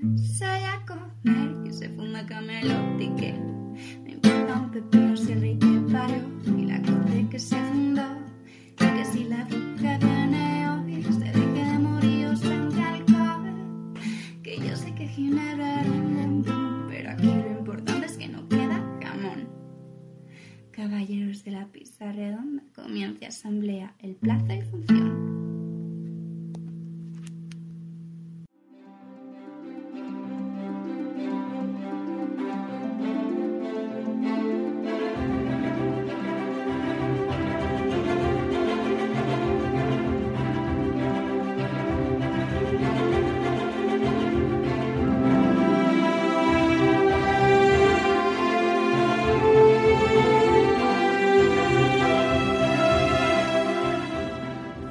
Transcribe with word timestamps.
Soy 0.00 0.62
a 0.62 0.80
comer 0.86 1.66
y 1.66 1.72
se 1.72 1.88
fuma 1.88 2.24
camelotique. 2.24 3.34
Me 4.04 4.12
importa 4.12 4.60
un 4.60 4.70
pepino 4.70 5.16
si 5.16 5.32
el 5.32 5.40
rey 5.40 5.58
que 5.58 5.92
parió 5.92 6.22
y 6.56 6.66
la 6.66 6.80
corte 6.82 7.26
que 7.28 7.38
se 7.40 7.56
fundó. 7.56 8.06
Y 8.80 8.96
que 8.96 9.04
si 9.04 9.24
la 9.24 9.44
bruja 9.44 9.98
viene 9.98 10.70
hoy, 10.70 11.02
se 11.02 11.18
deje 11.18 11.64
de 11.64 11.78
morir 11.80 12.26
al 12.26 12.80
alcohol. 12.80 13.94
Que 14.44 14.58
yo 14.58 14.76
sé 14.76 14.94
que 14.94 15.08
Ginebra 15.08 15.82
montón, 15.82 16.86
pero 16.88 17.10
aquí 17.10 17.26
lo 17.26 17.58
importante 17.58 18.06
es 18.06 18.16
que 18.16 18.28
no 18.28 18.48
queda 18.48 18.80
jamón. 19.02 19.48
Caballeros 20.70 21.42
de 21.42 21.50
la 21.50 21.66
pizza 21.66 22.12
redonda, 22.12 22.62
comienza 22.72 23.26
asamblea, 23.26 23.96
el 23.98 24.14
plazo 24.14 24.52
y 24.52 24.62
función. 24.62 25.57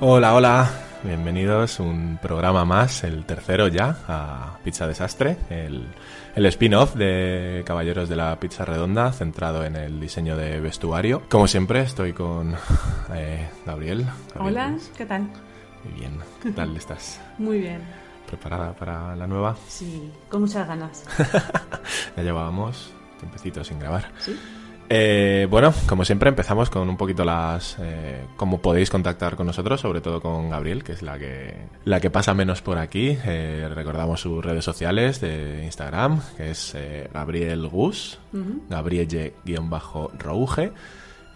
Hola, 0.09 0.35
hola, 0.35 0.69
bienvenidos 1.03 1.80
un 1.80 2.17
programa 2.22 2.66
más, 2.66 3.03
el 3.03 3.25
tercero 3.25 3.67
ya, 3.67 3.97
a 4.08 4.58
Pizza 4.63 4.88
Desastre, 4.88 5.38
el, 5.50 5.85
el 6.38 6.45
spin-off 6.45 6.93
de 6.93 7.63
Caballeros 7.66 8.09
de 8.09 8.16
la 8.16 8.39
Pizza 8.39 8.63
Redonda, 8.63 9.11
centrado 9.11 9.66
en 9.66 9.75
el 9.75 9.99
diseño 9.99 10.38
de 10.38 10.59
vestuario. 10.59 11.23
Como 11.29 11.47
siempre, 11.47 11.81
estoy 11.81 12.13
con 12.13 12.53
eh, 13.16 13.49
Gabriel. 13.66 14.05
Gabriel 14.35 14.57
Hola. 14.57 14.77
¿qué 14.95 15.05
tal? 15.07 15.23
Muy 15.83 15.94
bien, 15.99 16.19
¿qué 16.44 16.52
tal 16.52 16.77
estás? 16.77 17.19
Muy 17.39 17.57
bien. 17.61 17.81
¿Preparada 18.27 18.71
para 18.73 19.16
la 19.16 19.25
nueva? 19.25 19.57
Sí, 19.67 20.11
con 20.29 20.41
muchas 20.41 20.67
ganas. 20.67 21.05
Ya 22.17 22.23
llevábamos 22.23 22.91
tiempecito 23.19 23.63
sin 23.63 23.79
grabar. 23.79 24.11
¿Sí? 24.19 24.38
Eh, 24.89 25.47
bueno, 25.49 25.73
como 25.85 26.05
siempre 26.05 26.30
empezamos 26.30 26.69
con 26.69 26.88
un 26.88 26.95
poquito 26.95 27.25
las 27.25 27.75
eh, 27.80 28.21
cómo 28.38 28.61
podéis 28.61 28.89
contactar 28.89 29.35
con 29.35 29.45
nosotros, 29.45 29.81
sobre 29.81 29.99
todo 29.99 30.21
con 30.21 30.49
Gabriel, 30.49 30.85
que 30.85 30.94
es 30.94 31.02
la 31.02 31.19
que 31.19 31.57
la 31.83 31.99
que 31.99 32.09
pasa 32.09 32.33
menos 32.33 32.61
por 32.61 32.77
aquí. 32.77 33.17
Eh, 33.25 33.67
recordamos 33.73 34.21
sus 34.21 34.45
redes 34.45 34.63
sociales 34.63 35.19
de 35.19 35.66
Instagram, 35.66 36.21
que 36.38 36.52
es 36.52 36.73
eh, 36.75 37.09
Gabriel 37.13 37.67
Gus, 37.67 38.19
Gabrielle-Rouge 38.69 40.71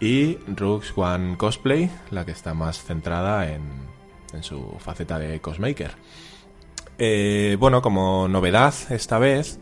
y 0.00 0.38
Rux 0.56 0.94
One 0.96 1.36
Cosplay, 1.36 1.90
la 2.10 2.24
que 2.24 2.32
está 2.32 2.54
más 2.54 2.82
centrada 2.82 3.52
en, 3.52 3.64
en 4.32 4.42
su 4.42 4.76
faceta 4.78 5.18
de 5.18 5.40
cosmaker. 5.40 5.90
Bueno, 7.58 7.82
como 7.82 8.28
novedad 8.28 8.72
esta 8.90 9.18
vez, 9.18 9.58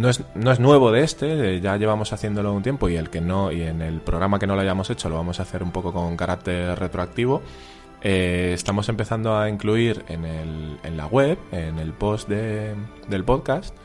no 0.00 0.08
es, 0.08 0.24
no 0.34 0.50
es 0.50 0.58
nuevo 0.60 0.90
de 0.90 1.02
este, 1.04 1.60
ya 1.60 1.76
llevamos 1.76 2.12
haciéndolo 2.12 2.52
un 2.54 2.62
tiempo 2.62 2.88
y 2.88 2.96
el 2.96 3.10
que 3.10 3.20
no, 3.20 3.52
y 3.52 3.62
en 3.62 3.82
el 3.82 4.00
programa 4.00 4.38
que 4.38 4.46
no 4.46 4.54
lo 4.54 4.62
hayamos 4.62 4.88
hecho 4.90 5.08
lo 5.10 5.16
vamos 5.16 5.38
a 5.40 5.42
hacer 5.42 5.62
un 5.62 5.70
poco 5.72 5.92
con 5.92 6.16
carácter 6.16 6.78
retroactivo. 6.78 7.42
Eh, 8.02 8.52
estamos 8.54 8.88
empezando 8.88 9.36
a 9.38 9.50
incluir 9.50 10.04
en, 10.08 10.24
el, 10.24 10.78
en 10.84 10.96
la 10.96 11.06
web, 11.06 11.38
en 11.52 11.78
el 11.78 11.92
post 11.92 12.28
de- 12.30 12.74
del 13.08 13.24
podcast, 13.24 13.76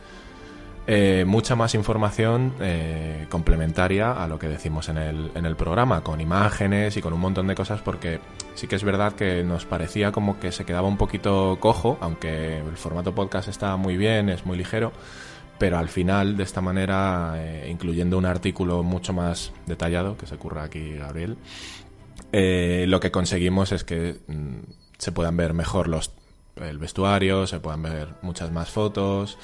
eh, 0.88 1.26
mucha 1.28 1.56
más 1.56 1.76
información 1.76 2.54
eh, 2.62 3.26
complementaria 3.30 4.12
a 4.14 4.28
lo 4.28 4.40
que 4.40 4.48
decimos 4.48 4.88
en 4.88 4.98
el, 5.00 5.32
en 5.36 5.46
el 5.46 5.56
programa, 5.58 6.02
con 6.02 6.22
imágenes 6.22 6.96
y 6.96 7.02
con 7.02 7.12
un 7.12 7.20
montón 7.20 7.48
de 7.48 7.56
cosas, 7.56 7.82
porque 7.82 8.22
sí 8.54 8.68
que 8.68 8.76
es 8.78 8.84
verdad 8.86 9.14
que 9.14 9.44
nos 9.44 9.66
parecía 9.66 10.12
como 10.14 10.40
que 10.40 10.52
se 10.54 10.64
quedaba 10.64 10.88
un 10.88 10.96
poquito 10.98 11.58
cojo, 11.60 11.98
aunque 12.00 12.60
el 12.60 12.78
formato 12.78 13.14
podcast 13.14 13.50
está 13.50 13.76
muy 13.76 13.98
bien, 13.98 14.30
es 14.30 14.46
muy 14.46 14.58
ligero, 14.58 14.94
pero 15.58 15.78
al 15.78 15.90
final, 15.90 16.38
de 16.38 16.44
esta 16.44 16.62
manera, 16.62 17.36
eh, 17.38 17.68
incluyendo 17.70 18.18
un 18.18 18.26
artículo 18.26 18.84
mucho 18.84 19.14
más 19.14 19.52
detallado, 19.66 20.18
que 20.18 20.26
se 20.26 20.36
ocurra 20.36 20.64
aquí 20.64 20.94
Gabriel, 20.94 21.38
eh, 22.32 22.86
lo 22.88 23.00
que 23.00 23.12
conseguimos 23.12 23.72
es 23.72 23.84
que 23.84 24.18
mm, 24.28 24.58
se 24.98 25.12
puedan 25.12 25.38
ver 25.38 25.54
mejor 25.54 25.88
los 25.88 26.12
el 26.56 26.78
vestuario, 26.78 27.48
se 27.48 27.60
puedan 27.60 27.82
ver 27.82 28.10
muchas 28.22 28.52
más 28.52 28.70
fotos, 28.70 29.38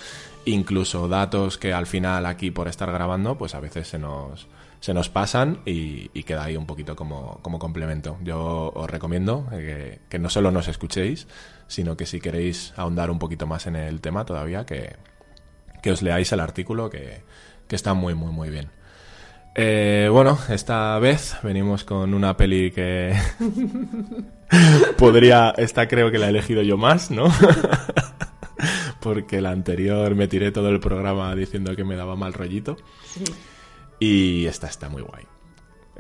incluso 0.45 1.07
datos 1.07 1.57
que 1.57 1.73
al 1.73 1.85
final 1.85 2.25
aquí 2.25 2.51
por 2.51 2.67
estar 2.67 2.91
grabando, 2.91 3.37
pues 3.37 3.53
a 3.53 3.59
veces 3.59 3.87
se 3.89 3.99
nos, 3.99 4.47
se 4.79 4.93
nos 4.93 5.09
pasan 5.09 5.59
y, 5.65 6.07
queda 6.23 6.45
ahí 6.45 6.55
un 6.55 6.65
poquito 6.65 6.95
como, 6.95 7.39
como 7.41 7.59
complemento. 7.59 8.17
Yo 8.23 8.71
os 8.73 8.89
recomiendo 8.89 9.47
eh, 9.51 9.99
que 10.09 10.19
no 10.19 10.29
solo 10.29 10.51
nos 10.51 10.67
escuchéis, 10.67 11.27
sino 11.67 11.97
que 11.97 12.05
si 12.05 12.21
queréis 12.21 12.73
ahondar 12.77 13.11
un 13.11 13.19
poquito 13.19 13.45
más 13.45 13.67
en 13.67 13.75
el 13.75 13.99
tema 13.99 14.23
todavía, 14.25 14.65
que, 14.65 14.95
que 15.81 15.91
os 15.91 16.01
leáis 16.01 16.31
el 16.31 16.39
artículo 16.39 16.89
que, 16.89 17.23
que 17.67 17.75
está 17.75 17.93
muy, 17.93 18.13
muy, 18.15 18.31
muy 18.31 18.49
bien. 18.49 18.69
Eh, 19.53 20.07
bueno, 20.11 20.39
esta 20.49 20.97
vez 20.99 21.35
venimos 21.43 21.83
con 21.83 22.13
una 22.13 22.37
peli 22.37 22.71
que 22.71 23.13
podría, 24.97 25.53
esta 25.57 25.87
creo 25.87 26.09
que 26.09 26.17
la 26.17 26.27
he 26.27 26.29
elegido 26.29 26.61
yo 26.61 26.77
más, 26.77 27.11
¿no? 27.11 27.25
Porque 29.01 29.41
la 29.41 29.49
anterior 29.49 30.15
me 30.15 30.27
tiré 30.27 30.51
todo 30.51 30.69
el 30.69 30.79
programa 30.79 31.35
diciendo 31.35 31.75
que 31.75 31.83
me 31.83 31.95
daba 31.95 32.15
mal 32.15 32.33
rollito. 32.33 32.77
Sí. 33.05 33.23
Y 33.99 34.45
esta 34.45 34.67
está 34.67 34.87
muy 34.89 35.01
guay. 35.01 35.25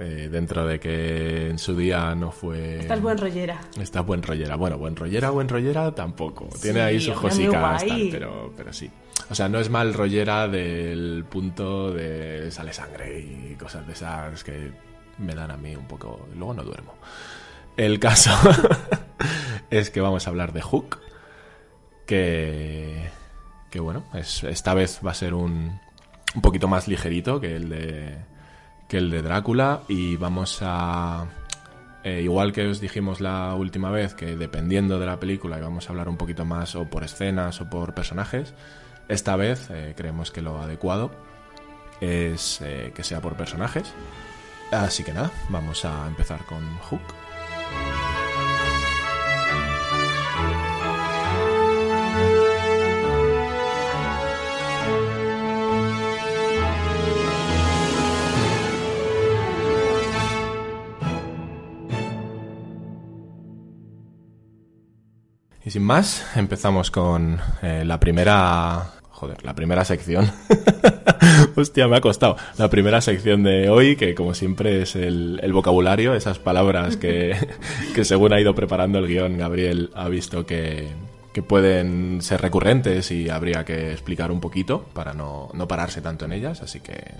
Eh, 0.03 0.29
dentro 0.31 0.65
de 0.65 0.79
que 0.79 1.51
en 1.51 1.59
su 1.59 1.75
día 1.75 2.15
no 2.15 2.31
fue... 2.31 2.79
Estás 2.79 2.99
buen 2.99 3.19
rollera. 3.19 3.61
Está 3.79 4.01
buen 4.01 4.23
rollera. 4.23 4.55
Bueno, 4.55 4.79
buen 4.79 4.95
rollera, 4.95 5.29
buen 5.29 5.47
rollera 5.47 5.93
tampoco. 5.93 6.49
Tiene 6.59 6.81
ahí 6.81 6.99
sus 6.99 7.15
guay. 7.21 7.47
tal, 7.51 8.07
pero, 8.11 8.51
pero 8.57 8.73
sí. 8.73 8.89
O 9.29 9.35
sea, 9.35 9.47
no 9.47 9.59
es 9.59 9.69
mal 9.69 9.93
rollera 9.93 10.47
del 10.47 11.23
punto 11.29 11.93
de 11.93 12.49
sale 12.49 12.73
sangre 12.73 13.19
y 13.19 13.55
cosas 13.59 13.85
de 13.85 13.93
esas 13.93 14.43
que 14.43 14.71
me 15.19 15.35
dan 15.35 15.51
a 15.51 15.57
mí 15.57 15.75
un 15.75 15.85
poco... 15.87 16.27
Luego 16.35 16.55
no 16.55 16.63
duermo. 16.63 16.95
El 17.77 17.99
caso 17.99 18.31
es 19.69 19.91
que 19.91 20.01
vamos 20.01 20.25
a 20.25 20.31
hablar 20.31 20.51
de 20.51 20.61
Hook, 20.61 20.97
que, 22.07 23.07
que 23.69 23.79
bueno, 23.79 24.03
es, 24.15 24.43
esta 24.45 24.73
vez 24.73 24.99
va 25.05 25.11
a 25.11 25.13
ser 25.13 25.35
un, 25.35 25.79
un 26.33 26.41
poquito 26.41 26.67
más 26.67 26.87
ligerito 26.87 27.39
que 27.39 27.55
el 27.55 27.69
de, 27.69 28.30
que 28.91 28.97
el 28.97 29.09
de 29.09 29.21
Drácula 29.21 29.83
y 29.87 30.17
vamos 30.17 30.59
a... 30.61 31.25
eh, 32.03 32.19
igual 32.23 32.51
que 32.51 32.67
os 32.67 32.81
dijimos 32.81 33.21
la 33.21 33.55
última 33.55 33.89
vez, 33.89 34.13
que 34.13 34.35
dependiendo 34.35 34.99
de 34.99 35.05
la 35.05 35.17
película 35.17 35.57
íbamos 35.57 35.87
a 35.87 35.93
hablar 35.93 36.09
un 36.09 36.17
poquito 36.17 36.43
más 36.43 36.75
o 36.75 36.83
por 36.89 37.05
escenas 37.05 37.61
o 37.61 37.69
por 37.69 37.93
personajes, 37.93 38.53
esta 39.07 39.37
vez 39.37 39.69
eh, 39.69 39.93
creemos 39.95 40.29
que 40.29 40.41
lo 40.41 40.59
adecuado 40.59 41.09
es 42.01 42.59
eh, 42.61 42.91
que 42.93 43.05
sea 43.05 43.21
por 43.21 43.35
personajes. 43.35 43.93
Así 44.73 45.05
que 45.05 45.13
nada, 45.13 45.31
vamos 45.47 45.85
a 45.85 46.05
empezar 46.07 46.45
con 46.45 46.61
Hook. 46.79 47.01
Y 65.71 65.75
sin 65.75 65.83
más, 65.83 66.25
empezamos 66.35 66.91
con 66.91 67.39
eh, 67.61 67.85
la 67.85 67.97
primera... 67.97 68.91
Joder, 69.11 69.41
la 69.45 69.55
primera 69.55 69.85
sección. 69.85 70.29
Hostia, 71.55 71.87
me 71.87 71.95
ha 71.95 72.01
costado. 72.01 72.35
La 72.57 72.69
primera 72.69 72.99
sección 72.99 73.43
de 73.43 73.69
hoy, 73.69 73.95
que 73.95 74.13
como 74.13 74.33
siempre 74.33 74.81
es 74.81 74.97
el, 74.97 75.39
vocabulario, 75.53 76.13
esas 76.13 76.39
palabras 76.39 76.97
que, 76.97 77.37
que 77.95 78.03
según 78.03 78.33
ha 78.33 78.41
ido 78.41 78.53
preparando 78.53 78.99
el 78.99 79.07
guion, 79.07 79.37
Gabriel 79.37 79.91
ha 79.95 80.09
visto 80.09 80.45
que, 80.45 80.89
que 81.31 81.41
pueden 81.41 82.21
ser 82.21 82.41
recurrentes 82.41 83.09
y 83.09 83.29
habría 83.29 83.63
que 83.63 83.93
explicar 83.93 84.29
un 84.29 84.41
poquito 84.41 84.83
para 84.93 85.13
no, 85.13 85.51
no 85.53 85.69
pararse 85.69 86.01
tanto 86.01 86.25
en 86.25 86.33
ellas, 86.33 86.61
así 86.61 86.81
que 86.81 87.13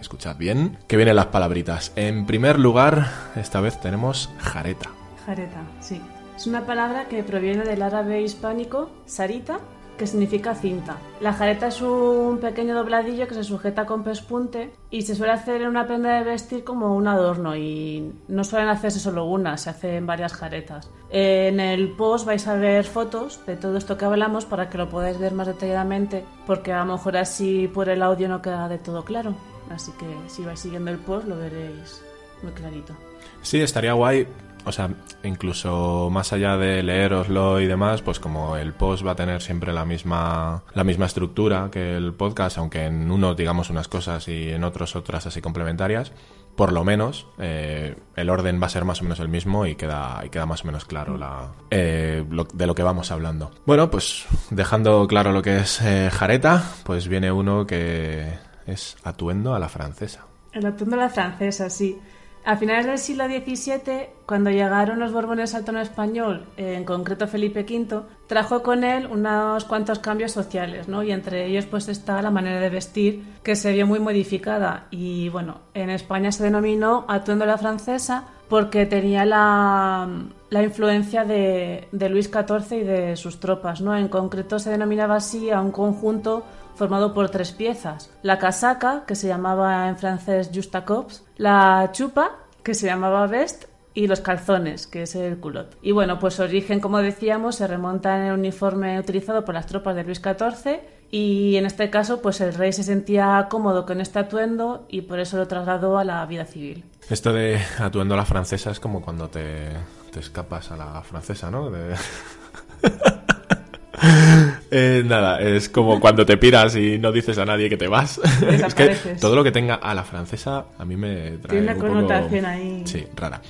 escuchad 0.00 0.36
bien, 0.36 0.78
que 0.86 0.96
vienen 0.96 1.16
las 1.16 1.26
palabritas. 1.26 1.90
En 1.96 2.26
primer 2.26 2.60
lugar, 2.60 3.10
esta 3.34 3.60
vez 3.60 3.80
tenemos 3.80 4.30
jareta. 4.38 4.88
Jareta, 5.26 5.62
sí. 5.80 6.00
Es 6.42 6.48
una 6.48 6.66
palabra 6.66 7.06
que 7.06 7.22
proviene 7.22 7.62
del 7.62 7.82
árabe 7.82 8.20
hispánico 8.20 8.90
sarita, 9.06 9.60
que 9.96 10.08
significa 10.08 10.56
cinta. 10.56 10.96
La 11.20 11.32
jareta 11.32 11.68
es 11.68 11.80
un 11.80 12.38
pequeño 12.38 12.74
dobladillo 12.74 13.28
que 13.28 13.34
se 13.34 13.44
sujeta 13.44 13.86
con 13.86 14.02
pespunte 14.02 14.72
y 14.90 15.02
se 15.02 15.14
suele 15.14 15.34
hacer 15.34 15.62
en 15.62 15.68
una 15.68 15.86
prenda 15.86 16.18
de 16.18 16.24
vestir 16.24 16.64
como 16.64 16.96
un 16.96 17.06
adorno 17.06 17.54
y 17.54 18.12
no 18.26 18.42
suelen 18.42 18.70
hacerse 18.70 18.98
solo 18.98 19.24
una, 19.26 19.56
se 19.56 19.70
hacen 19.70 20.04
varias 20.04 20.32
jaretas. 20.32 20.90
En 21.10 21.60
el 21.60 21.92
post 21.92 22.26
vais 22.26 22.48
a 22.48 22.56
ver 22.56 22.86
fotos 22.86 23.38
de 23.46 23.54
todo 23.54 23.76
esto 23.76 23.96
que 23.96 24.04
hablamos 24.04 24.44
para 24.44 24.68
que 24.68 24.78
lo 24.78 24.88
podáis 24.88 25.20
ver 25.20 25.34
más 25.34 25.46
detalladamente 25.46 26.24
porque 26.44 26.72
a 26.72 26.84
lo 26.84 26.94
mejor 26.94 27.18
así 27.18 27.70
por 27.72 27.88
el 27.88 28.02
audio 28.02 28.28
no 28.28 28.42
queda 28.42 28.68
de 28.68 28.78
todo 28.78 29.04
claro. 29.04 29.36
Así 29.70 29.92
que 29.92 30.06
si 30.26 30.42
vais 30.42 30.58
siguiendo 30.58 30.90
el 30.90 30.98
post 30.98 31.28
lo 31.28 31.36
veréis 31.36 32.02
muy 32.42 32.50
clarito. 32.50 32.96
Sí, 33.42 33.60
estaría 33.60 33.92
guay 33.92 34.26
o 34.64 34.72
sea, 34.72 34.90
incluso 35.24 36.08
más 36.10 36.32
allá 36.32 36.56
de 36.56 36.82
leeroslo 36.82 37.60
y 37.60 37.66
demás, 37.66 38.02
pues 38.02 38.20
como 38.20 38.56
el 38.56 38.72
post 38.72 39.06
va 39.06 39.12
a 39.12 39.16
tener 39.16 39.40
siempre 39.42 39.72
la 39.72 39.84
misma, 39.84 40.62
la 40.74 40.84
misma 40.84 41.06
estructura 41.06 41.68
que 41.70 41.96
el 41.96 42.12
podcast, 42.14 42.58
aunque 42.58 42.84
en 42.86 43.10
uno 43.10 43.34
digamos 43.34 43.70
unas 43.70 43.88
cosas 43.88 44.28
y 44.28 44.50
en 44.50 44.64
otros 44.64 44.94
otras 44.96 45.26
así 45.26 45.40
complementarias, 45.40 46.12
por 46.56 46.72
lo 46.72 46.84
menos 46.84 47.26
eh, 47.38 47.96
el 48.14 48.28
orden 48.30 48.60
va 48.62 48.66
a 48.66 48.70
ser 48.70 48.84
más 48.84 49.00
o 49.00 49.04
menos 49.04 49.20
el 49.20 49.28
mismo 49.28 49.64
y 49.66 49.74
queda, 49.74 50.20
y 50.24 50.28
queda 50.28 50.44
más 50.46 50.62
o 50.64 50.66
menos 50.66 50.84
claro 50.84 51.16
la, 51.16 51.48
eh, 51.70 52.24
lo- 52.30 52.44
de 52.52 52.66
lo 52.66 52.74
que 52.74 52.82
vamos 52.82 53.10
hablando. 53.10 53.50
Bueno, 53.64 53.90
pues 53.90 54.26
dejando 54.50 55.06
claro 55.08 55.32
lo 55.32 55.40
que 55.42 55.58
es 55.58 55.80
eh, 55.80 56.10
jareta, 56.12 56.62
pues 56.84 57.08
viene 57.08 57.32
uno 57.32 57.66
que 57.66 58.34
es 58.66 58.96
atuendo 59.02 59.54
a 59.54 59.58
la 59.58 59.68
francesa. 59.70 60.26
El 60.52 60.66
atuendo 60.66 60.96
de 60.96 61.02
la 61.02 61.08
francesa, 61.08 61.70
sí. 61.70 61.98
A 62.44 62.56
finales 62.56 62.86
del 62.86 62.98
siglo 62.98 63.26
XVII, 63.26 64.08
cuando 64.26 64.50
llegaron 64.50 64.98
los 64.98 65.12
Borbones 65.12 65.54
al 65.54 65.64
trono 65.64 65.80
español, 65.80 66.44
eh, 66.56 66.74
en 66.74 66.84
concreto 66.84 67.28
Felipe 67.28 67.60
V, 67.60 68.02
trajo 68.26 68.64
con 68.64 68.82
él 68.82 69.06
unos 69.06 69.64
cuantos 69.64 70.00
cambios 70.00 70.32
sociales, 70.32 70.88
¿no? 70.88 71.04
Y 71.04 71.12
entre 71.12 71.46
ellos 71.46 71.66
pues 71.66 71.86
está 71.88 72.20
la 72.20 72.32
manera 72.32 72.58
de 72.58 72.68
vestir, 72.68 73.22
que 73.44 73.54
se 73.54 73.72
vio 73.72 73.86
muy 73.86 74.00
modificada. 74.00 74.88
Y 74.90 75.28
bueno, 75.28 75.60
en 75.72 75.88
España 75.88 76.32
se 76.32 76.42
denominó 76.42 77.04
atuendo 77.08 77.46
la 77.46 77.58
francesa 77.58 78.24
porque 78.48 78.86
tenía 78.86 79.24
la, 79.24 80.08
la 80.50 80.62
influencia 80.64 81.24
de, 81.24 81.86
de 81.92 82.08
Luis 82.08 82.28
XIV 82.28 82.76
y 82.76 82.82
de 82.82 83.16
sus 83.16 83.38
tropas, 83.38 83.80
¿no? 83.80 83.96
En 83.96 84.08
concreto 84.08 84.58
se 84.58 84.70
denominaba 84.70 85.14
así 85.14 85.50
a 85.50 85.60
un 85.60 85.70
conjunto 85.70 86.42
formado 86.74 87.14
por 87.14 87.30
tres 87.30 87.52
piezas. 87.52 88.10
La 88.22 88.38
casaca, 88.38 89.04
que 89.06 89.14
se 89.14 89.28
llamaba 89.28 89.88
en 89.88 89.98
francés 89.98 90.50
justacops, 90.52 91.24
la 91.36 91.90
chupa, 91.92 92.38
que 92.62 92.74
se 92.74 92.86
llamaba 92.86 93.26
vest, 93.26 93.66
y 93.94 94.06
los 94.06 94.20
calzones, 94.20 94.86
que 94.86 95.02
es 95.02 95.14
el 95.14 95.38
culot. 95.38 95.76
Y 95.82 95.92
bueno, 95.92 96.18
pues 96.18 96.40
origen, 96.40 96.80
como 96.80 96.96
decíamos, 96.98 97.56
se 97.56 97.66
remonta 97.66 98.16
en 98.16 98.22
el 98.24 98.32
uniforme 98.32 98.98
utilizado 98.98 99.44
por 99.44 99.54
las 99.54 99.66
tropas 99.66 99.94
de 99.94 100.04
Luis 100.04 100.20
XIV 100.20 100.80
y 101.10 101.56
en 101.56 101.66
este 101.66 101.90
caso, 101.90 102.22
pues 102.22 102.40
el 102.40 102.54
rey 102.54 102.72
se 102.72 102.82
sentía 102.82 103.46
cómodo 103.50 103.84
con 103.84 104.00
este 104.00 104.18
atuendo 104.18 104.86
y 104.88 105.02
por 105.02 105.20
eso 105.20 105.36
lo 105.36 105.46
trasladó 105.46 105.98
a 105.98 106.04
la 106.04 106.24
vida 106.26 106.46
civil. 106.46 106.86
Esto 107.10 107.34
de 107.34 107.60
atuendo 107.78 108.14
a 108.14 108.16
la 108.16 108.24
francesa 108.24 108.70
es 108.70 108.80
como 108.80 109.02
cuando 109.02 109.28
te, 109.28 109.68
te 110.10 110.20
escapas 110.20 110.70
a 110.70 110.76
la 110.76 111.02
francesa, 111.02 111.50
¿no? 111.50 111.70
Eh, 114.74 115.02
nada, 115.04 115.38
es 115.38 115.68
como 115.68 116.00
cuando 116.00 116.24
te 116.24 116.38
piras 116.38 116.74
y 116.76 116.98
no 116.98 117.12
dices 117.12 117.36
a 117.36 117.44
nadie 117.44 117.68
que 117.68 117.76
te 117.76 117.88
vas. 117.88 118.18
es 118.50 118.74
que 118.74 118.88
todo 119.20 119.36
lo 119.36 119.44
que 119.44 119.52
tenga 119.52 119.74
a 119.74 119.92
la 119.94 120.02
francesa 120.02 120.64
a 120.78 120.84
mí 120.86 120.96
me 120.96 121.32
trae 121.32 121.60
Tiene 121.60 121.62
una 121.64 121.72
un 121.74 121.78
poco- 121.78 121.92
connotación 121.92 122.44
ahí. 122.46 122.82
Sí, 122.86 123.04
rara. 123.14 123.42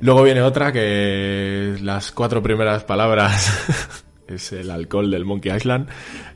Luego 0.00 0.22
viene 0.22 0.42
otra 0.42 0.72
que 0.72 1.74
las 1.82 2.12
cuatro 2.12 2.40
primeras 2.44 2.84
palabras 2.84 4.04
es 4.28 4.52
el 4.52 4.70
alcohol 4.70 5.10
del 5.10 5.24
Monkey 5.24 5.50
Island, 5.52 5.88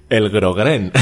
el 0.08 0.28
grogren. 0.30 0.90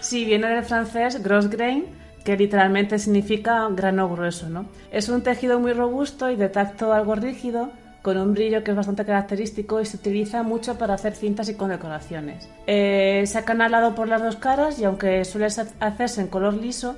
Sí, 0.00 0.24
viene 0.24 0.48
del 0.48 0.64
francés 0.64 1.22
grosgrain, 1.22 1.86
que 2.24 2.36
literalmente 2.36 2.98
significa 2.98 3.66
grano 3.70 4.08
grueso, 4.08 4.48
¿no? 4.48 4.66
Es 4.90 5.08
un 5.08 5.22
tejido 5.22 5.58
muy 5.60 5.72
robusto 5.72 6.30
y 6.30 6.36
de 6.36 6.48
tacto 6.48 6.92
algo 6.92 7.14
rígido, 7.14 7.70
con 8.02 8.18
un 8.18 8.34
brillo 8.34 8.64
que 8.64 8.72
es 8.72 8.76
bastante 8.76 9.04
característico 9.04 9.80
y 9.80 9.86
se 9.86 9.96
utiliza 9.96 10.42
mucho 10.42 10.76
para 10.76 10.94
hacer 10.94 11.14
cintas 11.14 11.48
y 11.48 11.54
condecoraciones. 11.54 12.48
Eh, 12.66 13.22
se 13.26 13.38
ha 13.38 13.44
canalado 13.44 13.94
por 13.94 14.08
las 14.08 14.22
dos 14.22 14.36
caras 14.36 14.78
y 14.78 14.84
aunque 14.84 15.24
suele 15.24 15.46
hacerse 15.46 16.20
en 16.20 16.26
color 16.26 16.54
liso, 16.54 16.96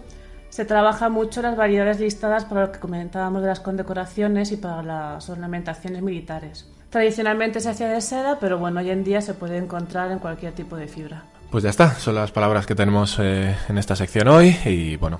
se 0.48 0.64
trabaja 0.64 1.08
mucho 1.08 1.42
las 1.42 1.56
variedades 1.56 2.00
listadas 2.00 2.44
para 2.44 2.62
lo 2.62 2.72
que 2.72 2.78
comentábamos 2.78 3.42
de 3.42 3.48
las 3.48 3.60
condecoraciones 3.60 4.52
y 4.52 4.56
para 4.56 4.82
las 4.82 5.28
ornamentaciones 5.28 6.02
militares. 6.02 6.66
Tradicionalmente 6.90 7.58
se 7.58 7.70
hacía 7.70 7.88
de 7.88 8.00
seda, 8.00 8.38
pero 8.38 8.56
bueno, 8.58 8.80
hoy 8.80 8.90
en 8.90 9.02
día 9.02 9.20
se 9.20 9.34
puede 9.34 9.58
encontrar 9.58 10.12
en 10.12 10.20
cualquier 10.20 10.52
tipo 10.52 10.76
de 10.76 10.86
fibra. 10.86 11.24
Pues 11.50 11.64
ya 11.64 11.70
está, 11.70 11.94
son 11.94 12.14
las 12.14 12.30
palabras 12.30 12.66
que 12.66 12.74
tenemos 12.74 13.18
eh, 13.20 13.54
en 13.68 13.78
esta 13.78 13.96
sección 13.96 14.28
hoy 14.28 14.56
y 14.64 14.96
bueno, 14.96 15.18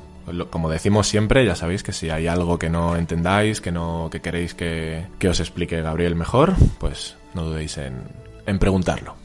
como 0.51 0.71
decimos 0.71 1.07
siempre, 1.07 1.45
ya 1.45 1.55
sabéis 1.55 1.83
que 1.83 1.93
si 1.93 2.11
hay 2.11 2.27
algo 2.27 2.59
que 2.59 2.71
no 2.71 2.97
entendáis, 2.97 3.61
que 3.61 3.73
no 3.73 4.09
que 4.11 4.21
queréis 4.21 4.55
que, 4.55 5.07
que 5.19 5.29
os 5.29 5.41
explique 5.41 5.81
Gabriel 5.83 6.15
mejor, 6.15 6.55
pues 6.79 7.17
no 7.35 7.45
dudéis 7.45 7.79
en, 7.79 8.03
en 8.47 8.59
preguntarlo. 8.59 9.24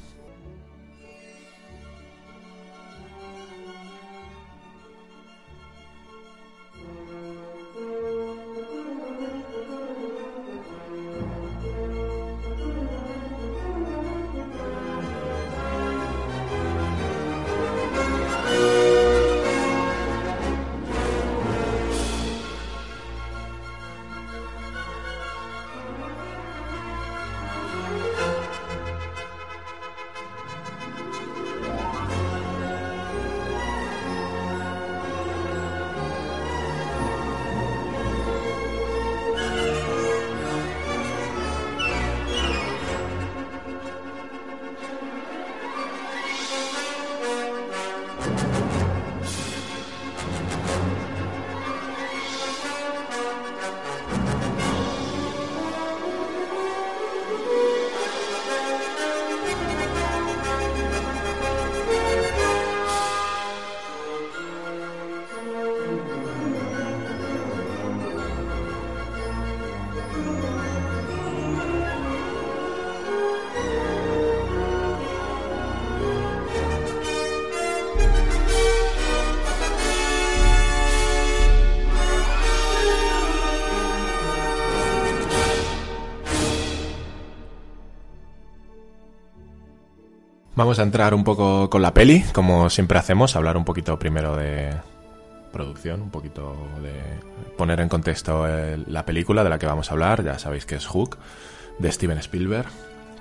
Vamos 90.79 90.85
a 90.85 90.95
entrar 90.95 91.13
un 91.13 91.25
poco 91.25 91.69
con 91.69 91.81
la 91.81 91.93
peli, 91.93 92.21
como 92.31 92.69
siempre 92.69 92.97
hacemos, 92.97 93.35
hablar 93.35 93.57
un 93.57 93.65
poquito 93.65 93.99
primero 93.99 94.37
de 94.37 94.73
producción, 95.51 96.01
un 96.03 96.09
poquito 96.09 96.55
de 96.81 96.93
poner 97.57 97.81
en 97.81 97.89
contexto 97.89 98.47
el- 98.47 98.85
la 98.87 99.05
película 99.05 99.43
de 99.43 99.49
la 99.49 99.59
que 99.59 99.65
vamos 99.65 99.89
a 99.89 99.93
hablar, 99.93 100.23
ya 100.23 100.39
sabéis 100.39 100.65
que 100.65 100.75
es 100.75 100.85
Hook, 100.85 101.17
de 101.79 101.91
Steven 101.91 102.17
Spielberg, 102.19 102.69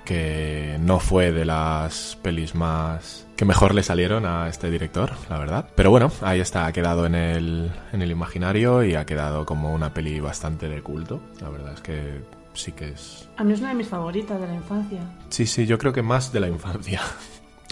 que 0.05 0.77
no 0.79 1.01
fue 1.01 1.33
de 1.33 1.43
las 1.43 2.17
pelis 2.21 2.55
más 2.55 3.27
que 3.35 3.43
mejor 3.43 3.75
le 3.75 3.83
salieron 3.83 4.25
a 4.25 4.47
este 4.47 4.71
director, 4.71 5.11
la 5.29 5.37
verdad. 5.37 5.65
Pero 5.75 5.91
bueno, 5.91 6.13
ahí 6.21 6.39
está, 6.39 6.65
ha 6.65 6.71
quedado 6.71 7.05
en 7.07 7.15
el, 7.15 7.73
en 7.91 8.01
el 8.01 8.09
imaginario 8.11 8.85
y 8.85 8.95
ha 8.95 9.05
quedado 9.05 9.45
como 9.45 9.73
una 9.73 9.93
peli 9.93 10.21
bastante 10.21 10.69
de 10.69 10.81
culto. 10.81 11.19
La 11.41 11.49
verdad 11.49 11.73
es 11.73 11.81
que 11.81 12.21
sí 12.53 12.71
que 12.71 12.89
es... 12.91 13.27
A 13.35 13.43
mí 13.43 13.51
es 13.53 13.59
una 13.59 13.69
de 13.69 13.75
mis 13.75 13.87
favoritas 13.89 14.39
de 14.39 14.47
la 14.47 14.55
infancia. 14.55 15.01
Sí, 15.29 15.45
sí, 15.45 15.65
yo 15.65 15.77
creo 15.77 15.91
que 15.91 16.01
más 16.01 16.31
de 16.31 16.39
la 16.39 16.47
infancia. 16.47 17.01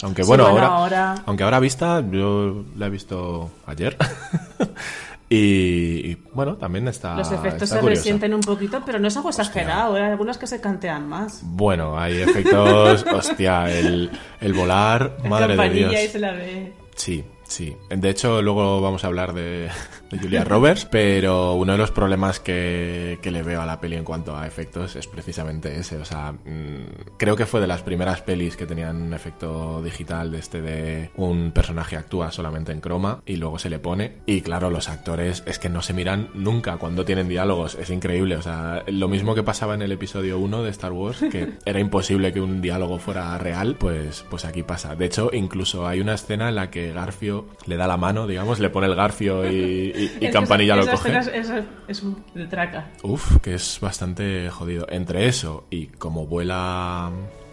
Aunque 0.02 0.22
Sí, 0.22 0.28
bueno, 0.28 0.46
ahora, 0.46 0.66
ahora- 0.68 1.14
aunque 1.26 1.42
ahora 1.44 1.58
vista, 1.60 2.02
yo 2.10 2.64
la 2.76 2.86
he 2.86 2.90
visto 2.90 3.50
ayer. 3.66 3.96
y, 5.30 6.10
y, 6.12 6.16
bueno, 6.32 6.56
también 6.56 6.88
está. 6.88 7.14
Los 7.16 7.30
efectos 7.32 7.62
está 7.64 7.76
se 7.76 7.80
curiosa. 7.80 8.00
resienten 8.00 8.32
un 8.34 8.40
poquito, 8.40 8.82
pero 8.86 8.98
no 8.98 9.08
es 9.08 9.16
algo 9.16 9.28
exagerado. 9.28 9.96
Hay 9.96 10.02
algunos 10.02 10.38
que 10.38 10.46
se 10.46 10.60
cantean 10.60 11.08
más. 11.08 11.40
Bueno, 11.42 11.98
hay 11.98 12.20
efectos. 12.20 13.04
hostia, 13.12 13.70
el, 13.70 14.10
el 14.40 14.52
volar, 14.54 15.16
La 15.22 15.28
madre 15.28 15.56
de 15.56 15.68
Dios. 15.70 15.92
y 15.92 16.08
se 16.08 16.18
la 16.18 16.32
ve. 16.32 16.72
Sí, 16.96 17.24
sí. 17.44 17.76
De 17.90 18.08
hecho, 18.10 18.40
luego 18.40 18.80
vamos 18.80 19.04
a 19.04 19.08
hablar 19.08 19.34
de, 19.34 19.68
de 20.10 20.18
Julia 20.18 20.44
Roberts, 20.44 20.86
pero 20.86 21.54
uno 21.54 21.72
de 21.72 21.78
los 21.78 21.90
problemas 21.90 22.40
que, 22.40 23.18
que 23.22 23.30
le 23.30 23.42
veo 23.42 23.60
a 23.60 23.66
la 23.66 23.80
peli 23.80 23.96
en 23.96 24.04
cuanto 24.04 24.36
a 24.36 24.46
efectos 24.46 24.96
es 24.96 25.06
precisamente 25.06 25.78
ese. 25.78 25.96
O 25.96 26.04
sea, 26.04 26.32
mm, 26.32 27.16
creo 27.16 27.36
que 27.36 27.46
fue 27.46 27.60
de 27.60 27.66
las 27.66 27.82
primeras 27.82 28.22
pelis 28.22 28.56
que 28.56 28.66
tenían 28.66 29.02
un 29.02 29.14
efecto 29.14 29.82
digital 29.82 30.30
de 30.30 30.38
este 30.38 30.62
de 30.62 31.10
un 31.16 31.52
personaje 31.52 31.96
actúa 31.96 32.30
solamente 32.30 32.72
en 32.72 32.80
croma 32.80 33.22
y 33.26 33.36
luego 33.36 33.58
se 33.58 33.70
le 33.70 33.78
pone. 33.78 34.18
Y 34.26 34.40
claro, 34.40 34.70
los 34.70 34.88
actores 34.88 35.42
es 35.46 35.58
que 35.58 35.68
no 35.68 35.82
se 35.82 35.92
miran 35.92 36.28
nunca 36.34 36.76
cuando 36.78 37.04
tienen 37.04 37.28
diálogos. 37.28 37.74
Es 37.74 37.90
increíble. 37.90 38.36
O 38.36 38.42
sea, 38.42 38.84
lo 38.86 39.08
mismo 39.08 39.34
que 39.34 39.42
pasaba 39.42 39.74
en 39.74 39.82
el 39.82 39.92
episodio 39.92 40.38
1 40.38 40.62
de 40.62 40.70
Star 40.70 40.92
Wars, 40.92 41.24
que 41.30 41.54
era 41.64 41.80
imposible 41.80 42.32
que 42.32 42.40
un 42.40 42.60
diálogo 42.60 42.98
fuera 42.98 43.36
real, 43.38 43.76
pues, 43.78 44.24
pues 44.30 44.44
aquí 44.44 44.62
pasa. 44.62 44.94
De 44.94 45.06
hecho, 45.06 45.30
incluso 45.32 45.86
hay 45.86 46.00
una 46.00 46.14
escena 46.14 46.48
en 46.48 46.54
la 46.54 46.70
que 46.70 46.92
Garfio 46.92 47.46
le 47.66 47.76
da 47.76 47.86
la 47.86 47.96
mano, 47.96 48.26
digamos, 48.26 48.60
le 48.60 48.70
pone 48.70 48.86
el 48.86 48.94
Garfio 48.94 49.50
y, 49.50 49.92
y- 49.98 50.30
Campanilla 50.30 50.74
esa- 50.78 50.84
lo 50.84 50.96
coge. 50.96 51.18
escena 51.18 51.36
Es, 51.38 51.48
es- 51.50 51.64
es 51.88 52.02
un- 52.02 52.22
de 52.34 52.46
traca. 52.46 52.88
Uf, 53.02 53.38
que 53.42 53.54
es 53.54 53.78
bastante 53.80 54.48
jodido. 54.50 54.86
Entre 54.90 55.26
eso 55.28 55.66
y 55.70 55.86
como 55.86 56.26
vuela 56.26 57.10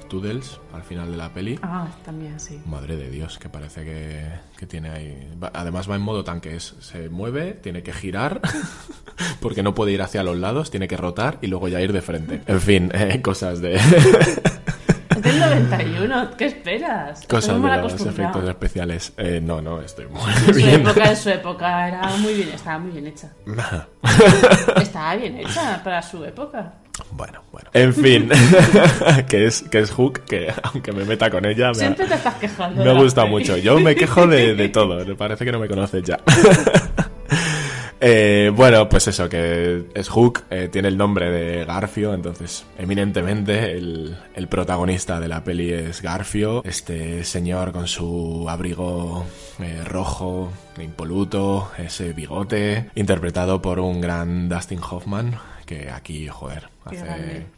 Toodles 0.09 0.59
al 0.71 0.83
final 0.83 1.09
de 1.11 1.17
la 1.17 1.33
peli. 1.33 1.57
Ah, 1.63 1.87
también, 2.05 2.39
sí. 2.39 2.61
Madre 2.67 2.95
de 2.95 3.09
Dios, 3.09 3.39
que 3.39 3.49
parece 3.49 3.83
que, 3.83 4.23
que 4.57 4.65
tiene 4.67 4.89
ahí. 4.89 5.27
va- 5.43 5.51
además 5.53 5.89
va 5.89 5.95
en 5.95 6.01
modo 6.03 6.23
tanque, 6.23 6.55
es- 6.55 6.75
se 6.79 7.09
mueve, 7.09 7.53
tiene 7.53 7.81
que 7.81 7.91
girar, 7.91 8.39
porque 9.41 9.63
no 9.63 9.73
puede 9.73 9.93
ir 9.93 10.01
hacia 10.03 10.21
los 10.23 10.37
lados, 10.37 10.69
tiene 10.69 10.87
que 10.87 10.95
rotar 10.97 11.39
y 11.41 11.47
luego 11.47 11.67
ya 11.69 11.81
ir 11.81 11.91
de 11.91 12.01
frente. 12.01 12.41
En 12.45 12.61
fin, 12.61 12.91
eh, 12.93 13.21
cosas 13.21 13.61
de. 13.61 13.79
Es 15.15 15.21
del 15.21 15.39
91, 15.39 16.31
¿qué 16.37 16.45
esperas? 16.45 17.25
Cosas 17.27 17.61
de 17.61 17.77
los 17.77 18.05
efectos 18.05 18.47
especiales. 18.49 19.13
Eh, 19.17 19.39
no, 19.41 19.61
no, 19.61 19.81
estoy 19.81 20.07
muy 20.07 20.21
En 20.31 20.37
su 20.45 20.53
bien. 20.53 20.81
época, 20.81 21.09
en 21.09 21.15
su 21.17 21.29
época 21.41 21.87
era 21.87 22.01
muy 22.17 22.33
bien, 22.33 22.49
estaba 22.49 22.79
muy 22.79 22.91
bien 22.91 23.07
hecha. 23.07 23.29
Estaba 24.81 25.15
bien 25.15 25.37
hecha 25.37 25.81
para 25.83 26.01
su 26.01 26.23
época. 26.23 26.73
Bueno, 27.11 27.41
bueno. 27.51 27.69
En 27.73 27.93
fin, 27.93 28.29
que 29.27 29.45
es, 29.47 29.63
que 29.63 29.79
es 29.79 29.91
Hook, 29.91 30.21
que 30.25 30.53
aunque 30.63 30.91
me 30.93 31.03
meta 31.03 31.29
con 31.29 31.45
ella, 31.45 31.69
me, 31.69 31.75
Siempre 31.75 32.05
te 32.05 32.13
estás 32.13 32.35
quejando. 32.35 32.83
me 32.85 32.93
gusta 32.93 33.25
mucho. 33.25 33.57
Yo 33.57 33.79
me 33.79 33.95
quejo 33.95 34.25
de, 34.27 34.55
de 34.55 34.69
todo, 34.69 35.03
me 35.05 35.15
parece 35.15 35.43
que 35.43 35.51
no 35.51 35.59
me 35.59 35.67
conoces 35.67 36.03
ya. 36.03 36.19
Eh, 38.07 38.51
bueno, 38.55 38.87
pues 38.87 39.07
eso, 39.07 39.27
que 39.27 39.85
es 39.95 40.09
Hook, 40.09 40.43
eh, 40.51 40.69
tiene 40.71 40.89
el 40.89 40.95
nombre 40.95 41.31
de 41.31 41.65
Garfio, 41.65 42.13
entonces 42.13 42.63
eminentemente 42.77 43.71
el, 43.71 44.15
el 44.35 44.47
protagonista 44.47 45.19
de 45.19 45.27
la 45.27 45.43
peli 45.43 45.73
es 45.73 46.03
Garfio, 46.03 46.63
este 46.65 47.23
señor 47.23 47.71
con 47.71 47.87
su 47.87 48.45
abrigo 48.47 49.25
eh, 49.57 49.81
rojo, 49.83 50.51
impoluto, 50.79 51.71
ese 51.79 52.13
bigote, 52.13 52.91
interpretado 52.93 53.59
por 53.59 53.79
un 53.79 54.01
gran 54.01 54.49
Dustin 54.49 54.81
Hoffman, 54.87 55.39
que 55.65 55.89
aquí, 55.89 56.27
joder, 56.27 56.74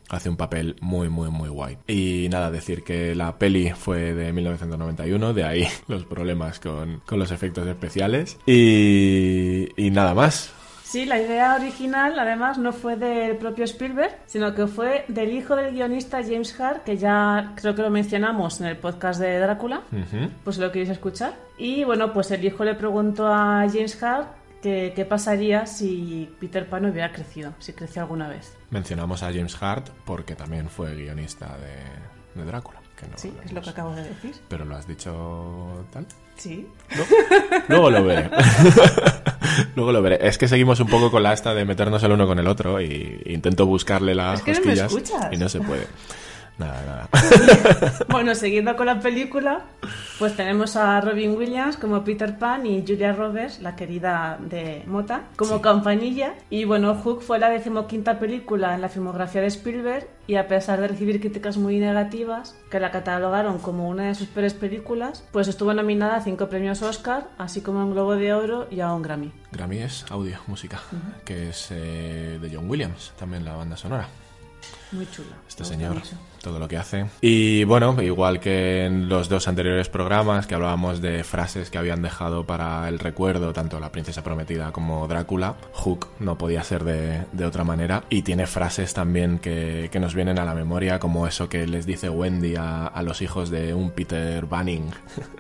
hace, 0.09 0.29
un 0.29 0.37
papel 0.37 0.75
muy, 0.81 1.09
muy, 1.09 1.29
muy 1.29 1.49
guay. 1.49 1.77
Y 1.87 2.27
nada, 2.29 2.51
decir 2.51 2.83
que 2.83 3.15
la 3.15 3.37
peli 3.37 3.71
fue 3.71 4.13
de 4.13 4.33
1991, 4.33 5.33
de 5.33 5.43
ahí 5.43 5.67
los 5.87 6.05
problemas 6.05 6.59
con, 6.59 7.01
con 7.05 7.19
los 7.19 7.31
efectos 7.31 7.67
especiales. 7.67 8.37
Y, 8.45 9.69
y 9.75 9.91
nada 9.91 10.13
más. 10.13 10.53
Sí, 10.87 11.05
la 11.05 11.21
idea 11.21 11.55
original, 11.55 12.17
además, 12.17 12.57
no 12.57 12.71
fue 12.71 12.95
del 12.95 13.35
propio 13.35 13.65
Spielberg, 13.65 14.19
sino 14.25 14.55
que 14.55 14.67
fue 14.67 15.03
del 15.09 15.33
hijo 15.33 15.53
del 15.53 15.73
guionista 15.73 16.23
James 16.23 16.57
Hart, 16.57 16.85
que 16.85 16.95
ya 16.95 17.51
creo 17.57 17.75
que 17.75 17.81
lo 17.81 17.89
mencionamos 17.89 18.61
en 18.61 18.67
el 18.67 18.77
podcast 18.77 19.19
de 19.19 19.37
Drácula, 19.37 19.81
pues 20.45 20.55
si 20.55 20.61
lo 20.61 20.71
queréis 20.71 20.89
escuchar. 20.89 21.33
Y 21.57 21.83
bueno, 21.83 22.13
pues 22.13 22.31
el 22.31 22.45
hijo 22.45 22.63
le 22.63 22.73
preguntó 22.73 23.27
a 23.27 23.65
James 23.67 24.01
Hart 24.01 24.27
que 24.61 24.93
qué 24.95 25.05
pasaría 25.05 25.65
si 25.65 26.29
Peter 26.39 26.67
Pan 26.69 26.85
hubiera 26.85 27.11
crecido, 27.11 27.53
si 27.59 27.73
creció 27.73 28.01
alguna 28.01 28.27
vez. 28.27 28.55
Mencionamos 28.69 29.23
a 29.23 29.27
James 29.27 29.55
Hart 29.61 29.89
porque 30.05 30.35
también 30.35 30.69
fue 30.69 30.95
guionista 30.95 31.57
de, 31.57 32.39
de 32.39 32.45
Drácula. 32.45 32.79
Que 32.99 33.05
no 33.07 33.17
Sí, 33.17 33.31
lo 33.35 33.41
es 33.43 33.51
lo 33.53 33.61
que 33.61 33.69
acabo 33.69 33.93
de 33.93 34.03
decir. 34.03 34.33
Pero 34.49 34.65
lo 34.65 34.75
has 34.75 34.87
dicho 34.87 35.85
tal. 35.93 36.05
Sí. 36.35 36.67
¿No? 36.97 37.03
Luego 37.67 37.91
lo 37.91 38.03
veré. 38.03 38.29
Luego 39.75 39.91
lo 39.91 40.01
veré. 40.01 40.27
Es 40.27 40.37
que 40.39 40.47
seguimos 40.47 40.79
un 40.79 40.87
poco 40.87 41.11
con 41.11 41.21
la 41.23 41.33
esta 41.33 41.53
de 41.53 41.63
meternos 41.65 42.01
el 42.03 42.11
uno 42.11 42.25
con 42.25 42.39
el 42.39 42.47
otro 42.47 42.81
y 42.81 43.21
intento 43.25 43.65
buscarle 43.67 44.15
las 44.15 44.39
Es 44.39 44.45
que 44.45 44.53
no 44.53 44.65
me 44.65 44.73
escuchas. 44.73 45.27
y 45.31 45.37
no 45.37 45.47
se 45.49 45.59
puede. 45.61 45.85
Nada, 46.57 46.81
nada. 46.85 47.09
Bueno, 48.09 48.33
siguiendo 48.35 48.75
con 48.75 48.87
la 48.87 48.99
película, 48.99 49.65
pues 50.17 50.35
tenemos 50.35 50.75
a 50.75 50.99
Robin 51.01 51.37
Williams 51.37 51.77
como 51.77 52.03
Peter 52.03 52.37
Pan 52.37 52.65
y 52.65 52.83
Julia 52.85 53.13
Roberts, 53.13 53.59
la 53.59 53.75
querida 53.75 54.37
de 54.39 54.83
Mota, 54.87 55.23
como 55.35 55.61
campanilla. 55.61 56.33
Y 56.49 56.65
bueno, 56.65 56.95
Hook 56.95 57.21
fue 57.21 57.37
la 57.37 57.49
decimoquinta 57.49 58.19
película 58.19 58.73
en 58.73 58.81
la 58.81 58.89
filmografía 58.89 59.41
de 59.41 59.47
Spielberg 59.47 60.07
y 60.25 60.35
a 60.35 60.47
pesar 60.47 60.81
de 60.81 60.87
recibir 60.87 61.19
críticas 61.19 61.57
muy 61.57 61.79
negativas, 61.79 62.55
que 62.71 62.79
la 62.79 62.91
catalogaron 62.91 63.59
como 63.59 63.87
una 63.87 64.05
de 64.05 64.15
sus 64.15 64.27
peores 64.27 64.53
películas, 64.53 65.23
pues 65.31 65.47
estuvo 65.47 65.73
nominada 65.73 66.17
a 66.17 66.21
cinco 66.21 66.49
premios 66.49 66.81
Oscar, 66.81 67.27
así 67.37 67.61
como 67.61 67.81
a 67.81 67.85
un 67.85 67.91
Globo 67.91 68.15
de 68.15 68.33
Oro 68.33 68.67
y 68.71 68.79
a 68.79 68.93
un 68.93 69.01
Grammy. 69.01 69.31
Grammy 69.51 69.79
es 69.79 70.05
audio, 70.09 70.37
música, 70.47 70.81
que 71.23 71.49
es 71.49 71.67
eh, 71.71 72.39
de 72.41 72.49
John 72.53 72.69
Williams, 72.69 73.13
también 73.17 73.45
la 73.45 73.55
banda 73.55 73.77
sonora. 73.77 74.07
Muy 74.91 75.05
chula. 75.11 75.35
Este 75.47 75.65
señor, 75.65 76.01
todo 76.41 76.59
lo 76.59 76.67
que 76.67 76.77
hace. 76.77 77.07
Y 77.19 77.65
bueno, 77.65 78.01
igual 78.01 78.39
que 78.39 78.85
en 78.85 79.09
los 79.09 79.27
dos 79.27 79.47
anteriores 79.49 79.89
programas 79.89 80.47
que 80.47 80.55
hablábamos 80.55 81.01
de 81.01 81.25
frases 81.25 81.69
que 81.69 81.77
habían 81.77 82.01
dejado 82.01 82.45
para 82.45 82.87
el 82.87 82.99
recuerdo, 82.99 83.51
tanto 83.51 83.79
la 83.81 83.91
princesa 83.91 84.23
prometida 84.23 84.71
como 84.71 85.05
Drácula, 85.07 85.55
Hook 85.73 86.07
no 86.19 86.37
podía 86.37 86.63
ser 86.63 86.85
de, 86.85 87.25
de 87.33 87.45
otra 87.45 87.65
manera. 87.65 88.03
Y 88.09 88.21
tiene 88.21 88.47
frases 88.47 88.93
también 88.93 89.39
que, 89.39 89.89
que 89.91 89.99
nos 89.99 90.15
vienen 90.15 90.39
a 90.39 90.45
la 90.45 90.55
memoria, 90.55 90.99
como 90.99 91.27
eso 91.27 91.49
que 91.49 91.67
les 91.67 91.85
dice 91.85 92.09
Wendy 92.09 92.55
a, 92.55 92.87
a 92.87 93.03
los 93.03 93.21
hijos 93.21 93.49
de 93.49 93.73
un 93.73 93.91
Peter 93.91 94.45
Banning, 94.45 94.91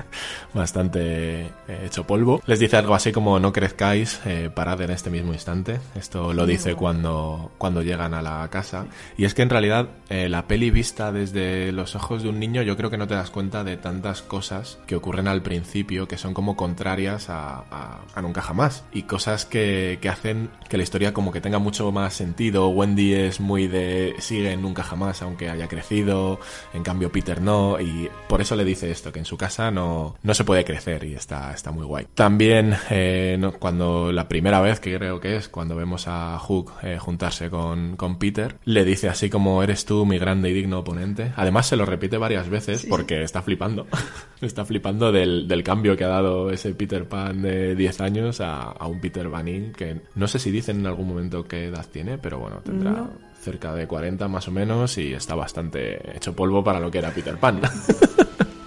bastante 0.53 1.45
eh, 1.45 1.51
hecho 1.85 2.05
polvo. 2.05 2.41
Les 2.47 2.59
dice 2.59 2.75
algo 2.75 2.95
así 2.95 3.13
como 3.13 3.39
no 3.39 3.53
crezcáis, 3.53 4.19
eh, 4.25 4.49
parad 4.53 4.81
en 4.81 4.91
este 4.91 5.09
mismo 5.09 5.31
instante. 5.31 5.79
Esto 5.95 6.33
lo 6.33 6.45
dice 6.45 6.75
cuando, 6.75 7.51
cuando 7.57 7.81
llegan 7.81 8.13
a 8.13 8.21
la 8.21 8.45
casa. 8.49 8.87
Y 9.15 9.23
es 9.23 9.36
que 9.37 9.43
en 9.43 9.51
realidad 9.51 9.89
eh, 10.09 10.29
la 10.29 10.47
peli 10.47 10.71
vista 10.71 11.11
desde 11.11 11.71
los 11.71 11.95
ojos 11.95 12.23
de 12.23 12.29
un 12.29 12.39
niño 12.39 12.63
yo 12.63 12.75
creo 12.75 12.89
que 12.89 12.97
no 12.97 13.05
te 13.05 13.13
das 13.13 13.29
cuenta 13.29 13.63
de 13.63 13.77
tantas 13.77 14.23
cosas 14.23 14.79
que 14.87 14.95
ocurren 14.95 15.27
al 15.27 15.43
principio 15.43 16.07
que 16.07 16.17
son 16.17 16.33
como 16.33 16.55
contrarias 16.55 17.27
a, 17.29 18.01
nunca 18.19 18.41
jamás. 18.41 18.83
Y 18.91 19.03
cosas 19.03 19.45
que, 19.45 19.99
que 20.01 20.09
hacen 20.09 20.49
que 20.67 20.77
la 20.77 20.81
historia 20.81 21.13
como 21.13 21.31
que 21.31 21.39
tenga 21.39 21.59
mucho 21.59 21.91
más 21.91 22.15
sentido. 22.15 22.69
Wendy 22.69 23.13
es 23.13 23.39
muy 23.39 23.67
de 23.67 24.15
sigue 24.17 24.57
nunca 24.57 24.81
jamás 24.81 25.21
aunque 25.21 25.51
haya 25.51 25.67
crecido. 25.67 26.39
En 26.73 26.81
cambio 26.81 27.11
Peter 27.11 27.39
no. 27.39 27.79
Y 27.79 28.09
por 28.27 28.41
eso 28.41 28.55
le 28.55 28.65
dice 28.65 28.89
esto, 28.89 29.11
que 29.11 29.19
en 29.19 29.25
su 29.25 29.37
casa 29.37 29.69
no, 29.69 30.15
no 30.23 30.33
se 30.33 30.45
puede 30.45 30.65
crecer 30.65 31.03
y 31.03 31.13
está, 31.13 31.53
está 31.53 31.69
muy 31.69 31.85
guay. 31.85 32.07
También 32.15 32.75
eh, 32.89 33.39
cuando 33.59 34.11
la 34.11 34.27
primera 34.27 34.61
vez 34.61 34.79
que 34.79 34.97
creo 34.97 35.19
que 35.19 35.35
es, 35.35 35.47
cuando 35.47 35.75
vemos 35.75 36.07
a 36.07 36.39
Hook 36.39 36.73
eh, 36.81 36.97
juntarse 36.97 37.51
con, 37.51 37.97
con 37.97 38.17
Peter, 38.17 38.55
le 38.65 38.83
dice 38.83 39.09
así 39.09 39.26
como 39.29 39.61
eres 39.63 39.85
tú 39.85 40.05
mi 40.05 40.17
grande 40.17 40.49
y 40.49 40.53
digno 40.53 40.79
oponente. 40.79 41.31
Además 41.35 41.67
se 41.67 41.75
lo 41.75 41.85
repite 41.85 42.17
varias 42.17 42.49
veces 42.49 42.85
porque 42.89 43.23
está 43.23 43.41
flipando. 43.41 43.87
está 44.41 44.65
flipando 44.65 45.11
del, 45.11 45.47
del 45.47 45.63
cambio 45.63 45.95
que 45.97 46.03
ha 46.03 46.09
dado 46.09 46.49
ese 46.51 46.73
Peter 46.73 47.05
Pan 47.07 47.41
de 47.41 47.75
10 47.75 48.01
años 48.01 48.41
a, 48.41 48.63
a 48.63 48.87
un 48.87 48.99
Peter 49.01 49.27
Banning 49.29 49.73
que 49.73 50.01
no 50.15 50.27
sé 50.27 50.39
si 50.39 50.51
dicen 50.51 50.79
en 50.79 50.87
algún 50.87 51.07
momento 51.07 51.43
qué 51.47 51.65
edad 51.65 51.85
tiene, 51.91 52.17
pero 52.17 52.39
bueno, 52.39 52.57
tendrá 52.63 52.91
No. 52.91 53.09
cerca 53.41 53.73
de 53.73 53.87
40 53.87 54.27
más 54.27 54.47
o 54.47 54.51
menos 54.51 54.97
y 54.97 55.13
está 55.13 55.35
bastante 55.35 56.15
hecho 56.15 56.33
polvo 56.35 56.63
para 56.63 56.79
lo 56.79 56.89
que 56.91 56.99
era 56.99 57.11
Peter 57.11 57.37
Pan. 57.37 57.61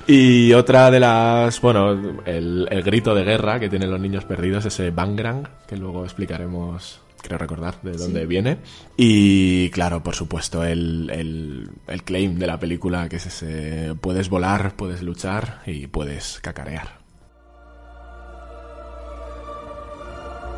Y 0.07 0.53
otra 0.55 0.91
de 0.91 0.99
las, 0.99 1.61
bueno, 1.61 1.93
el, 2.25 2.67
el 2.69 2.83
grito 2.83 3.15
de 3.15 3.23
guerra 3.23 3.61
que 3.61 3.69
tienen 3.69 3.93
los 3.93 4.01
niños 4.01 4.25
perdidos, 4.25 4.65
ese 4.65 4.91
Bangrang, 4.91 5.47
que 5.69 5.77
luego 5.77 6.03
explicaremos, 6.03 7.00
creo 7.23 7.39
recordar, 7.39 7.81
de 7.83 7.93
dónde 7.93 8.27
viene. 8.27 8.59
Y 8.97 9.71
claro, 9.71 10.03
por 10.03 10.15
supuesto, 10.15 10.65
el, 10.65 11.11
el, 11.11 11.71
el 11.87 12.03
claim 12.03 12.39
de 12.39 12.47
la 12.47 12.59
película, 12.59 13.09
que 13.09 13.17
es 13.17 13.27
ese, 13.27 13.95
puedes 14.01 14.29
volar, 14.29 14.75
puedes 14.77 15.03
luchar 15.03 15.63
y 15.67 15.87
puedes 15.87 16.41
cacarear. 16.41 17.01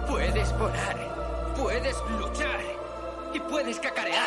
Puedes 0.09 0.59
volar, 0.59 1.54
puedes 1.57 1.97
luchar 2.19 2.61
y 3.35 3.40
puedes 3.40 3.78
cacarear. 3.78 4.23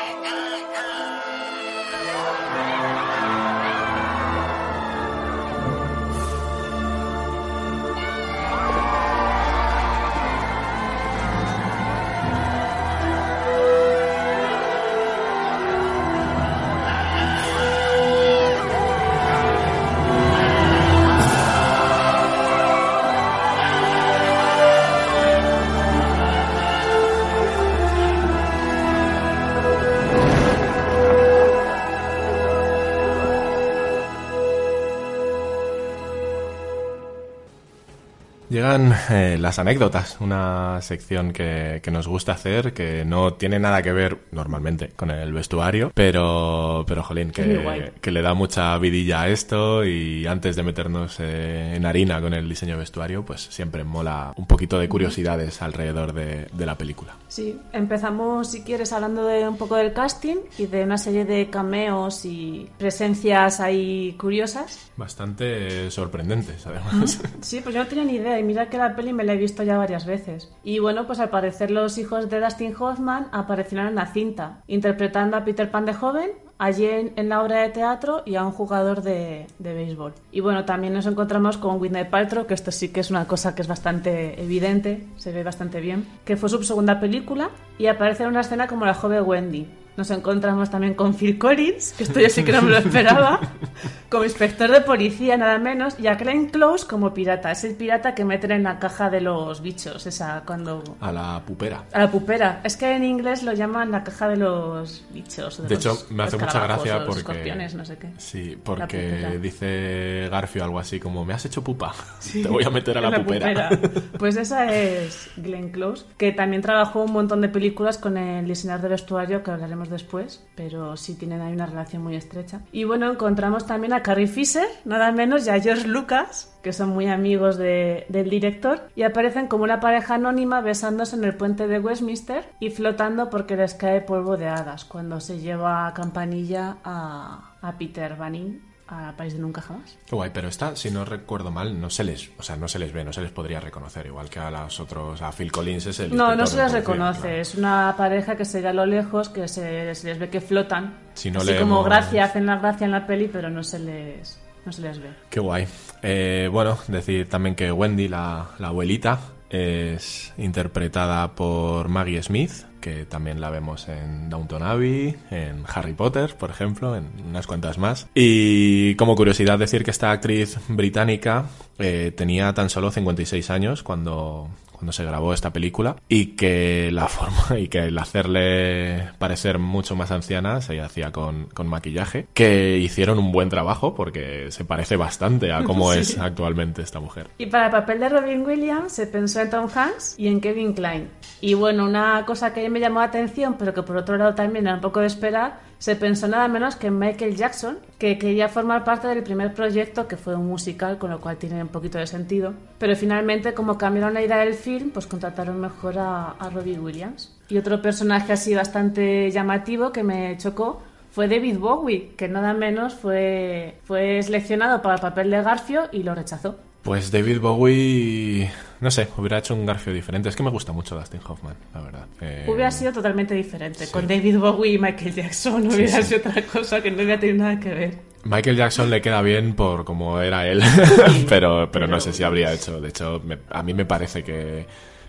Llegan 38.49 38.93
eh, 39.09 39.37
las 39.39 39.59
anécdotas, 39.59 40.17
una 40.19 40.79
sección 40.81 41.33
que, 41.33 41.79
que 41.83 41.91
nos 41.91 42.07
gusta 42.07 42.33
hacer, 42.33 42.73
que 42.73 43.03
no 43.05 43.33
tiene 43.33 43.59
nada 43.59 43.81
que 43.81 43.91
ver 43.91 44.19
normalmente 44.31 44.89
con 44.95 45.09
el 45.09 45.33
vestuario, 45.33 45.91
pero, 45.93 46.83
pero 46.87 47.03
jolín, 47.03 47.31
que, 47.31 47.91
que 48.01 48.11
le 48.11 48.21
da 48.21 48.33
mucha 48.33 48.77
vidilla 48.77 49.21
a 49.21 49.29
esto 49.29 49.83
y 49.83 50.27
antes 50.27 50.55
de 50.55 50.63
meternos 50.63 51.17
eh, 51.19 51.73
en 51.75 51.85
harina 51.85 52.21
con 52.21 52.33
el 52.33 52.47
diseño 52.47 52.73
de 52.73 52.79
vestuario, 52.79 53.25
pues 53.25 53.41
siempre 53.41 53.83
mola 53.83 54.33
un 54.35 54.45
poquito 54.45 54.77
de 54.77 54.87
curiosidades 54.87 55.61
alrededor 55.61 56.13
de, 56.13 56.47
de 56.51 56.65
la 56.65 56.77
película. 56.77 57.15
Sí, 57.27 57.59
empezamos, 57.73 58.51
si 58.51 58.61
quieres, 58.61 58.93
hablando 58.93 59.25
de 59.25 59.47
un 59.47 59.57
poco 59.57 59.75
del 59.75 59.91
casting 59.93 60.37
y 60.57 60.67
de 60.67 60.83
una 60.83 60.97
serie 60.97 61.25
de 61.25 61.49
cameos 61.49 62.25
y 62.25 62.69
presencias 62.77 63.59
ahí 63.59 64.15
curiosas. 64.19 64.91
Bastante 64.95 65.89
sorprendentes, 65.91 66.65
además. 66.67 67.19
Sí, 67.41 67.59
pues 67.61 67.75
yo 67.75 67.83
no 67.83 67.87
tenía 67.87 68.05
ni 68.05 68.13
idea 68.15 68.34
y 68.39 68.43
mira 68.43 68.69
que 68.69 68.77
la 68.77 68.95
peli 68.95 69.13
me 69.13 69.23
la 69.23 69.33
he 69.33 69.37
visto 69.37 69.63
ya 69.63 69.77
varias 69.77 70.05
veces. 70.05 70.51
Y 70.63 70.79
bueno, 70.79 71.07
pues 71.07 71.19
al 71.19 71.29
parecer 71.29 71.71
los 71.71 71.97
hijos 71.97 72.29
de 72.29 72.39
Dustin 72.39 72.75
Hoffman 72.77 73.27
aparecieron 73.31 73.87
en 73.87 73.95
la 73.95 74.07
cinta, 74.07 74.61
interpretando 74.67 75.37
a 75.37 75.43
Peter 75.43 75.69
Pan 75.69 75.85
de 75.85 75.93
joven, 75.93 76.31
a 76.57 76.71
Jane 76.71 77.13
en 77.15 77.29
la 77.29 77.41
obra 77.41 77.61
de 77.61 77.69
teatro 77.69 78.23
y 78.25 78.35
a 78.35 78.45
un 78.45 78.51
jugador 78.51 79.01
de, 79.01 79.47
de 79.59 79.73
béisbol. 79.73 80.13
Y 80.31 80.39
bueno, 80.39 80.65
también 80.65 80.93
nos 80.93 81.05
encontramos 81.05 81.57
con 81.57 81.81
Whitney 81.81 82.05
Paltrow, 82.05 82.45
que 82.45 82.53
esto 82.53 82.71
sí 82.71 82.89
que 82.89 83.01
es 83.01 83.09
una 83.09 83.27
cosa 83.27 83.55
que 83.55 83.61
es 83.61 83.67
bastante 83.67 84.41
evidente, 84.41 85.05
se 85.17 85.31
ve 85.31 85.43
bastante 85.43 85.81
bien, 85.81 86.07
que 86.23 86.37
fue 86.37 86.49
su 86.49 86.63
segunda 86.63 86.99
película 86.99 87.49
y 87.77 87.87
aparece 87.87 88.23
en 88.23 88.29
una 88.29 88.41
escena 88.41 88.67
como 88.67 88.85
la 88.85 88.93
joven 88.93 89.23
Wendy. 89.25 89.67
Nos 89.97 90.11
encontramos 90.11 90.69
también 90.69 90.93
con 90.93 91.13
Phil 91.13 91.37
Collins, 91.37 91.93
que 91.93 92.03
esto 92.03 92.19
yo 92.19 92.29
sí 92.29 92.43
que 92.43 92.51
no 92.51 92.61
me 92.61 92.71
lo 92.71 92.77
esperaba, 92.77 93.39
como 94.09 94.25
inspector 94.25 94.69
de 94.69 94.81
policía 94.81 95.37
nada 95.37 95.57
menos, 95.57 95.97
y 95.99 96.07
a 96.07 96.15
Glenn 96.15 96.47
Close 96.47 96.85
como 96.85 97.13
pirata. 97.13 97.51
Es 97.51 97.63
el 97.63 97.75
pirata 97.75 98.13
que 98.13 98.25
meten 98.25 98.51
en 98.51 98.63
la 98.63 98.77
caja 98.77 99.09
de 99.09 99.21
los 99.21 99.61
bichos, 99.61 100.05
esa 100.05 100.43
cuando... 100.45 100.83
A 100.99 101.13
la 101.13 101.41
pupera. 101.45 101.85
A 101.93 101.99
la 101.99 102.11
pupera. 102.11 102.59
Es 102.65 102.75
que 102.75 102.93
en 102.93 103.05
inglés 103.05 103.43
lo 103.43 103.53
llaman 103.53 103.89
la 103.89 104.03
caja 104.03 104.27
de 104.27 104.35
los 104.35 105.05
bichos. 105.11 105.65
De 105.65 105.75
hecho, 105.75 105.89
los 105.89 106.11
me 106.11 106.23
hace 106.23 106.37
mucha 106.37 106.61
gracia 106.61 107.05
porque... 107.05 107.19
escorpiones, 107.19 107.75
no 107.75 107.85
sé 107.85 107.97
qué. 107.97 108.09
Sí, 108.17 108.57
pupera. 108.61 108.87
porque 108.87 109.39
dice 109.41 110.27
Garfio 110.29 110.65
algo 110.65 110.79
así 110.79 110.99
como, 110.99 111.23
me 111.23 111.33
has 111.33 111.45
hecho 111.45 111.63
pupa, 111.63 111.93
te 112.33 112.47
voy 112.49 112.65
a 112.65 112.69
meter 112.69 112.97
a 112.97 113.01
la, 113.01 113.15
En 113.15 113.23
pupera. 113.23 113.69
Pues 114.19 114.35
esa 114.35 114.73
es 114.73 115.29
Glenn 115.37 115.69
Close, 115.69 116.05
que 116.17 116.33
también 116.33 116.61
trabajó 116.61 117.03
un 117.03 117.13
montón 117.13 117.39
de 117.39 117.47
películas 117.47 117.97
con 117.97 118.17
el 118.17 118.45
diseñador 118.45 118.83
de 118.83 118.89
vestuario, 118.89 119.43
que 119.43 119.51
hablaremos 119.51 119.84
después, 119.89 120.45
pero 120.55 120.95
sí 120.97 121.15
tienen 121.15 121.41
ahí 121.41 121.53
una 121.53 121.65
relación 121.65 122.03
muy 122.03 122.15
estrecha. 122.15 122.61
Y 122.71 122.83
bueno, 122.83 123.11
encontramos 123.11 123.65
también 123.65 123.93
a 123.93 124.01
Carrie 124.03 124.27
Fisher, 124.27 124.67
nada 124.85 125.11
menos, 125.11 125.45
y 125.45 125.49
a 125.49 125.59
George 125.59 125.87
Lucas, 125.87 126.57
que 126.63 126.73
son 126.73 126.89
muy 126.89 127.07
amigos 127.07 127.57
de- 127.57 128.05
del 128.09 128.29
director, 128.29 128.89
y 128.95 129.03
aparecen 129.03 129.48
como 129.48 129.63
una 129.63 129.79
pareja 129.79 130.15
anónima 130.15 130.61
besándose 130.61 131.15
en 131.15 131.24
el 131.24 131.35
puente 131.35 131.67
de 131.67 131.79
Westminster 131.79 132.45
y 132.59 132.69
flotando 132.69 133.29
porque 133.29 133.55
les 133.55 133.74
cae 133.74 134.01
polvo 134.01 134.37
de 134.37 134.48
hadas 134.48 134.85
cuando 134.85 135.19
se 135.19 135.39
lleva 135.39 135.87
a 135.87 135.93
campanilla 135.93 136.77
a, 136.83 137.55
a 137.61 137.77
Peter 137.77 138.15
Banning 138.15 138.61
a 138.87 139.13
País 139.17 139.33
de 139.33 139.39
Nunca 139.39 139.61
Jamás. 139.61 139.98
Qué 140.05 140.15
guay, 140.15 140.29
pero 140.33 140.48
esta, 140.48 140.75
si 140.75 140.91
no 140.91 141.05
recuerdo 141.05 141.50
mal, 141.51 141.79
no 141.81 141.89
se 141.89 142.03
les, 142.03 142.29
o 142.37 142.43
sea, 142.43 142.55
no 142.55 142.67
se 142.67 142.77
les 142.79 142.93
ve, 142.93 143.03
no 143.03 143.11
se 143.13 143.21
les 143.21 143.31
podría 143.31 143.59
reconocer, 143.59 144.05
igual 144.05 144.29
que 144.29 144.39
a 144.39 144.51
los 144.51 144.79
otros, 144.79 145.21
a 145.21 145.31
Phil 145.31 145.51
Collins 145.51 145.87
es 145.87 146.00
el 146.01 146.15
No, 146.15 146.35
no 146.35 146.45
se 146.45 146.57
les 146.57 146.71
reconoce. 146.71 147.21
claro. 147.21 147.35
Es 147.37 147.55
una 147.55 147.95
pareja 147.98 148.35
que 148.35 148.45
se 148.45 148.61
ve 148.61 148.67
a 148.67 148.74
lo 148.74 148.85
lejos, 148.85 149.29
que 149.29 149.48
se, 149.48 149.93
se 149.95 150.07
les 150.07 150.19
ve 150.19 150.29
que 150.29 150.39
flotan. 150.41 150.93
Si 151.15 151.31
no 151.31 151.39
Así 151.39 151.48
leemos- 151.51 151.61
como 151.69 151.83
gracia, 151.83 152.25
hacen 152.25 152.45
la 152.45 152.57
gracia 152.57 152.85
en 152.85 152.91
la 152.91 153.07
peli, 153.07 153.27
pero 153.27 153.50
no 153.50 153.63
se 153.63 153.79
les, 153.79 154.39
no 154.65 154.71
se 154.71 154.81
les 154.83 155.00
ve. 155.00 155.09
Qué 155.29 155.39
guay. 155.39 155.67
Eh, 156.03 156.48
bueno, 156.51 156.77
decir 156.87 157.27
también 157.27 157.55
que 157.55 157.71
Wendy, 157.71 158.07
la, 158.07 158.50
la 158.59 158.67
abuelita, 158.67 159.19
es 159.50 160.33
interpretada 160.37 161.33
por 161.35 161.87
Maggie 161.89 162.21
Smith, 162.21 162.51
que 162.85 163.03
también 163.03 163.41
la 163.41 163.50
vemos 163.50 163.89
en 163.89 164.29
Downton 164.29 164.61
Abbey, 164.61 165.15
en 165.31 165.63
Harry 165.74 165.93
Potter, 165.93 166.35
por 166.35 166.51
ejemplo, 166.51 166.95
en 166.95 167.07
unas 167.27 167.48
cuantas 167.48 167.79
más. 167.79 168.05
Y 168.13 168.93
como 168.93 169.15
curiosidad 169.15 169.57
decir 169.57 169.83
que 169.83 169.89
esta 169.89 170.11
actriz 170.11 170.59
británica 170.67 171.45
eh, 171.79 172.13
tenía 172.15 172.53
tan 172.53 172.69
solo 172.69 172.91
56 172.91 173.50
años 173.50 173.81
cuando, 173.81 174.50
cuando 174.85 174.93
se 174.93 175.03
grabó 175.03 175.33
esta 175.33 175.51
película 175.51 175.95
y 176.07 176.35
que 176.35 176.91
la 176.91 177.07
forma 177.07 177.57
y 177.59 177.69
que 177.69 177.79
el 177.85 177.98
hacerle 177.98 179.09
parecer 179.17 179.57
mucho 179.57 179.95
más 179.95 180.11
anciana 180.11 180.61
se 180.61 180.79
hacía 180.79 181.11
con, 181.11 181.45
con 181.48 181.65
maquillaje 181.65 182.27
que 182.35 182.77
hicieron 182.77 183.17
un 183.17 183.31
buen 183.31 183.50
trabajo 183.50 183.95
porque 183.95 184.51
se 184.51 184.63
parece 184.63 184.95
bastante 184.95 185.51
a 185.51 185.63
cómo 185.63 185.85
Sí. 185.95 186.00
es 186.00 186.17
actualmente 186.19 186.83
esta 186.83 187.00
mujer 187.00 187.29
Y 187.39 187.48
para 187.48 187.65
el 187.67 187.71
papel 187.71 188.00
de 188.00 188.09
Robin 188.09 188.45
Williams 188.45 188.91
se 188.91 189.07
pensó 189.07 189.41
en 189.41 189.50
Tom 189.50 189.67
Hanks 189.74 190.19
y 190.19 190.27
en 190.27 190.39
Kevin 190.39 190.74
Klein. 190.74 191.09
Y 191.41 191.55
bueno, 191.55 191.85
una 191.85 192.24
cosa 192.25 192.53
que 192.53 192.69
me 192.69 192.79
llamó 192.79 193.00
la 193.00 193.07
atención, 193.07 193.55
pero 193.57 193.74
que 193.74 193.81
por 193.81 193.98
otro 193.98 194.17
lado 194.17 194.35
también 194.35 194.67
era 194.67 194.75
un 194.75 194.81
poco 194.81 195.00
de 195.00 195.07
esperar, 195.07 195.59
se 195.85 195.95
pensó 195.95 196.27
nada 196.27 196.48
menos 196.48 196.75
que 196.75 196.87
en 196.87 196.98
Michael 196.98 197.35
Jackson, 197.35 197.77
que 198.00 198.17
quería 198.17 198.50
formar 198.50 198.83
parte 198.83 199.07
del 199.07 199.21
primer 199.21 199.53
proyecto, 199.53 200.07
que 200.07 200.17
fue 200.17 200.33
un 200.33 200.48
musical, 200.48 200.98
con 200.98 201.11
lo 201.11 201.21
cual 201.21 201.37
tiene 201.37 201.61
un 201.61 201.67
poquito 201.67 202.00
de 202.00 202.07
sentido. 202.07 202.55
Pero 202.79 202.95
finalmente, 202.95 203.53
como 203.53 203.77
cambiaron 203.77 204.15
la 204.15 204.24
idea 204.24 204.37
del 204.37 204.55
film, 204.55 204.89
pues 204.89 205.05
contrataron 205.05 205.61
mejor 205.61 206.00
a, 206.00 206.31
a 206.31 206.50
Robin 206.50 206.79
Williams. 206.79 207.37
Y 207.50 207.59
otro 207.59 207.83
personaje 207.83 208.33
así 208.33 208.55
bastante 208.55 209.29
llamativo 209.29 209.91
que 209.91 210.01
me 210.01 210.35
chocó 210.39 210.81
fue 211.11 211.27
David 211.27 211.59
Bowie, 211.59 212.15
que 212.17 212.27
nada 212.29 212.55
menos 212.55 212.95
fue, 212.95 213.77
fue 213.83 214.24
seleccionado 214.24 214.81
para 214.81 214.95
el 214.95 215.01
papel 215.01 215.29
de 215.29 215.43
Garfio 215.43 215.83
y 215.91 216.01
lo 216.01 216.15
rechazó. 216.15 216.57
Pues 216.85 217.11
David 217.11 217.39
Bowie 217.41 218.50
no 218.79 218.89
sé 218.91 219.07
hubiera 219.17 219.39
hecho 219.39 219.53
un 219.55 219.65
Garfio 219.65 219.91
diferente 219.91 220.29
es 220.29 220.35
que 220.37 220.43
me 220.43 220.50
gusta 220.51 220.71
mucho 220.71 220.95
Dustin 220.95 221.19
Hoffman 221.27 221.55
la 221.74 221.81
verdad 221.81 222.05
Eh, 222.21 222.45
Hubiera 222.48 222.71
sido 222.71 222.93
totalmente 222.93 223.33
diferente. 223.33 223.85
sí. 223.87 223.91
Con 223.91 224.07
David 224.07 224.37
Bowie 224.37 224.74
y 224.74 224.77
Michael 224.77 225.13
Jackson 225.13 225.67
hubiera 225.67 226.01
sido 226.01 226.19
otra 226.19 226.41
cosa 226.43 226.81
que 226.81 226.91
no 226.91 226.98
hubiera 226.98 227.19
tenido 227.19 227.39
nada 227.43 227.59
que 227.59 227.69
ver. 227.74 227.98
Michael 228.24 228.55
Jackson 228.57 228.89
le 228.89 229.01
queda 229.01 229.21
bien 229.21 229.53
por 229.55 229.83
como 229.85 230.19
era 230.21 230.48
él, 230.48 230.61
pero, 231.29 231.69
pero 231.71 231.85
no 231.87 232.00
sé 232.00 232.11
si 232.13 232.24
habría 232.24 232.51
hecho. 232.53 232.79
De 232.81 232.89
hecho, 232.89 233.21
me- 233.24 233.37
a 233.51 233.61
mí 233.61 233.74
me 233.75 233.85
parece 233.85 234.24
que, 234.24 234.65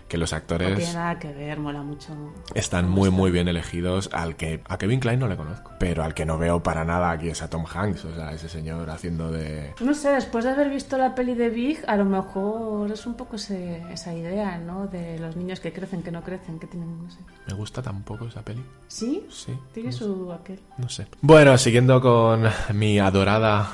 que 0.07 0.17
los 0.17 0.31
No 0.31 0.37
actores 0.37 0.77
tiene 0.77 0.93
nada 0.93 1.19
que 1.19 1.31
ver, 1.33 1.59
mola 1.59 1.81
mucho. 1.81 2.13
están 2.55 2.89
muy, 2.89 3.09
muy 3.09 3.29
bien 3.31 3.47
elegidos. 3.47 4.09
Al 4.13 4.35
que 4.35 4.61
a 4.67 4.77
Kevin 4.77 4.99
Klein 4.99 5.19
no 5.19 5.27
le 5.27 5.35
conozco, 5.35 5.71
pero 5.79 6.03
al 6.03 6.13
que 6.13 6.25
no 6.25 6.37
veo 6.37 6.63
para 6.63 6.85
nada 6.85 7.11
aquí 7.11 7.29
es 7.29 7.41
a 7.41 7.49
Tom 7.49 7.65
Hanks, 7.71 8.05
o 8.05 8.15
sea, 8.15 8.31
ese 8.31 8.47
señor 8.49 8.89
haciendo 8.89 9.31
de. 9.31 9.73
No 9.81 9.93
sé, 9.93 10.09
después 10.11 10.45
de 10.45 10.51
haber 10.51 10.69
visto 10.69 10.97
la 10.97 11.13
peli 11.13 11.33
de 11.35 11.49
Big, 11.49 11.83
a 11.87 11.95
lo 11.97 12.05
mejor 12.05 12.91
es 12.91 13.05
un 13.05 13.15
poco 13.15 13.35
ese- 13.35 13.83
esa 13.91 14.13
idea, 14.13 14.57
¿no? 14.57 14.87
De 14.87 15.19
los 15.19 15.35
niños 15.35 15.59
que 15.59 15.73
crecen, 15.73 16.03
que 16.03 16.11
no 16.11 16.23
crecen, 16.23 16.57
que 16.59 16.67
tienen, 16.67 17.03
no 17.03 17.11
sé. 17.11 17.19
Me 17.47 17.53
gusta 17.53 17.81
tampoco 17.81 18.25
esa 18.27 18.41
peli. 18.43 18.63
¿Sí? 18.87 19.25
Sí. 19.29 19.53
Tiene 19.73 19.89
no 19.89 19.93
sé. 19.93 20.03
su 20.03 20.31
aquel. 20.31 20.59
No 20.77 20.89
sé. 20.89 21.07
Bueno, 21.21 21.57
siguiendo 21.57 21.99
con 22.01 22.43
mi 22.73 22.97
adorada 22.99 23.69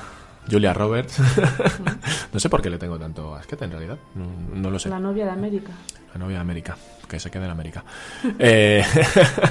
Julia 0.50 0.72
Roberts. 0.74 1.20
no 2.32 2.40
sé 2.40 2.48
por 2.48 2.60
qué 2.60 2.70
le 2.70 2.78
tengo 2.78 2.98
tanto 2.98 3.34
asquete 3.34 3.64
en 3.64 3.70
realidad. 3.70 3.98
No, 4.14 4.26
no 4.60 4.70
lo 4.70 4.78
sé. 4.78 4.88
La 4.88 4.98
novia 4.98 5.24
de 5.26 5.30
América. 5.30 5.70
La 6.14 6.20
novia 6.20 6.36
de 6.36 6.42
América, 6.42 6.76
que 7.08 7.18
se 7.18 7.30
quede 7.30 7.44
en 7.44 7.50
América. 7.50 7.84
Eh, 8.38 8.82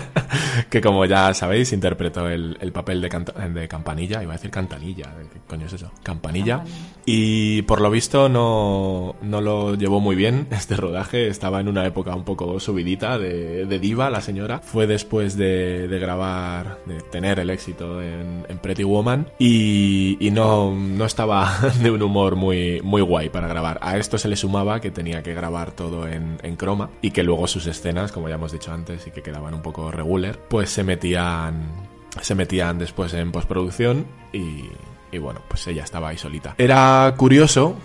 que 0.70 0.82
como 0.82 1.06
ya 1.06 1.34
sabéis, 1.34 1.72
interpretó 1.74 2.28
el, 2.28 2.58
el 2.60 2.72
papel 2.72 3.02
de, 3.02 3.68
Campanilla, 3.68 4.22
iba 4.22 4.34
a 4.34 4.38
decir 4.38 4.52
Cantanilla, 4.52 5.14
¿qué 5.32 5.40
coño 5.48 5.68
es 5.68 5.74
eso? 5.74 5.92
Campanilla. 6.04 6.58
Campanilla. 6.58 6.94
Y 7.06 7.64
por 7.64 7.82
lo 7.82 7.90
visto 7.90 8.30
no, 8.30 9.16
no 9.22 9.42
lo 9.42 9.76
llevó 9.76 10.00
muy 10.00 10.16
bien 10.16 10.48
este 10.52 10.76
rodaje, 10.76 11.28
estaba 11.28 11.60
en 11.60 11.68
una 11.68 11.86
época 11.86 12.16
un 12.16 12.24
poco 12.24 12.60
subidita 12.60 13.18
de, 13.18 13.66
de 13.66 13.80
diva 13.80 14.10
la 14.10 14.22
señora. 14.22 14.60
Fue 14.60 14.88
después 14.88 15.36
de, 15.38 15.88
de 15.88 16.00
grabar, 16.00 16.80
de 16.86 17.02
tener 17.02 17.40
el 17.40 17.50
éxito 17.50 18.02
en, 18.02 18.46
en 18.48 18.58
Pretty 18.60 18.84
Woman 18.84 19.28
y, 19.38 20.18
y 20.26 20.32
no, 20.32 20.74
no 20.74 21.06
estaba 21.06 21.52
de 21.82 21.92
un 21.92 22.02
humor 22.02 22.36
muy, 22.36 22.82
muy 22.84 23.02
guay 23.02 23.30
para 23.30 23.48
grabar. 23.48 23.80
A 23.82 23.98
esto 23.98 24.18
se 24.18 24.28
le 24.28 24.36
sumaba 24.36 24.80
que 24.80 24.92
tenía 24.92 25.24
que 25.24 25.34
grabar 25.34 25.72
todo 25.72 26.08
en, 26.08 26.38
en 26.44 26.53
croma 26.56 26.90
y 27.02 27.12
que 27.12 27.24
luego 27.24 27.48
sus 27.48 27.66
escenas, 27.68 28.12
como 28.12 28.30
ya 28.30 28.36
hemos 28.36 28.52
dicho 28.52 28.72
antes, 28.72 29.08
y 29.08 29.12
que 29.12 29.22
quedaban 29.22 29.54
un 29.54 29.62
poco 29.62 29.92
regular, 29.92 30.40
pues 30.50 30.70
se 30.70 30.84
metían 30.84 31.92
se 32.22 32.36
metían 32.36 32.78
después 32.78 33.14
en 33.14 33.32
postproducción 33.32 34.06
y, 34.32 34.70
bueno, 35.18 35.42
pues 35.48 35.66
ella 35.68 35.84
estaba 35.84 36.10
ahí 36.10 36.18
solita. 36.18 36.56
Era 36.58 37.14
curioso 37.18 37.76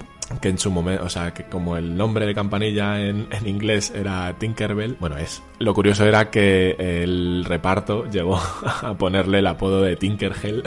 que 0.41 0.49
en 0.49 0.59
su 0.59 0.71
momento, 0.71 1.05
o 1.05 1.09
sea, 1.09 1.33
que 1.33 1.45
como 1.45 1.77
el 1.77 1.97
nombre 1.97 2.27
de 2.27 2.35
campanilla 2.35 3.01
en, 3.01 3.29
en, 3.31 3.47
inglés 3.47 3.93
era 3.95 4.35
Tinkerbell, 4.39 4.97
bueno, 5.01 5.17
es. 5.17 5.43
Lo 5.59 5.75
curioso 5.75 6.05
era 6.05 6.31
que 6.31 6.77
el 6.79 7.45
reparto 7.47 8.09
llegó 8.11 8.37
a 8.83 8.95
ponerle 8.95 9.39
el 9.39 9.47
apodo 9.47 9.83
de 9.83 9.97
Tinkerhell 9.97 10.63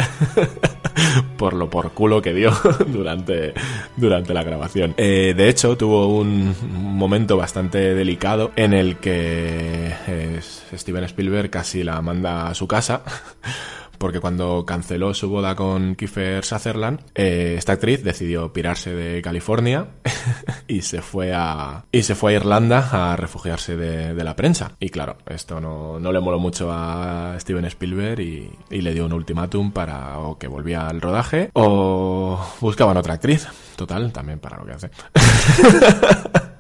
por 1.38 1.54
lo 1.54 1.70
por 1.70 1.92
culo 1.92 2.22
que 2.22 2.34
dio 2.34 2.52
durante, 2.88 3.54
durante 3.96 4.34
la 4.34 4.44
grabación. 4.44 4.94
Eh, 4.98 5.34
de 5.36 5.50
hecho, 5.50 5.78
tuvo 5.78 6.08
un 6.08 6.56
momento 6.72 7.38
bastante 7.38 7.94
delicado 7.96 8.52
en 8.56 8.74
el 8.74 8.98
que 8.98 9.94
eh, 10.08 10.40
Steven 10.74 11.04
Spielberg 11.06 11.50
casi 11.50 11.84
la 11.84 12.02
manda 12.02 12.48
a 12.48 12.56
su 12.56 12.68
casa 12.68 13.04
porque 14.02 14.20
cuando 14.20 14.66
canceló 14.66 15.14
su 15.14 15.30
boda 15.30 15.56
con 15.56 15.94
Kiefer 15.94 16.44
Sutherland, 16.44 17.02
eh, 17.14 17.54
esta 17.56 17.74
actriz 17.74 18.04
decidió 18.04 18.52
pirarse 18.52 18.96
de 18.96 19.22
California 19.22 19.90
y 20.68 20.82
se 20.82 21.04
fue 21.04 21.34
a 21.36 21.86
y 21.92 22.02
se 22.02 22.16
fue 22.16 22.34
a 22.34 22.36
Irlanda 22.38 23.12
a 23.12 23.16
refugiarse 23.16 23.78
de, 23.78 24.22
la 24.24 24.36
prensa. 24.36 24.72
Y 24.80 24.90
claro, 24.90 25.18
esto 25.28 25.62
no, 25.62 26.00
no, 26.00 26.12
le 26.12 26.20
moló 26.20 26.40
mucho 26.40 26.72
a 26.72 27.36
Steven 27.40 27.66
Spielberg 27.66 28.20
y, 28.22 28.52
y 28.72 28.82
le 28.82 28.94
dio 28.94 29.06
un 29.06 29.14
ultimátum 29.14 29.72
para 29.72 30.18
o 30.18 30.38
que 30.40 30.48
volvía 30.48 30.88
al 30.88 31.00
rodaje 31.00 31.52
o 31.54 32.40
buscaban 32.60 32.98
otra 32.98 33.14
actriz. 33.14 33.48
Total, 33.76 34.12
también 34.12 34.40
para 34.40 34.58
lo 34.58 34.66
que 34.66 34.72
hace. 34.74 34.90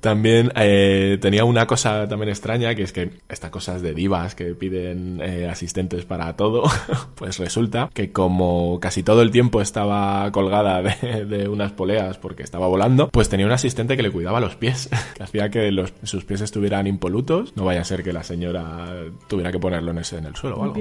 También 0.00 0.50
eh, 0.56 1.18
tenía 1.20 1.44
una 1.44 1.66
cosa 1.66 2.08
también 2.08 2.30
extraña, 2.30 2.74
que 2.74 2.82
es 2.82 2.92
que 2.92 3.10
estas 3.28 3.50
cosas 3.50 3.82
de 3.82 3.94
divas 3.94 4.34
que 4.34 4.54
piden 4.54 5.20
eh, 5.22 5.48
asistentes 5.48 6.04
para 6.04 6.36
todo, 6.36 6.64
pues 7.14 7.38
resulta 7.38 7.90
que 7.92 8.12
como 8.12 8.80
casi 8.80 9.02
todo 9.02 9.22
el 9.22 9.30
tiempo 9.30 9.60
estaba 9.60 10.30
colgada 10.32 10.82
de, 10.82 11.24
de, 11.26 11.48
unas 11.48 11.72
poleas 11.72 12.18
porque 12.18 12.42
estaba 12.42 12.66
volando, 12.66 13.08
pues 13.10 13.28
tenía 13.28 13.46
un 13.46 13.52
asistente 13.52 13.96
que 13.96 14.02
le 14.02 14.10
cuidaba 14.10 14.40
los 14.40 14.56
pies, 14.56 14.88
que 15.14 15.22
hacía 15.22 15.50
que 15.50 15.70
los, 15.70 15.92
sus 16.02 16.24
pies 16.24 16.40
estuvieran 16.40 16.86
impolutos. 16.86 17.54
No 17.56 17.64
vaya 17.64 17.82
a 17.82 17.84
ser 17.84 18.02
que 18.02 18.12
la 18.12 18.22
señora 18.22 19.04
tuviera 19.28 19.52
que 19.52 19.58
ponerlo 19.58 19.90
en, 19.90 19.98
ese, 19.98 20.18
en 20.18 20.26
el 20.26 20.36
suelo 20.36 20.56
o 20.56 20.64
algo. 20.64 20.76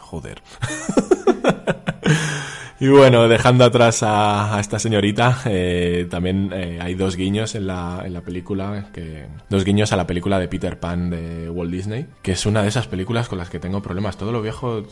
Joder. 0.00 0.42
Y 2.84 2.88
bueno, 2.88 3.28
dejando 3.28 3.64
atrás 3.64 4.02
a, 4.02 4.56
a 4.56 4.60
esta 4.60 4.78
señorita, 4.78 5.38
eh, 5.46 6.06
también 6.10 6.50
eh, 6.52 6.78
hay 6.82 6.94
dos 6.94 7.16
guiños 7.16 7.54
en 7.54 7.66
la, 7.66 8.02
en 8.04 8.12
la 8.12 8.20
película, 8.20 8.88
que, 8.92 9.24
dos 9.48 9.64
guiños 9.64 9.94
a 9.94 9.96
la 9.96 10.06
película 10.06 10.38
de 10.38 10.48
Peter 10.48 10.78
Pan 10.78 11.08
de 11.08 11.48
Walt 11.48 11.70
Disney, 11.72 12.06
que 12.20 12.32
es 12.32 12.44
una 12.44 12.60
de 12.60 12.68
esas 12.68 12.86
películas 12.86 13.26
con 13.30 13.38
las 13.38 13.48
que 13.48 13.58
tengo 13.58 13.80
problemas. 13.80 14.18
Todo 14.18 14.32
lo 14.32 14.42
viejo, 14.42 14.82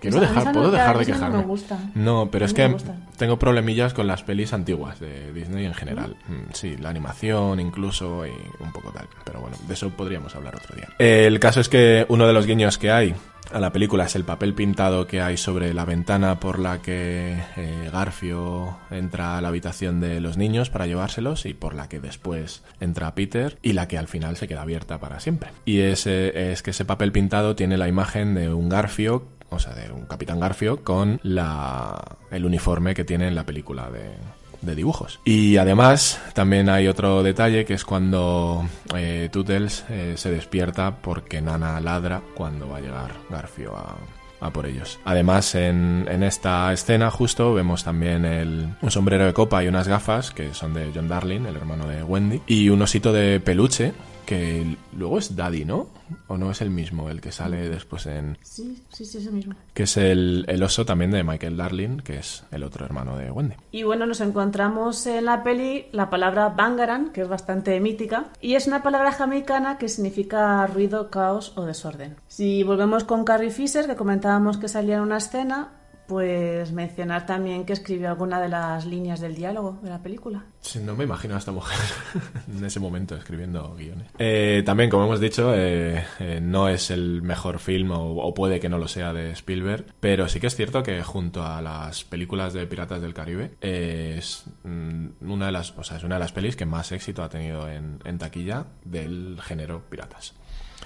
quiero 0.00 0.20
dejar, 0.20 0.42
esa 0.42 0.52
puedo 0.52 0.66
no- 0.66 0.70
dejar 0.72 0.96
de 0.98 1.02
esa 1.04 1.12
no 1.12 1.16
quejarme. 1.18 1.38
me 1.38 1.44
gusta. 1.44 1.78
No, 1.94 2.28
pero 2.30 2.44
es 2.44 2.52
que 2.52 2.76
tengo 3.16 3.38
problemillas 3.38 3.94
con 3.94 4.06
las 4.06 4.22
pelis 4.22 4.52
antiguas 4.52 5.00
de 5.00 5.32
Disney 5.32 5.64
en 5.64 5.72
general. 5.72 6.16
Mm, 6.28 6.52
Sí, 6.52 6.76
la 6.76 6.90
animación 6.90 7.58
incluso 7.58 8.26
y 8.26 8.32
un 8.62 8.70
poco 8.70 8.90
tal. 8.92 9.08
Pero 9.24 9.40
bueno, 9.40 9.56
de 9.66 9.72
eso 9.72 9.88
podríamos 9.88 10.34
hablar 10.36 10.56
otro 10.56 10.76
día. 10.76 10.88
El 10.98 11.40
caso 11.40 11.60
es 11.60 11.70
que 11.70 12.04
uno 12.10 12.26
de 12.26 12.34
los 12.34 12.44
guiños 12.44 12.76
que 12.76 12.90
hay 12.90 13.14
a 13.52 13.60
la 13.60 13.72
película 13.72 14.04
es 14.04 14.14
el 14.16 14.24
papel 14.24 14.54
pintado 14.54 15.06
que 15.06 15.20
hay 15.20 15.36
sobre 15.36 15.74
la 15.74 15.84
ventana 15.84 16.40
por 16.40 16.58
la 16.58 16.82
que 16.82 17.36
eh, 17.56 17.90
Garfio 17.92 18.78
entra 18.90 19.38
a 19.38 19.40
la 19.40 19.48
habitación 19.48 20.00
de 20.00 20.20
los 20.20 20.36
niños 20.36 20.70
para 20.70 20.86
llevárselos 20.86 21.46
y 21.46 21.54
por 21.54 21.74
la 21.74 21.88
que 21.88 22.00
después 22.00 22.62
entra 22.80 23.14
Peter 23.14 23.58
y 23.62 23.72
la 23.72 23.88
que 23.88 23.98
al 23.98 24.08
final 24.08 24.36
se 24.36 24.48
queda 24.48 24.62
abierta 24.62 24.98
para 24.98 25.20
siempre. 25.20 25.50
Y 25.64 25.80
ese, 25.80 26.52
es 26.52 26.62
que 26.62 26.70
ese 26.70 26.84
papel 26.84 27.12
pintado 27.12 27.56
tiene 27.56 27.76
la 27.76 27.88
imagen 27.88 28.34
de 28.34 28.52
un 28.52 28.68
Garfio 28.68 29.26
o 29.50 29.58
sea, 29.58 29.74
de 29.74 29.90
un 29.90 30.06
Capitán 30.06 30.38
Garfio 30.38 30.84
con 30.84 31.18
la, 31.24 32.18
el 32.30 32.44
uniforme 32.44 32.94
que 32.94 33.04
tiene 33.04 33.26
en 33.26 33.34
la 33.34 33.44
película 33.44 33.90
de, 33.90 34.12
de 34.62 34.74
dibujos. 34.74 35.20
Y 35.24 35.56
además 35.56 36.20
también 36.34 36.68
hay 36.68 36.88
otro 36.88 37.22
detalle 37.22 37.64
que 37.64 37.74
es 37.74 37.84
cuando 37.84 38.66
eh, 38.94 39.28
Tootles 39.32 39.84
eh, 39.88 40.14
se 40.16 40.30
despierta 40.30 40.96
porque 40.96 41.40
Nana 41.40 41.80
ladra 41.80 42.22
cuando 42.34 42.68
va 42.68 42.78
a 42.78 42.80
llegar 42.80 43.12
Garfio 43.30 43.76
a, 43.76 43.96
a 44.40 44.50
por 44.50 44.66
ellos. 44.66 44.98
Además, 45.04 45.54
en, 45.54 46.06
en 46.10 46.22
esta 46.22 46.72
escena 46.72 47.10
justo 47.10 47.54
vemos 47.54 47.84
también 47.84 48.24
el, 48.24 48.68
un 48.80 48.90
sombrero 48.90 49.26
de 49.26 49.32
copa 49.32 49.62
y 49.62 49.68
unas 49.68 49.88
gafas 49.88 50.30
que 50.30 50.54
son 50.54 50.74
de 50.74 50.90
John 50.94 51.08
Darling, 51.08 51.46
el 51.46 51.56
hermano 51.56 51.86
de 51.86 52.02
Wendy, 52.02 52.42
y 52.46 52.68
un 52.68 52.82
osito 52.82 53.12
de 53.12 53.40
peluche 53.40 53.92
que 54.20 54.76
luego 54.96 55.18
es 55.18 55.36
Daddy, 55.36 55.64
¿no? 55.64 55.88
¿O 56.28 56.36
no 56.36 56.50
es 56.50 56.60
el 56.60 56.70
mismo, 56.70 57.08
el 57.08 57.20
que 57.20 57.30
sale 57.30 57.68
después 57.68 58.06
en... 58.06 58.36
Sí, 58.42 58.82
sí, 58.92 59.04
sí, 59.04 59.18
eso 59.18 59.30
mismo. 59.30 59.54
que 59.74 59.84
es 59.84 59.96
el, 59.96 60.44
el 60.48 60.62
oso 60.62 60.84
también 60.84 61.10
de 61.12 61.22
Michael 61.22 61.56
Darling, 61.56 61.98
que 61.98 62.18
es 62.18 62.44
el 62.50 62.64
otro 62.64 62.84
hermano 62.84 63.16
de 63.16 63.30
Wendy. 63.30 63.54
Y 63.70 63.84
bueno, 63.84 64.06
nos 64.06 64.20
encontramos 64.20 65.06
en 65.06 65.24
la 65.26 65.42
peli 65.42 65.86
la 65.92 66.10
palabra 66.10 66.48
Bangaran, 66.48 67.10
que 67.12 67.22
es 67.22 67.28
bastante 67.28 67.78
mítica, 67.80 68.26
y 68.40 68.54
es 68.54 68.66
una 68.66 68.82
palabra 68.82 69.12
jamaicana 69.12 69.78
que 69.78 69.88
significa 69.88 70.66
ruido, 70.66 71.10
caos 71.10 71.52
o 71.56 71.64
desorden. 71.64 72.16
Si 72.26 72.62
volvemos 72.62 73.04
con 73.04 73.24
Carrie 73.24 73.50
Fisher, 73.50 73.86
que 73.86 73.96
comentábamos 73.96 74.58
que 74.58 74.68
salía 74.68 74.96
en 74.96 75.02
una 75.02 75.18
escena, 75.18 75.68
pues 76.10 76.72
mencionar 76.72 77.24
también 77.24 77.64
que 77.64 77.72
escribió 77.72 78.08
alguna 78.08 78.40
de 78.40 78.48
las 78.48 78.84
líneas 78.84 79.20
del 79.20 79.36
diálogo 79.36 79.78
de 79.80 79.90
la 79.90 80.02
película. 80.02 80.44
No 80.82 80.96
me 80.96 81.04
imagino 81.04 81.36
a 81.36 81.38
esta 81.38 81.52
mujer 81.52 81.78
en 82.48 82.64
ese 82.64 82.80
momento 82.80 83.14
escribiendo 83.14 83.76
guiones. 83.76 84.08
Eh, 84.18 84.64
también, 84.66 84.90
como 84.90 85.04
hemos 85.04 85.20
dicho, 85.20 85.54
eh, 85.54 86.04
eh, 86.18 86.40
no 86.42 86.68
es 86.68 86.90
el 86.90 87.22
mejor 87.22 87.60
film, 87.60 87.92
o, 87.92 88.34
puede 88.34 88.58
que 88.58 88.68
no 88.68 88.76
lo 88.76 88.88
sea, 88.88 89.12
de 89.12 89.30
Spielberg, 89.30 89.86
pero 90.00 90.26
sí 90.26 90.40
que 90.40 90.48
es 90.48 90.56
cierto 90.56 90.82
que 90.82 91.00
junto 91.04 91.44
a 91.44 91.62
las 91.62 92.02
películas 92.02 92.54
de 92.54 92.66
Piratas 92.66 93.00
del 93.00 93.14
Caribe, 93.14 93.52
eh, 93.60 94.16
es 94.18 94.46
mm, 94.64 95.06
una 95.20 95.46
de 95.46 95.52
las, 95.52 95.78
o 95.78 95.84
sea, 95.84 95.98
es 95.98 96.02
una 96.02 96.16
de 96.16 96.22
las 96.22 96.32
pelis 96.32 96.56
que 96.56 96.66
más 96.66 96.90
éxito 96.90 97.22
ha 97.22 97.28
tenido 97.28 97.68
en, 97.68 98.00
en 98.04 98.18
taquilla 98.18 98.66
del 98.84 99.38
género 99.40 99.84
piratas. 99.88 100.34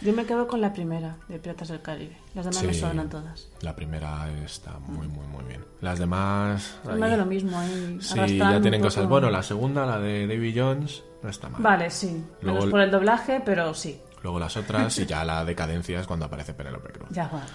Yo 0.01 0.13
me 0.13 0.27
quedo 0.27 0.47
con 0.47 0.61
la 0.61 0.73
primera 0.73 1.17
de 1.29 1.39
Piratas 1.39 1.69
del 1.69 1.81
Caribe. 1.81 2.17
Las 2.35 2.45
demás 2.47 2.63
me 2.65 2.75
suenan 2.75 3.09
todas. 3.09 3.49
La 3.63 3.75
primera 3.75 4.29
está 4.45 4.79
muy, 4.81 5.09
muy, 5.09 5.27
muy 5.29 5.45
bien. 5.45 5.65
Las 5.81 5.99
demás... 5.99 6.79
Es 6.83 6.91
más 6.99 7.03
ahí- 7.03 7.11
de 7.13 7.17
lo 7.17 7.27
mismo. 7.27 7.59
ahí 7.59 7.99
Sí, 8.01 8.37
ya 8.37 8.61
tienen 8.61 8.81
poco- 8.81 8.89
cosas. 8.89 9.09
Bueno, 9.09 9.31
la 9.31 9.43
segunda, 9.43 9.87
la 9.87 9.99
de 9.99 10.27
Davy 10.27 10.53
Jones, 10.55 11.03
no 11.23 11.31
está 11.31 11.49
mal. 11.49 11.63
Vale, 11.63 11.91
sí. 11.91 12.23
Luego 12.43 12.59
Menos 12.59 12.71
por 12.71 12.81
el 12.81 12.91
doblaje, 12.91 13.41
pero 13.45 13.73
sí. 13.73 13.99
Luego 14.23 14.39
las 14.39 14.57
otras 14.57 14.99
y 14.99 15.07
ya 15.07 15.23
la 15.25 15.45
decadencia 15.45 16.01
es 16.01 16.07
cuando 16.07 16.27
aparece 16.27 16.55
Penélope 16.55 16.93
Cruz. 16.93 17.09
Ya, 17.11 17.29
bueno. 17.29 17.47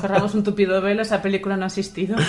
Corramos 0.00 0.34
un 0.34 0.42
tupido 0.44 0.80
velo, 0.80 1.02
esa 1.02 1.20
película 1.22 1.56
no 1.56 1.64
ha 1.64 1.66
existido. 1.68 2.16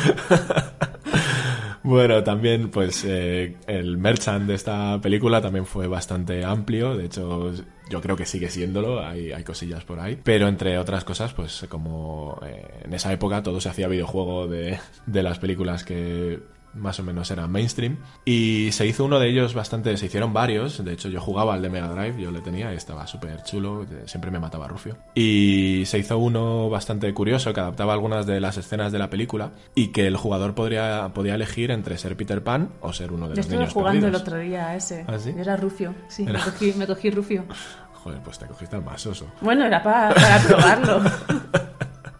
Bueno, 1.81 2.21
también 2.25 2.69
pues 2.69 3.05
eh, 3.07 3.55
el 3.65 3.97
merchant 3.97 4.45
de 4.45 4.53
esta 4.55 4.99
película 5.01 5.41
también 5.41 5.65
fue 5.65 5.87
bastante 5.87 6.43
amplio, 6.43 6.95
de 6.95 7.05
hecho 7.05 7.53
yo 7.89 8.01
creo 8.01 8.15
que 8.15 8.25
sigue 8.25 8.49
siéndolo, 8.49 9.05
hay, 9.05 9.31
hay 9.31 9.43
cosillas 9.43 9.83
por 9.83 9.99
ahí, 9.99 10.19
pero 10.23 10.47
entre 10.47 10.77
otras 10.77 11.03
cosas 11.03 11.33
pues 11.33 11.65
como 11.69 12.39
eh, 12.45 12.81
en 12.85 12.93
esa 12.93 13.11
época 13.11 13.43
todo 13.43 13.59
se 13.59 13.69
hacía 13.69 13.87
videojuego 13.87 14.47
de, 14.47 14.79
de 15.05 15.23
las 15.23 15.39
películas 15.39 15.83
que 15.83 16.39
más 16.73 16.99
o 16.99 17.03
menos 17.03 17.29
eran 17.31 17.51
mainstream 17.51 17.97
y 18.25 18.69
se 18.71 18.85
hizo 18.85 19.05
uno 19.05 19.19
de 19.19 19.29
ellos 19.29 19.53
bastante, 19.53 19.95
se 19.97 20.05
hicieron 20.05 20.33
varios, 20.33 20.83
de 20.83 20.93
hecho 20.93 21.09
yo 21.09 21.19
jugaba 21.19 21.53
al 21.55 21.61
de 21.61 21.69
Mega 21.69 21.87
Drive, 21.89 22.21
yo 22.21 22.31
le 22.31 22.41
tenía 22.41 22.71
y 22.73 22.77
estaba 22.77 23.07
súper 23.07 23.43
chulo, 23.43 23.85
siempre 24.05 24.31
me 24.31 24.39
mataba 24.39 24.67
Rufio 24.67 24.97
y 25.15 25.83
se 25.85 25.97
hizo 25.99 26.17
uno 26.17 26.69
bastante 26.69 27.13
curioso 27.13 27.53
que 27.53 27.59
adaptaba 27.59 27.93
algunas 27.93 28.25
de 28.25 28.39
las 28.39 28.57
escenas 28.57 28.91
de 28.91 28.99
la 28.99 29.09
película 29.09 29.51
y 29.75 29.87
que 29.89 30.07
el 30.07 30.15
jugador 30.17 30.55
podría, 30.55 31.11
podía 31.13 31.35
elegir 31.35 31.71
entre 31.71 31.97
ser 31.97 32.15
Peter 32.15 32.43
Pan 32.43 32.69
o 32.81 32.93
ser 32.93 33.11
uno 33.11 33.27
de 33.27 33.35
Yo 33.35 33.37
los 33.37 33.45
estuve 33.45 33.57
niños 33.59 33.73
jugando 33.73 34.05
el 34.07 34.11
perdidos. 34.13 34.21
otro 34.21 34.37
día 34.39 34.67
a 34.67 34.75
ese. 34.75 35.05
¿Ah, 35.07 35.17
sí? 35.19 35.33
Yo 35.35 35.41
era 35.41 35.57
Rufio. 35.57 35.93
Sí, 36.07 36.23
Era- 36.23 36.33
me, 36.39 36.51
cogí, 36.51 36.73
me 36.73 36.87
cogí 36.87 37.09
Rufio. 37.09 37.45
Joder, 38.03 38.21
pues 38.21 38.39
te 38.39 38.45
cogiste 38.45 38.75
al 38.77 38.83
más 38.85 39.05
oso. 39.07 39.25
Bueno, 39.41 39.65
era 39.65 39.83
pa- 39.83 40.13
para 40.13 40.39
probarlo. 40.47 41.01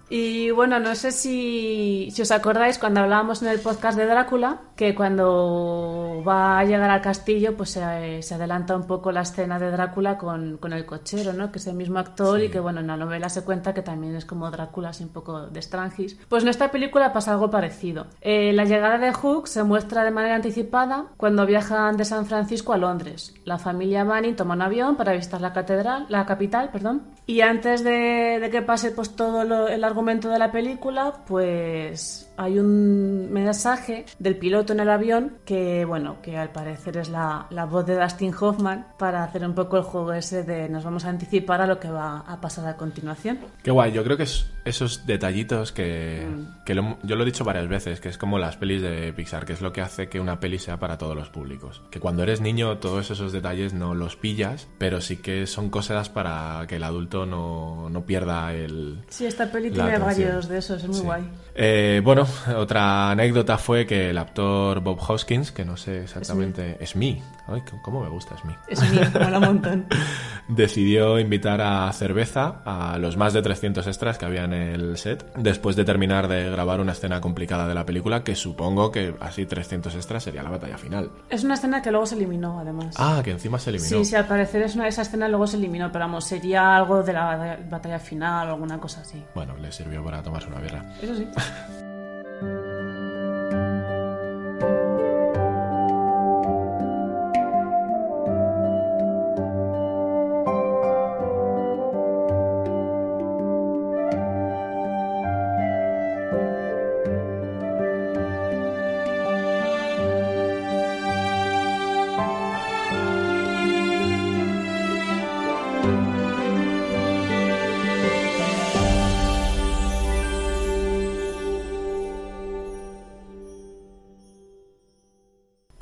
Y 0.10 0.50
bueno, 0.52 0.80
no 0.80 0.96
sé 0.96 1.12
si, 1.12 2.10
si 2.12 2.22
os 2.22 2.32
acordáis 2.32 2.78
cuando 2.80 3.02
hablábamos 3.02 3.42
en 3.42 3.50
el 3.50 3.60
podcast 3.60 3.98
de 3.98 4.06
Drácula, 4.06 4.62
que 4.76 4.96
cuando 4.96 6.24
va 6.28 6.60
a 6.60 6.64
llegar 6.66 6.90
al 6.90 7.02
castillo, 7.02 7.56
pues 7.56 7.72
se, 7.72 8.22
se 8.22 8.36
adelanta 8.36 8.76
un 8.76 8.88
poco 8.88 9.12
la 9.12 9.22
escena 9.22 9.60
de 9.60 9.72
Drácula 9.72 10.18
con, 10.18 10.58
con 10.58 10.74
el 10.74 10.86
cochero, 10.86 11.34
¿no? 11.34 11.52
Que 11.52 11.60
es 11.60 11.68
el 11.68 11.76
mismo 11.76 12.00
actor 12.00 12.42
y 12.42 12.50
que, 12.50 12.60
bueno, 12.60 12.80
en 12.80 12.88
la 12.88 12.98
novela 12.98 13.30
se 13.30 13.44
cuenta 13.44 13.74
que 13.74 13.82
también 13.82 14.16
es 14.16 14.26
como 14.26 14.50
Drácula, 14.50 14.90
así 14.90 15.04
un 15.04 15.10
poco 15.10 15.42
de 15.48 15.62
Strangis. 15.62 16.18
Pues 16.28 16.44
en 16.44 16.50
esta 16.50 16.72
película 16.72 17.14
pasa 17.14 17.32
algo 17.34 17.50
parecido. 17.50 18.08
Eh, 18.22 18.52
la 18.54 18.66
llegada 18.66 18.98
de 18.98 19.14
Hook 19.14 19.48
se 19.48 19.64
muestra 19.64 20.04
de 20.04 20.12
manera 20.12 20.36
anticipada 20.36 21.06
cuando 21.18 21.46
viajan 21.46 21.98
de 21.98 22.06
San 22.06 22.26
Francisco 22.26 22.74
a 22.74 22.78
Londres. 22.78 23.34
La 23.46 23.58
familia 23.60 24.04
Manning 24.06 24.36
toma 24.36 24.56
un 24.56 24.62
avión 24.62 24.96
para 24.96 25.14
visitar 25.14 25.42
la 25.42 25.54
catedral, 25.54 26.06
la 26.10 26.26
capital, 26.26 26.70
perdón. 26.72 27.04
Y 27.26 27.42
antes 27.42 27.84
de, 27.84 28.40
de 28.42 28.50
que 28.50 28.62
pase 28.62 28.92
pues 28.92 29.16
todo 29.16 29.44
lo- 29.44 29.68
el 29.68 29.84
argumento 30.00 30.30
de 30.30 30.40
la 30.40 30.50
película, 30.50 31.26
pues 31.28 32.29
hay 32.42 32.58
un 32.58 33.32
mensaje 33.32 34.06
del 34.18 34.38
piloto 34.38 34.74
en 34.74 34.80
el 34.80 34.90
avión 34.90 35.34
que, 35.46 35.84
bueno, 35.86 36.18
que 36.22 36.38
al 36.38 36.52
parecer 36.52 36.98
es 36.98 37.10
la, 37.10 37.48
la 37.50 37.66
voz 37.66 37.86
de 37.86 38.00
Dustin 38.00 38.34
Hoffman 38.40 38.88
para 38.98 39.24
hacer 39.24 39.46
un 39.46 39.54
poco 39.54 39.78
el 39.78 39.84
juego 39.84 40.14
ese 40.14 40.44
de 40.44 40.70
nos 40.70 40.84
vamos 40.84 41.04
a 41.06 41.10
anticipar 41.10 41.62
a 41.62 41.68
lo 41.68 41.80
que 41.80 41.90
va 41.90 42.20
a 42.20 42.40
pasar 42.40 42.66
a 42.68 42.78
continuación. 42.78 43.40
Qué 43.62 43.72
guay, 43.72 43.92
yo 43.92 44.04
creo 44.04 44.16
que 44.18 44.24
es 44.24 44.50
esos 44.66 45.06
detallitos 45.06 45.72
que, 45.72 46.26
Mm. 46.30 46.64
que 46.66 46.76
lo- 46.76 46.98
yo 47.04 47.16
lo 47.16 47.24
he 47.24 47.26
dicho 47.26 47.44
varias 47.44 47.68
veces, 47.68 48.00
que 48.00 48.10
es 48.10 48.18
como 48.18 48.38
las 48.40 48.56
pelis 48.56 48.82
de 48.82 49.12
Pixar, 49.14 49.46
que 49.46 49.54
es 49.54 49.62
lo 49.62 49.74
que 49.74 49.82
hace 49.82 50.08
que 50.10 50.20
una 50.20 50.40
peli 50.40 50.60
sea 50.60 50.78
para 50.78 50.98
todos 50.98 51.16
los 51.16 51.30
públicos. 51.30 51.82
Que 51.92 52.00
cuando 52.00 52.24
eres 52.24 52.40
niño 52.40 52.78
todos 52.78 53.10
esos 53.12 53.32
detalles 53.32 53.74
no 53.74 53.96
los 53.96 54.16
pillas, 54.16 54.68
pero 54.78 55.02
sí 55.02 55.18
que 55.18 55.46
son 55.48 55.70
cosas 55.70 56.08
para 56.10 56.66
que 56.68 56.76
el 56.78 56.84
adulto 56.84 57.26
no, 57.26 57.90
no 57.90 58.06
pierda 58.06 58.54
el... 58.54 59.02
Sí, 59.10 59.26
esta 59.26 59.52
peli 59.52 59.72
tiene 59.72 59.98
varios 59.98 60.48
de 60.48 60.58
esos, 60.60 60.82
es 60.84 60.88
muy 60.88 60.98
Sí. 60.98 61.04
guay. 61.04 61.30
Eh, 61.56 62.02
bueno, 62.04 62.26
otra 62.56 63.12
anécdota 63.12 63.58
fue 63.58 63.86
que 63.86 64.10
el 64.10 64.18
actor 64.18 64.82
Bob 64.82 65.00
Hoskins, 65.08 65.52
que 65.52 65.66
no 65.66 65.78
sé 65.78 66.04
exactamente, 66.04 66.78
es 66.80 66.96
mí, 66.96 67.22
Ay, 67.52 67.64
cómo 67.82 68.04
me 68.04 68.10
gusta 68.10 68.36
es 68.36 68.46
mí, 68.46 68.54
Es 68.68 68.92
mío, 68.92 69.02
mola 69.14 69.40
un 69.40 69.46
montón. 69.46 69.86
decidió 70.48 71.20
invitar 71.20 71.62
a 71.62 71.92
cerveza 71.94 72.62
a 72.64 72.98
los 73.00 73.18
más 73.18 73.34
de 73.34 73.42
300 73.42 73.86
extras 73.88 74.18
que 74.18 74.26
había 74.26 74.44
en 74.44 74.54
el 74.54 74.98
set 74.98 75.26
después 75.36 75.76
de 75.76 75.84
terminar 75.84 76.28
de 76.28 76.50
grabar 76.50 76.80
una 76.80 76.92
escena 76.92 77.22
complicada 77.22 77.68
de 77.68 77.74
la 77.74 77.86
película 77.86 78.24
que 78.24 78.36
supongo 78.36 78.92
que 78.92 79.16
así 79.20 79.46
300 79.46 79.96
extras 79.96 80.24
sería 80.24 80.44
la 80.44 80.52
batalla 80.52 80.78
final. 80.78 81.12
Es 81.30 81.44
una 81.44 81.56
escena 81.56 81.82
que 81.82 81.92
luego 81.92 82.06
se 82.06 82.16
eliminó, 82.16 82.60
además. 82.60 82.96
Ah, 82.98 83.22
que 83.24 83.32
encima 83.32 83.58
se 83.58 83.72
eliminó. 83.72 83.90
Sí, 83.90 84.06
sí, 84.06 84.16
al 84.16 84.28
parecer 84.28 84.62
es 84.64 84.76
una 84.76 84.84
de 84.84 84.90
esas 84.90 85.08
escenas 85.08 85.30
luego 85.30 85.48
se 85.48 85.58
eliminó, 85.58 85.92
pero 85.92 86.06
vamos, 86.06 86.26
sería 86.26 86.76
algo 86.76 87.02
de 87.02 87.14
la 87.14 87.60
batalla 87.70 88.00
final 88.00 88.50
o 88.50 88.54
alguna 88.54 88.80
cosa 88.80 89.02
así. 89.02 89.24
Bueno, 89.34 89.58
le 89.58 89.72
sirvió 89.72 90.04
para 90.04 90.22
tomarse 90.22 90.48
una 90.48 90.60
birra. 90.60 90.86
Eso 91.02 91.16
sí. 91.16 91.28
Thank 92.42 92.52
you. 92.54 92.69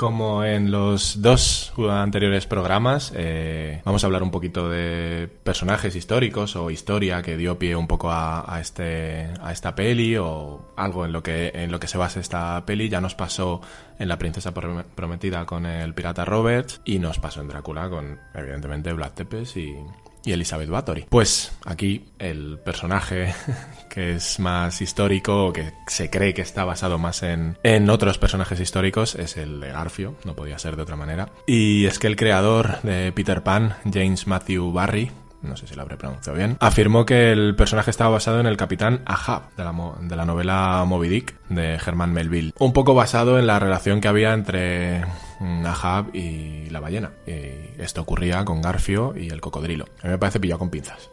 Como 0.08 0.46
en 0.46 0.72
los 0.72 1.22
dos 1.22 1.74
anteriores 1.92 2.48
programas, 2.48 3.12
eh, 3.14 3.82
vamos 3.84 4.02
a 4.02 4.08
hablar 4.08 4.24
un 4.24 4.32
poquito 4.32 4.70
de 4.70 5.28
personajes 5.44 5.98
históricos 5.98 6.56
o 6.56 6.72
historia 6.72 7.22
que 7.22 7.36
dio 7.36 7.60
pie 7.60 7.76
un 7.76 7.88
poco 7.88 8.10
a, 8.10 8.56
a 8.56 8.62
este, 8.62 9.28
a 9.42 9.52
esta 9.52 9.76
peli 9.76 10.16
o 10.16 10.72
algo 10.78 11.04
en 11.04 11.12
lo, 11.12 11.22
que, 11.22 11.52
en 11.54 11.74
lo 11.74 11.82
que 11.82 11.88
se 11.90 11.98
basa 11.98 12.22
esta 12.22 12.66
peli. 12.66 12.88
Ya 12.88 13.02
nos 13.02 13.16
pasó 13.16 13.60
en 14.00 14.08
La 14.08 14.18
Princesa 14.18 14.54
Prom- 14.54 14.86
Prometida 14.96 15.46
con 15.46 15.66
el 15.66 15.94
pirata 15.94 16.24
Roberts 16.24 16.80
y 16.86 17.00
nos 17.00 17.20
pasó 17.20 17.42
en 17.42 17.50
Drácula 17.50 17.90
con, 17.90 18.18
evidentemente, 18.34 18.94
Vlad 18.94 19.12
Tepes 19.12 19.58
y, 19.58 19.76
y 20.24 20.32
Elizabeth 20.32 20.70
Bathory. 20.70 21.06
Pues 21.10 21.58
aquí 21.66 22.06
el 22.20 22.60
personaje 22.60 23.34
que 23.90 24.16
es 24.16 24.40
más 24.40 24.82
histórico, 24.82 25.52
que 25.54 25.74
se 25.88 26.10
cree 26.10 26.34
que 26.34 26.42
está 26.42 26.66
basado 26.66 26.98
más 26.98 27.24
en, 27.24 27.58
en 27.64 27.90
otros 27.90 28.18
personajes 28.18 28.60
históricos, 28.60 29.16
es 29.16 29.38
el 29.38 29.60
de 29.60 29.70
Garfio, 29.70 30.16
no 30.24 30.36
podía 30.36 30.60
ser 30.60 30.76
de 30.76 30.84
otra 30.84 30.96
manera. 30.96 31.30
Y 31.48 31.86
es 31.86 32.00
que 32.00 32.08
el 32.08 32.16
creador 32.16 32.82
de 32.84 33.12
Peter 33.12 33.44
Pan, 33.44 33.76
James 33.92 34.28
Matthew 34.28 34.72
Barry, 34.72 35.12
no 35.42 35.56
sé 35.56 35.68
si 35.68 35.76
lo 35.76 35.82
habré 35.82 35.98
pronunciado 35.98 36.38
bien, 36.38 36.58
afirmó 36.60 37.06
que 37.06 37.32
el 37.32 37.56
personaje 37.56 37.92
estaba 37.92 38.10
basado 38.10 38.40
en 38.40 38.46
el 38.48 38.58
capitán 38.58 39.02
Ahab 39.06 39.56
de 39.56 39.64
la, 39.64 39.74
de 40.02 40.16
la 40.16 40.26
novela 40.26 40.84
Moby 40.86 41.08
Dick 41.08 41.36
de 41.50 41.76
Herman 41.76 42.14
Melville. 42.14 42.54
Un 42.60 42.74
poco 42.74 42.94
basado 42.94 43.40
en 43.40 43.48
la 43.48 43.60
relación 43.60 44.02
que 44.02 44.08
había 44.08 44.34
entre 44.34 45.06
Ahab 45.40 46.14
y 46.14 46.70
la 46.70 46.80
ballena. 46.80 47.12
Y 47.26 47.82
esto 47.82 48.02
ocurría 48.02 48.44
con 48.46 48.62
Garfio 48.62 49.14
y 49.16 49.30
el 49.30 49.42
cocodrilo. 49.42 49.86
A 50.02 50.08
mí 50.08 50.12
me 50.12 50.18
parece 50.18 50.40
pillado 50.40 50.60
con 50.60 50.70
pinzas. 50.70 51.10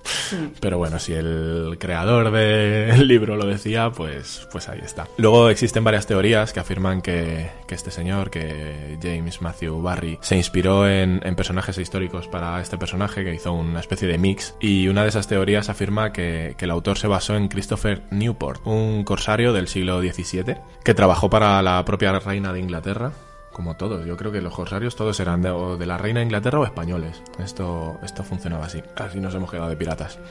Pero 0.60 0.78
bueno, 0.78 0.98
si 0.98 1.12
el 1.12 1.76
creador 1.78 2.30
del 2.30 3.06
libro 3.08 3.36
lo 3.36 3.46
decía, 3.46 3.90
pues, 3.90 4.46
pues 4.50 4.68
ahí 4.68 4.80
está. 4.82 5.06
Luego 5.16 5.48
existen 5.48 5.84
varias 5.84 6.06
teorías 6.06 6.52
que 6.52 6.60
afirman 6.60 7.02
que, 7.02 7.50
que 7.66 7.74
este 7.74 7.90
señor, 7.90 8.30
que 8.30 8.98
James 9.02 9.42
Matthew 9.42 9.80
Barry, 9.82 10.18
se 10.22 10.36
inspiró 10.36 10.88
en, 10.88 11.20
en 11.24 11.36
personajes 11.36 11.78
históricos 11.78 12.28
para 12.28 12.60
este 12.60 12.78
personaje, 12.78 13.24
que 13.24 13.34
hizo 13.34 13.52
una 13.52 13.80
especie 13.80 14.08
de 14.08 14.18
mix. 14.18 14.54
Y 14.60 14.88
una 14.88 15.02
de 15.02 15.08
esas 15.08 15.26
teorías 15.26 15.68
afirma 15.68 16.12
que, 16.12 16.54
que 16.56 16.64
el 16.64 16.70
autor 16.70 16.98
se 16.98 17.06
basó 17.06 17.36
en 17.36 17.48
Christopher 17.48 18.02
Newport, 18.10 18.66
un 18.66 19.04
corsario 19.04 19.52
del 19.52 19.68
siglo 19.68 20.00
XVII, 20.00 20.56
que 20.82 20.94
trabajó 20.94 21.30
para 21.30 21.62
la 21.62 21.84
propia 21.84 22.18
reina 22.18 22.52
de 22.52 22.60
Inglaterra. 22.60 23.12
Como 23.54 23.76
todos, 23.76 24.04
yo 24.04 24.16
creo 24.18 24.30
que 24.30 24.42
los 24.42 24.52
corsarios 24.52 24.94
todos 24.96 25.18
eran 25.20 25.40
de, 25.40 25.48
o 25.48 25.78
de 25.78 25.86
la 25.86 25.96
reina 25.96 26.20
de 26.20 26.24
Inglaterra 26.26 26.58
o 26.60 26.64
españoles. 26.64 27.22
Esto, 27.38 27.98
esto 28.02 28.22
funcionaba 28.22 28.66
así. 28.66 28.82
Así 28.96 29.18
nos 29.20 29.34
hemos 29.34 29.50
quedado 29.50 29.70
de 29.70 29.76
piratas. 29.76 30.18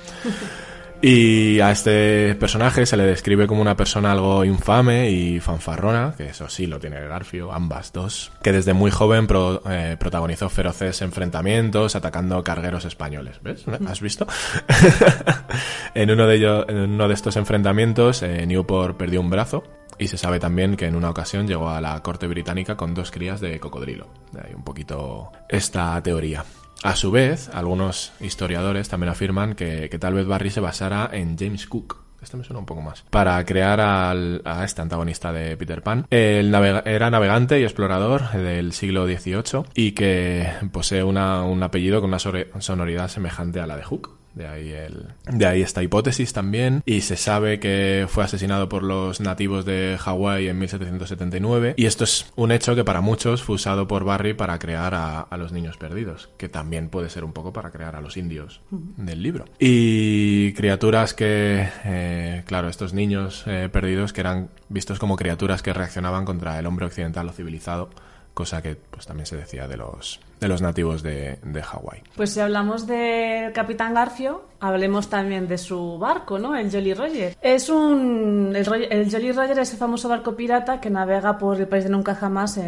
Y 1.05 1.59
a 1.59 1.69
este 1.71 2.33
personaje 2.35 2.85
se 2.85 2.95
le 2.95 3.03
describe 3.03 3.45
como 3.45 3.61
una 3.61 3.75
persona 3.75 4.13
algo 4.13 4.45
infame 4.45 5.09
y 5.11 5.41
fanfarrona, 5.41 6.13
que 6.15 6.27
eso 6.27 6.47
sí 6.47 6.65
lo 6.65 6.79
tiene 6.79 7.01
Garfio, 7.05 7.51
ambas 7.51 7.91
dos, 7.91 8.31
que 8.41 8.53
desde 8.53 8.71
muy 8.71 8.89
joven 8.89 9.27
pro- 9.27 9.61
eh, 9.69 9.97
protagonizó 9.99 10.47
feroces 10.47 11.01
enfrentamientos 11.01 11.97
atacando 11.97 12.41
cargueros 12.41 12.85
españoles. 12.85 13.37
¿Ves? 13.43 13.65
¿Has 13.85 13.99
visto? 13.99 14.25
en, 15.93 16.09
uno 16.09 16.25
de 16.25 16.35
ellos, 16.35 16.65
en 16.69 16.77
uno 16.77 17.09
de 17.09 17.13
estos 17.15 17.35
enfrentamientos, 17.35 18.23
eh, 18.23 18.45
Newport 18.45 18.95
perdió 18.95 19.19
un 19.19 19.29
brazo 19.29 19.63
y 19.99 20.07
se 20.07 20.17
sabe 20.17 20.39
también 20.39 20.75
que 20.75 20.85
en 20.85 20.95
una 20.95 21.09
ocasión 21.09 21.47
llegó 21.47 21.69
a 21.69 21.81
la 21.81 22.01
corte 22.01 22.27
británica 22.27 22.75
con 22.77 22.93
dos 22.93 23.11
crías 23.11 23.41
de 23.41 23.59
cocodrilo. 23.59 24.07
De 24.31 24.41
ahí 24.41 24.53
un 24.53 24.63
poquito 24.63 25.31
esta 25.49 26.01
teoría. 26.01 26.45
A 26.83 26.95
su 26.95 27.11
vez, 27.11 27.49
algunos 27.53 28.11
historiadores 28.19 28.89
también 28.89 29.09
afirman 29.11 29.55
que, 29.55 29.89
tal 29.99 30.15
vez 30.15 30.27
Barry 30.27 30.49
se 30.49 30.59
basara 30.59 31.09
en 31.13 31.37
James 31.37 31.65
Cook. 31.67 32.03
Esto 32.21 32.37
me 32.37 32.43
suena 32.43 32.59
un 32.59 32.65
poco 32.65 32.81
más. 32.81 33.03
Para 33.09 33.43
crear 33.45 33.79
a 33.81 34.63
este 34.63 34.81
antagonista 34.81 35.33
de 35.33 35.57
Peter 35.57 35.81
Pan. 35.81 36.05
Era 36.09 37.09
navegante 37.09 37.59
y 37.59 37.63
explorador 37.63 38.31
del 38.31 38.71
siglo 38.73 39.05
XVIII 39.05 39.65
y 39.75 39.91
que 39.91 40.49
posee 40.71 41.03
un 41.03 41.17
apellido 41.17 42.01
con 42.01 42.09
una 42.09 42.19
sonoridad 42.19 43.07
semejante 43.09 43.59
a 43.59 43.67
la 43.67 43.75
de 43.77 43.83
Hook. 43.83 44.22
De 44.33 44.47
ahí, 44.47 44.71
el, 44.71 45.07
de 45.31 45.45
ahí 45.45 45.61
esta 45.61 45.83
hipótesis 45.83 46.33
también. 46.33 46.81
Y 46.85 47.01
se 47.01 47.17
sabe 47.17 47.59
que 47.59 48.07
fue 48.09 48.23
asesinado 48.23 48.69
por 48.69 48.83
los 48.83 49.19
nativos 49.19 49.65
de 49.65 49.97
Hawái 49.99 50.47
en 50.47 50.59
1779. 50.59 51.75
Y 51.77 51.85
esto 51.85 52.03
es 52.03 52.31
un 52.35 52.51
hecho 52.51 52.75
que 52.75 52.83
para 52.83 53.01
muchos 53.01 53.43
fue 53.43 53.55
usado 53.55 53.87
por 53.87 54.03
Barry 54.03 54.33
para 54.33 54.57
crear 54.59 54.95
a, 54.95 55.21
a 55.21 55.37
los 55.37 55.51
niños 55.51 55.77
perdidos. 55.77 56.29
Que 56.37 56.49
también 56.49 56.89
puede 56.89 57.09
ser 57.09 57.23
un 57.23 57.33
poco 57.33 57.53
para 57.53 57.71
crear 57.71 57.95
a 57.95 58.01
los 58.01 58.17
indios 58.17 58.61
del 58.71 59.21
libro. 59.21 59.45
Y 59.59 60.53
criaturas 60.53 61.13
que, 61.13 61.67
eh, 61.85 62.43
claro, 62.45 62.69
estos 62.69 62.93
niños 62.93 63.43
eh, 63.47 63.69
perdidos 63.71 64.13
que 64.13 64.21
eran 64.21 64.49
vistos 64.69 64.99
como 64.99 65.15
criaturas 65.15 65.61
que 65.61 65.73
reaccionaban 65.73 66.25
contra 66.25 66.57
el 66.59 66.65
hombre 66.65 66.85
occidental 66.85 67.27
o 67.29 67.33
civilizado. 67.33 67.89
Cosa 68.33 68.63
que 68.63 68.75
pues 68.75 69.05
también 69.05 69.27
se 69.27 69.37
decía 69.37 69.67
de 69.67 69.77
los, 69.77 70.19
de 70.43 70.49
los 70.49 70.61
nativos 70.61 71.01
de, 71.01 71.39
de 71.41 71.63
Hawái. 71.63 72.03
Pues 72.15 72.31
si 72.31 72.39
hablamos 72.39 72.85
del 72.85 73.53
Capitán 73.53 73.93
Garfio, 73.93 74.43
hablemos 74.59 75.09
también 75.09 75.47
de 75.47 75.57
su 75.57 75.97
barco, 75.97 76.37
¿no? 76.37 76.55
El 76.55 76.69
Jolly 76.69 76.93
Roger. 76.93 77.37
Es 77.41 77.69
un... 77.69 78.53
El, 78.55 79.09
Jolly 79.09 79.31
Roger 79.31 79.59
es 79.59 79.71
el 79.71 79.77
famoso 79.77 80.09
barco 80.09 80.35
pirata 80.35 80.79
que 80.79 80.89
navega 80.89 81.37
por 81.37 81.59
el 81.59 81.67
país 81.67 81.85
de 81.85 81.89
nunca 81.89 82.13
jamás 82.15 82.59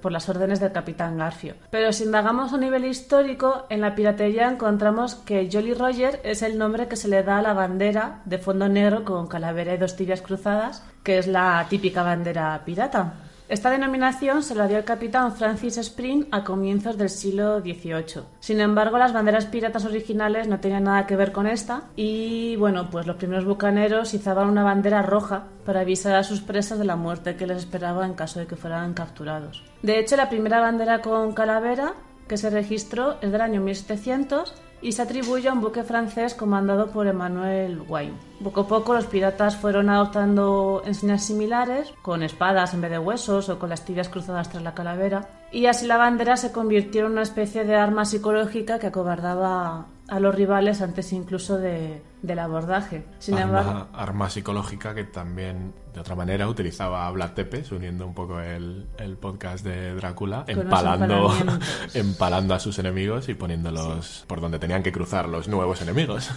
por 0.00 0.12
las 0.12 0.28
órdenes 0.28 0.58
del 0.58 0.72
Capitán 0.72 1.18
Garfio. 1.18 1.54
Pero 1.70 1.92
si 1.92 2.04
indagamos 2.04 2.52
a 2.52 2.58
nivel 2.58 2.86
histórico, 2.86 3.66
en 3.68 3.82
la 3.82 3.94
piratería 3.94 4.48
encontramos 4.48 5.14
que 5.14 5.48
Jolly 5.52 5.74
Roger 5.74 6.20
es 6.24 6.42
el 6.42 6.58
nombre 6.58 6.88
que 6.88 6.96
se 6.96 7.08
le 7.08 7.22
da 7.22 7.38
a 7.38 7.42
la 7.42 7.52
bandera 7.52 8.22
de 8.24 8.38
fondo 8.38 8.68
negro 8.68 9.04
con 9.04 9.26
calavera 9.26 9.74
y 9.74 9.78
dos 9.78 9.96
tibias 9.96 10.22
cruzadas, 10.22 10.84
que 11.02 11.18
es 11.18 11.26
la 11.26 11.66
típica 11.68 12.02
bandera 12.02 12.62
pirata. 12.64 13.25
Esta 13.48 13.70
denominación 13.70 14.42
se 14.42 14.56
la 14.56 14.66
dio 14.66 14.76
el 14.76 14.84
capitán 14.84 15.32
Francis 15.36 15.78
Spring 15.78 16.24
a 16.32 16.42
comienzos 16.42 16.98
del 16.98 17.08
siglo 17.08 17.60
XVIII. 17.60 18.24
Sin 18.40 18.60
embargo, 18.60 18.98
las 18.98 19.12
banderas 19.12 19.46
piratas 19.46 19.84
originales 19.84 20.48
no 20.48 20.58
tenían 20.58 20.82
nada 20.82 21.06
que 21.06 21.14
ver 21.14 21.30
con 21.30 21.46
esta 21.46 21.82
y, 21.94 22.56
bueno, 22.56 22.90
pues 22.90 23.06
los 23.06 23.14
primeros 23.14 23.44
bucaneros 23.44 24.14
izaban 24.14 24.48
una 24.48 24.64
bandera 24.64 25.02
roja 25.02 25.44
para 25.64 25.82
avisar 25.82 26.16
a 26.16 26.24
sus 26.24 26.40
presas 26.40 26.80
de 26.80 26.86
la 26.86 26.96
muerte 26.96 27.36
que 27.36 27.46
les 27.46 27.58
esperaba 27.58 28.04
en 28.04 28.14
caso 28.14 28.40
de 28.40 28.48
que 28.48 28.56
fueran 28.56 28.94
capturados. 28.94 29.62
De 29.80 30.00
hecho, 30.00 30.16
la 30.16 30.28
primera 30.28 30.58
bandera 30.58 31.00
con 31.00 31.32
calavera 31.32 31.94
que 32.26 32.38
se 32.38 32.50
registró 32.50 33.18
es 33.20 33.30
del 33.30 33.40
año 33.40 33.60
1700 33.60 34.54
y 34.86 34.92
se 34.92 35.02
atribuye 35.02 35.48
a 35.48 35.52
un 35.52 35.60
buque 35.60 35.82
francés 35.82 36.34
comandado 36.34 36.92
por 36.92 37.08
Emmanuel 37.08 37.82
Wayne. 37.88 38.14
Poco 38.44 38.60
a 38.60 38.68
poco 38.68 38.94
los 38.94 39.06
piratas 39.06 39.56
fueron 39.56 39.90
adoptando 39.90 40.80
enseñas 40.86 41.24
similares, 41.24 41.92
con 42.02 42.22
espadas 42.22 42.72
en 42.72 42.82
vez 42.82 42.92
de 42.92 43.00
huesos 43.00 43.48
o 43.48 43.58
con 43.58 43.68
las 43.68 43.84
tibias 43.84 44.08
cruzadas 44.08 44.48
tras 44.48 44.62
la 44.62 44.74
calavera, 44.74 45.28
y 45.50 45.66
así 45.66 45.88
la 45.88 45.96
bandera 45.96 46.36
se 46.36 46.52
convirtió 46.52 47.06
en 47.06 47.12
una 47.12 47.22
especie 47.22 47.64
de 47.64 47.74
arma 47.74 48.04
psicológica 48.04 48.78
que 48.78 48.86
acobardaba 48.86 49.86
a 50.06 50.20
los 50.20 50.32
rivales 50.32 50.80
antes 50.80 51.12
incluso 51.12 51.58
de, 51.58 52.00
del 52.26 52.38
abordaje. 52.38 53.04
Sin 53.18 53.34
arma, 53.34 53.60
embargo, 53.60 53.88
arma 53.92 54.30
psicológica 54.30 54.94
que 54.94 55.04
también, 55.04 55.72
de 55.94 56.00
otra 56.00 56.14
manera, 56.14 56.48
utilizaba 56.48 57.10
Vlad 57.10 57.32
Tepes, 57.32 57.72
uniendo 57.72 58.06
un 58.06 58.14
poco 58.14 58.40
el, 58.40 58.86
el 58.98 59.16
podcast 59.16 59.64
de 59.64 59.94
Drácula, 59.94 60.44
empalando, 60.46 61.32
empalando 61.94 62.54
a 62.54 62.58
sus 62.58 62.78
enemigos 62.78 63.28
y 63.28 63.34
poniéndolos 63.34 64.24
por 64.26 64.40
donde 64.40 64.58
tenían 64.58 64.82
que 64.82 64.92
cruzar 64.92 65.28
los 65.28 65.48
nuevos 65.48 65.80
enemigos. 65.82 66.30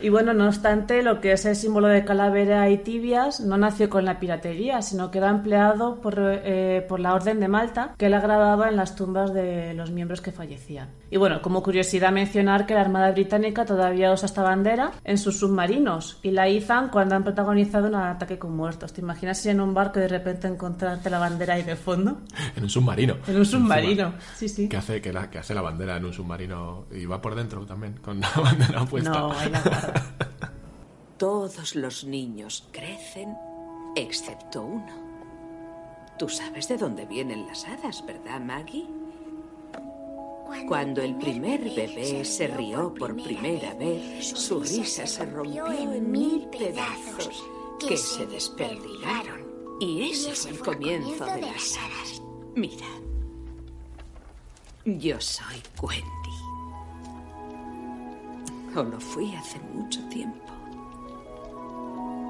Y 0.00 0.08
bueno, 0.08 0.34
no 0.34 0.46
obstante, 0.46 1.02
lo 1.02 1.20
que 1.20 1.32
es 1.32 1.44
el 1.44 1.56
símbolo 1.56 1.88
de 1.88 2.04
calavera 2.04 2.68
y 2.70 2.78
tibias 2.78 3.40
no 3.40 3.56
nació 3.56 3.90
con 3.90 4.04
la 4.04 4.18
piratería, 4.18 4.82
sino 4.82 5.10
que 5.10 5.18
era 5.18 5.30
empleado 5.30 6.00
por, 6.00 6.14
eh, 6.18 6.84
por 6.88 7.00
la 7.00 7.14
Orden 7.14 7.40
de 7.40 7.48
Malta, 7.48 7.94
que 7.96 8.08
la 8.08 8.20
grababa 8.20 8.68
en 8.68 8.76
las 8.76 8.96
tumbas 8.96 9.32
de 9.32 9.74
los 9.74 9.90
miembros 9.90 10.20
que 10.20 10.32
fallecían. 10.32 10.88
Y 11.10 11.16
bueno, 11.18 11.42
como 11.42 11.62
curiosidad 11.62 12.12
mencionar 12.12 12.66
que 12.66 12.74
la 12.74 12.80
Armada 12.80 13.12
Británica 13.12 13.64
todavía 13.64 14.12
usa 14.12 14.26
esta 14.26 14.42
bandera 14.42 14.92
en 15.04 15.18
sus 15.26 15.40
submarinos 15.40 16.18
y 16.22 16.30
la 16.30 16.48
izan 16.48 16.88
cuando 16.88 17.16
han 17.16 17.24
protagonizado 17.24 17.88
un 17.88 17.96
ataque 17.96 18.38
con 18.38 18.56
muertos. 18.56 18.92
¿Te 18.92 19.00
imaginas 19.00 19.38
si 19.38 19.48
en 19.48 19.60
un 19.60 19.74
barco 19.74 19.98
de 19.98 20.06
repente 20.06 20.46
encontrarte 20.46 21.10
la 21.10 21.18
bandera 21.18 21.54
ahí 21.54 21.64
de 21.64 21.74
fondo? 21.74 22.18
en 22.54 22.62
un 22.62 22.70
submarino. 22.70 23.16
En 23.26 23.36
un 23.36 23.44
submarino, 23.44 24.14
sí, 24.36 24.48
sí. 24.48 24.68
¿Qué 24.68 24.76
hace, 24.76 25.00
que 25.00 25.12
la, 25.12 25.28
que 25.28 25.38
hace 25.38 25.52
la 25.52 25.62
bandera 25.62 25.96
en 25.96 26.04
un 26.04 26.12
submarino? 26.12 26.84
Y 26.92 27.06
va 27.06 27.20
por 27.20 27.34
dentro 27.34 27.66
también, 27.66 27.94
con 27.94 28.20
la 28.20 28.30
bandera 28.36 28.84
puesta. 28.84 29.10
No, 29.10 29.32
ahí 29.32 29.50
la 29.50 29.60
guarda. 29.62 30.04
Todos 31.18 31.74
los 31.74 32.04
niños 32.04 32.68
crecen, 32.70 33.34
excepto 33.96 34.62
uno. 34.62 35.06
Tú 36.20 36.28
sabes 36.28 36.68
de 36.68 36.76
dónde 36.76 37.04
vienen 37.04 37.48
las 37.48 37.66
hadas, 37.66 38.04
¿verdad, 38.06 38.40
Maggie? 38.40 38.86
Cuando 40.68 41.02
el 41.02 41.16
primer 41.16 41.60
bebé 41.62 42.24
se 42.24 42.48
rió 42.48 42.92
por 42.94 43.14
primera 43.14 43.74
vez, 43.74 44.26
su 44.26 44.60
risa 44.60 45.06
se 45.06 45.24
rompió 45.26 45.70
en 45.70 46.10
mil 46.10 46.48
pedazos 46.48 47.44
que 47.78 47.96
se 47.96 48.26
desperdigaron. 48.26 49.46
Y 49.80 50.10
ese 50.10 50.34
fue 50.34 50.50
el 50.50 50.58
comienzo 50.60 51.24
de 51.24 51.40
las 51.42 51.76
hadas. 51.76 52.22
Mira, 52.54 52.86
yo 54.84 55.20
soy 55.20 55.62
Wendy. 55.82 56.06
O 58.74 58.82
lo 58.82 59.00
fui 59.00 59.34
hace 59.34 59.58
mucho 59.74 60.00
tiempo. 60.08 60.52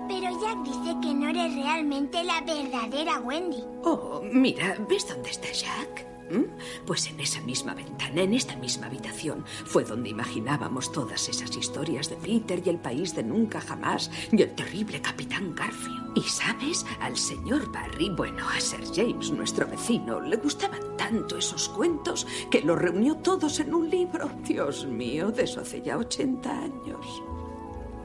Pero 0.08 0.40
Jack 0.40 0.62
dice 0.64 0.96
que 1.02 1.14
no 1.14 1.28
eres 1.28 1.54
realmente 1.54 2.22
la 2.24 2.40
verdadera 2.40 3.20
Wendy. 3.20 3.62
Oh, 3.84 4.20
mira, 4.22 4.76
¿ves 4.88 5.08
dónde 5.08 5.30
está 5.30 5.50
Jack? 5.52 6.15
¿Mm? 6.30 6.44
Pues 6.86 7.06
en 7.06 7.20
esa 7.20 7.40
misma 7.42 7.74
ventana, 7.74 8.22
en 8.22 8.34
esta 8.34 8.56
misma 8.56 8.86
habitación, 8.86 9.44
fue 9.64 9.84
donde 9.84 10.10
imaginábamos 10.10 10.90
todas 10.92 11.28
esas 11.28 11.56
historias 11.56 12.10
de 12.10 12.16
Peter 12.16 12.62
y 12.64 12.70
el 12.70 12.78
país 12.78 13.14
de 13.14 13.22
nunca 13.22 13.60
jamás 13.60 14.10
y 14.32 14.42
el 14.42 14.54
terrible 14.54 15.00
capitán 15.00 15.54
Garfield. 15.54 16.16
Y 16.16 16.22
sabes, 16.22 16.86
al 17.00 17.16
señor 17.16 17.70
Barry, 17.70 18.08
bueno, 18.10 18.48
a 18.48 18.60
Sir 18.60 18.84
James, 18.94 19.30
nuestro 19.30 19.66
vecino, 19.68 20.20
le 20.20 20.36
gustaban 20.36 20.96
tanto 20.96 21.36
esos 21.36 21.68
cuentos 21.68 22.26
que 22.50 22.62
los 22.62 22.78
reunió 22.78 23.16
todos 23.16 23.60
en 23.60 23.74
un 23.74 23.90
libro. 23.90 24.30
Dios 24.42 24.86
mío, 24.86 25.30
de 25.30 25.44
eso 25.44 25.60
hace 25.60 25.82
ya 25.82 25.98
80 25.98 26.50
años. 26.50 27.22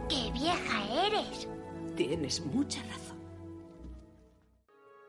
¡Qué 0.10 0.30
vieja 0.34 1.08
eres! 1.08 1.48
Tienes 1.96 2.46
mucha 2.46 2.82
razón. 2.84 3.21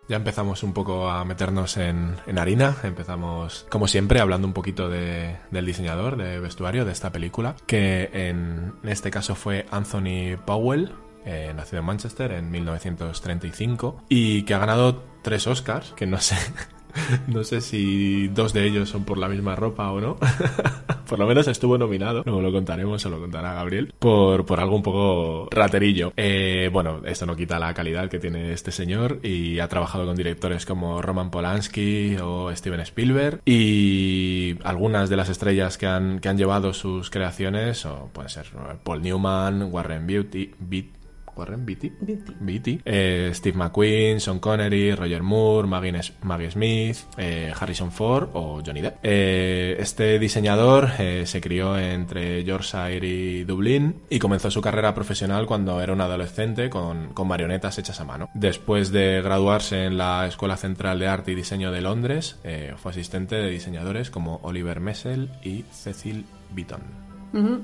Ya 0.09 0.17
empezamos 0.17 0.63
un 0.63 0.73
poco 0.75 1.09
a 1.09 1.25
meternos 1.25 1.77
en, 1.77 2.17
en 2.27 2.39
harina. 2.39 2.77
Empezamos, 2.83 3.67
como 3.71 3.87
siempre, 3.89 4.21
hablando 4.21 4.47
un 4.47 4.53
poquito 4.53 4.89
de- 4.91 5.37
del 5.51 5.65
diseñador 5.65 6.17
de 6.17 6.39
vestuario 6.41 6.85
de 6.85 6.93
esta 6.93 7.11
película, 7.13 7.55
que 7.67 8.11
en 8.13 8.75
este 8.83 9.11
caso 9.11 9.35
fue 9.35 9.65
Anthony 9.71 10.37
Powell, 10.45 10.93
eh, 11.25 11.53
nacido 11.57 11.81
en 11.81 11.87
Manchester 11.87 12.33
en 12.33 12.51
1935, 12.51 14.03
y 14.09 14.43
que 14.43 14.55
ha 14.55 14.59
ganado 14.59 15.05
tres 15.23 15.47
Oscars, 15.47 15.93
que 15.93 16.07
no 16.07 16.19
sé, 16.21 16.37
no 17.29 17.45
sé 17.45 17.61
si 17.61 18.27
dos 18.29 18.53
de 18.53 18.67
ellos 18.67 18.89
son 18.91 19.05
por 19.05 19.19
la 19.19 19.29
misma 19.29 19.55
ropa 19.57 19.91
o 19.93 20.01
no. 20.01 20.17
por 21.13 21.19
lo 21.19 21.27
menos 21.27 21.47
estuvo 21.47 21.77
nominado, 21.77 22.23
luego 22.25 22.41
lo 22.41 22.51
contaremos 22.51 23.05
o 23.05 23.11
lo 23.11 23.21
contará 23.21 23.53
Gabriel, 23.53 23.93
por, 23.99 24.47
por 24.47 24.61
algo 24.61 24.75
un 24.77 24.83
poco 24.83 25.49
raterillo. 25.51 26.11
Eh, 26.17 26.71
bueno, 26.73 27.03
esto 27.05 27.27
no 27.27 27.37
quita 27.37 27.59
la 27.59 27.75
calidad 27.75 28.09
que 28.09 28.19
tiene 28.19 28.53
este 28.55 28.73
señor 28.73 29.19
y 29.23 29.59
ha 29.59 29.69
trabajado 29.69 30.07
con 30.07 30.17
directores 30.17 30.65
como 30.65 31.03
Roman 31.03 31.31
Polanski 31.31 32.17
o 32.17 32.51
Steven 32.57 32.81
Spielberg 32.81 33.41
y 33.45 34.57
algunas 34.65 35.11
de 35.11 35.17
las 35.17 35.29
estrellas 35.29 35.77
que 35.77 35.87
han, 35.87 36.19
que 36.19 36.31
han 36.31 36.39
llevado 36.39 36.73
sus 36.73 37.11
creaciones, 37.11 37.85
o 37.85 38.09
pueden 38.15 38.31
ser 38.31 38.47
Paul 38.83 39.03
Newman, 39.03 39.65
Warren 39.71 40.07
Beatty, 40.07 40.53
Beat- 40.59 41.02
Warren 41.37 41.65
Beatty, 41.65 41.93
Beatty. 42.01 42.35
Beatty, 42.41 42.81
eh, 42.85 43.31
Steve 43.35 43.57
McQueen, 43.57 44.21
Sean 44.21 44.39
Connery, 44.39 44.95
Roger 44.95 45.23
Moore, 45.23 45.67
Maggie, 45.67 46.51
Smith, 46.51 46.99
eh, 47.17 47.53
Harrison 47.59 47.91
Ford 47.91 48.31
o 48.35 48.63
Johnny 48.65 48.81
Depp. 48.81 48.99
Eh, 49.03 49.77
este 49.79 50.19
diseñador 50.19 50.91
se 51.25 51.41
crió 51.41 51.79
entre 51.79 52.45
Yorkshire 52.45 53.07
y 53.07 53.45
Dublín 53.45 54.03
y 54.11 54.19
comenzó 54.19 54.51
su 54.51 54.61
carrera 54.61 54.95
profesional 54.95 55.47
cuando 55.47 55.81
era 55.81 55.93
un 55.93 56.01
adolescente 56.01 56.71
con, 56.71 57.13
con 57.15 57.29
marionetas 57.29 57.79
hechas 57.79 58.01
a 58.01 58.05
mano. 58.05 58.29
Después 58.35 58.93
de 58.93 59.23
graduarse 59.23 59.85
en 59.85 59.99
la 59.99 60.27
Escuela 60.27 60.57
Central 60.57 60.99
de 60.99 61.09
Arte 61.09 61.33
y 61.33 61.35
Diseño 61.35 61.73
de 61.73 61.81
Londres, 61.81 62.39
fue 62.77 62.91
asistente 62.91 63.37
de 63.37 63.51
diseñadores 63.51 64.11
como 64.11 64.41
Oliver 64.43 64.81
Messel 64.81 65.31
y 65.43 65.65
Cecil 65.71 66.25
Beaton. 66.55 67.02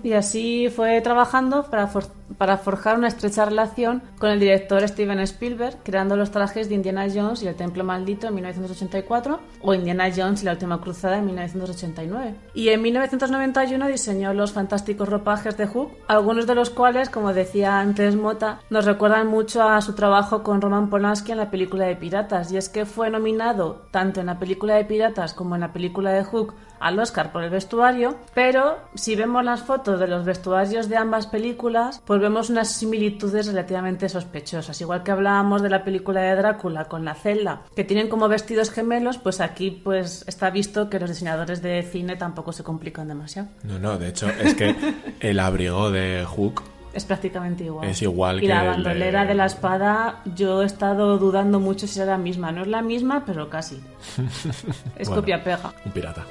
Y 0.02 0.12
así 0.12 0.68
fue 0.68 1.00
trabajando 1.00 1.64
para, 1.64 1.90
para 2.38 2.56
forjar 2.56 2.96
una 2.96 3.08
estrecha 3.08 3.44
relación 3.44 4.02
con 4.18 4.30
el 4.30 4.40
director 4.40 4.86
Steven 4.88 5.20
Spielberg, 5.20 5.78
creando 5.82 6.16
los 6.16 6.30
trajes 6.30 6.68
de 6.68 6.74
Indiana 6.74 7.06
Jones 7.12 7.42
y 7.42 7.48
el 7.48 7.54
Templo 7.54 7.84
Maldito 7.84 8.28
en 8.28 8.34
1984 8.34 9.40
o 9.62 9.74
Indiana 9.74 10.10
Jones 10.14 10.42
y 10.42 10.46
la 10.46 10.52
Última 10.52 10.80
Cruzada 10.80 11.18
en 11.18 11.26
1989. 11.26 12.34
Y 12.54 12.68
en 12.68 12.82
1991 12.82 13.88
diseñó 13.88 14.32
los 14.32 14.52
fantásticos 14.52 15.08
ropajes 15.08 15.56
de 15.56 15.66
Hook, 15.66 15.90
algunos 16.06 16.46
de 16.46 16.54
los 16.54 16.70
cuales, 16.70 17.10
como 17.10 17.32
decía 17.32 17.80
antes 17.80 18.16
Mota, 18.16 18.60
nos 18.70 18.84
recuerdan 18.84 19.26
mucho 19.26 19.62
a 19.62 19.80
su 19.80 19.94
trabajo 19.94 20.42
con 20.42 20.60
Roman 20.60 20.90
Polanski 20.90 21.32
en 21.32 21.38
la 21.38 21.50
película 21.50 21.86
de 21.86 21.96
Piratas. 21.96 22.52
Y 22.52 22.56
es 22.56 22.68
que 22.68 22.86
fue 22.86 23.10
nominado 23.10 23.86
tanto 23.90 24.20
en 24.20 24.26
la 24.26 24.38
película 24.38 24.74
de 24.74 24.84
Piratas 24.84 25.34
como 25.34 25.54
en 25.54 25.60
la 25.60 25.72
película 25.72 26.12
de 26.12 26.24
Hook 26.24 26.54
al 26.80 26.98
Oscar 26.98 27.32
por 27.32 27.42
el 27.42 27.50
vestuario, 27.50 28.16
pero 28.34 28.78
si 28.94 29.16
vemos 29.16 29.44
las 29.44 29.62
fotos 29.62 30.00
de 30.00 30.08
los 30.08 30.24
vestuarios 30.24 30.88
de 30.88 30.96
ambas 30.96 31.26
películas, 31.26 32.02
pues 32.04 32.20
vemos 32.20 32.50
unas 32.50 32.72
similitudes 32.72 33.46
relativamente 33.46 34.08
sospechosas. 34.08 34.80
Igual 34.80 35.02
que 35.02 35.10
hablábamos 35.10 35.62
de 35.62 35.70
la 35.70 35.84
película 35.84 36.22
de 36.22 36.36
Drácula 36.36 36.86
con 36.86 37.04
la 37.04 37.14
celda, 37.14 37.62
que 37.74 37.84
tienen 37.84 38.08
como 38.08 38.28
vestidos 38.28 38.70
gemelos, 38.70 39.18
pues 39.18 39.40
aquí 39.40 39.70
pues 39.70 40.24
está 40.26 40.50
visto 40.50 40.88
que 40.90 41.00
los 41.00 41.10
diseñadores 41.10 41.62
de 41.62 41.82
cine 41.82 42.16
tampoco 42.16 42.52
se 42.52 42.62
complican 42.62 43.08
demasiado. 43.08 43.48
No, 43.62 43.78
no, 43.78 43.98
de 43.98 44.08
hecho 44.08 44.28
es 44.28 44.54
que 44.54 44.74
el 45.20 45.40
abrigo 45.40 45.90
de 45.90 46.24
Hook 46.26 46.62
Es 46.98 47.04
prácticamente 47.04 47.62
igual. 47.64 47.88
Es 47.88 48.02
igual 48.02 48.38
y 48.38 48.40
que 48.40 48.48
la 48.48 48.64
bandolera 48.64 49.22
de- 49.22 49.28
de 49.28 49.34
la 49.34 49.46
espada, 49.46 50.20
yo 50.34 50.62
he 50.62 50.66
estado 50.66 51.16
dudando 51.16 51.60
mucho 51.60 51.86
si 51.86 52.00
era 52.00 52.10
la 52.12 52.18
misma. 52.18 52.50
No 52.50 52.62
es 52.62 52.66
la 52.68 52.82
misma, 52.82 53.22
pero 53.24 53.48
casi. 53.48 53.76
Es 54.98 55.08
Bueno. 55.08 55.22
copia-pega. 55.22 55.72
Un 55.84 55.92
pirata. 55.92 56.24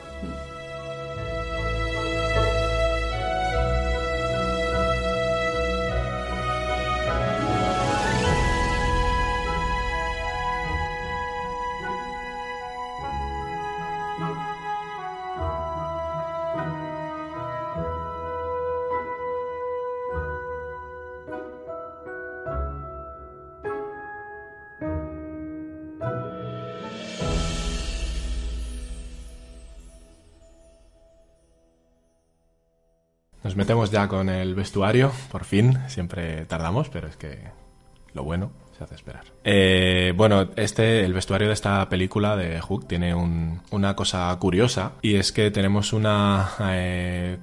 Nos 33.48 33.56
metemos 33.56 33.92
ya 33.92 34.10
con 34.10 34.28
el 34.28 34.56
vestuario, 34.56 35.10
por 35.32 35.46
fin. 35.46 35.78
Siempre 35.88 36.44
tardamos, 36.48 36.90
pero 36.90 37.08
es 37.08 37.16
que 37.16 37.40
lo 38.14 38.26
bueno 38.26 38.52
se 38.78 38.84
hace 38.84 38.96
esperar. 38.96 39.24
Eh, 39.46 40.12
bueno, 40.18 40.50
este, 40.58 41.06
el 41.06 41.14
vestuario 41.14 41.48
de 41.48 41.54
esta 41.54 41.88
película 41.88 42.36
de 42.36 42.60
Hook 42.60 42.90
tiene 42.90 43.16
un- 43.16 43.62
una 43.72 43.96
cosa 43.96 44.36
curiosa 44.38 44.92
y 45.02 45.16
es 45.16 45.32
que 45.32 45.50
tenemos 45.50 45.94
una, 45.94 46.50
eh, 46.60 47.38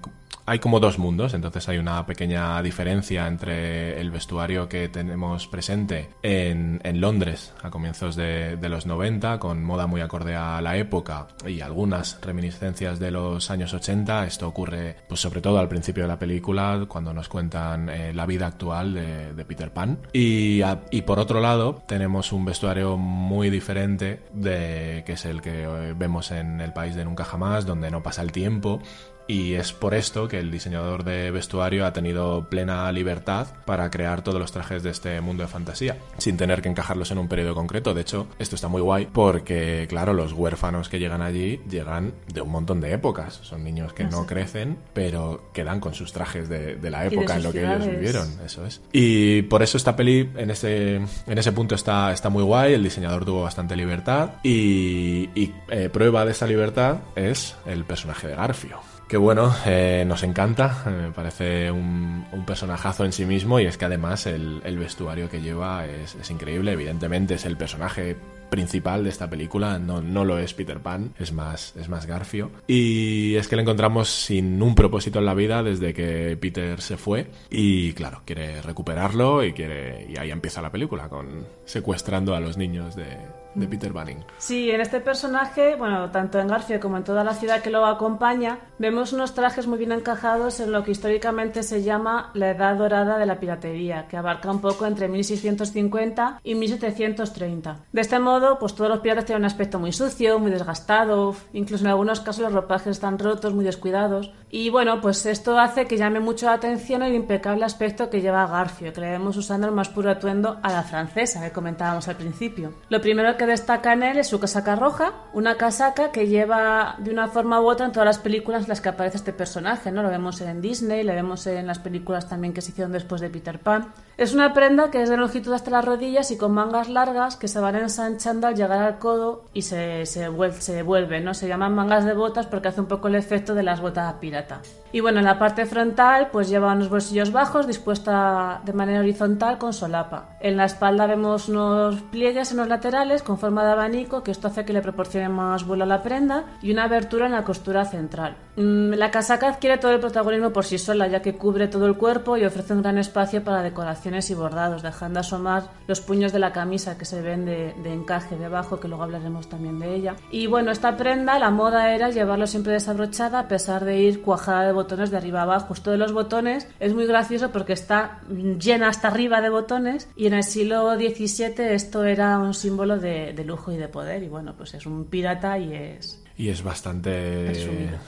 hay 0.47 0.59
como 0.59 0.80
dos 0.80 0.99
mundos, 0.99 1.34
entonces 1.34 1.68
hay 1.68 1.78
una 1.78 2.05
pequeña 2.07 2.61
diferencia 2.62 3.26
entre 3.26 4.01
el 4.01 4.11
vestuario 4.11 4.68
que 4.68 4.88
tenemos 4.88 5.47
presente 5.47 6.11
en, 6.22 6.80
Londres 7.01 7.53
a 7.62 7.70
comienzos 7.70 8.14
de, 8.14 8.57
los 8.68 8.86
90, 8.86 9.38
con 9.38 9.64
moda 9.64 9.86
muy 9.86 10.01
acorde 10.01 10.36
a 10.36 10.61
la 10.61 10.76
época 10.76 11.28
y 11.47 11.61
algunas 11.61 12.20
reminiscencias 12.20 12.99
de 12.99 13.11
los 13.11 13.51
años 13.51 13.74
80. 13.74 14.26
Esto 14.26 14.49
ocurre 14.49 14.97
pues 15.09 15.20
sobre 15.20 15.40
todo 15.40 15.59
al 15.59 15.68
principio 15.68 16.05
de 16.05 16.09
la 16.09 16.18
película, 16.18 16.84
cuando 16.88 17.12
nos 17.12 17.28
cuentan 17.28 17.88
eh, 17.88 18.12
la 18.14 18.26
vida 18.26 18.47
actual 18.47 18.95
de, 18.95 19.34
de 19.34 19.45
Peter 19.45 19.72
Pan. 19.72 19.99
Y, 20.12 20.62
a, 20.62 20.82
y 20.90 21.03
por 21.03 21.18
otro 21.18 21.40
lado, 21.40 21.82
tenemos 21.86 22.32
un 22.32 22.45
vestuario 22.45 22.97
muy 22.97 23.51
diferente 23.51 24.22
de 24.32 25.03
que 25.05 25.12
es 25.12 25.24
el 25.24 25.42
que 25.42 25.64
eh, 25.64 25.95
vemos 25.97 26.30
en 26.30 26.61
El 26.61 26.72
País 26.72 26.95
de 26.95 27.05
Nunca 27.05 27.24
Jamás, 27.24 27.66
donde 27.66 27.90
no 27.90 28.03
pasa 28.03 28.22
el 28.22 28.32
tiempo 28.32 28.80
y 29.27 29.55
es 29.55 29.72
por 29.72 29.95
esto 29.95 30.29
que 30.29 30.39
el 30.39 30.51
diseñador 30.51 31.05
de 31.05 31.31
vestuario 31.31 31.87
ha 31.87 31.93
tenido 31.93 32.47
plena 32.49 32.91
libertad 32.93 33.47
para 33.64 33.91
crear 33.91 34.22
todos 34.22 34.39
los 34.39 34.53
trajes 34.53 34.83
de 34.83 34.91
este 34.91 35.20
mundo 35.20 35.43
de 35.43 35.49
fantasía, 35.49 35.99
sin 36.18 36.37
tener 36.37 36.62
que 36.62 36.68
encajarlos 36.68 37.11
en 37.11 37.18
un 37.18 37.29
periodo 37.29 37.55
concreto. 37.55 37.95
De 37.95 38.03
hecho, 38.03 38.27
esto 38.39 38.55
está 38.55 38.68
muy 38.68 38.83
guay 38.83 39.09
porque, 39.12 39.87
claro, 39.89 40.12
los 40.12 40.33
huérfanos 40.33 40.89
que 40.89 40.99
llegan 40.99 41.22
allí 41.22 41.61
llegan 41.68 42.14
de 42.33 42.41
un 42.41 42.51
montón 42.51 42.81
de 42.81 42.93
épocas. 42.93 43.41
Son 43.43 43.64
niños 43.64 43.93
que 43.93 44.05
no 44.05 44.27
crecen, 44.27 44.79
pero 44.93 45.51
quedan 45.53 45.81
con 45.81 45.95
sus 45.95 46.12
trajes 46.12 46.49
de, 46.49 46.77
de 46.77 46.91
la 46.91 47.07
época 47.07 47.35
de 47.35 47.39
en 47.39 47.45
lo 47.45 47.53
que 47.53 47.64
ellos 47.64 47.87
vivieron. 47.87 48.29
Eso 48.45 48.66
es. 48.66 48.81
Y 48.93 49.43
por 49.43 49.62
eso 49.62 49.77
esta 49.77 49.97
peli, 49.97 50.31
en 50.37 50.51
ese, 50.51 50.97
en 50.97 51.39
ese 51.39 51.53
punto, 51.53 51.75
está, 51.75 52.12
está 52.12 52.29
muy 52.29 52.43
guay. 52.43 52.75
El 52.75 52.83
diseñador 52.83 53.25
tuvo 53.25 53.43
bastante 53.43 53.77
libertad. 53.77 54.33
Y, 54.43 55.31
y 55.35 55.55
eh, 55.70 55.89
prueba 55.91 56.25
de 56.25 56.33
esa 56.33 56.47
libertad 56.47 56.99
es 57.16 57.57
el 57.66 57.85
personaje 57.85 58.29
de 58.29 58.35
Garfio 58.35 58.93
que 59.09 59.16
bueno, 59.16 59.55
eh, 59.66 60.05
nos 60.07 60.22
encanta, 60.22 60.84
me 60.86 61.12
parece 61.12 61.70
un, 61.70 62.24
un, 62.32 62.44
personajazo 62.44 63.05
en 63.05 63.12
sí 63.12 63.26
mismo 63.26 63.61
y 63.61 63.66
es 63.66 63.76
que 63.76 63.84
además 63.84 64.26
el, 64.26 64.62
el 64.64 64.78
vestuario 64.78 65.28
que 65.28 65.40
lleva 65.40 65.86
es, 65.86 66.14
es, 66.14 66.30
increíble, 66.30 66.72
evidentemente 66.72 67.34
es 67.34 67.44
el 67.44 67.57
personaje 67.57 68.16
principal 68.50 69.05
de 69.05 69.11
esta 69.11 69.28
película, 69.28 69.78
no, 69.78 70.00
no 70.00 70.24
lo 70.24 70.38
es 70.38 70.55
Peter 70.55 70.78
Pan, 70.80 71.12
es 71.18 71.32
más, 71.32 71.74
es 71.76 71.88
más 71.88 72.07
Garfio. 72.07 72.50
Y 72.66 73.34
es 73.34 73.48
que 73.48 73.57
le 73.57 73.62
encontramos 73.62 74.09
sin 74.09 74.62
un 74.62 74.74
propósito 74.74 75.18
en 75.18 75.26
la 75.26 75.34
vida 75.34 75.62
desde 75.62 75.92
que 75.92 76.36
Peter 76.40 76.80
se 76.80 76.96
fue 76.96 77.26
y 77.50 77.92
claro, 77.94 78.22
quiere 78.24 78.62
recuperarlo 78.62 79.44
y, 79.44 79.52
quiere, 79.52 80.07
y 80.09 80.18
ahí 80.18 80.30
empieza 80.30 80.62
la 80.62 80.70
película 80.70 81.09
con 81.09 81.46
secuestrando 81.64 82.34
a 82.34 82.40
los 82.40 82.57
niños 82.57 82.94
de, 82.94 83.18
de 83.55 83.68
Peter 83.68 83.92
Banning. 83.92 84.24
Sí, 84.38 84.70
en 84.70 84.80
este 84.80 85.00
personaje, 85.00 85.76
bueno, 85.76 86.11
tanto 86.11 86.38
en 86.38 86.48
Garfio 86.48 86.80
como 86.80 86.96
en 86.96 87.05
toda 87.05 87.24
la 87.24 87.34
ciudad 87.34 87.62
que 87.62 87.70
lo 87.70 87.84
acompaña, 87.86 88.59
vemos 88.78 89.12
unos 89.12 89.34
trajes 89.34 89.66
muy 89.66 89.78
bien 89.78 89.92
encajados 89.92 90.61
en 90.61 90.72
lo 90.72 90.82
que 90.82 90.90
históricamente 90.90 91.62
se 91.62 91.82
llama 91.82 92.30
la 92.34 92.50
Edad 92.50 92.76
Dorada 92.76 93.18
de 93.18 93.26
la 93.26 93.38
Piratería, 93.38 94.07
que 94.09 94.16
abarca 94.16 94.50
un 94.50 94.61
poco 94.61 94.86
entre 94.86 95.09
1650 95.09 96.40
y 96.42 96.55
1730. 96.55 97.76
De 97.92 98.00
este 98.00 98.18
modo, 98.18 98.59
pues 98.59 98.74
todos 98.74 98.90
los 98.90 99.00
piratas 99.00 99.24
tienen 99.24 99.42
un 99.42 99.46
aspecto 99.46 99.78
muy 99.78 99.92
sucio, 99.92 100.38
muy 100.38 100.50
desgastado, 100.50 101.34
incluso 101.52 101.84
en 101.84 101.90
algunos 101.90 102.20
casos 102.20 102.44
los 102.44 102.52
ropajes 102.52 102.88
están 102.88 103.18
rotos, 103.18 103.55
muy 103.55 103.64
descuidados. 103.64 104.32
Y 104.50 104.70
bueno, 104.70 105.00
pues 105.00 105.26
esto 105.26 105.59
hace 105.59 105.86
que 105.86 105.96
llame 105.96 106.20
mucho 106.20 106.46
la 106.46 106.55
atención 106.55 107.02
el 107.02 107.14
impecable 107.14 107.64
aspecto 107.64 108.11
que 108.11 108.20
lleva 108.20 108.46
Garfio, 108.46 108.92
que 108.92 109.00
le 109.00 109.11
vemos 109.11 109.36
usando 109.36 109.66
el 109.66 109.72
más 109.72 109.88
puro 109.88 110.11
atuendo 110.11 110.59
a 110.62 110.72
la 110.72 110.82
francesa 110.82 111.42
que 111.42 111.52
comentábamos 111.52 112.09
al 112.09 112.16
principio. 112.16 112.74
Lo 112.88 113.00
primero 113.00 113.36
que 113.36 113.43
destaca 113.47 113.92
en 113.92 114.03
él 114.03 114.18
es 114.18 114.28
su 114.28 114.40
casaca 114.40 114.76
roja, 114.76 115.12
una 115.32 115.57
casaca 115.57 116.12
que 116.12 116.26
lleva 116.26 116.97
de 116.99 117.11
una 117.11 117.28
forma 117.28 117.61
u 117.61 117.66
otra 117.66 117.86
en 117.86 117.92
todas 117.92 118.07
las 118.07 118.18
películas 118.18 118.62
en 118.64 118.68
las 118.68 118.80
que 118.80 118.88
aparece 118.88 119.16
este 119.16 119.32
personaje, 119.32 119.90
¿no? 119.90 120.03
Lo 120.03 120.09
vemos 120.09 120.40
en 120.40 120.61
Disney, 120.61 121.03
lo 121.03 121.12
vemos 121.12 121.47
en 121.47 121.66
las 121.66 121.78
películas 121.78 122.28
también 122.28 122.53
que 122.53 122.61
se 122.61 122.70
hicieron 122.70 122.92
después 122.92 123.20
de 123.20 123.30
Peter 123.30 123.59
Pan. 123.59 123.92
Es 124.16 124.32
una 124.32 124.54
prenda 124.54 124.92
que 124.92 125.02
es 125.02 125.08
de 125.08 125.16
longitud 125.16 125.52
hasta 125.52 125.72
las 125.72 125.84
rodillas 125.84 126.30
y 126.30 126.36
con 126.36 126.52
mangas 126.52 126.88
largas 126.88 127.36
que 127.36 127.48
se 127.48 127.58
van 127.58 127.74
ensanchando 127.74 128.46
al 128.46 128.54
llegar 128.54 128.80
al 128.80 129.00
codo 129.00 129.46
y 129.52 129.62
se, 129.62 130.06
se, 130.06 130.28
vuelve, 130.28 130.60
se 130.60 130.84
vuelven, 130.84 131.24
¿no? 131.24 131.34
Se 131.34 131.48
llaman 131.48 131.74
mangas 131.74 132.04
de 132.04 132.14
botas 132.14 132.46
porque 132.46 132.68
hace 132.68 132.80
un 132.80 132.86
poco 132.86 133.08
el 133.08 133.16
efecto 133.16 133.56
de 133.56 133.64
las 133.64 133.80
botas 133.80 134.14
pirata. 134.20 134.60
Y 134.92 135.00
bueno, 135.00 135.18
en 135.18 135.24
la 135.24 135.40
parte 135.40 135.66
frontal 135.66 136.28
pues 136.30 136.48
lleva 136.48 136.72
unos 136.72 136.88
bolsillos 136.88 137.32
bajos 137.32 137.66
dispuesta 137.66 138.60
de 138.64 138.72
manera 138.72 139.00
horizontal 139.00 139.58
con 139.58 139.72
solapa. 139.72 140.36
En 140.38 140.56
la 140.56 140.66
espalda 140.66 141.08
vemos 141.08 141.48
unos 141.48 142.00
pliegues 142.12 142.52
en 142.52 142.58
los 142.58 142.68
laterales 142.68 143.24
con 143.24 143.36
forma 143.36 143.64
de 143.64 143.72
abanico 143.72 144.22
que 144.22 144.30
esto 144.30 144.46
hace 144.46 144.64
que 144.64 144.72
le 144.72 144.80
proporcione 144.80 145.28
más 145.28 145.66
vuelo 145.66 145.82
a 145.82 145.88
la 145.88 146.04
prenda 146.04 146.44
y 146.62 146.70
una 146.70 146.84
abertura 146.84 147.26
en 147.26 147.32
la 147.32 147.42
costura 147.42 147.84
central. 147.84 148.36
La 148.54 149.10
casaca 149.10 149.48
adquiere 149.48 149.78
todo 149.78 149.90
el 149.90 149.98
protagonismo 149.98 150.52
por 150.52 150.64
sí 150.64 150.78
sola 150.78 151.08
ya 151.08 151.20
que 151.20 151.34
cubre 151.34 151.66
todo 151.66 151.86
el 151.86 151.96
cuerpo 151.96 152.36
y 152.36 152.44
ofrece 152.44 152.74
un 152.74 152.82
gran 152.82 152.98
espacio 152.98 153.42
para 153.42 153.62
decoración 153.62 154.03
y 154.05 154.34
bordados, 154.34 154.82
dejando 154.82 155.20
asomar 155.20 155.70
los 155.86 156.00
puños 156.02 156.30
de 156.32 156.38
la 156.38 156.52
camisa 156.52 156.98
que 156.98 157.07
se 157.07 157.22
ven 157.22 157.46
de, 157.46 157.74
de, 157.82 157.92
encaje 157.92 158.36
debajo, 158.36 158.78
que 158.78 158.86
luego 158.86 159.02
hablaremos 159.02 159.48
también 159.48 159.78
de 159.78 159.94
ella. 159.94 160.16
Y 160.30 160.46
bueno, 160.46 160.70
esta 160.70 160.96
prenda, 160.96 161.38
la 161.38 161.50
moda 161.50 161.94
era 161.94 162.11
llevarlo 162.11 162.46
siempre 162.46 162.74
desabrochada 162.74 163.38
a 163.38 163.48
pesar 163.48 163.84
de 163.84 163.98
ir 163.98 164.20
cuajada 164.20 164.66
de 164.66 164.72
botones 164.72 165.11
de 165.11 165.16
arriba 165.16 165.42
abajo. 165.42 165.72
Esto 165.72 165.90
de 165.90 165.96
los 165.96 166.12
botones 166.12 166.68
es 166.80 166.92
muy 166.92 167.07
gracioso 167.07 167.50
porque 167.50 167.72
está 167.72 168.20
llena 168.28 168.88
hasta 168.88 169.09
arriba 169.09 169.40
de 169.40 169.48
botones 169.48 170.09
y 170.16 170.26
en 170.26 170.34
el 170.34 170.44
siglo 170.44 170.94
XVII 170.94 171.72
esto 171.72 172.05
era 172.05 172.38
un 172.38 172.52
símbolo 172.52 172.98
de, 172.98 173.32
de 173.32 173.44
lujo 173.44 173.72
y 173.72 173.78
de 173.78 173.88
poder. 173.88 174.22
Y 174.22 174.28
bueno, 174.28 174.55
pues 174.55 174.74
es 174.74 174.84
un 174.84 175.07
pirata 175.07 175.59
y 175.59 175.72
es, 175.72 176.24
y 176.37 176.49
es 176.49 176.62
bastante... 176.62 177.55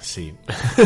Sí, 0.01 0.35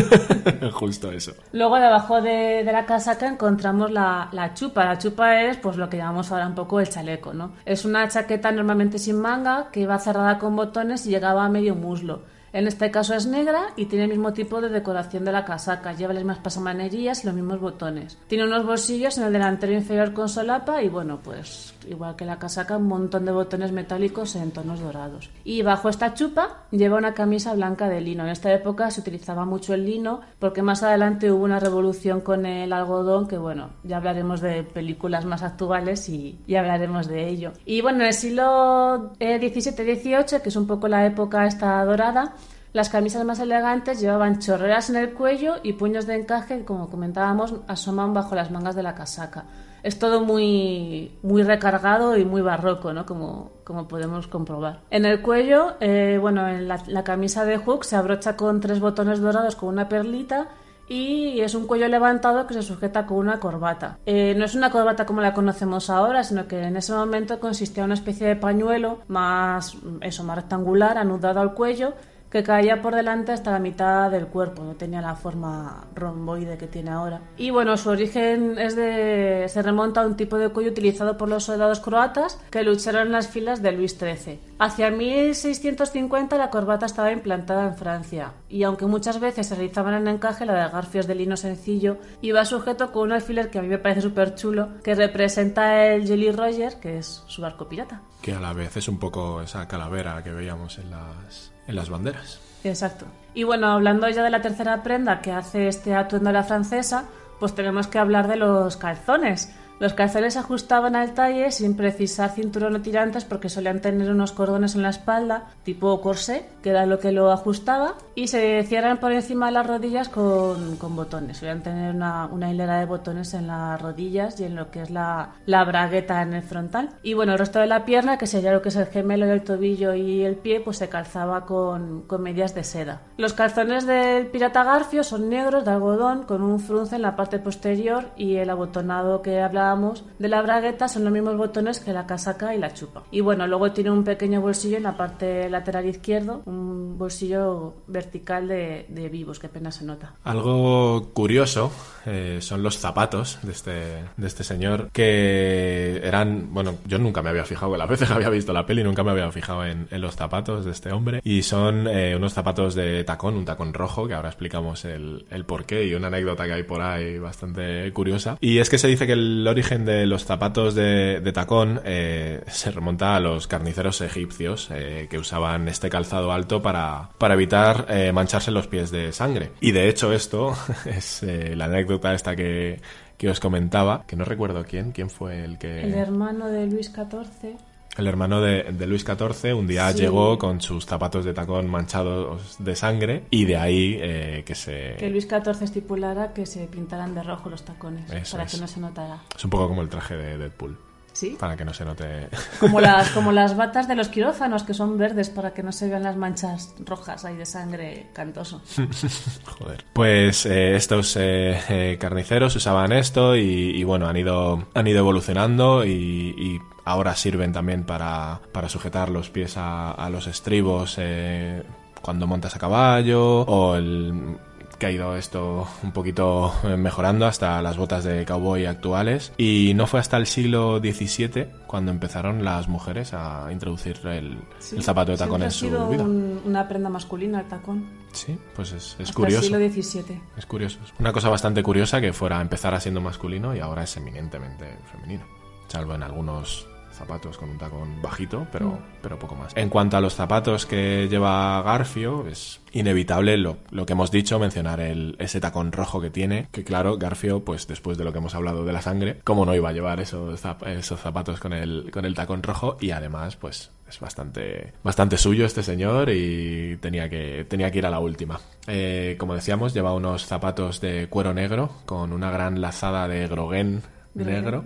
justo 0.73 1.11
eso. 1.11 1.33
Luego 1.53 1.77
debajo 1.77 2.21
de, 2.21 2.63
de 2.63 2.71
la 2.71 2.85
casaca 2.85 3.27
encontramos 3.27 3.91
la, 3.91 4.29
la, 4.31 4.53
chupa. 4.53 4.85
La 4.85 4.97
chupa 4.97 5.41
es 5.41 5.57
pues 5.57 5.77
lo 5.77 5.89
que 5.89 5.97
llamamos 5.97 6.31
ahora 6.31 6.47
un 6.47 6.55
poco 6.55 6.79
el 6.79 6.89
chaleco, 6.89 7.33
¿no? 7.33 7.53
Es 7.65 7.83
una 7.83 8.07
chaqueta 8.07 8.51
normalmente 8.51 8.99
sin 8.99 9.19
manga 9.19 9.69
que 9.71 9.81
iba 9.81 9.97
cerrada 9.97 10.37
con 10.37 10.55
botones 10.55 11.05
y 11.07 11.09
llegaba 11.09 11.43
a 11.43 11.49
medio 11.49 11.75
muslo. 11.75 12.21
En 12.53 12.67
este 12.67 12.91
caso 12.91 13.13
es 13.13 13.27
negra 13.27 13.67
y 13.77 13.85
tiene 13.85 14.05
el 14.05 14.09
mismo 14.09 14.33
tipo 14.33 14.59
de 14.59 14.69
decoración 14.69 15.23
de 15.23 15.31
la 15.31 15.45
casaca. 15.45 15.93
Lleva 15.93 16.13
las 16.13 16.23
mismas 16.23 16.39
pasamanerías 16.39 17.23
y 17.23 17.27
los 17.27 17.35
mismos 17.35 17.61
botones. 17.61 18.17
Tiene 18.27 18.43
unos 18.43 18.65
bolsillos 18.65 19.17
en 19.17 19.23
el 19.23 19.33
delantero 19.33 19.71
inferior 19.71 20.13
con 20.13 20.27
solapa 20.27 20.83
y 20.83 20.89
bueno, 20.89 21.19
pues 21.23 21.73
igual 21.87 22.15
que 22.15 22.25
la 22.25 22.39
casaca, 22.39 22.77
un 22.77 22.87
montón 22.87 23.25
de 23.25 23.31
botones 23.31 23.71
metálicos 23.71 24.35
en 24.35 24.51
tonos 24.51 24.79
dorados. 24.79 25.29
Y 25.43 25.61
bajo 25.61 25.89
esta 25.89 26.13
chupa 26.13 26.65
lleva 26.71 26.97
una 26.97 27.13
camisa 27.13 27.53
blanca 27.53 27.89
de 27.89 28.01
lino. 28.01 28.23
En 28.23 28.29
esta 28.29 28.53
época 28.53 28.91
se 28.91 29.01
utilizaba 29.01 29.45
mucho 29.45 29.73
el 29.73 29.85
lino 29.85 30.21
porque 30.39 30.61
más 30.61 30.83
adelante 30.83 31.31
hubo 31.31 31.43
una 31.43 31.59
revolución 31.59 32.21
con 32.21 32.45
el 32.45 32.73
algodón 32.73 33.27
que 33.27 33.37
bueno, 33.37 33.69
ya 33.83 33.97
hablaremos 33.97 34.41
de 34.41 34.63
películas 34.63 35.25
más 35.25 35.43
actuales 35.43 36.07
y, 36.09 36.39
y 36.47 36.55
hablaremos 36.55 37.07
de 37.07 37.27
ello. 37.27 37.53
Y 37.65 37.81
bueno, 37.81 38.01
en 38.01 38.07
el 38.07 38.13
siglo 38.13 39.11
XVII-XVIII, 39.19 40.41
que 40.41 40.49
es 40.49 40.55
un 40.55 40.67
poco 40.67 40.87
la 40.87 41.05
época 41.05 41.45
esta 41.45 41.83
dorada, 41.85 42.35
las 42.73 42.89
camisas 42.89 43.25
más 43.25 43.39
elegantes 43.39 43.99
llevaban 43.99 44.39
chorreras 44.39 44.89
en 44.89 44.95
el 44.95 45.13
cuello 45.13 45.55
y 45.61 45.73
puños 45.73 46.05
de 46.05 46.15
encaje 46.15 46.59
que, 46.59 46.65
como 46.65 46.89
comentábamos, 46.89 47.55
asoman 47.67 48.13
bajo 48.13 48.33
las 48.33 48.49
mangas 48.49 48.75
de 48.75 48.83
la 48.83 48.95
casaca. 48.95 49.43
Es 49.83 49.99
todo 49.99 50.21
muy, 50.21 51.17
muy 51.23 51.43
recargado 51.43 52.17
y 52.17 52.25
muy 52.25 52.41
barroco, 52.41 52.93
¿no? 52.93 53.05
Como, 53.05 53.51
como 53.63 53.87
podemos 53.87 54.27
comprobar. 54.27 54.81
En 54.89 55.05
el 55.05 55.21
cuello, 55.21 55.75
eh, 55.79 56.17
bueno, 56.19 56.47
en 56.47 56.67
la, 56.67 56.81
la 56.87 57.03
camisa 57.03 57.45
de 57.45 57.57
Hook 57.57 57.85
se 57.85 57.95
abrocha 57.95 58.35
con 58.35 58.59
tres 58.59 58.79
botones 58.79 59.19
dorados 59.19 59.55
con 59.55 59.69
una 59.69 59.89
perlita 59.89 60.49
y 60.91 61.39
es 61.39 61.55
un 61.55 61.67
cuello 61.67 61.87
levantado 61.87 62.45
que 62.47 62.53
se 62.53 62.61
sujeta 62.61 63.05
con 63.05 63.17
una 63.17 63.39
corbata. 63.39 63.99
Eh, 64.05 64.35
no 64.37 64.43
es 64.43 64.55
una 64.55 64.71
corbata 64.71 65.05
como 65.05 65.21
la 65.21 65.33
conocemos 65.33 65.89
ahora, 65.89 66.21
sino 66.25 66.49
que 66.49 66.63
en 66.63 66.75
ese 66.75 66.91
momento 66.91 67.39
consistía 67.39 67.83
en 67.83 67.85
una 67.85 67.93
especie 67.93 68.27
de 68.27 68.35
pañuelo 68.35 68.99
más, 69.07 69.77
eso, 70.01 70.25
más 70.25 70.35
rectangular, 70.35 70.97
anudado 70.97 71.39
al 71.39 71.53
cuello, 71.53 71.93
que 72.31 72.43
caía 72.43 72.81
por 72.81 72.95
delante 72.95 73.33
hasta 73.33 73.51
la 73.51 73.59
mitad 73.59 74.09
del 74.09 74.27
cuerpo, 74.27 74.63
no 74.63 74.75
tenía 74.75 75.01
la 75.01 75.15
forma 75.15 75.87
romboide 75.93 76.57
que 76.57 76.67
tiene 76.67 76.91
ahora. 76.91 77.21
Y 77.37 77.49
bueno, 77.49 77.75
su 77.75 77.89
origen 77.89 78.57
es 78.57 78.75
de, 78.75 79.45
se 79.49 79.61
remonta 79.61 80.01
a 80.01 80.07
un 80.07 80.15
tipo 80.15 80.37
de 80.37 80.49
cuello 80.49 80.71
utilizado 80.71 81.17
por 81.17 81.27
los 81.27 81.43
soldados 81.43 81.81
croatas 81.81 82.39
que 82.49 82.63
lucharon 82.63 83.07
en 83.07 83.11
las 83.11 83.27
filas 83.27 83.61
de 83.61 83.73
Luis 83.73 83.97
XIII. 83.99 84.39
Hacia 84.59 84.91
1650 84.91 86.37
la 86.37 86.49
corbata 86.49 86.85
estaba 86.85 87.11
implantada 87.11 87.67
en 87.67 87.75
Francia 87.75 88.31
y 88.47 88.63
aunque 88.63 88.85
muchas 88.85 89.19
veces 89.19 89.47
se 89.47 89.55
realizaban 89.55 89.95
en 89.95 90.07
encaje, 90.07 90.45
la 90.45 90.53
de 90.53 90.71
garfios 90.71 91.07
de 91.07 91.15
lino 91.15 91.35
sencillo 91.35 91.97
iba 92.21 92.45
sujeto 92.45 92.91
con 92.91 93.03
un 93.03 93.11
alfiler 93.11 93.49
que 93.49 93.59
a 93.59 93.61
mí 93.61 93.67
me 93.67 93.77
parece 93.77 94.01
súper 94.01 94.35
chulo, 94.35 94.69
que 94.83 94.95
representa 94.95 95.85
el 95.87 96.07
Jolly 96.07 96.31
Roger, 96.31 96.79
que 96.79 96.99
es 96.99 97.23
su 97.27 97.41
barco 97.41 97.67
pirata. 97.67 98.01
Que 98.21 98.33
a 98.33 98.39
la 98.39 98.53
vez 98.53 98.77
es 98.77 98.87
un 98.87 98.99
poco 98.99 99.41
esa 99.41 99.67
calavera 99.67 100.23
que 100.23 100.31
veíamos 100.31 100.77
en 100.77 100.91
las, 100.91 101.50
en 101.67 101.75
las 101.75 101.89
banderas. 101.89 102.39
Exacto. 102.63 103.05
Y 103.33 103.43
bueno, 103.43 103.67
hablando 103.67 104.09
ya 104.09 104.23
de 104.23 104.29
la 104.29 104.41
tercera 104.41 104.83
prenda 104.83 105.21
que 105.21 105.31
hace 105.31 105.67
este 105.67 105.95
atuendo 105.95 106.29
de 106.29 106.33
la 106.33 106.43
francesa, 106.43 107.05
pues 107.39 107.55
tenemos 107.55 107.87
que 107.87 107.97
hablar 107.97 108.27
de 108.27 108.35
los 108.35 108.77
calzones. 108.77 109.53
Los 109.81 109.95
calzones 109.95 110.33
se 110.33 110.39
ajustaban 110.39 110.95
al 110.95 111.15
talle 111.15 111.49
sin 111.49 111.75
precisar 111.75 112.29
cinturón 112.29 112.75
o 112.75 112.81
tirantes 112.81 113.25
porque 113.25 113.49
solían 113.49 113.81
tener 113.81 114.11
unos 114.11 114.31
cordones 114.31 114.75
en 114.75 114.83
la 114.83 114.91
espalda, 114.91 115.45
tipo 115.63 115.99
corsé, 116.01 116.45
que 116.61 116.69
era 116.69 116.85
lo 116.85 116.99
que 116.99 117.11
lo 117.11 117.31
ajustaba, 117.31 117.95
y 118.13 118.27
se 118.27 118.61
cierran 118.61 118.99
por 118.99 119.11
encima 119.11 119.47
de 119.47 119.53
las 119.53 119.65
rodillas 119.65 120.07
con, 120.07 120.77
botones. 120.95 121.39
Solían 121.39 121.63
tener 121.63 121.95
una, 121.95 122.29
hilera 122.51 122.77
de 122.77 122.85
botones 122.85 123.33
en 123.33 123.47
las 123.47 123.81
rodillas 123.81 124.39
y 124.39 124.43
en 124.43 124.55
lo 124.55 124.69
que 124.69 124.83
es 124.83 124.91
la, 124.91 125.31
la 125.47 125.63
bragueta 125.63 126.21
en 126.21 126.33
el 126.33 126.43
frontal. 126.43 126.91
Y 127.01 127.15
bueno, 127.15 127.31
el 127.31 127.39
resto 127.39 127.57
de 127.57 127.65
la 127.65 127.83
pierna, 127.83 128.19
que 128.19 128.27
sería 128.27 128.51
lo 128.51 128.61
que 128.61 128.69
es 128.69 128.75
el 128.75 128.85
gemelo 128.85 129.25
del 129.25 129.41
tobillo 129.41 129.95
y 129.95 130.23
el 130.23 130.35
pie, 130.35 130.59
pues 130.59 130.77
se 130.77 130.89
calzaba 130.89 131.47
con, 131.47 132.03
con 132.03 132.21
medias 132.21 132.53
de 132.53 132.63
seda. 132.63 133.01
Los 133.17 133.33
calzones 133.33 133.87
del 133.87 134.27
pirata 134.27 134.63
Garfio 134.63 135.03
son 135.03 135.27
negros 135.27 135.65
de 135.65 135.71
algodón 135.71 136.21
con 136.21 136.43
un 136.43 136.59
frunce 136.59 136.97
en 136.97 137.01
la 137.01 137.15
parte 137.15 137.39
posterior 137.39 138.11
y 138.15 138.35
el 138.35 138.51
abotonado 138.51 139.23
que 139.23 139.41
hablábamos 139.71 140.03
de 140.19 140.27
la 140.27 140.41
bragueta 140.41 140.87
son 140.87 141.03
los 141.03 141.13
mismos 141.13 141.37
botones 141.37 141.79
que 141.79 141.93
la 141.93 142.05
casaca 142.05 142.53
y 142.53 142.59
la 142.59 142.73
chupa. 142.73 143.03
Y 143.11 143.21
bueno, 143.21 143.47
luego 143.47 143.71
tiene 143.71 143.91
un 143.91 144.03
pequeño 144.03 144.41
bolsillo 144.41 144.77
en 144.77 144.83
la 144.83 144.97
parte 144.97 145.49
lateral 145.49 145.85
izquierdo, 145.85 146.41
un 146.45 146.97
bolsillo 146.97 147.73
vertical 147.87 148.47
de, 148.47 148.85
de 148.89 149.09
vivos, 149.09 149.39
que 149.39 149.47
apenas 149.47 149.75
se 149.75 149.85
nota. 149.85 150.13
Algo 150.23 151.11
curioso 151.13 151.71
eh, 152.05 152.39
son 152.41 152.63
los 152.63 152.77
zapatos 152.77 153.39
de 153.43 153.51
este, 153.51 153.71
de 154.17 154.27
este 154.27 154.43
señor, 154.43 154.89
que 154.91 156.01
eran, 156.03 156.53
bueno, 156.53 156.75
yo 156.85 156.99
nunca 156.99 157.21
me 157.21 157.29
había 157.29 157.45
fijado, 157.45 157.75
las 157.77 157.89
veces 157.89 158.07
que 158.07 158.13
había 158.13 158.29
visto 158.29 158.53
la 158.53 158.65
peli 158.65 158.83
nunca 158.83 159.03
me 159.03 159.11
había 159.11 159.31
fijado 159.31 159.65
en, 159.65 159.87
en 159.89 160.01
los 160.01 160.15
zapatos 160.15 160.65
de 160.65 160.71
este 160.71 160.91
hombre, 160.91 161.21
y 161.23 161.43
son 161.43 161.87
eh, 161.87 162.15
unos 162.15 162.33
zapatos 162.33 162.75
de 162.75 163.03
tacón, 163.03 163.35
un 163.35 163.45
tacón 163.45 163.73
rojo, 163.73 164.07
que 164.07 164.13
ahora 164.13 164.29
explicamos 164.29 164.85
el, 164.85 165.25
el 165.29 165.45
porqué 165.45 165.85
y 165.85 165.93
una 165.93 166.07
anécdota 166.07 166.45
que 166.45 166.53
hay 166.53 166.63
por 166.63 166.81
ahí 166.81 167.17
bastante 167.17 167.91
curiosa. 167.93 168.37
Y 168.41 168.57
es 168.57 168.69
que 168.69 168.77
se 168.77 168.87
dice 168.87 169.07
que 169.07 169.13
el 169.13 169.47
origen 169.61 169.85
de 169.85 170.07
los 170.07 170.25
zapatos 170.25 170.73
de, 170.73 171.31
tacón 171.35 171.81
eh, 171.85 172.41
se 172.47 172.71
remonta 172.71 173.15
a 173.15 173.19
los 173.19 173.45
carniceros 173.45 174.01
egipcios 174.01 174.69
eh, 174.71 175.05
que 175.07 175.19
usaban 175.19 175.67
este 175.67 175.87
calzado 175.87 176.31
alto 176.31 176.63
para, 176.63 177.09
para 177.19 177.35
evitar 177.35 177.85
eh, 177.87 178.11
mancharse 178.11 178.49
los 178.49 178.65
pies 178.65 178.89
de 178.89 179.11
sangre. 179.11 179.51
Y 179.61 179.71
de 179.71 179.87
hecho 179.87 180.13
esto 180.13 180.55
es 180.85 181.21
la 181.23 181.65
anécdota 181.65 182.15
esta 182.15 182.35
que, 182.35 182.81
que 183.17 183.29
os 183.29 183.39
comentaba, 183.39 184.03
que 184.07 184.15
no 184.15 184.25
recuerdo 184.25 184.65
quién, 184.65 184.93
quién 184.93 185.11
fue 185.11 185.45
el 185.45 185.59
que... 185.59 185.83
El 185.83 185.93
hermano 185.93 186.47
de 186.47 186.65
Luis 186.65 186.91
XIV. 186.91 187.55
El 187.97 188.07
hermano 188.07 188.39
de, 188.39 188.63
de 188.71 188.87
Luis 188.87 189.03
XIV 189.03 189.53
un 189.55 189.67
día 189.67 189.91
Sí. 189.91 189.99
llegó 189.99 190.37
con 190.37 190.61
sus 190.61 190.85
zapatos 190.85 191.25
de 191.25 191.33
tacón 191.33 191.67
manchados 191.69 192.55
de 192.59 192.75
sangre 192.75 193.25
y 193.29 193.43
de 193.45 193.57
ahí 193.57 193.97
eh, 194.01 194.43
que 194.45 194.55
se... 194.55 194.95
Que 194.97 195.09
Luis 195.09 195.27
XIV 195.27 195.61
estipulara 195.63 196.31
que 196.33 196.45
se 196.45 196.65
pintaran 196.67 197.13
de 197.13 197.21
rojo 197.23 197.49
los 197.49 197.63
tacones 197.63 198.09
Eso 198.11 198.37
para 198.37 198.45
es. 198.45 198.53
que 198.55 198.61
no 198.61 198.67
se 198.67 198.79
notara. 198.79 199.19
Es 199.35 199.43
un 199.43 199.49
poco 199.49 199.67
como 199.67 199.81
el 199.81 199.89
traje 199.89 200.15
de 200.15 200.37
Deadpool, 200.37 200.77
¿Sí? 201.11 201.35
para 201.37 201.57
que 201.57 201.65
no 201.65 201.73
se 201.73 201.83
note... 201.83 202.29
Como 202.61 202.79
las, 202.81 203.09
como 203.09 203.33
las 203.33 203.57
batas 203.57 203.89
de 203.89 203.95
los 203.95 204.07
quirófanos 204.07 204.63
que 204.63 204.73
son 204.73 204.97
verdes 204.97 205.29
para 205.29 205.53
que 205.53 205.61
no 205.61 205.73
se 205.73 205.89
vean 205.89 206.03
las 206.03 206.15
manchas 206.15 206.73
rojas 206.85 207.25
ahí 207.25 207.35
de 207.35 207.45
sangre 207.45 208.07
cantoso. 208.13 208.61
Joder. 209.59 209.83
Pues 209.91 210.45
eh, 210.45 210.75
estos 210.77 211.17
eh, 211.17 211.59
eh, 211.69 211.97
carniceros 211.99 212.55
usaban 212.55 212.93
esto 212.93 213.35
y, 213.35 213.41
y, 213.75 213.83
bueno, 213.83 214.07
han 214.07 214.15
ido, 214.15 214.65
han 214.73 214.87
ido 214.87 214.99
evolucionando 214.99 215.83
y, 215.85 215.89
y 216.37 216.59
ahora 216.85 217.15
sirven 217.15 217.53
también 217.53 217.83
para, 217.83 218.41
para 218.51 218.69
sujetar 218.69 219.09
los 219.09 219.29
pies 219.29 219.57
a, 219.57 219.91
a 219.91 220.09
los 220.09 220.27
estribos 220.27 220.95
eh, 220.97 221.63
cuando 222.01 222.27
montas 222.27 222.55
a 222.55 222.59
caballo 222.59 223.41
o 223.41 223.75
el 223.75 224.37
que 224.79 224.87
ha 224.87 224.91
ido 224.91 225.15
esto 225.15 225.67
un 225.83 225.91
poquito 225.91 226.51
eh, 226.63 226.75
mejorando 226.75 227.27
hasta 227.27 227.61
las 227.61 227.77
botas 227.77 228.03
de 228.03 228.25
cowboy 228.25 228.65
actuales 228.65 229.31
y 229.37 229.73
no 229.75 229.85
fue 229.85 229.99
hasta 229.99 230.17
el 230.17 230.25
siglo 230.25 230.79
XVII 230.79 231.45
cuando 231.67 231.91
empezaron 231.91 232.43
las 232.43 232.67
mujeres 232.67 233.13
a 233.13 233.47
introducir 233.51 233.99
el, 234.05 234.39
Sí. 234.57 234.77
el 234.77 234.81
zapato 234.83 235.11
de 235.11 235.19
tacón 235.19 235.43
en 235.43 235.51
su 235.51 235.67
sido 235.67 235.87
vida. 235.87 236.03
un- 236.03 236.41
una 236.45 236.67
prenda 236.67 236.89
masculina 236.89 237.41
el 237.41 237.47
tacón. 237.47 237.85
Sí, 238.11 238.35
pues 238.55 238.71
es, 238.71 238.95
es 238.97 239.01
hasta 239.01 239.13
curioso. 239.13 239.55
el 239.55 239.71
siglo 239.71 239.83
XVII. 240.03 240.21
Es 240.35 240.45
curioso. 240.47 240.79
Una 240.99 241.13
cosa 241.13 241.29
bastante 241.29 241.61
curiosa 241.61 242.01
que 242.01 242.11
fuera 242.11 242.41
empezar 242.41 242.81
siendo 242.81 243.01
masculino 243.01 243.55
y 243.55 243.59
ahora 243.59 243.83
es 243.83 243.95
eminentemente 243.97 244.79
femenino. 244.91 245.25
Salvo 245.67 245.93
en 245.93 246.01
algunos 246.01 246.67
zapatos 247.01 247.37
con 247.37 247.49
un 247.49 247.57
tacón 247.57 248.01
bajito, 248.01 248.45
pero, 248.51 248.67
Mm. 248.67 248.77
pero 249.01 249.17
poco 249.19 249.35
más. 249.35 249.55
En 249.57 249.69
cuanto 249.69 249.97
a 249.97 250.01
los 250.01 250.13
zapatos 250.13 250.65
que 250.65 251.07
lleva 251.09 251.61
Garfio, 251.63 252.27
es 252.27 252.61
inevitable 252.73 253.37
lo, 253.37 253.57
lo 253.71 253.85
que 253.85 253.93
hemos 253.93 254.11
dicho, 254.11 254.37
mencionar 254.39 254.79
el, 254.79 255.15
ese 255.19 255.39
tacón 255.39 255.71
rojo 255.71 255.99
que 255.99 256.09
tiene, 256.09 256.47
que 256.51 256.63
claro, 256.63 256.97
Garfio, 256.97 257.43
pues 257.43 257.67
después 257.67 257.97
de 257.97 258.03
lo 258.03 258.11
que 258.11 258.19
hemos 258.19 258.35
hablado 258.35 258.63
de 258.63 258.71
la 258.73 258.81
sangre, 258.81 259.19
¿cómo 259.23 259.45
no 259.45 259.55
iba 259.55 259.69
a 259.69 259.73
llevar 259.73 259.99
esos, 259.99 260.43
zap- 260.43 260.65
esos 260.67 260.99
zapatos 260.99 261.39
con 261.39 261.53
el, 261.53 261.89
con 261.91 262.05
el 262.05 262.13
tacón 262.13 262.43
rojo? 262.43 262.77
Y 262.79 262.91
además, 262.91 263.35
pues 263.35 263.71
es 263.89 263.99
bastante, 263.99 264.71
bastante 264.83 265.17
suyo 265.17 265.45
este 265.45 265.63
señor 265.63 266.09
y 266.11 266.77
tenía 266.77 267.09
que, 267.09 267.45
tenía 267.49 267.71
que 267.71 267.79
ir 267.79 267.85
a 267.85 267.89
la 267.89 267.99
última. 267.99 268.39
Eh, 268.67 269.15
como 269.19 269.33
decíamos, 269.35 269.73
lleva 269.73 269.93
unos 269.93 270.25
zapatos 270.25 270.79
de 270.79 271.07
cuero 271.09 271.33
negro 271.33 271.71
con 271.85 272.13
una 272.13 272.31
gran 272.31 272.61
lazada 272.61 273.07
de 273.07 273.27
groguén 273.27 273.81
negro. 274.13 274.63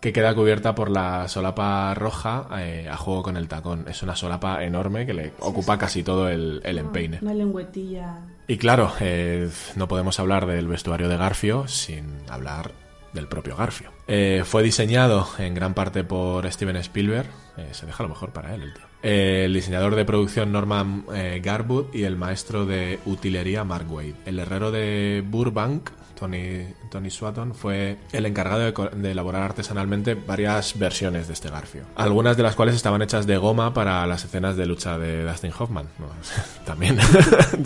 Que 0.00 0.12
queda 0.12 0.34
cubierta 0.34 0.74
por 0.74 0.90
la 0.90 1.28
solapa 1.28 1.94
roja 1.94 2.48
eh, 2.58 2.88
a 2.90 2.96
juego 2.96 3.22
con 3.22 3.36
el 3.36 3.48
tacón. 3.48 3.84
Es 3.88 4.02
una 4.02 4.16
solapa 4.16 4.64
enorme 4.64 5.06
que 5.06 5.14
le 5.14 5.32
ocupa 5.40 5.78
casi 5.78 6.02
todo 6.02 6.28
el, 6.28 6.60
el 6.64 6.78
empeine. 6.78 7.18
Una 7.20 7.34
lengüetilla. 7.34 8.18
Y 8.48 8.56
claro, 8.56 8.92
eh, 9.00 9.48
no 9.76 9.88
podemos 9.88 10.18
hablar 10.18 10.46
del 10.46 10.66
vestuario 10.68 11.08
de 11.08 11.16
Garfio 11.16 11.68
sin 11.68 12.06
hablar 12.28 12.72
del 13.12 13.28
propio 13.28 13.56
Garfio. 13.56 13.90
Eh, 14.08 14.42
fue 14.44 14.62
diseñado 14.62 15.28
en 15.38 15.54
gran 15.54 15.74
parte 15.74 16.04
por 16.04 16.50
Steven 16.50 16.76
Spielberg. 16.76 17.28
Eh, 17.56 17.68
se 17.72 17.86
deja 17.86 18.02
lo 18.02 18.08
mejor 18.08 18.30
para 18.30 18.54
él, 18.54 18.62
el 18.62 18.74
tío. 18.74 18.84
Eh, 19.02 19.44
el 19.46 19.54
diseñador 19.54 19.94
de 19.94 20.04
producción 20.04 20.52
Norman 20.52 21.04
eh, 21.14 21.40
Garwood 21.42 21.94
y 21.94 22.04
el 22.04 22.16
maestro 22.16 22.66
de 22.66 22.98
utilería 23.06 23.64
Mark 23.64 23.90
Wade. 23.90 24.14
El 24.26 24.38
herrero 24.38 24.70
de 24.70 25.24
Burbank, 25.26 25.90
Tony, 26.20 26.66
Tony 26.90 27.10
Swatton, 27.10 27.54
fue 27.54 27.96
el 28.12 28.26
encargado 28.26 28.60
de, 28.60 29.10
elaborar 29.10 29.42
artesanalmente 29.42 30.14
varias 30.14 30.78
versiones 30.78 31.28
de 31.28 31.32
este 31.32 31.48
Garfio. 31.48 31.84
Algunas 31.96 32.36
de 32.36 32.42
las 32.42 32.54
cuales 32.54 32.74
estaban 32.74 33.00
hechas 33.00 33.26
de 33.26 33.38
goma 33.38 33.72
para 33.72 34.06
las 34.06 34.22
escenas 34.26 34.54
de 34.56 34.66
lucha 34.66 34.98
de 34.98 35.24
Dustin 35.24 35.50
Hoffman. 35.58 35.86
También 36.66 36.98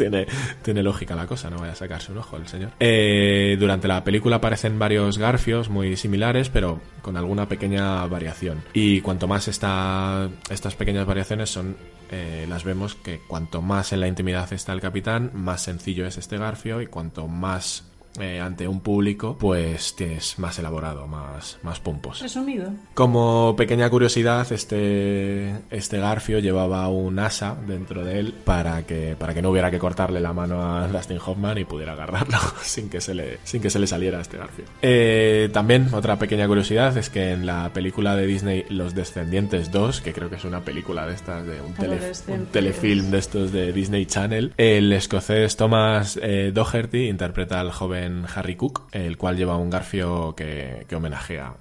tiene, 0.64 0.82
lógica 0.84 1.16
la 1.16 1.26
cosa, 1.26 1.50
no 1.50 1.58
vaya 1.58 1.72
a 1.72 1.76
sacarse 1.76 2.12
un 2.12 2.18
ojo 2.18 2.36
el 2.36 2.46
señor. 2.46 2.70
Eh, 2.78 3.56
durante 3.58 3.88
la 3.88 4.04
película 4.04 4.36
aparecen 4.36 4.78
varios 4.78 5.18
Garfios 5.18 5.68
muy 5.68 5.96
similares, 5.96 6.48
pero 6.48 6.80
con 7.02 7.16
alguna 7.16 7.48
pequeña 7.48 8.06
variación. 8.06 8.62
Y 8.72 9.00
cuanto 9.00 9.26
más 9.26 9.48
esta, 9.48 10.28
estas 10.48 10.76
pequeñas 10.76 11.06
variaciones 11.06 11.50
son 11.50 11.76
eh, 12.10 12.46
las 12.48 12.62
vemos 12.62 12.94
que 12.94 13.18
cuanto 13.26 13.62
más 13.62 13.92
en 13.92 13.98
la 13.98 14.06
intimidad 14.06 14.52
está 14.52 14.72
el 14.72 14.80
capitán, 14.80 15.32
más 15.34 15.62
sencillo 15.62 16.06
es 16.06 16.18
este 16.18 16.38
garfio 16.38 16.80
y 16.80 16.86
cuanto 16.86 17.26
más 17.26 17.84
eh, 18.20 18.40
ante 18.40 18.68
un 18.68 18.80
público, 18.80 19.36
pues 19.38 19.94
tienes 19.96 20.38
más 20.38 20.58
elaborado, 20.58 21.06
más, 21.06 21.58
más 21.62 21.80
pompos. 21.80 22.20
Resumido. 22.20 22.70
Como 22.94 23.54
pequeña 23.56 23.88
curiosidad, 23.90 24.50
este, 24.52 25.50
este 25.70 25.98
garfio 25.98 26.38
llevaba 26.38 26.88
un 26.88 27.18
asa 27.18 27.56
dentro 27.66 28.04
de 28.04 28.20
él 28.20 28.34
para 28.44 28.84
que, 28.86 29.16
para 29.18 29.34
que 29.34 29.42
no 29.42 29.50
hubiera 29.50 29.70
que 29.70 29.78
cortarle 29.78 30.20
la 30.20 30.32
mano 30.32 30.62
a 30.76 30.86
Dustin 30.88 31.18
Hoffman 31.24 31.58
y 31.58 31.64
pudiera 31.64 31.92
agarrarlo 31.92 32.38
sin 32.62 32.88
que 32.88 33.00
se 33.00 33.14
le, 33.14 33.38
sin 33.44 33.60
que 33.60 33.70
se 33.70 33.78
le 33.78 33.86
saliera 33.86 34.20
este 34.20 34.36
garfio. 34.38 34.64
Eh, 34.82 35.48
también 35.52 35.88
otra 35.92 36.18
pequeña 36.18 36.46
curiosidad 36.46 36.96
es 36.96 37.10
que 37.10 37.32
en 37.32 37.46
la 37.46 37.70
película 37.72 38.14
de 38.16 38.26
Disney 38.26 38.64
Los 38.68 38.94
Descendientes 38.94 39.72
2, 39.72 40.00
que 40.00 40.12
creo 40.12 40.30
que 40.30 40.36
es 40.36 40.44
una 40.44 40.60
película 40.60 41.06
de 41.06 41.14
estas, 41.14 41.46
de 41.46 41.60
un, 41.60 41.74
tele- 41.74 42.00
un 42.28 42.46
telefilm 42.46 43.10
de 43.10 43.18
estos 43.18 43.52
de 43.52 43.72
Disney 43.72 44.06
Channel, 44.06 44.52
el 44.56 44.92
escocés 44.92 45.56
Thomas 45.56 46.18
eh, 46.22 46.52
Doherty 46.54 47.08
interpreta 47.08 47.60
al 47.60 47.70
joven 47.72 48.03
Harry 48.34 48.56
Cook, 48.56 48.82
el 48.92 49.16
cual 49.16 49.36
lleva 49.36 49.56
un 49.56 49.70
garfio 49.70 50.34
que, 50.34 50.86
homenajea 50.94 51.54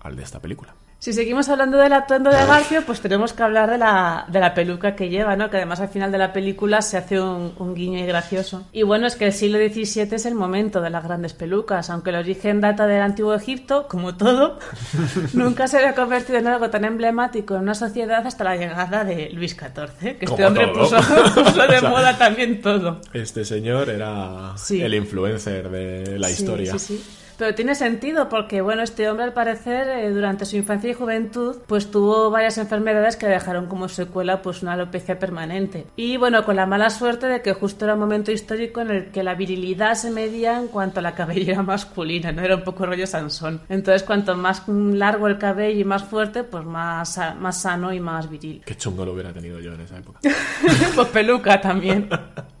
al 0.00 0.16
de 0.16 0.22
esta 0.22 0.40
película. 0.40 0.74
Si 1.00 1.12
seguimos 1.12 1.48
hablando 1.48 1.78
del 1.78 1.92
atuendo 1.92 2.28
de 2.28 2.44
Garfio, 2.44 2.82
pues 2.84 3.00
tenemos 3.00 3.32
que 3.32 3.44
hablar 3.44 3.70
de 3.70 3.78
la, 3.78 4.24
de 4.26 4.40
la 4.40 4.52
peluca 4.52 4.96
que 4.96 5.08
lleva, 5.08 5.36
¿no? 5.36 5.48
Que 5.48 5.58
además 5.58 5.78
al 5.78 5.90
final 5.90 6.10
de 6.10 6.18
la 6.18 6.32
película 6.32 6.82
se 6.82 6.96
hace 6.96 7.20
un, 7.20 7.52
un 7.56 7.74
guiño 7.76 8.00
y 8.00 8.06
gracioso. 8.06 8.64
Y 8.72 8.82
bueno, 8.82 9.06
es 9.06 9.14
que 9.14 9.26
el 9.26 9.32
siglo 9.32 9.58
XVII 9.58 10.08
es 10.16 10.26
el 10.26 10.34
momento 10.34 10.80
de 10.80 10.90
las 10.90 11.04
grandes 11.04 11.34
pelucas, 11.34 11.88
aunque 11.90 12.10
el 12.10 12.16
origen 12.16 12.60
data 12.60 12.88
del 12.88 13.00
antiguo 13.00 13.32
Egipto, 13.32 13.86
como 13.86 14.16
todo, 14.16 14.58
nunca 15.34 15.68
se 15.68 15.76
había 15.78 15.94
convertido 15.94 16.38
en 16.40 16.48
algo 16.48 16.68
tan 16.68 16.84
emblemático 16.84 17.54
en 17.54 17.62
una 17.62 17.74
sociedad 17.76 18.26
hasta 18.26 18.42
la 18.42 18.56
llegada 18.56 19.04
de 19.04 19.30
Luis 19.30 19.52
XIV, 19.52 20.18
que 20.18 20.24
este 20.24 20.44
hombre 20.44 20.66
puso, 20.66 20.96
puso 21.34 21.66
de 21.68 21.76
O 21.76 21.80
sea, 21.80 21.88
moda 21.90 22.18
también 22.18 22.60
todo. 22.60 23.00
Este 23.12 23.44
señor 23.44 23.88
era 23.88 24.52
Sí. 24.56 24.82
el 24.82 24.94
influencer 24.94 25.70
de 25.70 26.18
la 26.18 26.26
Sí, 26.26 26.34
historia. 26.42 26.72
sí, 26.72 26.78
sí. 26.98 27.04
Pero 27.38 27.54
tiene 27.54 27.76
sentido 27.76 28.28
porque, 28.28 28.60
bueno, 28.60 28.82
este 28.82 29.08
hombre 29.08 29.24
al 29.24 29.32
parecer 29.32 29.88
eh, 29.88 30.10
durante 30.10 30.44
su 30.44 30.56
infancia 30.56 30.90
y 30.90 30.94
juventud 30.94 31.56
pues 31.66 31.90
tuvo 31.90 32.30
varias 32.30 32.58
enfermedades 32.58 33.16
que 33.16 33.26
dejaron 33.26 33.66
como 33.66 33.88
secuela 33.88 34.42
pues 34.42 34.62
una 34.62 34.72
alopecia 34.72 35.18
permanente. 35.20 35.86
Y 35.94 36.16
bueno, 36.16 36.44
con 36.44 36.56
la 36.56 36.66
mala 36.66 36.90
suerte 36.90 37.26
de 37.26 37.40
que 37.40 37.52
justo 37.52 37.84
era 37.84 37.94
un 37.94 38.00
momento 38.00 38.32
histórico 38.32 38.80
en 38.80 38.90
el 38.90 39.06
que 39.10 39.22
la 39.22 39.36
virilidad 39.36 39.94
se 39.94 40.10
medía 40.10 40.58
en 40.58 40.66
cuanto 40.66 40.98
a 40.98 41.02
la 41.02 41.14
cabellera 41.14 41.62
masculina, 41.62 42.32
¿no? 42.32 42.42
Era 42.42 42.56
un 42.56 42.64
poco 42.64 42.86
rollo 42.86 43.06
Sansón. 43.06 43.60
Entonces, 43.68 44.02
cuanto 44.02 44.36
más 44.36 44.66
largo 44.66 45.28
el 45.28 45.38
cabello 45.38 45.80
y 45.80 45.84
más 45.84 46.02
fuerte, 46.02 46.42
pues 46.42 46.64
más, 46.64 47.20
más 47.38 47.60
sano 47.60 47.92
y 47.92 48.00
más 48.00 48.28
viril. 48.28 48.62
Qué 48.66 48.76
chungo 48.76 49.04
lo 49.04 49.12
hubiera 49.12 49.32
tenido 49.32 49.60
yo 49.60 49.74
en 49.74 49.82
esa 49.82 49.98
época. 49.98 50.18
pues 50.94 51.08
peluca 51.08 51.60
también. 51.60 52.08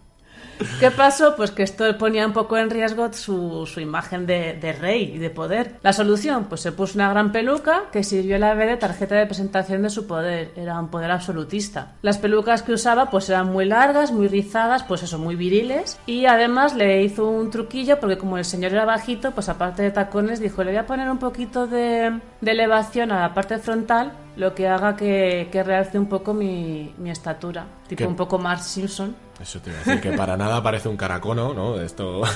¿Qué 0.80 0.90
pasó? 0.90 1.34
Pues 1.36 1.50
que 1.50 1.62
esto 1.62 1.84
ponía 1.98 2.26
un 2.26 2.32
poco 2.32 2.56
en 2.56 2.70
riesgo 2.70 3.12
su, 3.12 3.66
su 3.66 3.80
imagen 3.80 4.26
de, 4.26 4.54
de 4.54 4.72
rey 4.72 5.12
y 5.14 5.18
de 5.18 5.30
poder. 5.30 5.76
La 5.82 5.92
solución, 5.92 6.46
pues 6.48 6.60
se 6.60 6.72
puso 6.72 6.98
una 6.98 7.10
gran 7.10 7.32
peluca 7.32 7.84
que 7.92 8.02
sirvió 8.02 8.36
a 8.36 8.38
la 8.38 8.54
vez 8.54 8.68
de 8.68 8.76
tarjeta 8.76 9.14
de 9.14 9.26
presentación 9.26 9.82
de 9.82 9.90
su 9.90 10.06
poder. 10.06 10.52
Era 10.56 10.78
un 10.78 10.88
poder 10.88 11.10
absolutista. 11.10 11.92
Las 12.02 12.18
pelucas 12.18 12.62
que 12.62 12.72
usaba 12.72 13.10
pues 13.10 13.28
eran 13.28 13.52
muy 13.52 13.64
largas, 13.64 14.12
muy 14.12 14.28
rizadas, 14.28 14.82
pues 14.84 15.02
eso, 15.02 15.18
muy 15.18 15.36
viriles. 15.36 15.98
Y 16.06 16.26
además 16.26 16.74
le 16.74 17.02
hizo 17.02 17.28
un 17.28 17.50
truquillo 17.50 18.00
porque 18.00 18.18
como 18.18 18.38
el 18.38 18.44
señor 18.44 18.72
era 18.72 18.84
bajito, 18.84 19.32
pues 19.32 19.48
aparte 19.48 19.82
de 19.82 19.90
tacones 19.90 20.40
dijo, 20.40 20.64
le 20.64 20.70
voy 20.70 20.78
a 20.78 20.86
poner 20.86 21.10
un 21.10 21.18
poquito 21.18 21.66
de, 21.66 22.20
de 22.40 22.50
elevación 22.50 23.12
a 23.12 23.20
la 23.20 23.34
parte 23.34 23.58
frontal 23.58 24.12
lo 24.38 24.54
que 24.54 24.68
haga 24.68 24.94
que, 24.94 25.48
que 25.50 25.64
realce 25.64 25.98
un 25.98 26.06
poco 26.06 26.32
mi, 26.32 26.94
mi 26.96 27.10
estatura. 27.10 27.66
Tipo 27.88 27.98
¿Qué? 27.98 28.06
un 28.06 28.14
poco 28.14 28.38
Mark 28.38 28.62
Simpson. 28.62 29.16
Eso 29.40 29.60
te 29.60 29.70
iba 29.70 29.78
a 29.78 29.84
decir, 29.84 30.00
que 30.00 30.16
para 30.16 30.36
nada 30.36 30.60
parece 30.62 30.88
un 30.88 30.96
caracono, 30.96 31.54
¿no? 31.54 31.80
Esto, 31.80 32.20
o 32.22 32.26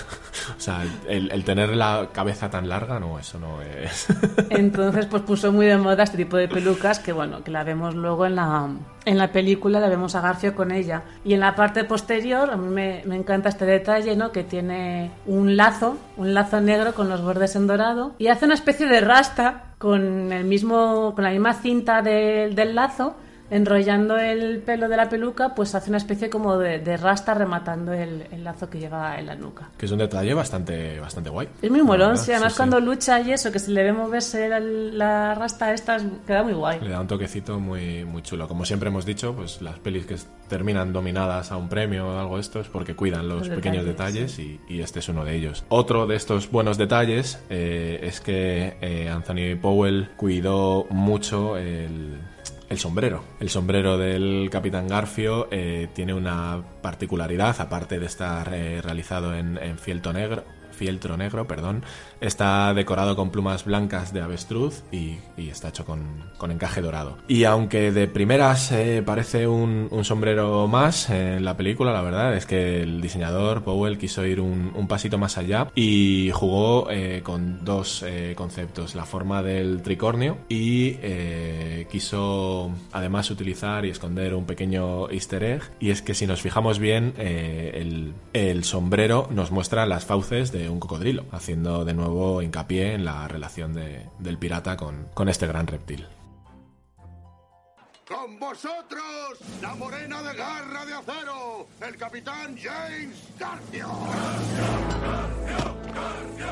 sea, 0.59 0.83
el, 1.09 1.31
el 1.33 1.45
tener 1.45 1.75
la 1.77 2.09
cabeza 2.13 2.49
tan 2.49 2.69
larga, 2.69 3.01
no, 3.01 3.19
eso 3.19 3.39
no 3.41 3.61
es... 3.61 4.07
Entonces, 4.51 5.07
pues 5.07 5.23
puso 5.23 5.51
muy 5.53 5.67
de 5.67 5.79
moda 5.79 6.05
este 6.05 6.17
tipo 6.17 6.37
de 6.37 6.47
pelucas 6.49 7.01
que, 7.01 7.13
bueno, 7.13 7.43
que 7.43 7.51
la 7.51 7.65
vemos 7.65 7.95
luego 7.97 8.25
en 8.27 8.37
la, 8.37 8.69
en 9.05 9.19
la 9.19 9.33
película, 9.33 9.81
la 9.81 9.89
vemos 9.89 10.15
a 10.15 10.21
Garfio 10.21 10.55
con 10.55 10.71
ella. 10.71 11.03
Y 11.25 11.35
en 11.35 11.41
la 11.41 11.57
parte 11.57 11.83
posterior, 11.85 12.51
a 12.51 12.57
mí 12.57 12.69
me, 12.69 13.03
me 13.05 13.17
encanta 13.17 13.49
este 13.49 13.65
detalle, 13.67 14.15
¿no? 14.15 14.31
Que 14.31 14.45
tiene 14.45 15.11
un 15.27 15.57
lazo, 15.57 15.97
un 16.17 16.35
lazo 16.35 16.61
negro 16.61 16.95
con 16.95 17.09
los 17.09 17.21
bordes 17.23 17.57
en 17.57 17.67
dorado 17.67 18.13
y 18.19 18.29
hace 18.29 18.45
una 18.45 18.55
especie 18.55 18.87
de 18.87 19.01
rasta 19.01 19.65
con 19.79 20.33
el 20.33 20.45
mismo, 20.45 21.13
con 21.17 21.25
la 21.25 21.31
misma 21.31 21.55
cinta 21.55 22.01
del- 22.03 22.55
del 22.55 22.75
lazo 22.77 23.17
enrollando 23.53 24.17
el 24.19 24.59
pelo 24.61 24.89
de 24.89 24.97
la 24.97 25.09
peluca, 25.09 25.55
pues 25.55 25.75
hace 25.75 25.91
una 25.91 25.99
especie 25.99 26.31
como 26.31 26.57
de, 26.59 26.79
de 26.79 26.97
rasta 26.97 27.35
rematando 27.35 27.93
el, 27.93 28.25
el 28.33 28.43
lazo 28.43 28.69
que 28.71 28.79
lleva 28.81 29.19
en 29.19 29.27
la 29.27 29.35
nuca. 29.37 29.69
que 29.77 29.87
es 29.87 29.93
un 29.93 29.99
detalle 29.99 30.35
bastante, 30.35 30.99
bastante 30.99 31.31
guay. 31.31 31.49
Es 31.61 31.71
muy 31.71 31.83
molón, 31.83 32.17
sí, 32.19 32.33
además 32.33 32.55
sí. 32.55 32.57
cuando 32.57 32.81
lucha 32.81 33.21
y 33.21 33.33
eso, 33.33 33.53
que 33.53 33.59
se 33.59 33.71
le 33.71 33.83
ve 33.83 33.93
moverse 33.93 34.49
la, 34.49 34.59
la 34.61 35.35
rasta 35.35 35.73
esta, 35.73 35.97
es- 35.97 36.05
queda 36.27 36.43
muy 36.43 36.55
guay. 36.55 36.81
Le 36.81 36.91
da 36.91 37.01
un 37.01 37.07
toquecito 37.07 37.61
muy, 37.61 38.05
muy 38.05 38.23
chulo. 38.23 38.49
Como 38.49 38.65
siempre 38.65 38.89
hemos 38.89 39.05
dicho, 39.05 39.35
pues 39.35 39.61
las 39.63 39.79
pelis 39.79 40.07
que 40.07 40.17
terminan 40.49 40.93
dominadas 40.93 41.53
a 41.53 41.57
un 41.57 41.69
premio 41.69 42.09
o 42.09 42.19
algo 42.19 42.37
de 42.37 42.41
esto 42.41 42.61
es 42.61 42.69
porque 42.69 42.95
cuidan 42.97 43.29
los, 43.29 43.47
Los 43.49 43.57
pequeños 43.57 43.85
detalles, 43.85 44.37
detalles 44.37 44.61
y, 44.69 44.75
y 44.75 44.81
este 44.81 44.99
es 45.01 45.09
uno 45.09 45.25
de 45.25 45.35
ellos. 45.37 45.65
Otro 45.69 46.07
de 46.07 46.17
estos 46.17 46.51
buenos 46.51 46.79
detalles 46.79 47.39
eh, 47.51 48.01
es 48.03 48.21
que 48.21 48.77
eh, 48.81 49.09
Anthony 49.11 49.57
Powell 49.61 50.09
cuidó 50.17 50.87
mucho 50.91 51.57
el, 51.57 52.19
el 52.73 52.79
sombrero. 52.79 53.23
El 53.39 53.51
sombrero 53.51 53.99
del 53.99 54.49
Capitán 54.51 54.89
Garfio 54.89 55.47
eh, 55.51 55.89
tiene 55.95 56.15
una 56.15 56.63
particularidad, 56.81 57.61
aparte 57.61 58.01
de 58.01 58.07
estar 58.07 58.53
eh, 58.55 58.81
realizado 58.83 59.35
en, 59.35 59.59
en 59.59 59.79
fieltro 59.79 60.13
negro. 60.13 60.45
Fieltro 60.73 61.17
negro, 61.17 61.47
perdón. 61.47 61.85
Está 62.23 62.73
decorado 62.73 63.17
con 63.17 63.31
plumas 63.31 63.65
blancas 63.65 64.13
de 64.13 64.21
avestruz 64.21 64.85
y, 64.93 65.19
está 65.37 65.69
hecho 65.69 65.85
con, 65.85 66.31
con 66.39 66.53
encaje 66.53 66.81
dorado. 66.81 67.19
Y 67.27 67.45
aunque 67.45 67.91
de 67.91 68.07
primeras 68.07 68.71
eh, 68.73 69.03
parece 69.05 69.47
un, 69.49 69.91
sombrero 70.05 70.69
más 70.69 71.11
en 71.11 71.45
la 71.45 71.57
película, 71.57 71.93
la 71.93 72.01
verdad 72.01 72.37
es 72.37 72.47
que 72.47 72.83
el 72.83 73.01
diseñador 73.01 73.65
Powell 73.65 73.99
quiso 73.99 74.25
ir 74.25 74.41
un, 74.41 74.87
pasito 74.89 75.19
más 75.19 75.37
allá 75.37 75.69
y 75.75 76.31
jugó 76.33 76.91
eh, 76.91 77.23
con 77.25 77.65
dos 77.65 78.05
eh, 78.07 78.35
conceptos: 78.37 78.95
la 78.95 79.05
forma 79.05 79.43
del 79.43 79.83
tricornio 79.83 80.39
y 80.49 80.97
eh, 81.03 81.87
quiso 81.91 82.71
además 82.93 83.31
utilizar 83.31 83.85
y 83.85 83.91
esconder 83.91 84.35
un 84.35 84.47
pequeño 84.47 85.11
easter 85.11 85.43
egg. 85.43 85.63
Y 85.81 85.91
es 85.91 86.03
que 86.03 86.15
si 86.15 86.27
nos 86.27 86.41
fijamos 86.41 86.79
bien, 86.79 87.15
eh, 87.19 88.13
el 88.33 88.65
sombrero 88.65 89.29
nos 89.31 89.51
muestra 89.51 89.87
las 89.87 90.05
fauces 90.05 90.53
de 90.53 90.69
un 90.69 90.81
cocodrilo, 90.81 91.25
haciendo 91.33 91.85
de 91.85 91.95
nuevo 91.95 92.12
hincapié 92.43 92.95
en 92.95 93.05
la 93.05 93.29
relación 93.29 93.73
de- 93.75 94.09
del 94.19 94.39
pirata 94.39 94.77
con, 94.77 95.09
con 95.15 95.29
este 95.29 95.47
gran 95.47 95.67
reptil. 95.67 96.07
Con 98.09 98.39
vosotros, 98.39 99.39
la 99.63 99.75
morena 99.75 100.23
de 100.23 100.35
garra 100.37 100.85
de 100.85 100.93
acero, 100.95 101.67
el 101.81 101.97
capitán 101.97 102.57
James 102.61 103.17
Garfio. 103.39 103.89
¿De 105.47 105.93
cuánto 105.93 106.45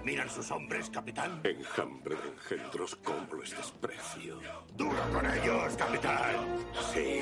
admiran 0.00 0.30
sus 0.30 0.50
hombres, 0.50 0.88
capitán? 0.88 1.42
Enjambre 1.44 2.16
de 2.16 2.28
engendros, 2.28 2.96
cómo 2.96 3.34
los 3.34 3.54
desprecio. 3.54 4.40
Duro 4.74 4.98
con 5.12 5.26
ellos, 5.26 5.76
capitán. 5.76 6.36
Sí. 6.92 7.20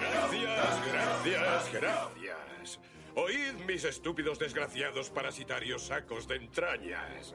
Gracias, 0.00 0.86
gracias, 0.86 1.72
gracias. 1.72 2.80
Oíd, 3.14 3.52
mis 3.66 3.84
estúpidos 3.84 4.38
desgraciados 4.38 5.10
parasitarios 5.10 5.82
sacos 5.82 6.26
de 6.26 6.36
entrañas. 6.36 7.34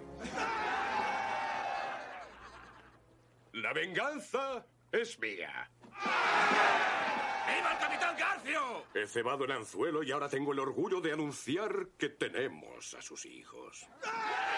La 3.51 3.71
venganza 3.73 4.65
es 4.91 5.19
mía. 5.19 5.69
¡Viva 5.99 7.71
el 7.71 7.77
capitán 7.79 8.17
Garfio! 8.17 8.85
He 8.93 9.07
cebado 9.07 9.45
el 9.45 9.51
anzuelo 9.51 10.03
y 10.03 10.11
ahora 10.11 10.29
tengo 10.29 10.53
el 10.53 10.59
orgullo 10.59 11.01
de 11.01 11.13
anunciar 11.13 11.87
que 11.97 12.09
tenemos 12.09 12.93
a 12.93 13.01
sus 13.01 13.25
hijos. 13.25 13.87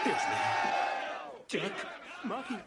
Dios 0.03 0.17
mío. 0.17 1.45
Jack, 1.47 2.23
Maggie. 2.23 2.63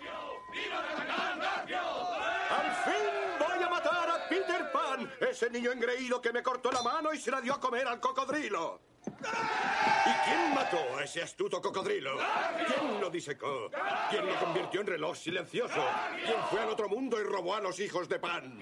¡Al 2.50 2.72
fin 2.84 3.38
voy 3.38 3.62
a 3.62 3.68
matar 3.68 4.10
a 4.10 4.28
Peter 4.28 4.72
Pan! 4.72 5.12
Ese 5.20 5.50
niño 5.50 5.72
engreído 5.72 6.22
que 6.22 6.32
me 6.32 6.42
cortó 6.42 6.70
la 6.70 6.82
mano 6.82 7.12
y 7.12 7.18
se 7.18 7.30
la 7.30 7.40
dio 7.40 7.54
a 7.54 7.60
comer 7.60 7.86
al 7.86 8.00
cocodrilo. 8.00 8.87
¿Y 9.20 10.24
quién 10.24 10.54
mató 10.54 10.96
a 10.96 11.04
ese 11.04 11.22
astuto 11.22 11.60
cocodrilo? 11.60 12.18
¿Quién 12.66 13.00
lo 13.00 13.10
disecó? 13.10 13.70
¿Quién 14.10 14.26
lo 14.26 14.38
convirtió 14.38 14.80
en 14.80 14.86
reloj 14.86 15.16
silencioso? 15.16 15.84
¿Quién 16.24 16.42
fue 16.50 16.60
al 16.60 16.68
otro 16.68 16.88
mundo 16.88 17.20
y 17.20 17.24
robó 17.24 17.54
a 17.54 17.60
los 17.60 17.78
hijos 17.80 18.08
de 18.08 18.18
Pan? 18.18 18.60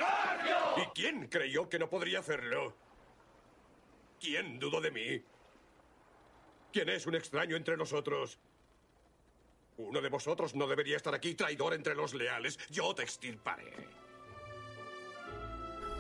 ¿Y 0.76 0.86
quién 0.94 1.28
creyó 1.28 1.68
que 1.68 1.78
no 1.78 1.88
podría 1.88 2.20
hacerlo? 2.20 2.74
¿Quién 4.20 4.58
dudó 4.58 4.80
de 4.80 4.90
mí? 4.90 5.22
¿Quién 6.72 6.88
es 6.88 7.06
un 7.06 7.14
extraño 7.14 7.56
entre 7.56 7.76
nosotros? 7.76 8.38
Uno 9.78 10.00
de 10.00 10.08
vosotros 10.08 10.54
no 10.54 10.66
debería 10.66 10.96
estar 10.96 11.14
aquí, 11.14 11.34
traidor 11.34 11.74
entre 11.74 11.94
los 11.94 12.14
leales. 12.14 12.58
Yo 12.70 12.94
te 12.94 13.02
extirparé. 13.02 14.05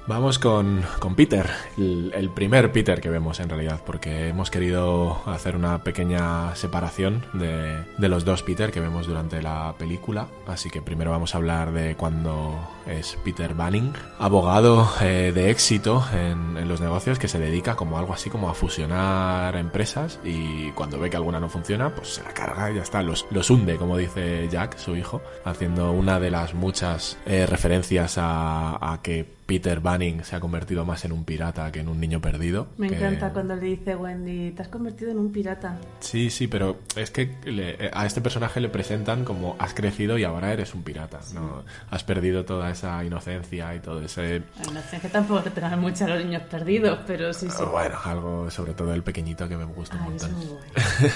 Vamos 0.08 0.38
con, 0.38 0.84
con 1.00 1.16
Peter, 1.16 1.50
el, 1.76 2.30
primer 2.32 2.70
Peter 2.70 3.00
que 3.00 3.10
vemos 3.10 3.40
en 3.40 3.48
realidad, 3.48 3.80
porque 3.84 4.28
hemos 4.28 4.52
querido 4.52 5.20
hacer 5.26 5.56
una 5.56 5.82
pequeña 5.82 6.54
separación 6.54 7.24
de, 7.32 7.82
de 7.98 8.08
los 8.08 8.24
dos 8.24 8.44
Peter 8.44 8.70
que 8.70 8.78
vemos 8.78 9.08
durante 9.08 9.42
la 9.42 9.74
película. 9.76 10.28
Así 10.46 10.70
que 10.70 10.80
primero 10.80 11.10
vamos 11.10 11.34
a 11.34 11.38
hablar 11.38 11.72
de 11.72 11.96
cuando 11.96 12.56
es 12.86 13.18
Peter 13.24 13.54
Banning, 13.54 13.94
abogado 14.20 14.88
eh, 15.00 15.32
de 15.34 15.50
éxito 15.50 16.04
en, 16.12 16.56
en 16.56 16.68
los 16.68 16.80
negocios 16.80 17.18
que 17.18 17.26
se 17.26 17.40
dedica 17.40 17.74
como 17.74 17.98
algo 17.98 18.12
así 18.14 18.30
como 18.30 18.48
a 18.48 18.54
fusionar 18.54 19.56
empresas 19.56 20.20
y 20.22 20.70
cuando 20.70 21.00
ve 21.00 21.10
que 21.10 21.16
alguna 21.16 21.40
no 21.40 21.48
funciona, 21.48 21.92
pues 21.92 22.14
se 22.14 22.22
la 22.22 22.32
carga 22.32 22.70
y 22.70 22.76
ya 22.76 22.82
está, 22.82 23.02
los, 23.02 23.26
los 23.32 23.50
hunde, 23.50 23.76
como 23.76 23.96
dice 23.96 24.48
Jack, 24.48 24.78
su 24.78 24.94
hijo, 24.94 25.20
haciendo 25.44 25.90
una 25.90 26.20
de 26.20 26.30
las 26.30 26.54
muchas 26.54 27.18
eh, 27.26 27.44
referencias 27.44 28.18
a, 28.18 28.92
a 28.92 29.02
que 29.02 29.35
Peter 29.46 29.78
Banning 29.80 30.24
se 30.24 30.34
ha 30.34 30.40
convertido 30.40 30.84
más 30.84 31.04
en 31.04 31.12
un 31.12 31.24
pirata 31.24 31.70
que 31.70 31.78
en 31.80 31.88
un 31.88 32.00
niño 32.00 32.20
perdido. 32.20 32.66
Me 32.78 32.88
que- 32.88 32.96
encanta 32.96 33.32
cuando 33.32 33.54
le 33.54 33.62
dice 33.66 33.94
Wendy, 33.94 34.50
te 34.50 34.62
has 34.62 34.68
convertido 34.68 35.12
en 35.12 35.18
un 35.18 35.30
pirata. 35.30 35.78
Sí, 36.00 36.30
sí, 36.30 36.48
pero 36.48 36.80
es 36.96 37.12
que 37.12 37.36
le- 37.44 37.90
a 37.92 38.06
este 38.06 38.20
personaje 38.20 38.60
le 38.60 38.68
presentan 38.68 39.24
como 39.24 39.54
has 39.60 39.72
crecido 39.72 40.18
y 40.18 40.24
ahora 40.24 40.52
eres 40.52 40.74
un 40.74 40.82
pirata. 40.82 41.20
¿no? 41.32 41.62
Has 41.90 42.02
perdido 42.02 42.44
toda 42.44 42.70
esa 42.72 43.04
inocencia 43.04 43.72
y 43.74 43.78
todo 43.80 44.02
ese... 44.02 44.42
Sé, 44.90 45.00
que 45.00 45.08
tampoco 45.08 45.42
te 45.42 45.50
pegan 45.52 45.80
mucho 45.80 46.04
a 46.04 46.08
los 46.08 46.24
niños 46.24 46.42
perdidos, 46.50 46.98
pero 47.06 47.32
sí, 47.32 47.48
sí. 47.48 47.62
Bueno, 47.70 47.96
algo 48.04 48.50
sobre 48.50 48.74
todo 48.74 48.92
el 48.94 49.02
pequeñito 49.04 49.48
que 49.48 49.56
me 49.56 49.64
gusta 49.64 49.96
un 49.96 50.02
Ay, 50.12 50.16
es 50.16 50.22
montón. 50.24 50.38
muy 50.38 50.46
bueno. 50.46 51.12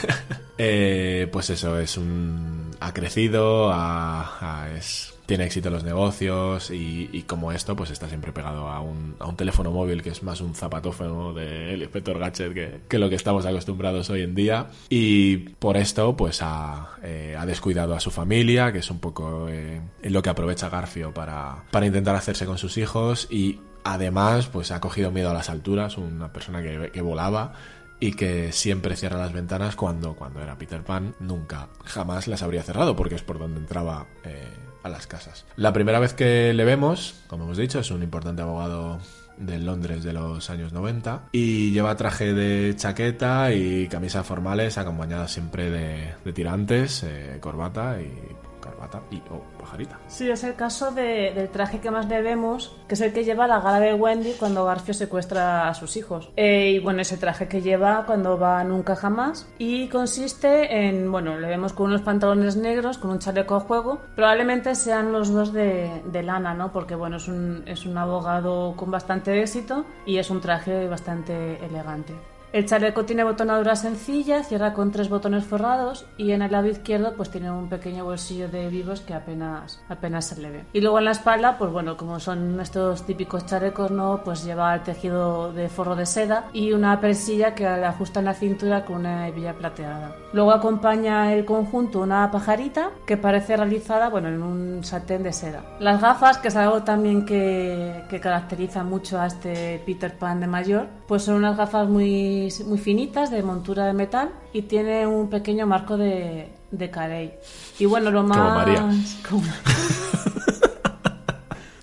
Eh, 0.59 1.28
pues 1.33 1.51
eso, 1.51 1.78
es 1.78 1.97
un. 1.97 2.70
Ha 2.81 2.93
crecido, 2.93 3.72
ha- 3.72 4.62
ha- 4.62 4.70
es, 4.70 5.10
tiene 5.31 5.45
éxito 5.45 5.70
los 5.70 5.85
negocios 5.85 6.72
y, 6.72 7.09
y 7.12 7.22
como 7.22 7.53
esto, 7.53 7.76
pues 7.76 7.93
está 7.93 8.09
siempre 8.09 8.33
pegado 8.33 8.66
a 8.66 8.81
un, 8.81 9.14
a 9.20 9.28
un 9.28 9.37
teléfono 9.37 9.70
móvil 9.70 10.03
que 10.03 10.11
es 10.11 10.24
más 10.24 10.41
un 10.41 10.57
zapatófono 10.57 11.33
del 11.33 11.81
inspector 11.81 12.18
Gadget 12.18 12.53
que, 12.53 12.81
que 12.89 12.99
lo 12.99 13.09
que 13.09 13.14
estamos 13.14 13.47
acostumbrados 13.47 14.11
hoy 14.11 14.22
en 14.22 14.35
día. 14.35 14.66
Y 14.89 15.37
por 15.37 15.76
esto, 15.76 16.16
pues 16.16 16.41
ha, 16.43 16.97
eh, 17.05 17.37
ha 17.39 17.47
descuidado 17.47 17.95
a 17.95 18.01
su 18.01 18.11
familia, 18.11 18.72
que 18.72 18.81
es 18.81 18.91
un 18.91 18.99
poco 18.99 19.47
eh, 19.49 19.81
lo 20.03 20.20
que 20.20 20.31
aprovecha 20.31 20.68
Garfio 20.68 21.14
para, 21.14 21.62
para 21.70 21.87
intentar 21.87 22.16
hacerse 22.16 22.45
con 22.45 22.59
sus 22.59 22.76
hijos 22.76 23.28
y. 23.31 23.61
Además, 23.83 24.47
pues 24.49 24.72
ha 24.72 24.81
cogido 24.81 25.11
miedo 25.11 25.31
a 25.31 25.33
las 25.33 25.49
alturas, 25.49 25.97
una 25.97 26.31
persona 26.35 26.61
que, 26.61 26.91
que 26.93 27.01
volaba 27.01 27.55
y 27.99 28.12
que 28.12 28.53
siempre 28.53 28.95
cierra 28.95 29.18
las 29.18 29.33
ventanas 29.33 29.74
cuando, 29.74 30.14
cuando 30.14 30.43
era 30.43 30.59
Peter 30.59 30.83
Pan, 30.83 31.14
nunca, 31.18 31.68
jamás 31.87 32.28
las 32.28 32.43
habría 32.43 32.62
cerrado 32.62 32.95
porque 32.95 33.14
es 33.14 33.22
por 33.22 33.39
donde 33.39 33.59
entraba 33.59 34.07
eh, 34.24 34.45
a 34.83 34.89
las 34.89 35.07
casas. 35.07 35.45
La 35.57 35.72
primera 35.72 35.99
vez 35.99 36.14
que 36.14 36.53
le 36.55 36.64
vemos, 36.64 37.14
como 37.26 37.45
hemos 37.45 37.57
dicho, 37.57 37.81
es 37.81 37.91
un 37.91 38.03
importante 38.03 38.43
abogado 38.43 38.99
de 39.37 39.59
Londres 39.59 40.05
de 40.05 40.12
los 40.12 40.51
años 40.51 40.72
90 40.72 41.28
y 41.33 41.72
lleva 41.72 41.97
traje 41.97 42.35
de 42.35 42.74
chaqueta 42.76 43.53
y 43.53 43.89
camisas 43.89 44.26
formales 44.26 44.78
acompañadas 44.78 45.33
siempre 45.33 45.70
de, 45.70 46.33
tirantes, 46.33 47.03
eh, 47.05 47.39
corbata 47.41 48.01
y 48.01 48.12
corbata 48.61 49.01
y 49.11 49.17
o 49.31 49.41
pajarita. 49.59 49.99
Sí, 50.07 50.31
es 50.31 50.45
el 50.45 50.55
caso 50.55 50.91
de- 50.91 51.33
del 51.35 51.49
traje 51.49 51.81
que 51.81 51.91
más 51.91 52.07
le 52.09 52.23
vemos, 52.23 52.77
que 52.89 52.95
es 52.95 53.01
el 53.01 53.13
que 53.13 53.25
lleva 53.25 53.47
la 53.47 53.61
gala 53.61 53.81
de 53.81 53.95
Wendy 53.95 54.33
cuando 54.39 54.65
Garfio 54.65 54.95
secuestra 54.95 55.69
a 55.69 55.75
sus 55.75 55.97
hijos. 55.97 56.31
Eh, 56.37 56.71
y 56.73 56.79
bueno, 56.79 57.01
ese 57.03 57.17
traje 57.17 57.49
que 57.49 57.61
lleva 57.63 58.05
cuando 58.07 58.39
va 58.39 58.63
Nunca 58.65 58.95
Jamás. 58.97 59.49
Y 59.59 59.89
consiste 59.89 60.87
en, 60.89 61.11
bueno, 61.11 61.39
le 61.39 61.49
vemos 61.49 61.73
con 61.73 61.87
unos 61.87 62.03
pantalones 62.03 62.57
negros, 62.57 62.99
con 62.99 63.11
un 63.11 63.19
chaleco 63.19 63.55
a 63.57 63.61
juego. 63.61 63.99
Probablemente 64.15 64.75
sean 64.75 65.13
los 65.13 65.33
dos 65.33 65.53
de, 65.53 66.03
de 66.07 66.23
lana, 66.23 66.55
¿no? 66.55 66.73
Porque 66.73 66.95
bueno, 66.95 67.17
es 67.17 67.29
un, 67.29 67.63
es 67.67 67.87
un 67.87 67.97
abogado 67.99 68.75
con 68.77 68.91
bastante 68.91 69.41
éxito 69.41 69.85
y 70.07 70.19
es 70.19 70.31
un 70.31 70.41
traje 70.41 70.87
bastante 70.89 71.65
elegante. 71.65 72.15
El 72.53 72.66
chaleco 72.66 73.05
tiene 73.05 73.22
botonadura 73.22 73.76
sencilla, 73.76 74.42
cierra 74.42 74.72
con 74.72 74.90
tres 74.90 75.09
botones 75.09 75.44
forrados 75.44 76.07
y 76.16 76.32
en 76.32 76.42
el 76.42 76.51
lado 76.51 76.66
izquierdo 76.66 77.14
pues 77.16 77.30
tiene 77.30 77.48
un 77.48 77.68
pequeño 77.68 78.05
bolsillo 78.05 78.48
de 78.48 78.68
vivos 78.68 79.03
que 79.03 79.14
apenas, 79.14 79.80
apenas 79.88 80.26
se 80.26 80.40
le 80.40 80.51
ve. 80.51 80.64
Y 80.72 80.80
luego 80.80 80.98
en 80.98 81.05
la 81.05 81.12
espalda, 81.12 81.57
pues 81.59 81.70
bueno, 81.70 81.96
como 81.96 82.18
son 82.18 82.61
estos 82.61 83.07
típicos 83.07 83.46
chalecos, 83.46 83.92
¿no? 83.92 84.22
Pues 84.24 84.44
lleva 84.44 84.74
el 84.74 84.82
tejido 84.82 85.53
de 85.53 85.68
forro 85.68 85.94
de 85.94 86.07
seda 86.07 86.46
y 86.53 86.72
una 86.72 87.01
persilla 87.01 87.55
que 87.55 87.62
le 87.62 87.86
ajusta 87.86 88.18
en 88.18 88.26
la 88.26 88.34
cintura 88.34 88.84
con 88.84 88.96
una 88.96 89.28
hebilla 89.28 89.55
plateada. 89.55 90.16
Luego 90.32 90.51
acompaña 90.51 91.32
el 91.32 91.44
conjunto 91.44 92.01
una 92.01 92.30
pajarita 92.32 92.90
que 93.07 93.16
parece 93.16 93.57
realizada, 93.57 94.09
bueno, 94.09 94.26
en 94.26 94.42
un 94.42 94.82
satén 94.82 95.22
de 95.22 95.32
seda. 95.32 95.62
Las 95.78 96.01
gafas, 96.01 96.38
que 96.38 96.48
es 96.48 96.57
algo 96.57 96.82
también 96.82 97.24
que, 97.24 98.05
que 98.09 98.18
caracteriza 98.18 98.82
mucho 98.82 99.20
a 99.20 99.26
este 99.26 99.80
Peter 99.86 100.18
Pan 100.18 100.40
de 100.40 100.48
mayor, 100.48 100.88
pues 101.07 101.22
son 101.22 101.36
unas 101.36 101.57
gafas 101.57 101.88
muy, 101.88 102.39
muy 102.66 102.78
finitas 102.78 103.30
de 103.30 103.43
montura 103.43 103.86
de 103.86 103.93
metal 103.93 104.30
y 104.53 104.62
tiene 104.62 105.07
un 105.07 105.28
pequeño 105.30 105.66
marco 105.66 105.97
de, 105.97 106.49
de 106.70 106.91
carey. 106.91 107.34
Y 107.78 107.86
bueno, 107.86 108.11
lo 108.11 108.22
más... 108.22 108.38
Como 108.38 108.51
María. 108.55 108.88
como- 109.28 109.43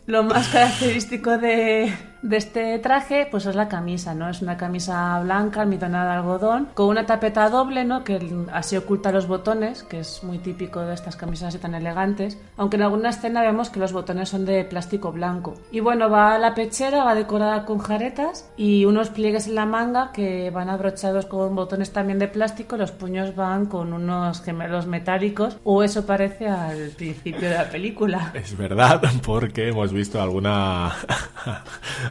Lo 0.05 0.23
más 0.23 0.47
característico 0.47 1.37
de, 1.37 1.93
de 2.21 2.37
este 2.37 2.79
traje, 2.79 3.27
pues 3.29 3.45
es 3.45 3.55
la 3.55 3.67
camisa, 3.67 4.13
¿no? 4.13 4.29
Es 4.29 4.41
una 4.41 4.57
camisa 4.57 5.19
blanca, 5.21 5.61
almidonada 5.61 6.11
de 6.11 6.17
algodón, 6.17 6.69
con 6.73 6.87
una 6.87 7.05
tapeta 7.05 7.49
doble, 7.49 7.85
¿no? 7.85 8.03
Que 8.03 8.19
así 8.51 8.75
oculta 8.77 9.11
los 9.11 9.27
botones, 9.27 9.83
que 9.83 9.99
es 9.99 10.23
muy 10.23 10.39
típico 10.39 10.81
de 10.81 10.93
estas 10.93 11.15
camisas 11.15 11.49
así 11.49 11.57
tan 11.59 11.75
elegantes. 11.75 12.37
Aunque 12.57 12.77
en 12.77 12.83
alguna 12.83 13.09
escena 13.09 13.41
vemos 13.41 13.69
que 13.69 13.79
los 13.79 13.93
botones 13.93 14.29
son 14.29 14.45
de 14.45 14.63
plástico 14.63 15.11
blanco. 15.11 15.55
Y 15.71 15.79
bueno, 15.79 16.09
va 16.09 16.35
a 16.35 16.39
la 16.39 16.53
pechera, 16.53 17.03
va 17.03 17.15
decorada 17.15 17.65
con 17.65 17.79
jaretas 17.79 18.49
y 18.57 18.85
unos 18.85 19.09
pliegues 19.09 19.47
en 19.47 19.55
la 19.55 19.65
manga 19.65 20.11
que 20.11 20.49
van 20.51 20.69
abrochados 20.69 21.25
con 21.25 21.55
botones 21.55 21.91
también 21.93 22.19
de 22.19 22.27
plástico. 22.27 22.77
Los 22.77 22.91
puños 22.91 23.35
van 23.35 23.65
con 23.67 23.93
unos 23.93 24.41
gemelos 24.41 24.87
metálicos, 24.87 25.57
o 25.63 25.83
eso 25.83 26.05
parece 26.05 26.47
al 26.47 26.89
principio 26.89 27.49
de 27.49 27.55
la 27.55 27.69
película. 27.69 28.31
Es 28.33 28.57
verdad, 28.57 29.01
porque 29.25 29.69
hemos 29.69 29.93
visto 29.93 30.21
alguna 30.21 30.93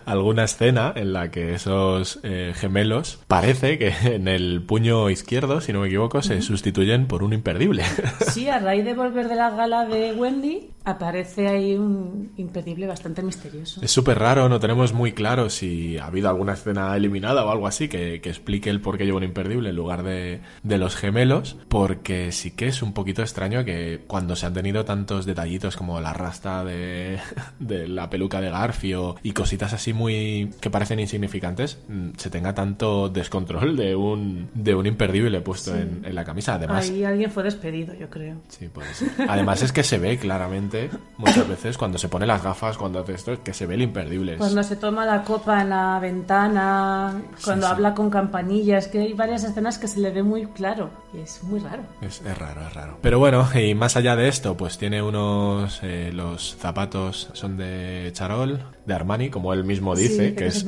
alguna 0.06 0.44
escena 0.44 0.92
en 0.96 1.12
la 1.12 1.30
que 1.30 1.52
esos 1.52 2.20
eh, 2.22 2.52
gemelos 2.54 3.18
parece 3.26 3.76
que 3.76 3.88
en 4.14 4.28
el 4.28 4.62
puño 4.62 5.10
izquierdo, 5.10 5.60
si 5.60 5.72
no 5.72 5.80
me 5.80 5.88
equivoco, 5.88 6.22
se 6.22 6.40
sustituyen 6.40 7.06
por 7.06 7.22
un 7.22 7.32
imperdible. 7.32 7.84
Sí, 8.30 8.48
a 8.48 8.58
raíz 8.58 8.84
de 8.84 8.94
volver 8.94 9.28
de 9.28 9.34
la 9.34 9.50
gala 9.50 9.84
de 9.84 10.14
Wendy, 10.14 10.70
aparece 10.86 11.48
ahí 11.48 11.74
un 11.74 12.30
impedible 12.36 12.86
bastante 12.86 13.20
misterioso. 13.20 13.80
Es 13.82 13.90
súper 13.90 14.18
raro, 14.20 14.48
no 14.48 14.60
tenemos 14.60 14.92
muy 14.92 15.12
claro 15.12 15.50
si 15.50 15.98
ha 15.98 16.06
habido 16.06 16.28
alguna 16.28 16.52
escena 16.52 16.96
eliminada 16.96 17.44
o 17.44 17.50
algo 17.50 17.66
así 17.66 17.88
que, 17.88 18.20
que 18.20 18.30
explique 18.30 18.70
el 18.70 18.80
por 18.80 18.96
qué 18.96 19.04
lleva 19.04 19.16
un 19.18 19.24
imperdible 19.24 19.70
en 19.70 19.76
lugar 19.76 20.04
de, 20.04 20.40
de 20.62 20.78
los 20.78 20.94
gemelos, 20.94 21.56
porque 21.68 22.30
sí 22.30 22.52
que 22.52 22.68
es 22.68 22.82
un 22.82 22.92
poquito 22.94 23.22
extraño 23.22 23.64
que 23.64 24.02
cuando 24.06 24.36
se 24.36 24.46
han 24.46 24.54
tenido 24.54 24.84
tantos 24.84 25.26
detallitos 25.26 25.76
como 25.76 26.00
la 26.00 26.12
rasta 26.12 26.64
de, 26.64 27.18
de 27.58 27.88
la 27.88 28.08
peluca 28.08 28.40
de 28.40 28.50
Garfio 28.50 29.16
y 29.24 29.32
cositas 29.32 29.72
así 29.72 29.92
muy 29.92 30.50
que 30.60 30.70
parecen 30.70 31.00
insignificantes, 31.00 31.78
mm, 31.88 32.10
se 32.16 32.30
tenga 32.30 32.54
tanto 32.54 33.08
descontrol 33.08 33.76
de 33.76 33.96
un, 33.96 34.50
de 34.54 34.74
un 34.76 34.86
imperdible 34.86 35.40
puesto 35.40 35.72
Sí. 35.72 35.78
en, 35.80 36.04
en 36.04 36.14
la 36.14 36.22
camisa. 36.24 36.54
Además, 36.54 36.88
Ahí 36.88 37.02
alguien 37.02 37.28
fue 37.30 37.42
despedido, 37.42 37.92
yo 37.94 38.08
creo. 38.08 38.36
Sí, 38.48 38.68
puede 38.68 38.94
ser. 38.94 39.08
Además 39.28 39.62
es 39.62 39.72
que 39.72 39.82
se 39.82 39.98
ve 39.98 40.16
claramente 40.16 40.75
muchas 41.16 41.48
veces 41.48 41.78
cuando 41.78 41.98
se 41.98 42.08
pone 42.08 42.26
las 42.26 42.42
gafas, 42.42 42.76
cuando 42.76 43.00
hace 43.00 43.14
esto, 43.14 43.42
que 43.42 43.52
se 43.54 43.66
ve 43.66 43.74
el 43.74 43.82
imperdible. 43.82 44.36
Cuando 44.36 44.62
se 44.62 44.76
toma 44.76 45.04
la 45.04 45.22
copa 45.22 45.62
en 45.62 45.70
la 45.70 45.98
ventana, 46.00 47.20
cuando 47.44 47.66
sí. 47.66 47.72
habla 47.72 47.94
con 47.94 48.10
campanillas, 48.10 48.88
que 48.88 49.00
hay 49.00 49.12
varias 49.12 49.44
escenas 49.44 49.78
que 49.78 49.88
se 49.88 50.00
le 50.00 50.10
ve 50.10 50.22
muy 50.22 50.46
claro 50.46 50.90
y 51.14 51.20
es 51.20 51.42
muy 51.42 51.60
raro. 51.60 51.82
Es, 52.00 52.20
es 52.20 52.38
raro, 52.38 52.60
es 52.66 52.74
raro. 52.74 52.98
Pero 53.02 53.18
bueno, 53.18 53.48
y 53.54 53.74
más 53.74 53.96
allá 53.96 54.16
de 54.16 54.28
esto, 54.28 54.56
pues 54.56 54.78
tiene 54.78 55.02
unos... 55.02 55.80
eh, 55.82 56.10
los 56.12 56.56
zapatos 56.56 57.28
son 57.32 57.56
de 57.56 58.10
Charol, 58.12 58.60
de 58.86 58.94
Armani, 58.94 59.30
como 59.30 59.52
él 59.52 59.64
mismo 59.64 59.94
Sí, 59.96 60.02
dice, 60.04 60.34
creo 60.34 60.36
que 60.36 60.46
es, 60.46 60.66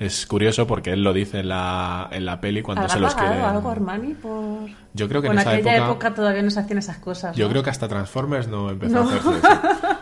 es 0.00 0.26
curioso 0.26 0.66
porque 0.66 0.90
él 0.92 1.02
lo 1.04 1.12
dice 1.12 1.40
en 1.40 1.48
la, 1.48 2.08
en 2.10 2.24
la 2.26 2.40
peli 2.40 2.60
cuando 2.62 2.82
¿Habrá 2.82 2.94
se 2.94 3.00
los 3.00 3.14
quiere... 3.14 3.34
algo 3.40 3.70
Armani 3.70 4.14
por...? 4.14 4.68
Yo 4.94 5.08
creo 5.08 5.22
que 5.22 5.28
Bueno, 5.28 5.40
en 5.42 5.46
esa 5.48 5.56
aquella 5.56 5.76
época... 5.76 5.90
época... 5.92 6.14
todavía 6.14 6.42
no 6.42 6.50
se 6.50 6.60
hacían 6.60 6.78
esas 6.78 6.98
cosas, 6.98 7.36
Yo 7.36 7.44
¿no? 7.46 7.50
creo 7.52 7.62
que 7.62 7.70
hasta 7.70 7.86
Transformers 7.88 8.48
no 8.48 8.68
empezó 8.70 8.94
No. 8.94 9.00
a 9.02 9.04
hacerse 9.14 9.28
eso. 9.38 9.48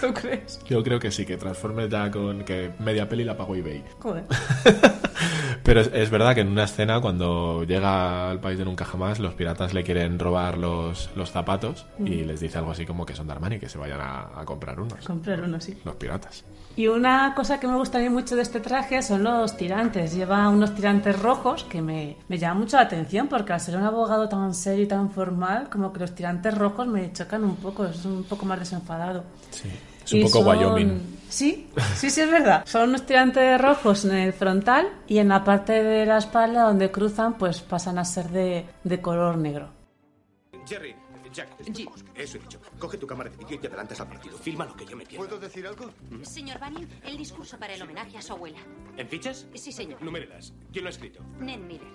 ¿Tú 0.00 0.12
crees? 0.14 0.60
Yo 0.66 0.82
creo 0.82 0.98
que 0.98 1.10
sí, 1.10 1.24
que 1.26 1.36
Transformers 1.36 1.90
ya 1.90 2.10
con 2.10 2.44
que 2.44 2.70
media 2.78 3.08
peli 3.08 3.24
la 3.24 3.36
pagó 3.36 3.54
eBay. 3.54 3.84
Joder. 3.98 4.24
Pero 5.62 5.80
es, 5.82 5.90
es 5.92 6.10
verdad 6.10 6.34
que 6.34 6.40
en 6.40 6.48
una 6.48 6.64
escena, 6.64 7.00
cuando 7.00 7.64
llega 7.64 8.30
al 8.30 8.40
país 8.40 8.58
de 8.58 8.64
nunca 8.64 8.84
jamás, 8.84 9.18
los 9.18 9.34
piratas 9.34 9.74
le 9.74 9.84
quieren 9.84 10.18
robar 10.18 10.56
los, 10.58 11.10
los 11.14 11.30
zapatos 11.30 11.86
y 11.98 12.22
Mm. 12.22 12.26
les 12.26 12.40
dice 12.40 12.58
algo 12.58 12.70
así 12.70 12.86
como 12.86 13.04
que 13.04 13.14
son 13.14 13.26
de 13.26 13.32
Armani, 13.34 13.58
que 13.58 13.68
se 13.68 13.76
vayan 13.78 14.00
a, 14.00 14.40
a 14.40 14.44
comprar 14.44 14.80
unos. 14.80 15.04
Comprar 15.06 15.42
uno, 15.42 15.60
sí. 15.60 15.78
Los 15.84 15.96
piratas. 15.96 16.44
Y 16.76 16.86
una 16.86 17.34
cosa 17.34 17.60
que 17.60 17.66
me 17.66 17.76
gustaría 17.76 18.08
mucho 18.10 18.36
de 18.36 18.42
este 18.42 18.60
traje 18.60 19.02
son 19.02 19.22
los 19.24 19.56
tirantes. 19.56 20.14
Lleva 20.14 20.48
unos 20.48 20.74
tirantes 20.74 21.20
rojos 21.20 21.64
que 21.64 21.82
me, 21.82 22.16
me 22.28 22.38
llaman 22.38 22.60
mucho 22.60 22.76
la 22.76 22.84
atención 22.84 23.26
porque 23.28 23.52
al 23.52 23.60
ser 23.60 23.76
un 23.76 23.82
abogado 23.82 24.28
tan 24.28 24.54
serio 24.54 24.84
y 24.84 24.88
tan 24.88 25.10
formal, 25.10 25.68
como 25.68 25.92
que 25.92 26.00
los 26.00 26.14
tirantes 26.14 26.56
rojos 26.56 26.86
me 26.86 27.12
chocan 27.12 27.44
un 27.44 27.56
poco, 27.56 27.84
es 27.84 28.04
un 28.04 28.24
poco 28.24 28.46
más 28.46 28.58
desenfadado. 28.60 29.24
Sí. 29.50 29.59
Es 30.04 30.12
un 30.12 30.20
Y 30.20 30.22
poco 30.24 30.38
son- 30.38 30.46
Wyoming. 30.48 31.16
Sí, 31.28 31.68
sí, 31.94 32.10
sí, 32.10 32.20
es 32.22 32.30
verdad. 32.30 32.64
Son 32.66 32.88
unos 32.88 33.06
tirantes 33.06 33.60
rojos 33.60 34.04
en 34.04 34.16
el 34.16 34.32
frontal 34.32 34.88
y 35.06 35.18
en 35.18 35.28
la 35.28 35.44
parte 35.44 35.82
de 35.84 36.04
la 36.04 36.18
espalda 36.18 36.62
donde 36.64 36.90
cruzan, 36.90 37.38
pues 37.38 37.60
pasan 37.60 37.98
a 38.00 38.04
ser 38.04 38.28
de, 38.30 38.66
de 38.82 39.00
color 39.00 39.36
negro. 39.38 39.70
Jerry, 40.66 40.94
Jack, 41.32 41.48
eso 42.16 42.36
he 42.36 42.40
dicho. 42.40 42.58
Coge 42.80 42.98
tu 42.98 43.06
cámara 43.06 43.30
de 43.30 43.36
vídeo 43.36 43.54
y 43.54 43.58
te 43.60 43.68
adelantas 43.68 44.00
al 44.00 44.08
partido. 44.08 44.36
Filma 44.38 44.64
lo 44.64 44.74
que 44.74 44.84
yo 44.84 44.96
me 44.96 45.06
pierdo. 45.06 45.24
¿Puedo 45.28 45.38
decir 45.40 45.64
algo? 45.64 45.88
Señor 46.22 46.58
Banning, 46.58 46.88
el 47.04 47.16
discurso 47.16 47.56
para 47.56 47.74
el 47.74 47.80
homenaje 47.82 48.18
a 48.18 48.22
su 48.22 48.32
abuela. 48.32 48.58
¿En 48.96 49.08
fichas? 49.08 49.46
Sí, 49.54 49.70
señor. 49.70 50.02
Numérelas. 50.02 50.52
¿Quién 50.72 50.84
lo 50.84 50.88
ha 50.88 50.90
escrito? 50.90 51.20
Nen 51.38 51.64
Miller. 51.68 51.86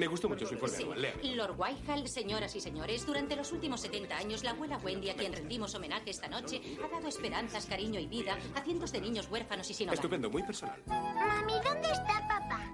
Me 0.00 0.06
gustó 0.06 0.30
mucho 0.30 0.46
su 0.46 0.54
informe 0.54 0.74
Sí. 0.78 0.82
anual. 0.84 1.36
Lord 1.36 1.54
Whitehall, 1.58 2.08
señoras 2.08 2.56
y 2.56 2.60
señores, 2.62 3.04
durante 3.04 3.36
los 3.36 3.52
últimos 3.52 3.82
70 3.82 4.16
años, 4.16 4.42
la 4.42 4.52
abuela 4.52 4.78
Wendy, 4.78 5.10
a 5.10 5.14
quien 5.14 5.30
rendimos 5.30 5.74
homenaje 5.74 6.08
esta 6.08 6.26
noche, 6.26 6.62
ha 6.82 6.88
dado 6.88 7.06
esperanzas, 7.06 7.66
cariño 7.66 8.00
y 8.00 8.06
vida 8.06 8.38
a 8.54 8.62
cientos 8.62 8.92
de 8.92 9.02
niños 9.02 9.28
huérfanos 9.30 9.68
y 9.68 9.74
sin 9.74 9.88
hogar. 9.88 9.96
Estupendo, 9.96 10.30
muy 10.30 10.42
personal. 10.42 10.82
Mami, 10.86 11.52
¿dónde 11.62 11.90
está 11.92 12.26
papá? 12.26 12.66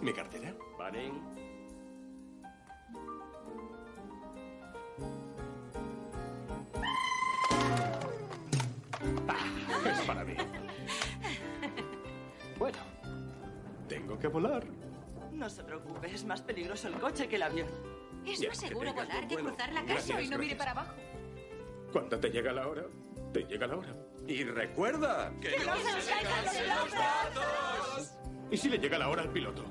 ¿Mi 0.00 0.12
cartera? 0.12 0.41
Que 14.22 14.28
volar. 14.28 14.64
No 15.32 15.50
se 15.50 15.64
preocupe, 15.64 16.14
es 16.14 16.24
más 16.24 16.40
peligroso 16.40 16.86
el 16.88 16.94
coche 16.94 17.26
que 17.28 17.36
el 17.36 17.42
avión. 17.42 17.68
Es 18.24 18.38
Ya, 18.38 18.48
más 18.48 18.60
que 18.60 18.68
seguro 18.68 18.94
volar 18.94 19.26
que 19.26 19.34
cruzar 19.34 19.72
la 19.72 19.82
Gracias, 19.82 20.22
y 20.22 20.28
no 20.28 20.38
mire 20.38 20.54
para 20.54 20.70
abajo. 20.70 20.92
Cuando 21.92 22.18
te 22.20 22.30
llega 22.30 22.52
la 22.52 22.68
hora, 22.68 22.84
te 23.32 23.40
llega 23.42 23.66
la 23.66 23.76
hora. 23.76 23.96
Y 24.28 24.44
recuerda 24.44 25.32
que 25.40 25.50
no 25.58 25.72
¿Y 28.50 28.56
si 28.56 28.68
le 28.68 28.78
llega 28.78 28.96
la 28.96 29.08
hora 29.08 29.22
al 29.22 29.30
piloto? 29.30 29.64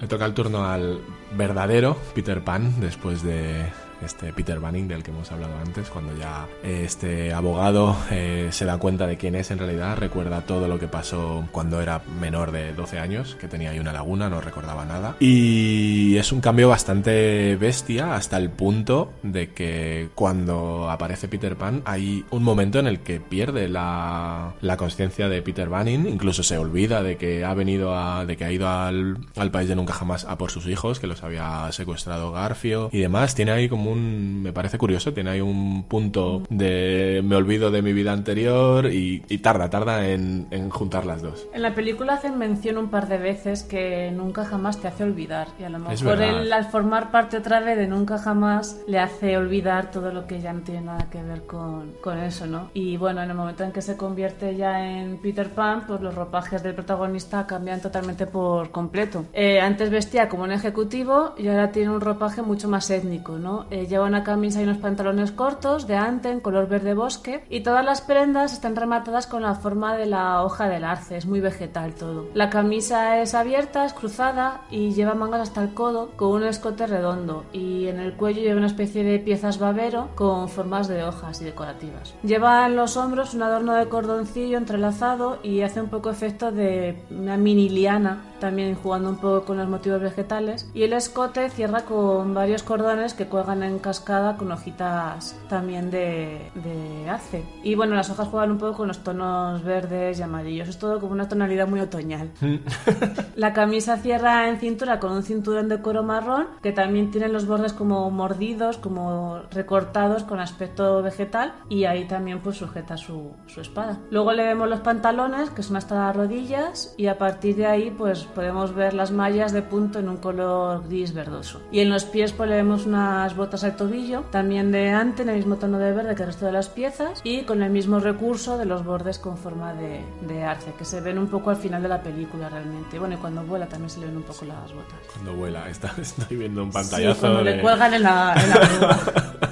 Le 0.00 0.08
toca 0.08 0.24
el 0.26 0.34
turno 0.34 0.64
al 0.64 1.00
verdadero 1.32 1.96
Peter 2.14 2.42
Pan 2.42 2.80
después 2.80 3.22
de 3.22 3.70
este 4.02 4.32
Peter 4.32 4.60
Banning 4.60 4.88
del 4.88 5.02
que 5.02 5.10
hemos 5.10 5.30
hablado 5.32 5.54
antes, 5.58 5.88
cuando 5.88 6.16
ya 6.16 6.46
eh, 6.62 6.82
este 6.84 7.32
abogado 7.32 7.96
eh, 8.10 8.48
se 8.50 8.64
da 8.64 8.78
cuenta 8.78 9.06
de 9.06 9.16
quién 9.16 9.34
es 9.34 9.50
en 9.50 9.58
realidad, 9.58 9.96
recuerda 9.96 10.42
todo 10.42 10.68
lo 10.68 10.78
que 10.78 10.88
pasó 10.88 11.46
cuando 11.52 11.80
era 11.80 12.02
menor 12.20 12.52
de 12.52 12.72
12 12.72 12.98
años, 12.98 13.36
que 13.40 13.48
tenía 13.48 13.70
ahí 13.70 13.78
una 13.78 13.92
laguna, 13.92 14.28
no 14.28 14.40
recordaba 14.40 14.84
nada. 14.84 15.16
Y 15.20 16.16
es 16.16 16.32
un 16.32 16.40
cambio 16.40 16.68
bastante 16.68 17.56
bestia 17.56 18.14
hasta 18.14 18.36
el 18.36 18.50
punto 18.50 19.12
de 19.22 19.52
que 19.52 20.08
cuando 20.14 20.90
aparece 20.90 21.28
Peter 21.28 21.56
Pan 21.56 21.82
hay 21.84 22.24
un 22.30 22.42
momento 22.42 22.78
en 22.78 22.86
el 22.86 23.00
que 23.00 23.20
pierde 23.20 23.68
la, 23.68 24.54
la 24.60 24.76
conciencia 24.76 25.28
de 25.28 25.42
Peter 25.42 25.68
Banning, 25.68 26.06
incluso 26.06 26.42
se 26.42 26.58
olvida 26.58 27.02
de 27.02 27.16
que 27.16 27.44
ha 27.44 27.54
venido 27.54 27.96
a, 27.96 28.24
de 28.26 28.36
que 28.36 28.44
ha 28.44 28.52
ido 28.52 28.68
al, 28.68 29.18
al 29.36 29.50
país 29.50 29.68
de 29.68 29.76
nunca 29.76 29.92
jamás 29.92 30.24
a 30.24 30.38
por 30.38 30.50
sus 30.50 30.66
hijos, 30.66 31.00
que 31.00 31.06
los 31.06 31.22
había 31.22 31.70
secuestrado 31.72 32.32
Garfio 32.32 32.90
y 32.92 33.00
demás. 33.00 33.34
Tiene 33.34 33.52
ahí 33.52 33.68
como 33.68 33.85
me 33.94 34.52
parece 34.52 34.78
curioso, 34.78 35.12
tiene 35.12 35.30
ahí 35.30 35.40
un 35.40 35.84
punto 35.84 36.42
de 36.50 37.22
me 37.24 37.36
olvido 37.36 37.70
de 37.70 37.82
mi 37.82 37.92
vida 37.92 38.12
anterior 38.12 38.86
y, 38.86 39.22
y 39.28 39.38
tarda, 39.38 39.70
tarda 39.70 40.08
en, 40.08 40.46
en 40.50 40.70
juntar 40.70 41.06
las 41.06 41.22
dos. 41.22 41.46
En 41.52 41.62
la 41.62 41.74
película 41.74 42.14
hacen 42.14 42.38
mención 42.38 42.78
un 42.78 42.88
par 42.88 43.08
de 43.08 43.18
veces 43.18 43.62
que 43.62 44.10
nunca 44.10 44.44
jamás 44.44 44.80
te 44.80 44.88
hace 44.88 45.04
olvidar. 45.04 45.48
Y 45.58 45.64
a 45.64 45.68
lo 45.68 45.78
mejor 45.78 46.22
él, 46.22 46.52
al 46.52 46.64
formar 46.66 47.10
parte 47.10 47.36
otra 47.36 47.60
vez 47.60 47.76
de 47.76 47.86
nunca 47.86 48.18
jamás, 48.18 48.80
le 48.86 48.98
hace 48.98 49.36
olvidar 49.36 49.90
todo 49.90 50.12
lo 50.12 50.26
que 50.26 50.40
ya 50.40 50.52
no 50.52 50.60
tiene 50.60 50.82
nada 50.82 51.08
que 51.10 51.22
ver 51.22 51.42
con, 51.42 51.92
con 52.02 52.18
eso, 52.18 52.46
¿no? 52.46 52.70
Y 52.74 52.96
bueno, 52.96 53.22
en 53.22 53.30
el 53.30 53.36
momento 53.36 53.64
en 53.64 53.72
que 53.72 53.82
se 53.82 53.96
convierte 53.96 54.56
ya 54.56 54.86
en 54.86 55.18
Peter 55.18 55.48
Pan, 55.48 55.84
pues 55.86 56.00
los 56.00 56.14
ropajes 56.14 56.62
del 56.62 56.74
protagonista 56.74 57.46
cambian 57.46 57.80
totalmente 57.80 58.26
por 58.26 58.70
completo. 58.70 59.24
Eh, 59.32 59.60
antes 59.60 59.90
vestía 59.90 60.28
como 60.28 60.44
un 60.44 60.52
ejecutivo 60.52 61.34
y 61.38 61.48
ahora 61.48 61.72
tiene 61.72 61.90
un 61.90 62.00
ropaje 62.00 62.42
mucho 62.42 62.68
más 62.68 62.88
étnico, 62.90 63.38
¿no? 63.38 63.66
Eh, 63.76 63.86
lleva 63.86 64.06
una 64.06 64.24
camisa 64.24 64.60
y 64.60 64.64
unos 64.64 64.78
pantalones 64.78 65.32
cortos 65.32 65.86
de 65.86 65.96
ante 65.96 66.30
en 66.30 66.40
color 66.40 66.66
verde 66.66 66.94
bosque 66.94 67.44
y 67.50 67.60
todas 67.60 67.84
las 67.84 68.00
prendas 68.00 68.54
están 68.54 68.74
rematadas 68.74 69.26
con 69.26 69.42
la 69.42 69.54
forma 69.54 69.98
de 69.98 70.06
la 70.06 70.42
hoja 70.42 70.66
del 70.66 70.82
arce, 70.82 71.18
es 71.18 71.26
muy 71.26 71.40
vegetal 71.40 71.94
todo. 71.94 72.26
La 72.32 72.48
camisa 72.48 73.20
es 73.20 73.34
abierta, 73.34 73.84
es 73.84 73.92
cruzada 73.92 74.62
y 74.70 74.94
lleva 74.94 75.14
mangas 75.14 75.42
hasta 75.42 75.62
el 75.62 75.74
codo 75.74 76.12
con 76.16 76.30
un 76.30 76.44
escote 76.44 76.86
redondo 76.86 77.44
y 77.52 77.88
en 77.88 78.00
el 78.00 78.14
cuello 78.14 78.40
lleva 78.40 78.56
una 78.56 78.66
especie 78.66 79.04
de 79.04 79.18
piezas 79.18 79.58
babero 79.58 80.08
con 80.14 80.48
formas 80.48 80.88
de 80.88 81.04
hojas 81.04 81.42
y 81.42 81.44
decorativas. 81.44 82.14
Lleva 82.22 82.64
en 82.64 82.76
los 82.76 82.96
hombros 82.96 83.34
un 83.34 83.42
adorno 83.42 83.74
de 83.74 83.90
cordoncillo 83.90 84.56
entrelazado 84.56 85.38
y 85.42 85.60
hace 85.60 85.82
un 85.82 85.88
poco 85.88 86.08
efecto 86.08 86.50
de 86.50 86.96
una 87.10 87.36
mini 87.36 87.68
liana, 87.68 88.24
también 88.40 88.74
jugando 88.74 89.10
un 89.10 89.16
poco 89.16 89.44
con 89.44 89.58
los 89.58 89.68
motivos 89.68 90.00
vegetales 90.00 90.70
y 90.72 90.84
el 90.84 90.94
escote 90.94 91.50
cierra 91.50 91.82
con 91.82 92.32
varios 92.32 92.62
cordones 92.62 93.12
que 93.12 93.26
cuelgan 93.26 93.65
en 93.66 93.78
cascada 93.78 94.36
con 94.36 94.52
hojitas 94.52 95.36
también 95.48 95.90
de, 95.90 96.50
de 96.54 97.08
arce. 97.08 97.44
Y 97.62 97.74
bueno, 97.74 97.94
las 97.94 98.10
hojas 98.10 98.28
juegan 98.28 98.52
un 98.52 98.58
poco 98.58 98.78
con 98.78 98.88
los 98.88 99.02
tonos 99.02 99.62
verdes 99.62 100.18
y 100.18 100.22
amarillos, 100.22 100.68
es 100.68 100.78
todo 100.78 101.00
como 101.00 101.12
una 101.12 101.28
tonalidad 101.28 101.68
muy 101.68 101.80
otoñal. 101.80 102.30
La 103.36 103.52
camisa 103.52 103.96
cierra 103.98 104.48
en 104.48 104.58
cintura 104.58 104.98
con 104.98 105.12
un 105.12 105.22
cinturón 105.22 105.68
de 105.68 105.78
cuero 105.78 106.02
marrón 106.02 106.46
que 106.62 106.72
también 106.72 107.10
tiene 107.10 107.28
los 107.28 107.46
bordes 107.46 107.72
como 107.72 108.10
mordidos, 108.10 108.78
como 108.78 109.42
recortados 109.50 110.24
con 110.24 110.40
aspecto 110.40 111.02
vegetal 111.02 111.54
y 111.68 111.84
ahí 111.84 112.06
también 112.06 112.40
pues 112.40 112.56
sujeta 112.56 112.96
su, 112.96 113.32
su 113.46 113.60
espada. 113.60 113.98
Luego 114.10 114.32
le 114.32 114.44
vemos 114.44 114.68
los 114.68 114.80
pantalones 114.80 115.50
que 115.50 115.62
son 115.62 115.76
hasta 115.76 115.94
las 115.94 116.16
rodillas 116.16 116.94
y 116.96 117.06
a 117.06 117.18
partir 117.18 117.56
de 117.56 117.66
ahí 117.66 117.90
pues 117.90 118.24
podemos 118.24 118.74
ver 118.74 118.94
las 118.94 119.10
mallas 119.10 119.52
de 119.52 119.62
punto 119.62 119.98
en 119.98 120.08
un 120.08 120.16
color 120.16 120.86
gris 120.88 121.12
verdoso. 121.12 121.62
Y 121.70 121.80
en 121.80 121.90
los 121.90 122.04
pies 122.04 122.32
pues 122.32 122.48
le 122.48 122.56
vemos 122.56 122.86
unas 122.86 123.36
botas 123.36 123.55
al 123.64 123.76
tobillo, 123.76 124.22
también 124.30 124.72
de 124.72 124.90
ante 124.90 125.22
en 125.22 125.28
el 125.30 125.36
mismo 125.36 125.56
tono 125.56 125.78
de 125.78 125.92
verde 125.92 126.14
que 126.14 126.22
el 126.22 126.28
resto 126.28 126.46
de 126.46 126.52
las 126.52 126.68
piezas 126.68 127.20
y 127.24 127.42
con 127.42 127.62
el 127.62 127.70
mismo 127.70 128.00
recurso 128.00 128.58
de 128.58 128.64
los 128.66 128.84
bordes 128.84 129.18
con 129.18 129.36
forma 129.36 129.72
de, 129.74 130.04
de 130.22 130.44
arce 130.44 130.72
que 130.78 130.84
se 130.84 131.00
ven 131.00 131.18
un 131.18 131.28
poco 131.28 131.50
al 131.50 131.56
final 131.56 131.82
de 131.82 131.88
la 131.88 132.02
película 132.02 132.48
realmente. 132.48 132.98
Bueno, 132.98 133.14
y 133.14 133.18
cuando 133.18 133.42
vuela 133.42 133.66
también 133.66 133.90
se 133.90 134.00
le 134.00 134.06
ven 134.06 134.16
un 134.16 134.22
poco 134.22 134.44
las 134.44 134.72
botas. 134.72 134.98
Cuando 135.12 135.34
vuela, 135.34 135.68
está- 135.70 135.92
estoy 136.00 136.36
viendo 136.36 136.62
un 136.62 136.70
Sí, 136.70 136.74
pantallazo. 136.74 137.20
cuando 137.20 137.44
de- 137.44 137.56
le 137.56 137.62
cuelgan 137.62 137.94
en 137.94 138.02
la, 138.02 138.34
en 138.42 138.50
la. 138.50 138.98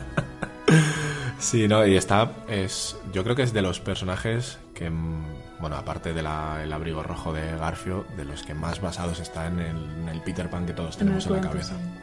Sí, 1.38 1.68
no, 1.68 1.86
y 1.86 1.96
está, 1.96 2.30
es, 2.48 2.96
yo 3.12 3.22
creo 3.22 3.36
que 3.36 3.42
es 3.42 3.52
de 3.52 3.60
los 3.60 3.78
personajes 3.78 4.58
que, 4.74 4.88
mm, 4.88 5.24
bueno, 5.60 5.76
aparte 5.76 6.14
del 6.14 6.26
abrigo 6.26 7.02
rojo 7.02 7.34
de 7.34 7.54
Garfio, 7.58 8.06
de 8.16 8.24
los 8.24 8.42
que 8.44 8.54
más 8.54 8.80
basados 8.80 9.20
están 9.20 9.58
en 9.60 9.76
el, 9.76 9.84
en 10.02 10.08
el 10.08 10.22
Peter 10.22 10.48
Pan 10.48 10.64
que 10.64 10.72
todos 10.72 10.94
En 10.94 11.00
tenemos 11.00 11.26
en, 11.26 11.32
la 11.32 11.38
cuento, 11.40 11.48
cabeza. 11.50 11.74
sí. 11.76 12.00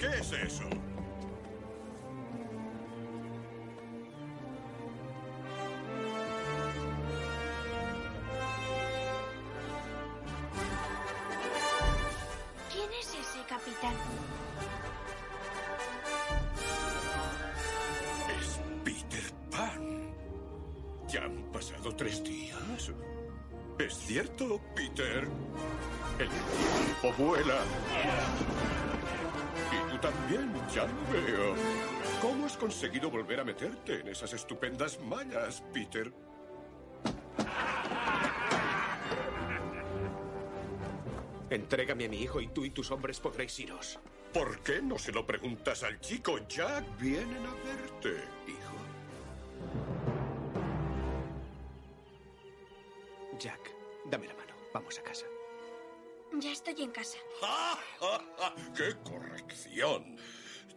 ¿Qué 0.00 0.06
es 0.06 0.32
eso? 0.32 0.64
¿Quién 12.72 12.90
es 12.98 13.08
ese 13.08 13.44
capitán? 13.46 13.94
Es 18.40 18.60
Peter 18.84 19.32
Pan. 19.50 20.14
Ya 21.08 21.24
han 21.24 21.42
pasado 21.52 21.94
tres 21.94 22.24
días. 22.24 22.90
¿Es 23.78 23.94
cierto, 23.94 24.60
Peter? 24.74 25.28
El 26.18 26.28
tiempo 26.28 27.22
vuela. 27.22 27.60
Y 29.72 29.90
tú 29.90 29.98
también, 29.98 30.52
ya 30.74 30.84
lo 30.84 31.12
veo. 31.12 31.54
¿Cómo 32.20 32.46
has 32.46 32.56
conseguido 32.56 33.10
volver 33.10 33.40
a 33.40 33.44
meterte 33.44 34.00
en 34.00 34.08
esas 34.08 34.32
estupendas 34.32 34.98
mallas, 35.00 35.62
Peter? 35.72 36.12
Entrégame 41.50 42.04
a 42.04 42.08
mi 42.08 42.22
hijo 42.22 42.40
y 42.40 42.48
tú 42.48 42.64
y 42.64 42.70
tus 42.70 42.90
hombres 42.90 43.18
podréis 43.18 43.58
iros. 43.58 43.98
¿Por 44.32 44.60
qué 44.60 44.80
no 44.80 44.96
se 44.98 45.10
lo 45.10 45.26
preguntas 45.26 45.82
al 45.82 46.00
chico? 46.00 46.38
Jack 46.48 46.84
vienen 47.00 47.44
a 47.44 47.54
verte, 47.64 48.24
hijo. 48.46 48.74
Jack, 53.40 53.74
dame 54.04 54.28
la 54.28 54.34
mano. 54.34 54.54
Vamos 54.72 54.96
a 55.00 55.02
casa. 55.02 55.26
Ya 56.38 56.52
estoy 56.52 56.80
en 56.82 56.92
casa. 56.92 57.18
¡Ja, 57.40 57.78
ja, 57.98 58.20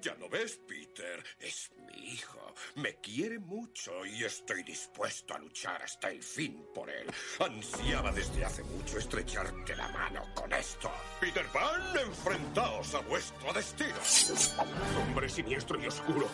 Ya 0.02 0.16
lo 0.16 0.28
ves, 0.28 0.60
Peter, 0.68 1.24
es 1.40 1.72
mi 1.88 2.14
hijo. 2.14 2.54
Me 2.76 2.96
quiere 2.96 3.40
mucho 3.40 4.06
y 4.06 4.26
estoy 4.26 4.62
dispuesto 4.64 5.34
a 5.34 5.40
luchar 5.40 5.82
hasta 5.82 6.10
el 6.10 6.22
fin 6.22 6.66
por 6.76 6.90
él. 6.90 7.08
Ansiaba 7.40 8.12
desde 8.12 8.44
hace 8.44 8.64
mucho 8.64 8.98
estrecharte 8.98 9.76
la 9.78 9.88
mano 9.90 10.26
con 10.36 10.52
esto. 10.52 10.92
Peter 11.22 11.46
Pan, 11.54 11.98
enfrentaos 11.98 12.94
a 12.96 13.00
vuestro 13.00 13.54
destino. 13.54 13.96
Hombre 15.02 15.30
siniestro 15.30 15.82
y 15.82 15.88
oscuro. 15.88 16.28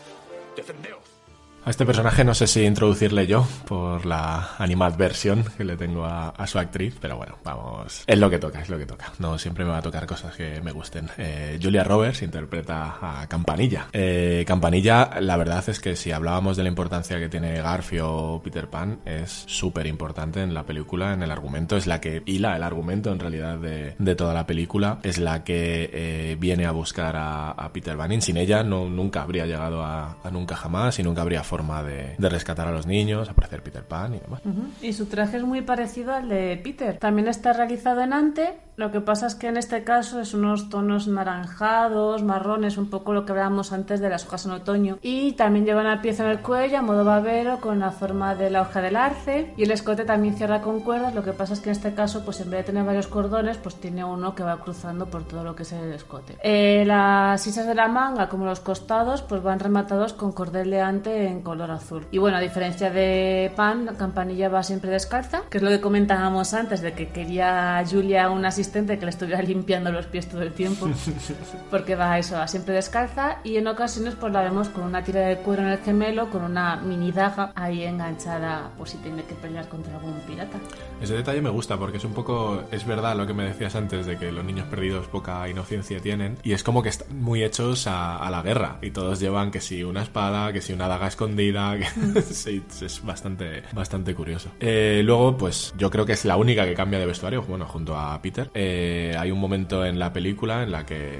Defendeos. 0.55 1.28
A 1.69 1.71
este 1.71 1.85
personaje 1.85 2.23
no 2.23 2.33
sé 2.33 2.47
si 2.47 2.63
introducirle 2.63 3.27
yo 3.27 3.47
por 3.67 4.03
la 4.03 4.55
animadversión 4.57 5.45
que 5.55 5.63
le 5.63 5.77
tengo 5.77 6.03
a, 6.03 6.29
a, 6.29 6.47
su 6.47 6.57
actriz, 6.57 6.97
pero 6.99 7.15
bueno, 7.15 7.37
vamos, 7.43 8.05
es 8.07 8.17
lo 8.17 8.27
que 8.27 8.39
toca, 8.39 8.59
es 8.59 8.69
lo 8.69 8.79
que 8.79 8.87
toca. 8.87 9.13
No 9.19 9.37
siempre 9.37 9.65
me 9.65 9.69
va 9.69 9.77
a 9.77 9.81
tocar 9.83 10.07
cosas 10.07 10.35
que 10.35 10.61
me 10.61 10.71
gusten. 10.71 11.07
Eh, 11.19 11.59
Julia 11.61 11.83
Roberts 11.83 12.23
interpreta 12.23 12.97
a 12.99 13.27
Campanilla. 13.27 13.85
Eh, 13.93 14.43
Campanilla, 14.47 15.21
la 15.21 15.37
verdad 15.37 15.63
es 15.67 15.79
que 15.79 15.95
si 15.95 16.11
hablábamos 16.11 16.57
de 16.57 16.63
la 16.63 16.69
importancia 16.69 17.19
que 17.19 17.29
tiene 17.29 17.61
Garfio 17.61 18.11
o 18.11 18.41
Peter 18.41 18.67
Pan, 18.67 19.01
es 19.05 19.43
súper 19.45 19.85
importante 19.85 20.41
en 20.41 20.55
la 20.55 20.63
película, 20.63 21.13
en 21.13 21.21
el 21.21 21.29
argumento, 21.29 21.77
es 21.77 21.85
la 21.85 22.01
que 22.01 22.23
hila 22.25 22.55
el 22.55 22.63
argumento 22.63 23.11
en 23.11 23.19
realidad 23.19 23.59
de, 23.59 23.93
de 23.95 24.15
toda 24.15 24.33
la 24.33 24.47
película, 24.47 24.97
es 25.03 25.19
la 25.19 25.43
que 25.43 25.91
eh, 25.93 26.35
viene 26.39 26.65
a 26.65 26.71
buscar 26.71 27.15
a, 27.15 27.51
a, 27.51 27.71
Peter 27.71 27.95
Pan. 27.95 28.19
Sin 28.23 28.37
ella 28.37 28.63
no, 28.63 28.89
nunca 28.89 29.21
habría 29.21 29.45
llegado 29.45 29.83
a, 29.83 30.17
a 30.23 30.31
nunca 30.31 30.55
jamás 30.55 30.97
y 30.97 31.03
nunca 31.03 31.21
habría 31.21 31.43
forma 31.59 31.83
de, 31.83 32.15
de, 32.17 32.29
rescatar 32.29 32.67
a 32.67 32.71
los 32.71 32.87
niños, 32.87 33.27
aparecer 33.27 33.61
Peter 33.61 33.83
Pan 33.83 34.15
y 34.15 34.19
demás. 34.19 34.41
Uh 34.45 34.49
-huh. 34.49 34.87
Y 34.87 34.93
su 34.93 35.05
traje 35.07 35.37
es 35.37 35.43
muy 35.43 35.61
parecido 35.61 36.13
al 36.13 36.29
de 36.29 36.59
Peter. 36.63 36.97
También 36.97 37.27
está 37.27 37.51
realizado 37.51 38.01
en 38.01 38.13
ante, 38.13 38.57
lo 38.79 38.91
que 38.91 39.01
pasa 39.01 39.27
es 39.27 39.35
que 39.35 39.47
en 39.47 39.57
este 39.57 39.83
caso 39.83 40.21
es 40.21 40.33
unos 40.33 40.69
tonos 40.69 41.05
naranjados, 41.09 42.23
marrones, 42.23 42.77
un 42.77 42.89
poco 42.89 43.11
lo 43.11 43.25
que 43.25 43.33
hablábamos 43.33 43.73
antes 43.73 43.99
de 43.99 44.07
las 44.07 44.25
hojas 44.25 44.45
en 44.45 44.51
otoño. 44.51 44.99
Y 45.01 45.33
también 45.33 45.65
lleva 45.65 45.81
una 45.81 46.01
pieza 46.01 46.23
en 46.23 46.29
el 46.29 46.39
cuello 46.39 46.77
a 46.77 46.81
modo 46.81 47.03
babero 47.03 47.59
con 47.59 47.79
la 47.79 47.91
forma 47.91 48.35
de 48.35 48.49
la 48.49 48.61
hoja 48.61 48.81
del 48.81 48.95
arce. 48.95 49.53
Y 49.57 49.63
el 49.63 49.71
escote 49.71 50.05
también 50.05 50.35
cierra 50.35 50.61
con 50.61 50.79
cuerdas, 50.79 51.13
lo 51.13 51.23
que 51.25 51.33
pasa 51.33 51.55
es 51.55 51.59
que 51.59 51.67
en 51.67 51.75
este 51.75 51.93
caso, 51.93 52.23
pues 52.23 52.39
en 52.39 52.51
vez 52.51 52.61
de 52.61 52.63
tener 52.67 52.85
varios 52.85 53.07
cordones, 53.07 53.57
pues 53.57 53.75
tiene 53.75 54.05
uno 54.05 54.33
que 54.33 54.43
va 54.43 54.57
cruzando 54.61 55.07
por 55.07 55.27
todo 55.27 55.43
lo 55.43 55.57
que 55.57 55.63
es 55.63 55.73
el 55.73 55.91
escote. 55.91 56.37
Eh, 56.41 56.85
las 56.85 57.41
sisas 57.41 57.67
de 57.67 57.75
la 57.75 57.89
manga, 57.89 58.29
como 58.29 58.45
los 58.45 58.61
costados, 58.61 59.21
pues 59.23 59.43
van 59.43 59.59
rematados 59.59 60.13
con 60.13 60.31
cordel 60.31 60.69
de 60.69 60.79
ante 60.79 61.27
en 61.27 61.38
color 61.41 61.71
azul. 61.71 62.05
Y 62.11 62.17
bueno, 62.17 62.37
a 62.37 62.39
diferencia 62.39 62.89
de 62.89 63.51
Pan, 63.55 63.85
la 63.85 63.93
campanilla 63.93 64.49
va 64.49 64.63
siempre 64.63 64.89
descalza, 64.91 65.43
que 65.49 65.57
es 65.57 65.63
lo 65.63 65.69
que 65.69 65.81
comentábamos 65.81 66.53
antes, 66.53 66.81
de 66.81 66.93
que 66.93 67.09
quería 67.09 67.83
Julia 67.89 68.29
un 68.29 68.45
asistente 68.45 68.97
que 68.97 69.05
le 69.05 69.11
estuviera 69.11 69.41
limpiando 69.53 69.91
los 69.91 70.05
pies 70.05 70.27
todo 70.27 70.41
el 70.41 70.53
tiempo, 70.53 70.87
porque 71.71 71.95
va 71.95 72.17
eso, 72.17 72.35
va 72.35 72.47
siempre 72.47 72.73
descalza, 72.73 73.39
y 73.43 73.57
en 73.57 73.67
ocasiones 73.67 74.15
pues 74.15 74.31
la 74.33 74.41
vemos 74.41 74.69
con 74.69 74.83
una 74.83 75.03
tira 75.03 75.21
de 75.21 75.37
cuero 75.37 75.63
en 75.63 75.69
el 75.69 75.79
gemelo, 75.79 76.29
con 76.29 76.43
una 76.43 76.77
mini 76.77 77.11
daga 77.11 77.51
ahí 77.55 77.83
enganchada 77.83 78.71
por 78.77 78.87
si 78.87 78.97
tiene 78.97 79.23
que 79.23 79.35
pelear 79.35 79.67
contra 79.67 79.95
algún 79.95 80.13
pirata. 80.21 80.57
Ese 81.01 81.13
detalle 81.13 81.41
me 81.41 81.49
gusta 81.49 81.77
porque 81.77 81.97
es 81.97 82.03
un 82.03 82.13
poco, 82.13 82.63
es 82.71 82.85
verdad 82.85 83.15
lo 83.15 83.25
que 83.25 83.33
me 83.33 83.43
decías 83.43 83.75
antes 83.75 84.05
de 84.05 84.17
que 84.17 84.31
los 84.31 84.43
niños 84.43 84.67
perdidos 84.67 85.07
poca 85.07 85.47
inocencia 85.49 85.99
tienen, 85.99 86.37
y 86.43 86.53
es 86.53 86.63
como 86.63 86.83
que 86.83 86.89
están 86.89 87.19
muy 87.19 87.43
hechos 87.43 87.87
a, 87.87 88.17
a 88.17 88.29
la 88.29 88.41
guerra, 88.41 88.77
y 88.81 88.91
todos 88.91 89.19
llevan 89.19 89.51
que 89.51 89.61
si 89.61 89.83
una 89.83 90.03
espada, 90.03 90.51
que 90.53 90.61
si 90.61 90.73
una 90.73 90.87
daga 90.87 91.07
escondida, 91.07 91.28
que 91.35 92.21
sí, 92.21 92.63
es 92.81 93.03
bastante, 93.03 93.63
bastante 93.73 94.15
curioso. 94.15 94.51
Eh, 94.59 95.01
luego, 95.03 95.37
pues 95.37 95.73
yo 95.77 95.89
creo 95.89 96.05
que 96.05 96.13
es 96.13 96.25
la 96.25 96.37
única 96.37 96.65
que 96.65 96.73
cambia 96.73 96.99
de 96.99 97.05
vestuario, 97.05 97.41
bueno, 97.43 97.65
junto 97.65 97.97
a 97.97 98.21
Peter. 98.21 98.49
Eh, 98.53 99.15
hay 99.17 99.31
un 99.31 99.39
momento 99.39 99.85
en 99.85 99.99
la 99.99 100.11
película 100.11 100.63
en 100.63 100.71
la 100.71 100.85
que 100.85 101.19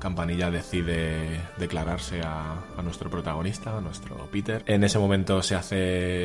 Campanilla 0.00 0.50
decide 0.50 1.40
declararse 1.58 2.22
a, 2.22 2.54
a, 2.76 2.82
nuestro 2.82 3.10
protagonista, 3.10 3.76
a 3.76 3.80
nuestro 3.80 4.16
Peter. 4.32 4.62
En 4.66 4.82
ese 4.82 4.98
momento 4.98 5.42
se 5.42 5.54
hace 5.54 5.76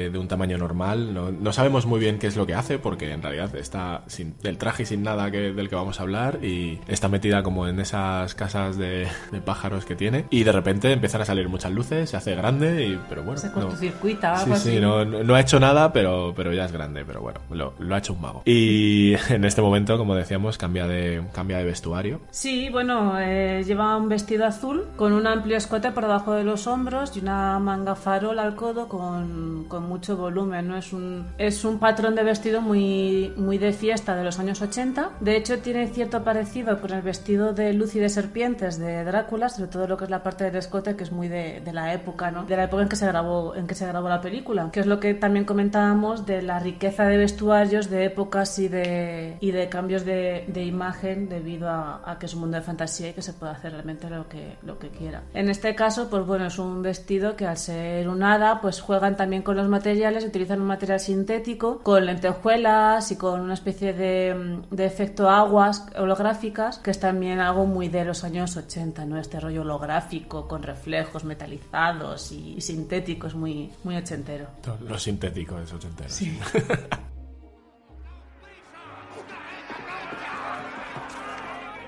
de 0.10 0.18
un 0.18 0.28
tamaño 0.28 0.58
normal. 0.58 1.14
No, 1.14 1.32
no 1.32 1.54
sabemos 1.54 1.86
muy 1.86 2.00
bien 2.00 2.18
qué 2.18 2.28
es 2.28 2.36
lo 2.36 2.46
que 2.46 2.56
hace 2.56 2.80
porque 2.80 3.12
en 3.12 3.22
realidad 3.22 3.56
está 3.56 4.04
sin, 4.08 4.36
del 4.42 4.58
traje 4.58 4.84
y 4.84 4.86
sin 4.86 5.04
nada 5.04 5.30
que, 5.30 5.54
del 5.54 5.70
que 5.70 5.76
vamos 5.76 6.00
a 6.00 6.04
hablar 6.04 6.40
y 6.44 6.80
está 6.88 7.08
metida 7.10 7.44
como 7.44 7.68
en 7.68 7.80
esas 7.80 8.34
casas 8.36 8.78
de, 8.78 9.08
de, 9.32 9.42
pájaros 9.42 9.86
que 9.86 9.96
tiene 9.96 10.26
y 10.30 10.44
de 10.44 10.52
repente 10.52 10.92
empiezan 10.92 11.22
a 11.22 11.26
salir 11.26 11.50
muchas 11.50 11.72
luces, 11.72 12.10
se 12.10 12.18
hace 12.18 12.36
grande 12.36 12.86
y 12.86 13.00
pero 13.10 13.24
bueno. 13.24 13.40
Se 13.40 13.52
cortocircuita, 13.52 14.32
no, 14.32 14.38
algo 14.38 14.56
sí, 14.56 14.62
así. 14.62 14.72
Sí, 14.72 14.80
no, 14.80 15.06
no, 15.06 15.36
ha 15.36 15.42
hecho 15.42 15.60
nada, 15.60 15.92
pero, 15.92 16.34
pero 16.36 16.54
ya 16.54 16.66
es 16.66 16.72
grande, 16.72 17.04
pero 17.06 17.22
bueno, 17.22 17.42
lo, 17.50 17.74
lo, 17.78 17.96
ha 17.96 17.98
hecho 17.98 18.14
un 18.14 18.22
mago. 18.22 18.42
Y 18.46 19.14
en 19.30 19.44
este 19.46 19.62
momento, 19.62 19.98
como 19.98 20.16
decíamos, 20.16 20.58
cambia 20.58 20.88
de, 20.88 21.24
cambia 21.34 21.58
de 21.58 21.66
vestuario. 21.66 22.22
Sí, 22.32 22.70
bueno, 22.70 23.20
eh, 23.20 23.64
lleva 23.66 23.98
un 23.98 24.10
vestido 24.10 24.46
azul 24.46 24.88
con 24.96 25.14
un 25.14 25.28
amplio 25.28 25.58
escote 25.58 25.92
por 25.92 26.04
debajo 26.04 26.34
de 26.34 26.44
los 26.44 26.68
hombros 26.68 27.16
y 27.18 27.20
una 27.20 27.60
manga 27.60 27.96
farol 27.96 28.40
al 28.40 28.56
codo 28.56 28.88
con, 28.88 29.66
con 29.68 29.84
mucho 29.84 30.16
volumen. 30.16 30.68
¿no? 30.68 30.78
Es, 30.78 30.94
un, 30.94 31.28
es 31.38 31.66
un 31.66 31.80
patrón 31.80 32.16
de 32.16 32.24
vestido 32.24 32.62
muy, 32.62 33.34
muy 33.36 33.58
de 33.58 33.74
fiesta 33.74 34.16
de 34.16 34.24
los 34.24 34.40
años 34.40 34.62
80. 34.62 35.12
De 35.20 35.36
hecho, 35.36 35.60
tiene 35.60 35.88
cierto 35.88 36.24
parecido 36.24 36.80
con 36.80 36.92
el 36.94 37.02
vestido 37.02 37.54
de 37.54 37.74
luz 37.74 37.96
y 37.96 38.00
de 38.00 38.10
serpientes 38.10 38.78
de 38.78 39.04
Drácula, 39.04 39.50
sobre 39.50 39.70
todo 39.70 39.88
lo 39.88 39.98
que 39.98 40.06
es 40.06 40.10
la 40.10 40.24
parte 40.24 40.46
del 40.46 40.56
escote, 40.56 40.96
que 40.96 41.04
es 41.04 41.12
muy 41.12 41.28
de, 41.28 41.62
de 41.62 41.74
la 41.74 41.94
época, 41.94 42.32
¿no? 42.32 42.46
de 42.46 42.56
la 42.56 42.66
época 42.66 42.84
en 42.84 42.90
que, 42.90 42.96
se 42.96 43.08
grabó, 43.08 43.56
en 43.56 43.68
que 43.68 43.76
se 43.76 43.88
grabó 43.88 44.10
la 44.10 44.22
película. 44.22 44.70
Que 44.72 44.82
es 44.82 44.86
lo 44.86 45.00
que 45.00 45.14
también 45.14 45.46
comentábamos 45.46 46.26
de 46.26 46.42
la 46.42 46.60
riqueza 46.60 47.06
de 47.06 47.18
vestuarios, 47.18 47.90
de 47.90 48.06
épocas 48.06 48.60
y 48.60 48.68
de, 48.68 49.38
y 49.40 49.52
de 49.52 49.70
cambios 49.70 50.06
de, 50.06 50.46
de 50.48 50.64
imagen 50.64 51.28
debido 51.30 51.70
a, 51.70 52.02
a 52.10 52.20
que 52.20 52.28
es 52.28 52.34
un 52.34 52.42
mundo 52.42 52.58
de 52.58 52.64
fantasía 52.64 53.10
y 53.10 53.14
que 53.14 53.22
se 53.22 53.34
puede 53.34 53.55
hacer 53.56 53.72
realmente 53.72 54.10
lo 54.10 54.28
que, 54.28 54.58
lo 54.64 54.78
que 54.80 54.90
quiera. 54.90 55.24
En 55.34 55.50
este 55.50 55.76
caso, 55.76 56.10
pues 56.10 56.26
bueno, 56.26 56.48
es 56.48 56.60
un 56.60 56.82
vestido 56.82 57.36
que 57.36 57.46
al 57.46 57.58
ser 57.58 58.08
un 58.08 58.24
hada, 58.24 58.62
pues 58.62 58.82
juegan 58.82 59.16
también 59.18 59.42
con 59.42 59.56
los 59.56 59.68
materiales, 59.68 60.26
utilizan 60.26 60.62
un 60.62 60.68
material 60.68 61.00
sintético, 61.00 61.80
con 61.80 62.06
lentejuelas 62.06 63.12
y 63.12 63.18
con 63.18 63.42
una 63.42 63.54
especie 63.54 63.94
de, 63.94 64.62
de 64.70 64.86
efecto 64.86 65.30
aguas 65.30 65.88
holográficas, 65.98 66.80
que 66.80 66.92
es 66.92 67.00
también 67.00 67.40
algo 67.40 67.66
muy 67.66 67.90
de 67.90 68.06
los 68.06 68.24
años 68.24 68.56
80, 68.56 69.06
¿no? 69.06 69.20
Este 69.20 69.40
rollo 69.40 69.62
holográfico 69.62 70.48
con 70.48 70.64
reflejos 70.64 71.24
metalizados 71.24 72.32
y, 72.32 72.60
sintéticos, 72.62 73.36
muy, 73.36 73.72
muy 73.84 73.96
ochentero. 73.96 74.48
Lo 74.88 74.98
sintético 74.98 75.60
es 75.60 75.74
ochentero. 75.74 76.10
Sí. 76.10 76.38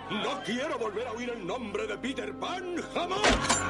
No 0.10 0.42
quiero 0.44 0.78
volver 0.78 1.06
a 1.08 1.12
oír 1.12 1.30
el 1.30 1.46
nombre 1.46 1.86
de 1.86 1.98
Peter 1.98 2.34
Pan 2.40 2.82
jamás. 2.94 3.62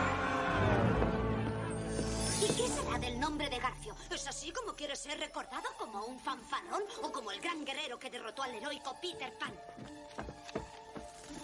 ¿Y 2.40 2.54
qué 2.54 2.68
será 2.68 3.00
del 3.00 3.20
nombre 3.20 3.50
de 3.50 3.58
Garfio? 3.58 3.96
¿Es 4.12 4.28
así 4.28 4.52
como 4.52 4.76
quiere 4.76 4.96
ser 4.96 5.20
recordado? 5.20 5.66
¿Como 5.80 6.06
un 6.06 6.20
fanfarrón 6.20 6.84
o 7.02 7.12
como 7.12 7.32
el 7.32 7.42
gran 7.42 7.66
guerrero 7.66 7.98
que 7.98 8.12
derrotó 8.12 8.44
al 8.44 8.54
heroico 8.54 8.96
Peter 9.02 9.36
Pan? 9.40 9.52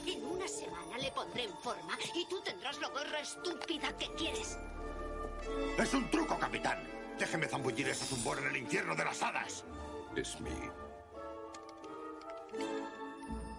En 0.06 0.24
una 0.26 0.48
semana 0.48 0.98
le 1.00 1.12
pondré 1.12 1.46
en 1.46 1.58
forma 1.58 1.98
y 2.14 2.26
tú 2.28 2.40
tendrás 2.42 2.78
la 2.80 2.90
guerra 2.90 3.20
estúpida 3.20 3.98
que 3.98 4.14
quieres. 4.14 4.60
Es 5.78 5.94
un 5.96 6.10
truco, 6.12 6.38
capitán. 6.38 6.78
Déjeme 7.18 7.48
zambullir 7.48 7.90
ese 7.90 8.06
zumbor 8.06 8.38
en 8.38 8.48
el 8.48 8.58
infierno 8.58 8.96
de 8.96 9.06
las 9.06 9.24
hadas. 9.24 9.64
Es 10.16 10.40
mi 10.40 10.52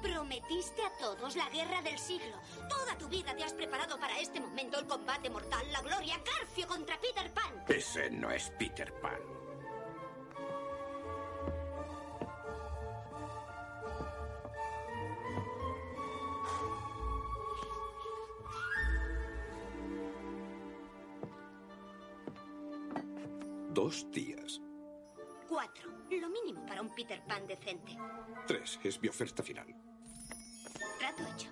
Prometiste 0.05 0.85
a 0.85 0.91
todos 0.99 1.35
la 1.35 1.49
guerra 1.49 1.81
del 1.81 1.99
siglo. 1.99 2.37
Toda 2.69 2.99
tu 2.99 3.09
vida 3.09 3.35
te 3.35 3.43
has 3.43 3.55
preparado 3.55 3.99
para 3.99 4.21
este 4.21 4.39
momento, 4.39 4.79
el 4.79 4.87
combate 4.87 5.31
mortal, 5.31 5.65
la 5.73 5.81
gloria, 5.81 6.21
Garfio 6.23 6.67
contra 6.69 7.01
Peter 7.01 7.33
Pan. 7.33 7.65
Ese 7.67 8.11
no 8.11 8.31
es 8.31 8.51
Peter 8.59 8.93
Pan. 9.01 9.19
Dos 23.71 24.11
días. 24.13 24.61
Cuatro. 25.49 25.91
Lo 26.11 26.29
mínimo 26.29 26.67
para 26.67 26.83
un 26.83 26.95
Peter 26.95 27.23
Pan 27.27 27.47
decente. 27.47 27.97
Tres. 28.47 28.79
Es 28.85 29.01
mi 29.01 29.09
oferta 29.09 29.43
final. 29.43 29.94
Trato 30.99 31.23
hecho. 31.23 31.49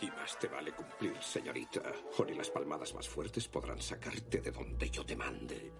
Y 0.00 0.10
más 0.10 0.38
te 0.38 0.48
vale 0.48 0.72
cumplir, 0.72 1.16
señorita. 1.22 1.82
O 2.18 2.24
ni 2.24 2.34
las 2.34 2.50
palmadas 2.50 2.94
más 2.94 3.08
fuertes 3.08 3.48
podrán 3.48 3.80
sacarte 3.80 4.40
de 4.40 4.50
donde 4.50 4.90
yo 4.90 5.04
te 5.04 5.16
mande. 5.16 5.72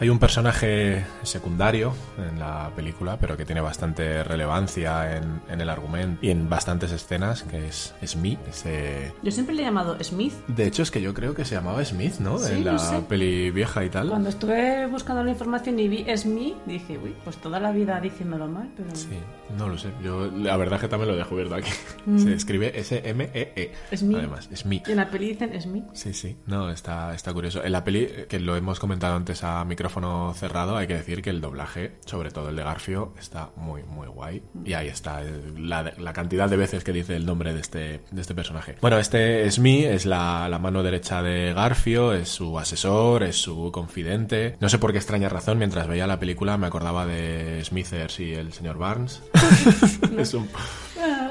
Hay 0.00 0.08
un 0.08 0.18
personaje 0.18 1.04
secundario 1.24 1.92
en 2.16 2.38
la 2.38 2.70
película, 2.74 3.18
pero 3.20 3.36
que 3.36 3.44
tiene 3.44 3.60
bastante 3.60 4.24
relevancia 4.24 5.18
en, 5.18 5.42
en 5.50 5.60
el 5.60 5.68
argumento 5.68 6.24
y 6.24 6.30
en 6.30 6.48
bastantes 6.48 6.90
escenas, 6.90 7.42
que 7.42 7.68
es 7.68 7.94
Smith. 8.06 8.38
Ese... 8.48 9.12
Yo 9.22 9.30
siempre 9.30 9.54
le 9.54 9.60
he 9.60 9.64
llamado 9.66 10.02
Smith. 10.02 10.32
De 10.48 10.66
hecho, 10.66 10.82
es 10.82 10.90
que 10.90 11.02
yo 11.02 11.12
creo 11.12 11.34
que 11.34 11.44
se 11.44 11.54
llamaba 11.54 11.84
Smith, 11.84 12.14
¿no? 12.18 12.38
Sí, 12.38 12.54
en 12.54 12.64
la 12.64 12.72
no 12.72 12.78
sé. 12.78 13.02
peli 13.06 13.50
vieja 13.50 13.84
y 13.84 13.90
tal. 13.90 14.08
Cuando 14.08 14.30
estuve 14.30 14.86
buscando 14.86 15.22
la 15.22 15.32
información 15.32 15.78
y 15.78 15.88
vi 15.88 16.06
Smith, 16.16 16.56
dije, 16.64 16.96
uy, 16.96 17.14
pues 17.22 17.36
toda 17.36 17.60
la 17.60 17.70
vida 17.70 18.00
diciéndolo 18.00 18.48
mal, 18.48 18.70
pero... 18.74 18.88
Sí, 18.94 19.18
no 19.58 19.68
lo 19.68 19.76
sé. 19.76 19.90
Yo 20.02 20.30
la 20.30 20.56
verdad 20.56 20.76
es 20.76 20.80
que 20.80 20.88
también 20.88 21.10
lo 21.10 21.16
dejo 21.18 21.34
abierto 21.34 21.56
aquí. 21.56 21.72
Mm. 22.06 22.18
Se 22.18 22.32
escribe 22.32 22.72
S-M-E-E. 22.80 23.72
Smith. 23.94 24.16
Además, 24.16 24.48
Smith. 24.54 24.88
Y 24.88 24.92
en 24.92 24.96
la 24.96 25.10
peli 25.10 25.28
dicen 25.28 25.60
Smith. 25.60 25.84
Sí, 25.92 26.14
sí. 26.14 26.38
No, 26.46 26.70
está, 26.70 27.14
está 27.14 27.34
curioso. 27.34 27.62
En 27.62 27.72
la 27.72 27.84
peli, 27.84 28.08
que 28.30 28.40
lo 28.40 28.56
hemos 28.56 28.80
comentado 28.80 29.14
antes 29.14 29.44
a 29.44 29.62
micrófono 29.66 29.89
micrófono 29.94 30.32
cerrado, 30.34 30.76
hay 30.76 30.86
que 30.86 30.94
decir 30.94 31.20
que 31.20 31.30
el 31.30 31.40
doblaje, 31.40 31.96
sobre 32.06 32.30
todo 32.30 32.50
el 32.50 32.56
de 32.56 32.62
Garfio, 32.62 33.12
está 33.18 33.50
muy, 33.56 33.82
muy 33.82 34.06
guay. 34.06 34.40
Y 34.64 34.74
ahí 34.74 34.86
está 34.86 35.20
el- 35.22 35.68
la, 35.68 35.82
la 35.98 36.12
cantidad 36.12 36.48
de 36.48 36.56
veces 36.56 36.84
que 36.84 36.92
dice 36.92 37.16
el 37.16 37.26
nombre 37.26 37.52
de 37.52 37.60
este, 37.60 38.00
de 38.10 38.20
este 38.20 38.34
personaje. 38.36 38.76
Bueno, 38.80 38.98
este 38.98 39.50
Smee 39.50 39.92
es 39.92 40.06
la, 40.06 40.48
la 40.48 40.60
mano 40.60 40.84
derecha 40.84 41.22
de 41.22 41.52
Garfio, 41.54 42.12
es 42.12 42.28
su 42.28 42.56
asesor, 42.56 43.24
es 43.24 43.36
su 43.42 43.72
confidente. 43.72 44.56
No 44.60 44.68
sé 44.68 44.78
por 44.78 44.92
qué 44.92 44.98
extraña 44.98 45.28
razón, 45.28 45.58
mientras 45.58 45.88
veía 45.88 46.06
la 46.06 46.20
película 46.20 46.56
me 46.56 46.68
acordaba 46.68 47.04
de 47.04 47.60
Smithers 47.64 48.20
y 48.20 48.32
el 48.34 48.52
señor 48.52 48.78
Barnes. 48.78 49.22
es 50.18 50.34
un, 50.34 50.48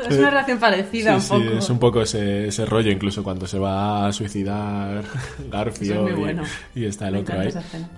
Es 0.10 0.18
una 0.20 0.30
relación 0.30 0.60
parecida 0.60 1.20
Sí, 1.20 1.34
un 1.36 1.42
sí, 1.42 1.46
poco. 1.48 1.58
es 1.60 1.70
un 1.70 1.80
poco 1.80 2.02
ese, 2.02 2.48
ese 2.48 2.66
rollo, 2.66 2.92
incluso 2.92 3.24
cuando 3.24 3.48
se 3.48 3.60
va 3.60 4.08
a 4.08 4.12
suicidar 4.14 5.04
Garfio 5.52 6.08
es 6.08 6.40
y- 6.76 6.86
está 6.86 7.08
el 7.08 7.14
Me 7.16 7.20
otro 7.20 7.40
ahí. 7.40 7.50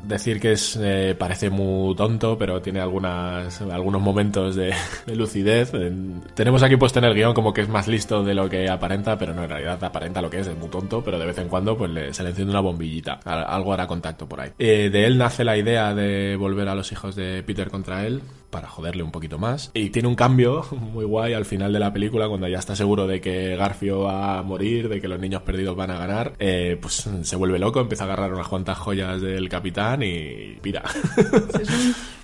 Decir 0.04 0.40
que 0.40 0.54
es 0.54 0.78
eh, 0.82 1.16
parece 1.18 1.50
muy 1.50 1.96
tonto, 1.96 2.38
pero 2.38 2.62
tiene 2.62 2.80
algunas 2.80 3.62
algunos 3.62 4.02
momentos 4.02 4.56
de, 4.56 4.74
de 5.06 5.16
lucidez. 5.16 5.74
En- 5.74 6.22
tenemos 6.36 6.64
aquí 6.64 6.76
puesto 6.78 7.00
en 7.00 7.06
el 7.06 7.14
guion 7.14 7.34
como 7.34 7.54
que 7.54 7.62
es 7.62 7.70
más 7.70 7.88
listo 7.88 8.24
de 8.24 8.34
lo 8.34 8.50
que 8.50 8.70
aparenta, 8.70 9.18
pero 9.18 9.34
no, 9.34 9.44
en 9.44 9.50
realidad 9.50 9.84
aparenta 9.84 10.22
lo 10.22 10.30
que 10.30 10.40
es, 10.40 10.48
es 10.48 10.58
muy 10.58 10.70
tonto, 10.70 11.04
pero 11.04 11.18
de 11.20 11.26
vez 11.26 11.38
en 11.38 11.48
cuando 11.48 11.78
pues 11.78 11.92
le- 11.92 12.14
se 12.14 12.24
le 12.24 12.30
enciende 12.30 12.52
una 12.52 12.62
bombillita. 12.62 13.20
Al- 13.26 13.46
Algo 13.48 13.74
hará 13.74 13.88
contacto 13.88 14.28
por 14.28 14.42
ahí. 14.42 14.52
Eh, 14.60 14.90
de 14.92 15.06
él 15.06 15.18
nace 15.18 15.44
la 15.44 15.58
idea 15.58 15.94
de 15.94 16.36
volver 16.36 16.68
a 16.70 16.76
los 16.76 16.92
hijos 16.92 17.16
de 17.16 17.44
Peter 17.44 17.70
contra 17.70 18.06
él 18.06 18.22
para 18.52 18.68
joderle 18.68 19.02
un 19.02 19.12
poquito 19.12 19.40
más. 19.40 19.72
Y 19.74 19.90
tiene 19.90 20.08
un 20.08 20.16
cambio 20.16 20.66
muy 20.94 21.06
guay 21.06 21.34
al 21.34 21.46
final 21.46 21.74
de 21.74 21.80
la 21.80 21.92
película, 21.92 22.28
cuando 22.28 22.48
ya 22.48 22.60
está 22.60 22.76
seguro 22.76 23.08
de 23.08 23.20
que 23.20 23.56
Garfio 23.56 24.02
va 24.02 24.38
a 24.38 24.44
morir, 24.44 24.90
de 24.90 25.02
que 25.02 25.08
los 25.08 25.20
niños 25.20 25.42
perdidos 25.42 25.76
van 25.76 25.92
a 25.92 25.98
ganar, 25.98 26.34
eh, 26.40 26.78
pues 26.80 27.10
se 27.24 27.36
vuelve 27.36 27.58
loco, 27.58 27.80
empieza 27.80 28.04
a 28.04 28.08
agarrar 28.08 28.34
unas 28.34 28.48
cuantas 28.48 28.78
joyas 28.78 29.22
del 29.22 29.50
capitán 29.50 30.04
y 30.04 30.58
pira. 30.62 30.84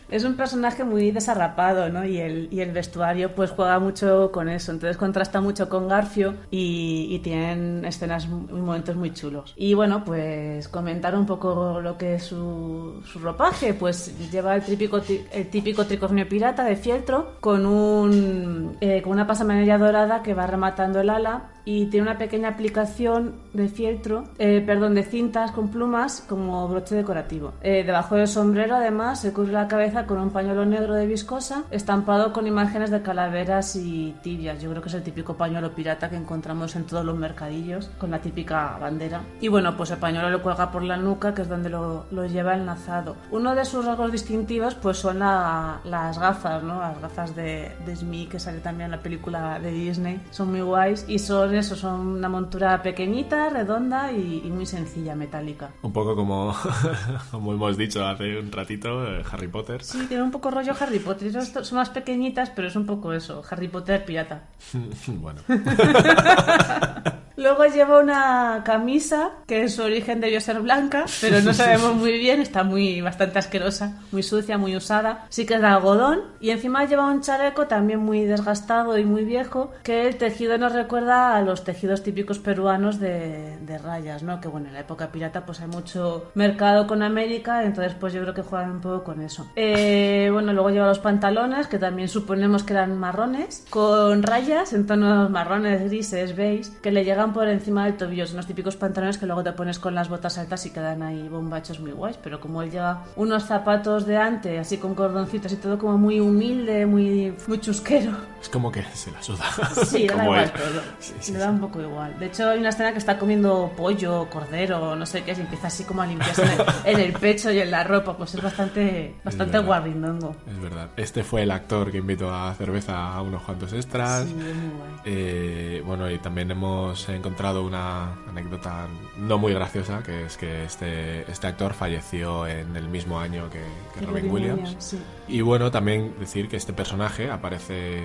Es 0.10 0.24
un 0.24 0.36
personaje 0.36 0.84
muy 0.84 1.12
desarrapado, 1.12 1.90
¿no? 1.90 2.06
Y 2.06 2.18
el, 2.20 2.48
y 2.52 2.62
el 2.62 2.72
vestuario 2.72 3.34
pues 3.36 3.52
juega 3.52 3.80
mucho 3.80 4.32
con 4.32 4.50
eso. 4.50 4.72
Entonces 4.72 4.98
contrasta 4.98 5.42
mucho 5.42 5.70
con 5.70 5.88
Garfio 5.88 6.36
y, 6.52 7.20
tienen 7.24 7.84
escenas, 7.84 8.28
momentos 8.28 8.96
muy 8.96 9.14
chulos. 9.14 9.54
Y 9.58 9.74
bueno, 9.74 10.04
pues 10.06 10.68
comentar 10.68 11.16
un 11.16 11.26
poco 11.26 11.82
lo 11.82 11.98
que 11.98 12.16
es 12.16 12.24
su, 12.24 13.02
su 13.06 13.20
ropaje. 13.20 13.74
Pues 13.74 14.32
lleva 14.32 14.56
el 14.56 14.64
típico, 14.64 15.02
el 15.32 15.50
típico 15.50 15.86
tricornio 15.86 16.28
pirata 16.28 16.64
de 16.64 16.76
fieltro 16.76 17.38
con, 17.40 17.66
un, 17.66 18.78
eh, 18.82 19.02
con 19.02 19.14
una 19.14 19.28
pasamanilla 19.28 19.78
dorada 19.78 20.24
que 20.24 20.34
va 20.34 20.48
rematando 20.48 21.02
el 21.02 21.10
ala 21.10 21.50
y 21.70 21.88
tiene 21.88 22.08
una 22.10 22.18
pequeña 22.18 22.48
aplicación 22.48 23.34
de 23.52 23.68
fieltro, 23.68 24.24
eh, 24.40 24.64
perdón, 24.66 24.94
de 24.96 25.04
cintas 25.04 25.52
con 25.52 25.68
plumas 25.70 26.24
como 26.30 26.66
broche 26.70 26.96
decorativo. 26.96 27.52
Eh, 27.62 27.84
debajo 27.84 28.16
del 28.16 28.30
sombrero, 28.30 28.76
además, 28.78 29.20
se 29.20 29.34
cubre 29.34 29.52
la 29.52 29.68
cabeza 29.68 30.06
con 30.06 30.18
un 30.20 30.30
pañuelo 30.30 30.66
negro 30.66 30.94
de 30.94 31.06
viscosa, 31.08 31.64
estampado 31.70 32.32
con 32.32 32.48
imágenes 32.48 32.90
de 32.90 33.02
calaveras 33.02 33.76
y 33.76 34.16
tibias. 34.24 34.62
Yo 34.62 34.70
creo 34.70 34.82
que 34.82 34.88
es 34.88 34.94
el 34.96 35.04
típico 35.04 35.34
pañuelo 35.36 35.74
pirata 35.76 36.10
que 36.10 36.16
encontramos 36.16 36.74
en 36.78 36.86
todos 36.86 37.04
los 37.04 37.18
mercadillos, 37.18 37.90
con 37.98 38.12
la 38.12 38.20
típica 38.22 38.78
bandera. 38.80 39.22
Y 39.42 39.50
bueno, 39.50 39.76
pues 39.76 39.92
el 39.92 39.98
pañuelo 39.98 40.30
lo 40.30 40.42
cuelga 40.42 40.72
por 40.72 40.84
la 40.84 40.96
nuca, 40.96 41.34
que 41.34 41.42
es 41.42 41.50
donde 41.50 41.70
lo, 41.70 42.06
lo 42.12 42.26
lleva 42.28 42.56
enlazado. 42.56 43.18
Uno 43.32 43.56
de 43.56 43.66
sus 43.66 43.84
rasgos 43.86 44.14
distintivos, 44.14 44.74
pues 44.76 45.00
son 45.00 45.20
la- 45.20 45.82
las 45.84 46.18
gafas, 46.18 46.64
¿no? 46.64 46.80
Las 46.80 47.02
gafas 47.02 47.36
de, 47.36 47.74
de 47.86 47.96
Smee, 47.96 48.28
que 48.30 48.40
sale 48.40 48.60
también 48.60 48.86
en 48.86 48.92
la 48.92 49.04
película 49.04 49.60
de 49.60 49.72
Disney. 49.72 50.22
Son 50.32 50.50
muy 50.50 50.62
guays 50.62 51.04
y 51.10 51.20
son 51.20 51.57
eso, 51.58 51.76
son 51.76 52.08
una 52.08 52.30
montura 52.30 52.82
pequeñita, 52.82 53.50
redonda 53.50 54.12
y, 54.12 54.42
y 54.46 54.50
muy 54.50 54.66
sencilla, 54.66 55.16
metálica. 55.16 55.70
un 55.82 55.94
poco 55.94 56.16
como, 56.16 56.56
como 57.32 57.54
hemos 57.54 57.78
dicho 57.78 58.06
hace 58.06 58.38
un 58.38 58.52
ratito, 58.52 59.06
eh, 59.08 59.24
Harry 59.32 59.48
Potter. 59.48 59.84
Sí, 59.84 60.06
tiene 60.08 60.24
un 60.24 60.32
poco 60.32 60.52
rollo 60.52 60.74
Harry 60.80 61.00
Potter. 61.00 61.32
Son 61.32 61.66
son 61.66 61.78
más 61.78 61.90
pequeñitas, 61.90 62.50
pero 62.52 62.68
es 62.68 62.76
un 62.76 62.86
poco 62.86 63.14
eso, 63.14 63.44
Harry 63.50 63.68
Potter 63.68 64.06
pirata. 64.06 64.44
bueno. 65.08 65.42
Luego 67.38 67.66
lleva 67.66 68.00
una 68.00 68.64
camisa 68.66 69.30
que 69.46 69.62
en 69.62 69.70
su 69.70 69.84
origen 69.84 70.20
debió 70.20 70.42
ser 70.42 70.60
blanca, 70.60 71.06
pero 71.22 71.40
no 71.42 71.54
sabemos 71.54 71.94
muy 71.94 72.14
bien, 72.18 72.42
está 72.42 72.64
muy 72.64 73.00
bastante 73.00 73.38
asquerosa, 73.38 74.02
muy 74.12 74.24
sucia, 74.24 74.58
muy 74.58 74.76
usada. 74.76 75.28
Sí 75.30 75.46
que 75.46 75.54
es 75.54 75.62
de 75.62 75.68
algodón 75.68 76.22
y 76.40 76.50
encima 76.50 76.86
lleva 76.86 77.06
un 77.06 77.22
chaleco 77.22 77.68
también 77.68 78.00
muy 78.00 78.26
desgastado 78.26 78.98
y 78.98 79.06
muy 79.06 79.24
viejo, 79.24 79.72
que 79.84 80.08
el 80.08 80.18
tejido 80.18 80.58
nos 80.58 80.74
recuerda 80.74 81.36
a 81.36 81.42
los 81.48 81.64
tejidos 81.64 82.04
típicos 82.04 82.40
peruanos 82.40 83.00
de, 83.00 83.58
de 83.62 83.78
rayas, 83.78 84.24
¿no? 84.24 84.40
Que 84.40 84.48
bueno, 84.48 84.68
en 84.68 84.74
la 84.74 84.82
época 84.82 85.12
pirata 85.12 85.46
pues 85.46 85.60
hay 85.62 85.68
mucho 85.68 86.32
mercado 86.36 86.86
con 86.88 87.02
América, 87.02 87.64
entonces 87.64 87.94
pues 88.00 88.14
yo 88.14 88.22
creo 88.22 88.34
que 88.34 88.42
juegan 88.44 88.72
un 88.72 88.82
poco 88.82 89.04
con 89.04 89.22
eso. 89.22 89.48
Eh, 89.56 90.30
bueno, 90.32 90.54
luego 90.54 90.70
lleva 90.70 90.88
los 90.88 91.00
pantalones, 91.00 91.68
que 91.68 91.80
también 91.80 92.08
suponemos 92.10 92.64
que 92.64 92.74
eran 92.74 92.98
marrones, 92.98 93.66
con 93.70 94.24
rayas 94.24 94.74
en 94.74 94.86
tonos 94.86 95.30
marrones, 95.30 95.84
grises, 95.90 96.36
beige, 96.36 96.72
que 96.82 96.92
le 96.92 97.04
llegan 97.04 97.34
por 97.34 97.48
encima 97.48 97.86
del 97.86 97.98
tobillo. 97.98 98.28
Son 98.28 98.38
los 98.38 98.48
típicos 98.48 98.76
pantalones 98.76 99.18
que 99.18 99.26
luego 99.26 99.44
te 99.44 99.54
pones 99.54 99.80
con 99.80 99.96
las 99.96 100.10
botas 100.10 100.38
altas 100.38 100.66
y 100.66 100.72
quedan 100.72 101.02
ahí 101.04 101.28
bombachos 101.30 101.80
muy 101.80 101.92
guays. 101.92 102.18
Pero 102.22 102.40
como 102.40 102.62
él 102.62 102.72
lleva 102.72 103.04
unos 103.16 103.44
zapatos 103.46 104.06
de 104.06 104.18
ante, 104.18 104.60
así 104.60 104.78
con 104.78 104.96
cordoncitos 104.96 105.52
y 105.54 105.56
todo 105.56 105.78
como 105.78 105.98
muy 105.98 106.20
humilde, 106.20 106.86
muy, 106.86 107.34
muy 107.48 107.60
chusquero. 107.60 108.12
Es 108.42 108.50
como 108.50 108.72
que 108.72 108.84
se 108.94 109.12
la 109.12 109.22
suda. 109.24 109.46
Sí, 109.86 110.08
da 110.08 110.14
Como 110.14 110.24
igual 110.26 110.44
es. 110.44 110.54
todo. 110.54 110.82
Sí, 111.00 111.14
sí, 111.20 111.32
le 111.38 111.44
da 111.44 111.52
un 111.52 111.60
poco 111.60 111.82
igual. 111.82 112.18
De 112.20 112.28
hecho, 112.28 112.50
hay 112.50 112.60
una 112.60 112.70
escena 112.70 112.92
que 112.92 112.98
está 112.98 113.18
comiendo 113.18 113.72
pollo, 113.76 114.28
cordero, 114.30 114.96
no 114.96 115.06
sé 115.06 115.24
qué, 115.24 115.34
y 115.34 115.42
empieza 115.42 115.68
así 115.68 115.84
como 115.84 116.02
a 116.02 116.08
limpiarse 116.08 116.44
en 116.44 116.50
el, 116.50 116.66
en 116.86 117.00
el 117.00 117.14
pecho 117.14 117.52
y 117.52 117.60
en 117.60 117.72
la 117.72 117.84
ropa. 117.84 118.16
Pues 118.18 118.34
es 118.36 118.42
bastante, 118.42 119.16
bastante 119.24 119.54
verdad. 119.54 119.68
guarrindongo. 119.68 120.36
Es 120.50 120.60
verdad. 120.60 120.90
Este 120.98 121.24
fue 121.24 121.44
el 121.44 121.52
actor 121.52 121.92
que 121.92 121.98
invitó 121.98 122.34
a 122.34 122.54
cerveza 122.56 123.14
a 123.14 123.22
unos 123.22 123.42
cuantos 123.44 123.74
extras. 123.74 124.26
Sí, 124.26 124.32
es 124.32 124.56
muy 124.56 124.78
guay. 124.78 124.92
Eh, 125.06 125.84
bueno, 125.86 126.10
y 126.10 126.18
también 126.20 126.52
hemos 126.52 127.08
encontrado 127.10 127.64
una 127.64 128.14
anécdota 128.28 128.88
no 129.18 129.38
muy 129.38 129.54
graciosa, 129.54 130.02
que 130.04 130.26
es 130.26 130.38
que 130.38 130.66
este, 130.66 131.30
este 131.30 131.48
actor 131.48 131.74
falleció 131.74 132.48
en 132.48 132.76
el 132.76 132.90
mismo 132.90 133.20
año 133.20 133.50
que, 133.50 133.62
que 133.94 134.06
Robin 134.06 134.30
Williams. 134.32 134.60
Williams, 134.60 134.84
sí. 134.84 135.00
Y 135.28 135.42
bueno, 135.42 135.72
también 135.72 136.16
decir 136.20 136.48
que 136.50 136.58
este 136.58 136.74
personaje 136.74 137.30
aparece 137.30 138.02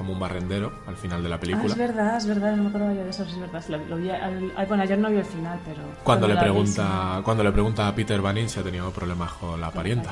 como 0.00 0.14
un 0.14 0.18
barrendero 0.18 0.72
al 0.86 0.96
final 0.96 1.22
de 1.22 1.28
la 1.28 1.34
Ah, 1.36 1.40
película. 1.40 1.74
es 1.74 1.78
verdad, 1.78 2.16
es 2.16 2.26
verdad, 2.26 2.56
no 2.56 2.62
me 2.64 2.94
yo 2.94 3.04
de 3.04 3.10
eso, 3.10 3.22
es 3.22 3.38
verdad. 3.38 3.62
Lo, 3.68 3.76
lo 3.84 3.96
vi 3.98 4.08
al- 4.08 4.50
bueno, 4.66 4.82
ayer 4.82 4.98
no 4.98 5.10
vi 5.10 5.18
el 5.18 5.24
final, 5.26 5.60
pero... 5.62 5.82
Cuando 6.02 6.26
le 6.26 6.32
la 6.34 6.40
vi, 6.40 6.44
pregunta, 6.48 7.20
cuando 7.22 7.44
le 7.44 7.52
pregunta 7.52 7.86
a 7.86 7.94
Peter 7.94 8.18
Banning 8.22 8.48
si 8.48 8.58
ha 8.58 8.62
tenido 8.62 8.90
problemas 8.92 9.32
con 9.34 9.60
la 9.60 9.70
parienta. 9.70 10.10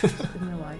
sí. 0.00 0.06
Es 0.08 0.40
muy 0.40 0.54
guay. 0.58 0.78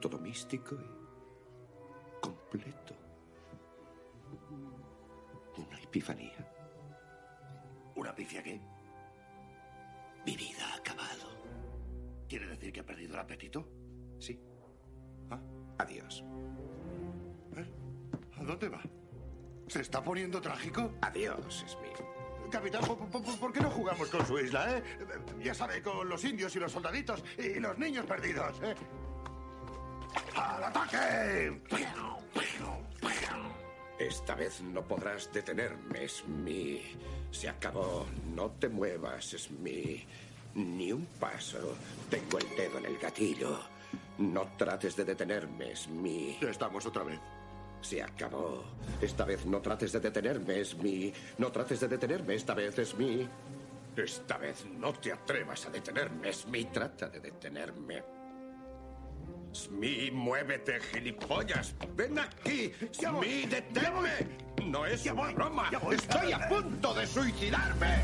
Todo 0.00 0.18
místico 0.18 0.74
y 0.76 2.20
completo. 2.20 2.94
Una 5.56 5.78
epifanía. 5.80 6.46
¿Una 7.96 8.14
pifia 8.14 8.42
qué? 8.42 8.60
Mi 10.26 10.36
vida 10.36 10.66
ha 10.72 10.76
acabado. 10.76 11.30
¿Quiere 12.28 12.46
decir 12.46 12.72
que 12.72 12.80
ha 12.80 12.86
perdido 12.86 13.14
el 13.14 13.20
apetito? 13.20 13.68
Sí. 14.18 14.40
Ah, 15.30 15.40
adiós. 15.78 16.24
¿A 18.38 18.42
dónde 18.44 18.68
va? 18.68 18.80
¿Se 19.66 19.80
está 19.82 20.02
poniendo 20.02 20.40
trágico? 20.40 20.92
Adiós, 21.02 21.64
Smee. 21.68 21.92
Capitán, 22.50 22.82
¿por, 22.84 22.98
por- 23.08 23.22
por- 23.22 23.38
por 23.38 23.52
qué 23.52 23.60
no 23.60 23.70
jugamos 23.70 24.08
con 24.08 24.26
su 24.26 24.38
isla, 24.38 24.78
eh? 24.78 24.82
Ya 25.42 25.54
sabe, 25.54 25.82
con 25.82 26.08
los 26.08 26.24
indios 26.24 26.56
y 26.56 26.58
los 26.58 26.72
soldaditos 26.72 27.22
y 27.38 27.60
los 27.60 27.78
niños 27.78 28.06
perdidos, 28.06 28.60
eh. 28.62 28.74
¡Al 30.34 30.64
ataque! 30.64 31.60
Esta 34.00 34.34
vez 34.34 34.62
no 34.62 34.82
podrás 34.82 35.30
detenerme, 35.30 36.08
Smee. 36.08 36.96
Se 37.30 37.48
acabó. 37.48 38.06
No 38.34 38.50
te 38.52 38.68
muevas, 38.68 39.36
Smee. 39.36 40.06
Ni 40.54 40.90
un 40.90 41.04
paso. 41.04 41.76
Tengo 42.08 42.38
el 42.38 42.48
dedo 42.56 42.78
en 42.78 42.86
el 42.86 42.98
gatillo. 42.98 43.60
No 44.18 44.48
trates 44.56 44.96
de 44.96 45.04
detenerme, 45.04 45.76
Smee. 45.76 46.38
Ya 46.40 46.48
estamos 46.48 46.86
otra 46.86 47.04
vez. 47.04 47.20
Se 47.82 48.02
acabó. 48.02 48.64
Esta 49.02 49.24
vez 49.24 49.44
no 49.44 49.60
trates 49.60 49.92
de 49.92 50.00
detenerme, 50.00 50.64
Smee. 50.64 51.12
No 51.36 51.52
trates 51.52 51.80
de 51.80 51.88
detenerme 51.88 52.34
esta 52.34 52.54
vez, 52.54 52.76
Smee. 52.76 53.28
Esta 53.96 54.38
vez 54.38 54.64
no 54.64 54.94
te 54.94 55.12
atrevas 55.12 55.66
a 55.66 55.70
detenerme, 55.70 56.32
Smee. 56.32 56.64
Trata 56.64 57.08
de 57.08 57.20
detenerme. 57.20 58.19
Smee, 59.52 60.10
muévete, 60.10 60.80
gilipollas. 60.80 61.74
Ven 61.96 62.18
aquí. 62.18 62.72
Smee, 62.92 63.46
deténme. 63.46 64.40
No 64.64 64.86
es 64.86 65.04
una 65.06 65.32
broma. 65.32 65.70
Estoy 65.90 66.32
a 66.32 66.48
punto 66.48 66.94
de 66.94 67.06
suicidarme. 67.06 67.96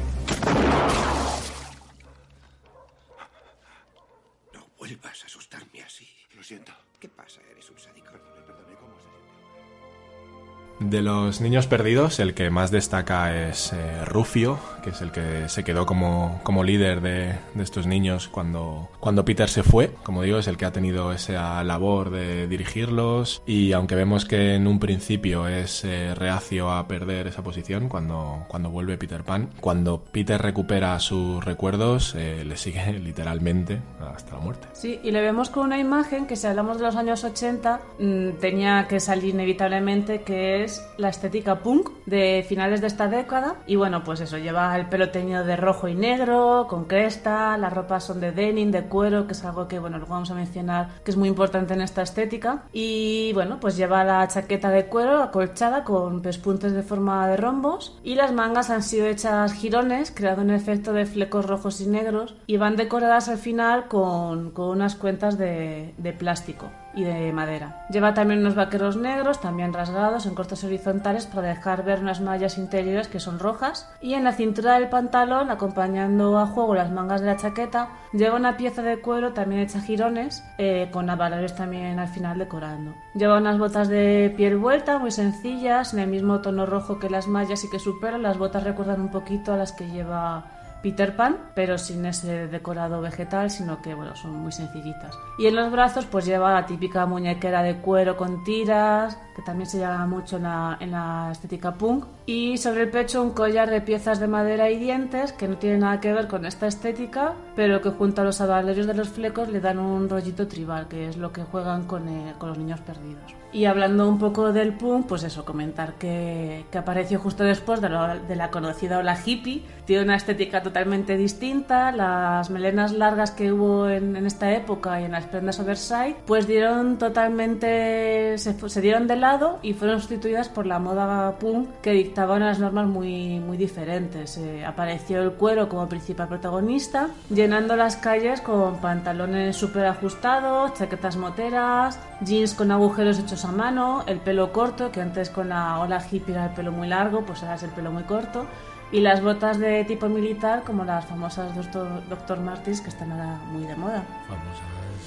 No 4.53 4.67
vuelvas 4.79 5.23
a 5.23 5.27
asustarme 5.27 5.83
así. 5.83 6.09
Lo 6.35 6.43
siento. 6.43 6.73
¿Qué 6.99 7.09
pasa? 7.09 7.41
Eres 7.51 7.71
un 7.71 7.79
sádico. 7.79 8.13
Le 8.13 8.43
perdoné. 8.43 8.75
¿Cómo 8.81 8.97
se 8.97 9.03
siente? 9.03 10.97
De 10.97 11.03
los 11.03 11.41
niños 11.41 11.67
perdidos, 11.67 12.19
el 12.21 12.35
que 12.35 12.51
más 12.51 12.71
destaca 12.71 13.49
es 13.49 13.73
eh, 13.73 14.05
Rufio, 14.05 14.59
que 14.87 14.91
es 14.91 15.03
el 15.03 15.11
que 15.11 15.49
se 15.49 15.65
quedó 15.65 15.85
como, 15.85 16.39
como 16.45 16.63
líder 16.63 17.01
de, 17.01 17.35
de 17.55 17.63
estos 17.65 17.89
niños 17.89 18.29
cuando, 18.29 18.89
cuando 19.01 19.25
Peter 19.25 19.49
se 19.49 19.65
fue. 19.65 19.91
Como 20.05 20.23
digo, 20.23 20.39
es 20.39 20.47
el 20.47 20.57
que 20.57 20.65
ha 20.65 20.71
tenido 20.71 21.11
esa 21.11 21.65
labor 21.65 22.11
de 22.11 22.47
dirigirlos 22.47 23.43
y 23.47 23.73
aunque 23.73 23.97
vemos 23.97 24.25
que 24.27 24.55
en 24.55 24.69
un 24.69 24.79
principio 24.79 25.49
es 25.49 25.85
eh, 25.85 26.15
reacio 26.15 26.71
a 26.71 26.87
perder 26.87 27.27
esa 27.27 27.43
posición 27.43 27.89
cuando, 27.89 28.45
cuando 28.47 28.71
vuelve 28.71 28.97
Peter 28.97 29.25
Pan, 29.25 29.51
cuando 29.61 30.05
Peter 30.05 30.41
recupera 30.41 30.97
sus 31.01 31.45
recuerdos, 31.45 32.15
eh, 32.15 32.45
le 32.45 32.57
sigue 32.57 32.93
literalmente 33.01 33.81
hasta 34.15 34.35
la 34.35 34.39
muerte. 34.39 34.69
Sí, 34.73 35.01
y 35.03 35.11
le 35.11 35.21
vemos 35.21 35.51
con 35.51 35.67
una 35.67 35.81
imagen 35.81 36.29
que 36.29 36.37
si 36.37 36.47
hablamos 36.47 36.79
de 36.79 36.85
los 36.85 36.95
años 36.95 37.25
80 37.25 37.81
mm, 37.99 38.31
tenía 38.41 38.87
que 38.89 39.01
salir 39.01 39.35
inevitablemente, 39.35 40.23
que 40.23 40.63
es 40.63 40.89
la 40.97 41.09
estética 41.09 41.59
punk 41.59 41.91
de 42.07 42.47
finales 42.49 42.81
de 42.81 42.87
esta 42.87 43.09
década. 43.09 43.57
Y 43.67 43.75
bueno, 43.75 44.05
pues 44.05 44.21
eso, 44.21 44.39
lleva 44.39 44.76
el 44.77 44.87
pelo 44.87 45.11
teñido 45.11 45.45
de 45.45 45.57
rojo 45.57 45.89
y 45.89 45.95
negro, 45.95 46.67
con 46.69 46.85
cresta, 46.85 47.57
las 47.59 47.73
ropas 47.73 48.05
son 48.05 48.21
de 48.21 48.33
denim, 48.33 48.71
de 48.71 48.85
cuero, 48.85 49.27
que 49.27 49.33
es 49.33 49.45
algo 49.45 49.69
que, 49.69 49.79
bueno, 49.79 49.99
luego 49.99 50.15
vamos 50.15 50.31
a 50.31 50.35
mencionar 50.35 50.89
que 51.05 51.11
es 51.11 51.17
muy 51.17 51.29
importante 51.29 51.75
en 51.75 51.81
esta 51.81 52.03
estética. 52.03 52.65
Y 52.73 53.33
bueno, 53.35 53.59
pues 53.61 53.77
lleva 53.77 54.05
la 54.05 54.27
chaqueta 54.29 54.71
de 54.71 54.87
cuero 54.87 55.23
acolchada 55.23 55.85
con 55.85 56.23
pespuntes 56.23 56.73
de 56.73 56.83
forma 56.83 57.27
de 57.29 57.37
rombos 57.37 57.99
y 58.03 58.15
las 58.15 58.33
mangas 58.33 58.71
han 58.71 58.83
sido 58.83 59.07
hechas 59.07 59.53
jirones, 59.53 60.13
creando 60.15 60.43
un 60.43 60.51
efecto 60.51 60.93
de 60.93 61.07
flecos 61.07 61.47
rojos 61.47 61.81
y 61.81 61.87
negros 61.87 62.35
y 62.47 62.57
van 62.57 62.77
decoradas 62.77 63.29
al 63.29 63.39
final 63.39 63.89
con, 63.89 64.53
unas 64.57 64.97
cuentas 64.97 65.39
de 65.39 66.17
plástico 66.19 66.71
y 66.97 67.05
de 67.05 67.33
madera. 67.33 67.85
Lleva 67.91 68.15
también 68.15 68.41
unos 68.41 68.57
vaqueros 68.57 68.97
negros, 68.97 69.41
también 69.41 69.73
rasgados 69.73 70.27
en 70.27 70.35
cortes 70.35 70.65
horizontales 70.65 71.27
para 71.27 71.49
dejar 71.49 71.85
ver 71.85 72.01
unas 72.01 72.21
mallas 72.21 72.59
interiores 72.59 73.07
que 73.07 73.21
son 73.21 73.39
rojas. 73.39 73.89
Y 74.01 74.15
en 74.15 74.25
la 74.25 74.33
cintura 74.33 74.75
del 74.75 74.89
pantalón, 74.89 75.51
acompañando 75.51 76.39
a 76.39 76.47
juego 76.47 76.75
las 76.75 76.91
mangas 76.91 77.21
de 77.21 77.29
la 77.29 77.37
chaqueta, 77.37 77.91
lleva 78.13 78.37
una 78.37 78.57
pieza 78.57 78.83
de 78.83 79.01
cuero 79.01 79.35
también 79.35 79.61
hecha 79.61 79.81
jirones, 79.81 80.43
eh, 80.59 80.89
con 80.91 81.09
avalores 81.11 81.55
también 81.55 81.99
al 81.99 82.09
final 82.09 82.39
decorando. 82.39 82.95
Lleva 83.15 83.39
unas 83.39 83.59
botas 83.59 83.89
de 83.89 84.33
piel 84.37 84.57
vuelta, 84.57 84.99
muy 84.99 85.11
sencillas, 85.11 85.93
en 85.93 86.01
el 86.01 86.09
mismo 86.09 86.41
tono 86.41 86.65
rojo 86.65 86.99
que 86.99 87.11
las 87.11 87.29
mallas 87.29 87.63
y 87.65 87.71
que 87.71 87.79
su 87.79 88.01
pelo. 88.01 88.17
Las 88.17 88.39
botas 88.39 88.65
recuerdan 88.65 89.03
un 89.03 89.11
poquito 89.11 89.53
a 89.53 89.57
las 89.59 89.73
que 89.73 89.87
lleva 89.89 90.56
Peter 90.83 91.17
Pan, 91.17 91.37
pero 91.55 91.79
sin 91.79 92.07
ese 92.07 92.49
decorado 92.49 93.01
vegetal, 93.01 93.51
sino 93.51 93.83
que 93.83 93.95
bueno, 93.95 94.15
son 94.17 94.33
muy 94.33 94.53
sencillitas. 94.53 95.15
Y 95.39 95.47
en 95.47 95.57
los 95.57 95.73
brazos 95.73 96.07
pues 96.07 96.25
lleva 96.25 96.53
la 96.53 96.67
típica 96.67 97.07
muñequera 97.07 97.63
de 97.63 97.77
cuero 97.77 98.17
con 98.17 98.45
tiras, 98.45 99.19
que 99.35 99.43
también 99.43 99.69
se 99.69 99.79
llama 99.79 100.07
mucho 100.07 100.37
en 100.37 100.45
la, 100.45 100.77
en 100.81 100.91
la 100.93 101.31
estética 101.33 101.75
punk. 101.75 102.05
Y 102.29 102.59
sobre 102.59 102.83
el 102.83 102.91
pecho 102.91 103.23
un 103.23 103.31
collar 103.31 103.71
de 103.71 103.81
piezas 103.81 104.19
de 104.19 104.27
madera 104.27 104.69
y 104.69 104.79
dientes, 104.79 105.33
que 105.33 105.47
no 105.47 105.59
tiene 105.59 105.79
nada 105.79 106.01
que 106.01 106.13
ver 106.13 106.27
con 106.27 106.45
esta 106.45 106.67
estética, 106.67 107.35
pero 107.55 107.81
que 107.81 107.91
junto 107.91 108.23
a 108.23 108.25
los 108.25 108.41
avalerios 108.41 108.89
de 108.89 108.95
los 108.95 109.09
flecos 109.11 109.49
le 109.49 109.61
dan 109.61 109.79
un 109.79 110.09
rollito 110.09 110.49
tribal, 110.49 110.89
que 110.89 111.09
es 111.09 111.17
lo 111.17 111.33
que 111.33 111.43
juegan 111.45 111.85
con, 111.87 112.09
eh, 112.09 112.35
con 112.39 112.49
los 112.49 112.59
niños 112.59 112.81
perdidos. 112.81 113.33
Y 113.53 113.65
hablando 113.65 114.07
un 114.09 114.19
poco 114.19 114.53
del 114.53 114.75
punk, 114.75 115.07
pues 115.07 115.23
eso, 115.23 115.45
comentar 115.45 115.95
que, 115.95 116.67
que 116.71 116.77
apareció 116.79 117.19
justo 117.21 117.45
después 117.45 117.81
de, 117.81 117.89
lo- 117.89 118.19
de 118.19 118.37
la 118.37 118.51
conocida 118.51 118.99
ola 118.99 119.17
hippie. 119.25 119.63
Tiene 119.87 120.03
una 120.03 120.17
estética 120.17 120.63
totalmente 120.63 121.17
distinta. 121.17 121.91
Las 121.93 122.51
melenas 122.51 122.93
largas 122.93 123.31
que 123.31 123.53
hubo 123.53 123.89
en, 123.89 124.15
en 124.17 124.27
esta 124.27 124.53
época 124.53 125.01
y 125.01 125.05
en 125.05 125.13
las 125.13 125.25
prendas 125.27 125.59
oversize, 125.61 126.17
pues 126.27 126.47
dieron 126.47 126.99
totalmente. 126.99 128.37
Se, 128.37 128.69
se 128.69 128.81
dieron 128.83 129.07
de 129.07 129.17
lado 129.17 129.59
y 129.63 129.73
fueron 129.73 130.01
sustituidas 130.01 130.49
por 130.51 130.67
la 130.67 130.79
moda 130.79 131.39
punk 131.39 131.69
que 131.81 131.95
dictaba 132.17 132.37
unas 132.37 132.59
normas 132.59 132.87
muy, 132.87 133.41
muy 133.41 133.59
diferentes. 133.59 134.39
Eh, 134.39 134.65
apareció 134.65 135.21
el 135.21 135.33
cuero 135.33 135.69
como 135.69 135.87
principal 135.87 136.29
protagonista, 136.29 137.11
llenando 137.29 137.77
las 137.77 137.99
calles 137.99 138.41
con 138.41 138.79
pantalones 138.79 139.55
súper 139.55 139.85
ajustados, 139.85 140.73
chaquetas 140.73 141.19
moteras, 141.19 142.01
jeans 142.23 142.55
con 142.55 142.71
agujeros 142.71 143.19
hechos 143.19 143.45
a 143.45 143.53
mano, 143.53 144.03
el 144.07 144.19
pelo 144.21 144.51
corto, 144.51 144.91
que 144.91 145.03
antes 145.03 145.29
con 145.29 145.51
la 145.51 145.79
ola 145.79 146.03
hippie 146.11 146.33
era 146.33 146.47
el 146.47 146.53
pelo 146.53 146.73
muy 146.73 146.89
largo, 146.89 147.21
pues 147.21 147.43
ahora 147.43 147.57
es 147.57 147.65
el 147.65 147.71
pelo 147.73 147.93
muy 147.93 148.05
corto, 148.05 148.47
y 148.93 149.01
las 149.01 149.23
botas 149.23 149.59
de 149.59 149.85
tipo 149.85 150.09
militar, 150.09 150.63
como 150.65 150.87
las 150.87 151.05
famosas 151.05 151.55
Dr. 151.55 152.09
Dr. 152.09 152.41
Martins, 152.41 152.81
que 152.81 152.89
están 152.89 153.13
ahora 153.13 153.39
muy 153.53 153.65
de 153.65 153.77
moda. 153.77 154.03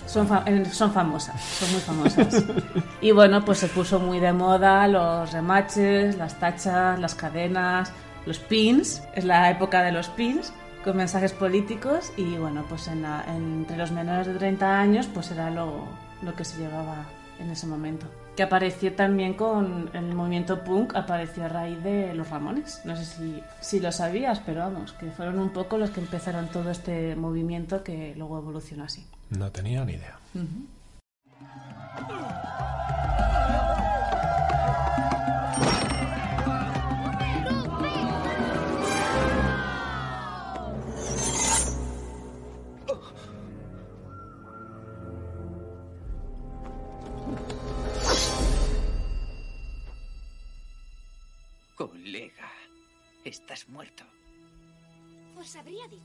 Son, 0.10 0.28
fa- 0.28 0.44
eh, 0.48 0.66
son 0.66 0.92
famosas, 0.92 1.40
son 1.42 1.72
muy 1.72 1.82
famosas. 1.82 2.44
y 3.02 3.12
bueno, 3.12 3.46
pues 3.46 3.60
se 3.60 3.68
puso 3.68 4.00
muy 4.00 4.20
de 4.20 4.34
moda 4.34 4.88
los 4.88 5.32
remaches, 5.32 6.18
las 6.18 6.40
tachas, 6.40 7.00
las 7.00 7.14
cadenas, 7.14 7.92
los 8.26 8.40
pins. 8.40 9.04
Es 9.14 9.24
la 9.24 9.52
época 9.52 9.84
de 9.84 9.92
los 9.92 10.10
pins 10.10 10.52
con 10.84 10.98
mensajes 10.98 11.34
políticos 11.34 12.12
y 12.18 12.38
bueno, 12.38 12.64
pues 12.68 12.88
en 12.88 13.04
la- 13.04 13.24
entre 13.28 13.78
los 13.78 13.92
menores 13.92 14.26
de 14.28 14.34
30 14.34 14.80
años 14.80 15.08
pues 15.14 15.30
era 15.30 15.52
lo, 15.52 15.84
lo 16.24 16.34
que 16.34 16.44
se 16.44 16.58
llevaba 16.58 17.06
en 17.40 17.52
ese 17.52 17.68
momento. 17.68 18.08
Que 18.36 18.44
apareció 18.44 18.94
también 18.94 19.34
con 19.36 19.90
el 19.94 20.16
movimiento 20.16 20.64
punk, 20.64 20.96
apareció 20.96 21.44
a 21.46 21.50
raíz 21.50 21.84
de 21.84 22.14
los 22.16 22.30
Ramones. 22.30 22.82
No 22.86 22.96
sé 22.96 23.06
si, 23.06 23.44
si 23.60 23.80
lo 23.80 23.92
sabías, 23.92 24.40
pero 24.46 24.62
vamos, 24.62 24.94
que 24.94 25.12
fueron 25.12 25.38
un 25.40 25.50
poco 25.52 25.78
los 25.78 25.90
que 25.92 26.00
empezaron 26.00 26.48
todo 26.48 26.72
este 26.72 27.16
movimiento 27.16 27.84
que 27.84 28.14
luego 28.18 28.38
evolucionó 28.40 28.86
así. 28.86 29.06
No 29.30 29.52
tenía 29.52 29.86
ni 29.86 29.94
idea. 29.94 30.18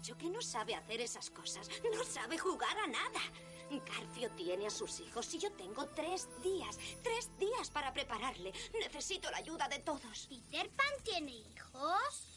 Dicho 0.05 0.19
que 0.19 0.29
no 0.29 0.43
sabe 0.43 0.75
hacer 0.75 1.01
esas 1.01 1.31
cosas. 1.31 1.67
No 1.91 2.05
sabe 2.05 2.37
jugar 2.37 2.77
a 2.77 2.87
nada. 2.87 3.21
Garfio 3.71 4.31
tiene 4.33 4.67
a 4.67 4.71
sus 4.71 5.01
hijos 5.01 5.33
y 5.33 5.39
yo 5.39 5.51
tengo 5.53 5.87
tres 5.87 6.29
días. 6.43 6.79
Tres 7.03 7.31
días 7.39 7.71
para 7.71 7.91
prepararle. 7.91 8.53
Necesito 8.79 9.31
la 9.31 9.39
ayuda 9.39 9.67
de 9.67 9.79
todos. 9.79 10.27
¿Peter 10.29 10.69
Pan 10.69 10.93
tiene 11.03 11.33
hijos? 11.33 12.29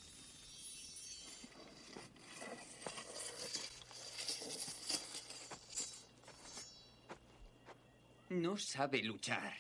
No 8.30 8.58
sabe 8.58 9.04
luchar, 9.04 9.54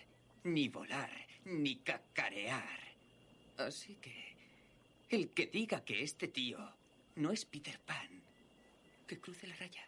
ni 0.45 0.69
volar, 0.69 1.27
ni 1.43 1.75
cacarear. 1.79 2.79
Así 3.57 3.95
que 3.95 4.37
el 5.09 5.29
que 5.31 5.47
diga 5.47 5.83
que 5.83 6.03
este 6.03 6.29
tío 6.29 6.76
no 7.17 7.31
es 7.31 7.45
Peter 7.45 7.79
Pan, 7.79 8.21
que 9.07 9.19
cruce 9.19 9.47
la 9.47 9.55
raya. 9.55 9.83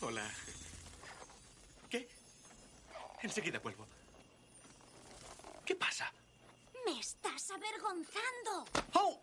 Hola. 0.00 0.30
¿Qué? 1.90 2.08
Enseguida 3.22 3.58
vuelvo. 3.58 3.86
¿Qué 5.64 5.74
pasa? 5.74 6.12
¡Me 6.86 7.00
estás 7.00 7.50
avergonzando! 7.50 8.64
¡Oh! 8.94 9.20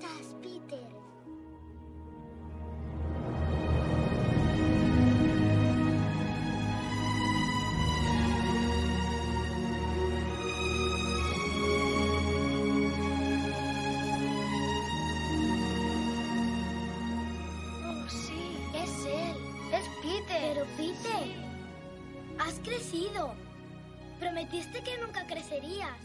Estás, 0.00 0.34
Peter? 0.40 0.86
Oh, 17.84 18.08
sí, 18.08 18.56
es 18.74 19.04
él. 19.04 19.36
Es 19.72 19.86
Peter. 20.02 20.24
Pero 20.28 20.64
Peter, 20.76 21.28
has 22.38 22.54
crecido. 22.60 23.34
Prometiste 24.18 24.82
que 24.82 24.98
nunca 24.98 25.26
crecerías. 25.26 25.98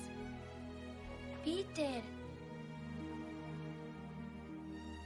Peter. 1.44 2.15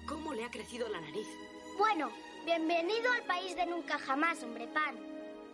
¿Cómo 0.09 0.33
le 0.33 0.43
ha 0.43 0.49
crecido 0.49 0.89
la 0.89 0.99
nariz? 0.99 1.27
Bueno, 1.77 2.09
bienvenido 2.43 3.11
al 3.11 3.21
país 3.27 3.55
de 3.55 3.67
nunca 3.67 3.99
jamás, 3.99 4.41
hombre 4.41 4.67
pan. 4.67 4.95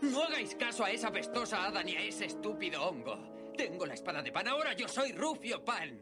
No 0.02 0.24
hagáis 0.24 0.56
caso 0.56 0.86
a 0.86 0.92
esa 0.92 1.12
pestosa 1.12 1.66
hada 1.66 1.84
ni 1.84 1.94
a 1.98 2.02
ese 2.02 2.24
estúpido 2.24 2.82
hongo. 2.88 3.18
Tengo 3.58 3.86
la 3.86 3.96
espada 3.96 4.22
de 4.22 4.32
pan, 4.32 4.48
ahora 4.48 4.72
yo 4.72 4.88
soy 4.88 5.12
Rufio 5.12 5.66
Pan. 5.66 6.02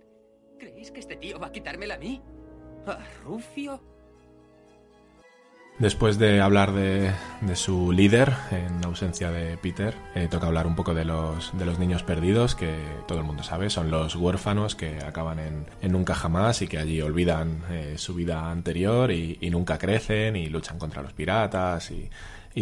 ¿Creéis 0.59 0.91
que 0.91 0.99
este 0.99 1.15
tío 1.15 1.39
va 1.39 1.47
a 1.47 1.51
quitármela 1.51 1.95
a 1.95 1.97
mí? 1.97 2.21
¿A 2.85 3.03
Rufio? 3.23 3.92
Después 5.79 6.19
de 6.19 6.39
hablar 6.39 6.71
de, 6.71 7.11
su 7.55 7.91
líder, 7.91 8.31
en 8.51 8.85
ausencia 8.85 9.31
de 9.31 9.57
Peter, 9.57 9.95
eh, 10.13 10.27
toca 10.29 10.45
hablar 10.45 10.67
un 10.67 10.75
poco 10.75 10.93
de 10.93 11.03
los, 11.03 11.51
de 11.57 11.65
los 11.65 11.79
niños 11.79 12.03
perdidos, 12.03 12.53
que 12.53 12.77
todo 13.07 13.17
el 13.17 13.23
mundo 13.23 13.41
sabe, 13.41 13.71
son 13.71 13.89
los 13.89 14.15
huérfanos 14.15 14.75
que 14.75 14.99
acaban 15.03 15.39
en, 15.39 15.91
Nunca 15.91 16.13
Jamás 16.13 16.61
y 16.61 16.67
que 16.67 16.77
allí 16.77 17.01
olvidan 17.01 17.63
eh, 17.71 17.95
su 17.97 18.13
vida 18.13 18.51
anterior 18.51 19.11
y, 19.11 19.37
nunca 19.49 19.77
crecen 19.77 20.35
y 20.35 20.47
luchan 20.47 20.77
contra 20.77 21.01
los 21.01 21.13
piratas 21.13 21.91
y, 21.91 22.09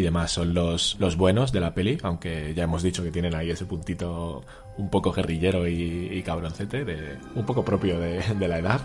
demás. 0.01 0.31
Son 0.31 0.53
los, 0.53 0.97
buenos 1.17 1.51
de 1.51 1.59
la 1.59 1.73
peli, 1.73 1.97
aunque 2.03 2.53
ya 2.53 2.63
hemos 2.63 2.81
dicho 2.81 3.03
que 3.03 3.11
tienen 3.11 3.35
ahí 3.35 3.51
ese 3.51 3.65
puntito 3.65 4.43
un 4.77 4.89
poco 4.89 5.11
guerrillero 5.11 5.67
y, 5.67 6.09
y 6.11 6.23
cabroncete, 6.23 6.85
de, 6.85 7.17
un 7.35 7.45
poco 7.45 7.63
propio 7.65 7.99
de 7.99 8.47
la 8.47 8.57
edad. 8.57 8.81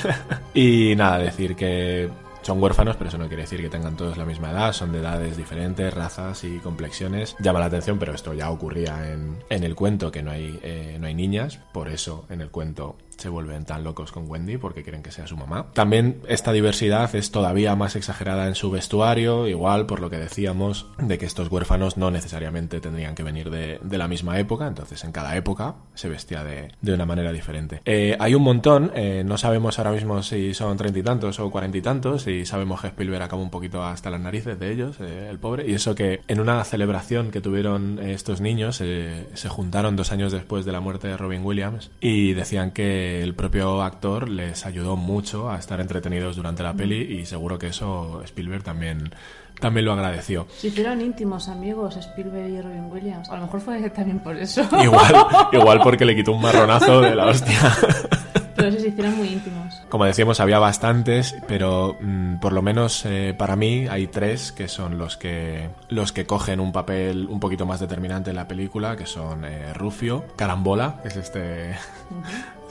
y 0.54 0.94
nada, 0.94 1.18
decir 1.18 1.56
que 1.56 2.10
son 2.42 2.62
huérfanos, 2.62 2.96
pero 2.96 3.08
eso 3.08 3.18
no 3.18 3.28
quiere 3.28 3.42
decir 3.42 3.60
que 3.60 3.68
tengan 3.68 3.96
todos 3.96 4.16
la 4.16 4.24
misma 4.24 4.50
edad, 4.50 4.72
son 4.72 4.92
de 4.92 5.00
edades 5.00 5.36
diferentes, 5.36 5.92
razas 5.92 6.44
y 6.44 6.58
complexiones. 6.58 7.36
Llama 7.40 7.60
la 7.60 7.66
atención, 7.66 7.98
pero 7.98 8.14
esto 8.14 8.34
ya 8.34 8.50
ocurría 8.50 9.12
en, 9.12 9.38
en 9.48 9.64
el 9.64 9.74
cuento, 9.74 10.10
que 10.10 10.22
no 10.22 10.30
hay, 10.30 10.58
eh, 10.62 10.96
no 11.00 11.06
hay 11.06 11.14
niñas, 11.14 11.58
por 11.72 11.88
eso 11.88 12.26
en 12.28 12.40
el 12.40 12.50
cuento 12.50 12.96
se 13.16 13.28
vuelven 13.28 13.64
tan 13.64 13.84
locos 13.84 14.12
con 14.12 14.30
Wendy 14.30 14.56
porque 14.56 14.82
quieren 14.82 15.02
que 15.02 15.10
sea 15.10 15.26
su 15.26 15.36
mamá. 15.36 15.66
También 15.72 16.20
esta 16.28 16.52
diversidad 16.52 17.14
es 17.14 17.30
todavía 17.30 17.76
más 17.76 17.96
exagerada 17.96 18.48
en 18.48 18.54
su 18.54 18.70
vestuario, 18.70 19.48
igual 19.48 19.86
por 19.86 20.00
lo 20.00 20.10
que 20.10 20.18
decíamos 20.18 20.86
de 20.98 21.18
que 21.18 21.26
estos 21.26 21.50
huérfanos 21.50 21.96
no 21.96 22.10
necesariamente 22.10 22.80
tendrían 22.80 23.14
que 23.14 23.22
venir 23.22 23.50
de, 23.50 23.78
la 23.92 24.08
misma 24.08 24.38
época, 24.38 24.66
entonces 24.66 25.04
en 25.04 25.12
cada 25.12 25.36
época 25.36 25.74
se 25.94 26.08
vestía 26.08 26.42
de, 26.42 26.72
de 26.80 26.94
una 26.94 27.04
manera 27.04 27.32
diferente. 27.32 27.82
Eh, 27.84 28.16
hay 28.18 28.34
un 28.34 28.42
montón, 28.42 28.90
eh, 28.94 29.22
no 29.24 29.36
sabemos 29.36 29.78
ahora 29.78 29.92
mismo 29.92 30.22
si 30.22 30.54
son 30.54 30.76
treinta 30.76 30.98
y 30.98 31.02
tantos 31.02 31.38
o 31.38 31.50
cuarenta 31.50 31.78
y 31.78 31.82
tantos, 31.82 32.26
y 32.26 32.44
sabemos 32.46 32.80
que 32.80 32.88
Spielberg 32.88 33.22
acabó 33.22 33.42
un 33.42 33.50
poquito 33.50 33.84
hasta 33.84 34.10
las 34.10 34.20
narices 34.20 34.58
de 34.58 34.72
ellos, 34.72 34.96
eh, 35.00 35.28
el 35.30 35.38
pobre, 35.38 35.68
y 35.68 35.74
eso 35.74 35.94
que 35.94 36.20
en 36.26 36.40
una 36.40 36.64
celebración 36.64 37.30
que 37.30 37.40
tuvieron 37.40 37.98
estos 37.98 38.40
niños 38.40 38.76
se 38.76 39.48
juntaron 39.48 39.94
dos 39.94 40.10
años 40.12 40.32
después 40.32 40.64
de 40.64 40.72
la 40.72 40.80
muerte 40.80 41.08
de 41.08 41.16
Robin 41.16 41.44
Williams 41.44 41.90
y 42.00 42.32
decían 42.32 42.70
que 42.70 43.01
el 43.22 43.34
propio 43.34 43.82
actor 43.82 44.28
les 44.28 44.66
ayudó 44.66 44.96
mucho 44.96 45.50
a 45.50 45.58
estar 45.58 45.80
entretenidos 45.80 46.36
durante 46.36 46.62
la 46.62 46.74
peli 46.74 47.18
y 47.20 47.26
seguro 47.26 47.58
que 47.58 47.68
eso 47.68 48.22
Spielberg 48.24 48.62
también, 48.62 49.14
también 49.60 49.86
lo 49.86 49.92
agradeció. 49.92 50.46
Se 50.58 50.68
hicieron 50.68 51.00
íntimos 51.00 51.48
amigos 51.48 51.96
Spielberg 51.96 52.50
y 52.50 52.60
Robin 52.60 52.90
Williams. 52.90 53.28
A 53.30 53.36
lo 53.36 53.42
mejor 53.42 53.60
fue 53.60 53.90
también 53.90 54.20
por 54.20 54.36
eso. 54.36 54.62
Igual, 54.82 55.14
igual 55.52 55.80
porque 55.82 56.04
le 56.04 56.14
quitó 56.14 56.32
un 56.32 56.42
marronazo 56.42 57.00
de 57.00 57.14
la 57.14 57.26
hostia. 57.26 57.58
Pero 58.54 58.70
sí 58.76 58.80
se 58.80 58.88
hicieron 58.88 59.16
muy 59.16 59.28
íntimos. 59.28 59.82
Como 59.88 60.04
decíamos, 60.04 60.38
había 60.40 60.58
bastantes, 60.58 61.34
pero 61.48 61.96
mm, 62.00 62.36
por 62.36 62.52
lo 62.52 62.62
menos 62.62 63.04
eh, 63.06 63.34
para 63.36 63.56
mí 63.56 63.86
hay 63.88 64.06
tres 64.06 64.52
que 64.52 64.68
son 64.68 64.98
los 64.98 65.16
que 65.16 65.70
los 65.88 66.12
que 66.12 66.26
cogen 66.26 66.60
un 66.60 66.70
papel 66.70 67.26
un 67.28 67.40
poquito 67.40 67.66
más 67.66 67.80
determinante 67.80 68.30
en 68.30 68.36
la 68.36 68.46
película, 68.46 68.96
que 68.96 69.06
son 69.06 69.44
eh, 69.44 69.72
Rufio, 69.74 70.24
Carambola, 70.36 71.00
que 71.02 71.08
es 71.08 71.16
este 71.16 71.74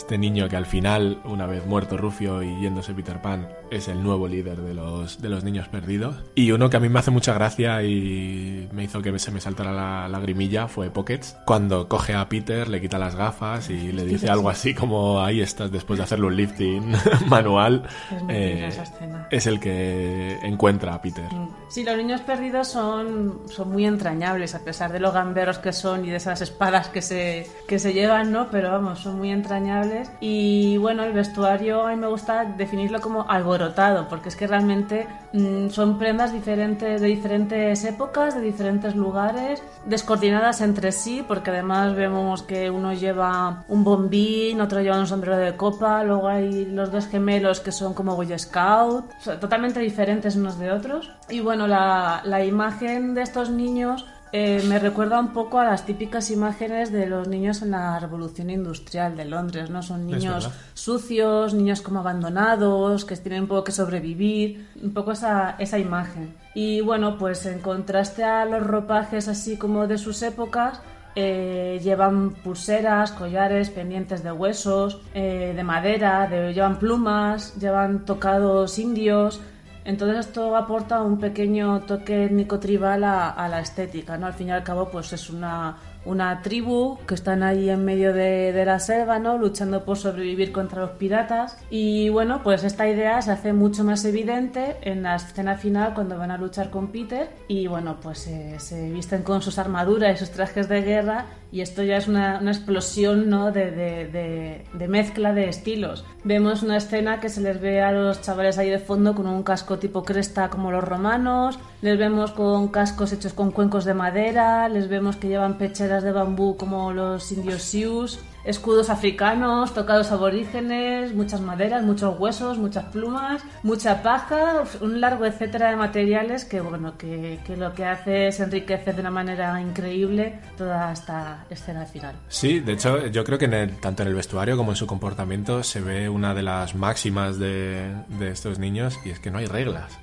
este 0.02 0.18
niño 0.18 0.49
que 0.49 0.56
al 0.56 0.65
final, 0.65 1.22
una 1.26 1.45
vez 1.45 1.65
muerto 1.68 1.95
Rufio 1.95 2.41
y 2.41 2.60
yéndose 2.60 2.91
Peter 2.94 3.22
Pan, 3.22 3.48
es 3.69 3.88
el 3.88 4.02
nuevo 4.03 4.28
líder 4.28 4.57
de 4.61 4.73
los, 4.73 5.22
de 5.22 5.30
los 5.30 5.44
niños 5.44 5.68
perdidos. 5.68 6.15
Y 6.34 6.52
uno 6.52 6.69
que 6.72 6.78
a 6.78 6.80
mí 6.80 6.90
me 6.90 6.98
hace 6.99 7.11
mucha 7.11 7.34
gracia 7.36 7.84
y 7.84 8.68
me 8.72 8.84
hizo 8.84 9.02
que 9.03 9.18
se 9.19 9.30
me 9.32 9.40
saltara 9.40 9.72
la 9.72 10.10
lagrimilla 10.10 10.68
fue 10.68 10.90
Pockets, 10.90 11.38
cuando 11.45 11.88
coge 11.88 12.15
a 12.15 12.28
Peter, 12.28 12.68
le 12.68 12.82
quita 12.82 12.98
las 12.98 13.15
gafas 13.15 13.69
y 13.69 13.91
le 13.91 14.03
dice 14.06 14.28
algo 14.30 14.49
así 14.49 14.73
como 14.73 15.22
ahí 15.22 15.40
estás 15.40 15.72
después 15.72 15.98
de 15.99 16.03
hacerle 16.03 16.26
un 16.26 16.36
lifting 16.36 16.94
manual. 17.28 17.84
Es 18.15 18.23
muy 18.23 18.34
Eh, 18.36 18.68
esa 18.68 18.84
escena. 18.84 19.28
es 19.30 19.45
el 19.45 19.60
que 19.60 20.40
encuentra 20.41 20.95
a 20.95 21.02
Peter. 21.02 21.26
Sí, 21.69 21.84
los 21.84 21.95
niños 21.95 22.22
perdidos 22.22 22.68
son, 22.69 23.41
son 23.48 23.72
muy 23.72 23.86
entrañables, 23.86 24.56
a 24.56 24.64
pesar 24.64 24.91
de 24.91 24.99
lo 24.99 25.11
gamberos 25.11 25.60
que 25.60 25.72
son 25.72 26.06
y 26.06 26.10
de 26.10 26.15
esas 26.18 26.41
espadas 26.41 26.90
que 26.90 27.03
se, 27.03 27.48
que 27.68 27.78
se 27.78 27.94
llevan, 27.94 28.32
¿no? 28.32 28.49
Pero 28.49 28.72
vamos, 28.72 28.99
son 28.99 29.18
muy 29.19 29.30
entrañables. 29.32 29.90
Y 30.19 30.77
bueno, 30.77 31.03
el 31.03 31.13
vestuario 31.13 31.85
a 31.85 31.91
mí 31.91 31.95
me 31.95 32.07
gusta 32.07 32.45
definirlo 32.45 33.01
como 33.01 33.30
alborotado, 33.30 34.07
porque 34.07 34.30
es 34.30 34.35
que 34.35 34.47
realmente 34.47 35.07
mm, 35.34 35.69
son 35.69 35.97
prendas 35.97 36.34
diferentes 36.34 37.01
de 37.01 37.07
diferentes 37.07 37.84
épocas, 37.84 38.35
de 38.35 38.41
diferentes 38.41 38.95
lugares, 38.95 39.63
descoordinadas 39.85 40.61
entre 40.61 40.91
sí, 40.91 41.23
porque 41.27 41.49
además 41.49 41.95
vemos 41.95 42.43
que 42.43 42.69
uno 42.69 42.93
lleva 42.93 43.63
un 43.68 43.84
bombín, 43.84 44.61
otro 44.61 44.81
lleva 44.81 44.99
un 44.99 45.07
sombrero 45.07 45.38
de 45.38 45.55
copa, 45.55 46.03
luego 46.03 46.27
hay 46.27 46.65
los 46.65 46.91
dos 46.91 47.07
gemelos 47.07 47.59
que 47.59 47.72
son 47.72 47.93
como 47.93 48.15
Boy 48.15 48.38
Scout, 48.38 49.05
o 49.26 49.31
totalmente 49.39 49.80
diferentes 49.80 50.35
unos 50.35 50.59
de 50.59 50.72
otros. 50.72 51.11
Y 51.30 51.39
bueno, 51.39 51.68
la, 51.68 52.22
la 52.23 52.43
imagen 52.43 53.13
de 53.13 53.22
estos 53.22 53.49
niños 53.49 54.05
eh, 54.34 54.62
me 54.68 54.80
recuerda 54.80 55.20
un 55.20 55.34
poco 55.34 55.60
a 55.60 55.66
las 55.66 55.86
típicas 55.86 56.32
imágenes 56.32 56.91
de 56.91 57.06
los 57.06 57.28
niños 57.28 57.62
en 57.62 57.72
la 57.72 57.99
revolución 57.99 58.49
industrial 58.49 59.16
de 59.18 59.26
Londres, 59.26 59.70
¿no? 59.70 59.82
Son 59.84 60.06
niños 60.06 60.45
sucios, 60.74 61.53
niños 61.53 61.82
como 61.82 61.99
abandonados, 61.99 63.06
que 63.06 63.16
tienen 63.18 63.44
un 63.44 63.48
poco 63.48 63.66
que 63.66 63.72
sobrevivir, 63.72 64.68
un 64.82 64.94
poco 64.94 65.12
esa, 65.12 65.56
esa 65.60 65.78
imagen. 65.80 66.34
Y 66.56 66.82
bueno, 66.82 67.18
pues 67.18 67.45
en 67.45 67.60
contraste 67.60 68.24
a 68.24 68.45
los 68.45 68.66
ropajes 68.66 69.28
así 69.28 69.58
como 69.58 69.88
de 69.88 69.98
sus 69.98 70.22
épocas, 70.22 70.82
eh, 71.16 71.80
llevan 71.84 72.32
pulseras, 72.41 73.12
collares, 73.12 73.70
pendientes 73.70 74.24
de 74.24 74.32
huesos, 74.32 75.02
eh, 75.14 75.52
de 75.56 75.64
madera, 75.64 76.28
de- 76.28 76.53
llevan 76.53 76.80
plumas, 76.80 77.56
llevan 77.60 78.06
tocados 78.06 78.80
indios. 78.80 79.41
Entonces 79.84 80.28
esto 80.28 80.56
aporta 80.56 81.02
un 81.02 81.20
pequeño 81.20 81.82
toque 81.82 82.26
étnico 82.26 82.60
tribal 82.60 83.03
a, 83.03 83.30
a 83.30 83.48
la 83.48 83.60
estética, 83.60 84.18
¿no? 84.18 84.28
Al 84.28 84.34
fin 84.34 84.49
y 84.49 84.52
al 84.52 84.64
cabo, 84.64 84.90
pues 84.90 85.12
es 85.14 85.30
una, 85.30 85.78
una 86.06 86.41
tribu 86.41 86.98
que 87.08 87.16
están 87.16 87.44
ahí 87.44 87.70
en 87.70 87.84
medio 87.84 88.14
de, 88.14 88.53
de 88.53 88.66
la 88.66 88.80
selva, 88.80 89.20
¿no? 89.20 89.38
Luchando 89.38 89.84
por 89.84 89.98
sobrevivir 89.98 90.52
contra 90.52 90.82
los 90.82 90.91
piratas. 90.91 91.58
Y 91.70 92.10
bueno, 92.10 92.41
pues 92.44 92.64
esta 92.64 92.88
idea 92.88 93.22
se 93.22 93.32
hace 93.32 93.53
mucho 93.53 93.84
más 93.84 94.06
evidente 94.06 94.78
en 94.82 95.03
la 95.03 95.16
escena 95.16 95.58
final 95.58 95.94
cuando 95.94 96.18
van 96.18 96.32
a 96.32 96.38
luchar 96.38 96.70
con 96.70 96.91
Peter 96.91 97.30
y 97.48 97.68
bueno, 97.68 97.98
pues 98.02 98.28
eh, 98.28 98.56
se 98.60 98.91
visten 98.91 99.24
con 99.24 99.41
sus 99.41 99.58
armaduras 99.58 100.16
y 100.16 100.18
sus 100.20 100.32
trajes 100.32 100.70
de 100.70 100.82
guerra 100.82 101.26
y 101.52 101.61
esto 101.61 101.84
ya 101.84 101.98
es 101.98 102.07
una, 102.07 102.40
una 102.41 102.52
explosión, 102.52 103.30
¿no? 103.30 103.52
De, 103.52 103.72
de- 103.72 104.64
de- 104.73 104.88
mezcla 104.88 105.34
de 105.34 105.48
estilos. 105.49 106.06
Vemos 106.23 106.64
una 106.64 106.78
escena 106.78 107.19
que 107.19 107.30
se 107.30 107.41
les 107.41 107.60
ve 107.61 107.82
a 107.82 107.91
los 107.91 108.22
chavales 108.22 108.57
ahí 108.57 108.69
de 108.69 108.80
fondo 108.80 109.15
con 109.15 109.28
un 109.28 109.44
casco 109.44 109.78
tipo 109.80 110.03
cresta 110.03 110.49
como 110.49 110.72
los 110.72 110.84
romanos, 110.84 111.60
les 111.82 111.98
vemos 111.98 112.32
con 112.32 112.68
cascos 112.69 113.11
hechos 113.14 113.34
con 113.34 113.52
cuencos 113.52 113.86
de 113.86 113.94
madera, 113.94 114.68
les 114.69 114.88
vemos 114.90 115.15
que 115.18 115.28
llevan 115.28 115.57
pecheras 115.57 116.03
de 116.03 116.11
bambú 116.11 116.57
como 116.57 116.91
los 116.94 117.32
indios 117.32 117.61
Sioux, 117.64 118.18
escudos 118.43 118.89
africanos, 118.89 119.73
tocados 119.73 120.11
aborígenes, 120.11 121.13
muchas 121.13 121.41
maderas, 121.41 121.84
muchos 121.84 122.19
huesos, 122.19 122.57
muchas 122.57 122.85
plumas, 122.85 123.43
mucha 123.63 124.01
paja, 124.01 124.63
un 124.81 124.99
largo 125.01 125.26
etcétera 125.26 125.69
de 125.69 125.76
materiales 125.76 126.45
que 126.45 126.61
bueno, 126.61 126.97
que, 126.97 127.39
que 127.45 127.55
lo 127.57 127.73
que 127.73 127.85
hace 127.85 128.27
es 128.27 128.39
enriquecer 128.39 128.95
de 128.95 129.01
una 129.01 129.11
manera 129.11 129.59
increíble 129.61 130.39
toda 130.57 130.91
esta 130.91 131.45
escena 131.49 131.85
final. 131.85 132.15
Sí, 132.30 132.59
de 132.59 132.73
hecho, 132.73 133.07
yo 133.07 133.23
creo 133.23 133.38
que 133.38 133.45
en 133.45 133.53
el- 133.53 133.77
tanto 133.77 134.03
en 134.03 134.09
el 134.09 134.15
vestuario 134.15 134.57
como 134.57 134.72
en 134.72 134.76
su 134.77 134.88
comportamiento 134.88 135.63
se 135.63 135.81
ve 135.81 136.09
una 136.09 136.34
de 136.34 136.43
las 136.43 136.76
máximas 136.76 137.38
de, 137.39 137.93
de 138.19 138.30
estos 138.31 138.59
niños 138.59 138.97
y 139.05 139.09
es 139.11 139.19
que 139.19 139.31
no 139.31 139.38
hay 139.38 139.45
reglas. 139.45 139.97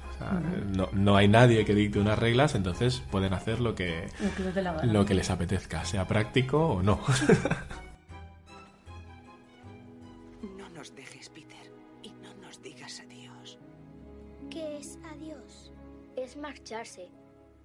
No, 0.77 0.89
no 0.93 1.17
hay 1.17 1.29
nadie 1.29 1.65
que 1.65 1.75
dicte 1.75 2.01
unas 2.01 2.19
reglas, 2.19 2.57
entonces 2.57 3.01
pueden 3.11 3.35
hacer 3.35 3.61
lo 3.61 3.77
que, 3.77 4.09
lo 4.83 5.05
que 5.07 5.15
les 5.15 5.31
apetezca, 5.31 5.85
sea 5.85 6.09
práctico 6.09 6.59
o 6.67 6.83
no. 6.83 6.99
marcharse. 16.49 17.11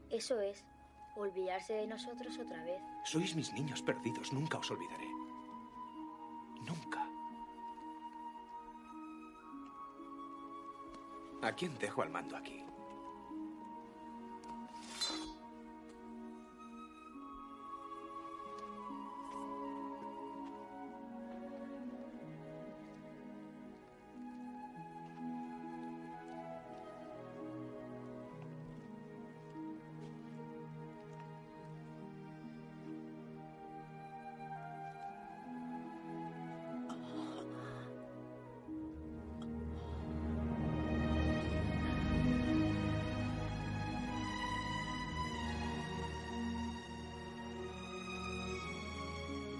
Eso 0.09 0.39
es. 0.41 0.65
Olvidarse 1.15 1.73
de 1.73 1.87
nosotros 1.87 2.37
otra 2.37 2.63
vez. 2.63 2.81
Sois 3.05 3.35
mis 3.35 3.53
niños 3.53 3.81
perdidos, 3.81 4.33
nunca 4.33 4.57
os 4.57 4.69
olvidaré. 4.71 5.07
Nunca. 6.67 7.07
¿A 11.41 11.51
quién 11.53 11.77
dejo 11.77 12.01
al 12.01 12.09
mando 12.09 12.35
aquí? 12.35 12.62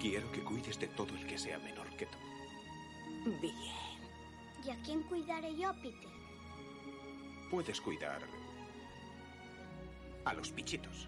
Quiero 0.04 0.30
que 0.34 0.44
cuides 0.44 0.78
de 0.78 0.88
todo 0.88 1.16
el 1.16 1.26
que 1.26 1.38
sea 1.38 1.58
menor 1.60 1.90
que 1.96 2.06
tú. 2.06 2.18
Bien. 3.42 3.56
¿Y 4.66 4.70
a 4.70 4.76
quién 4.84 5.02
cuidaré 5.04 5.56
yo, 5.56 5.72
Peter? 5.82 6.10
Puedes 7.50 7.80
cuidar 7.80 8.22
a 10.26 10.34
los 10.34 10.52
pichitos. 10.52 11.08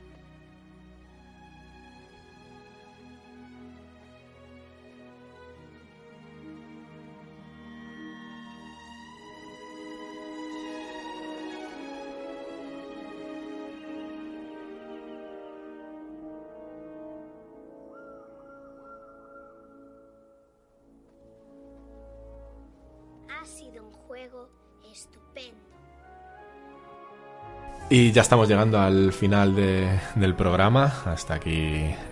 Y 27.87 28.11
ya 28.11 28.23
estamos 28.23 28.47
llegando 28.49 28.79
al 28.79 29.13
final 29.13 29.55
de- 29.55 29.99
del 30.15 30.33
programa. 30.33 30.91
Hasta 31.05 31.35
aquí 31.35 31.53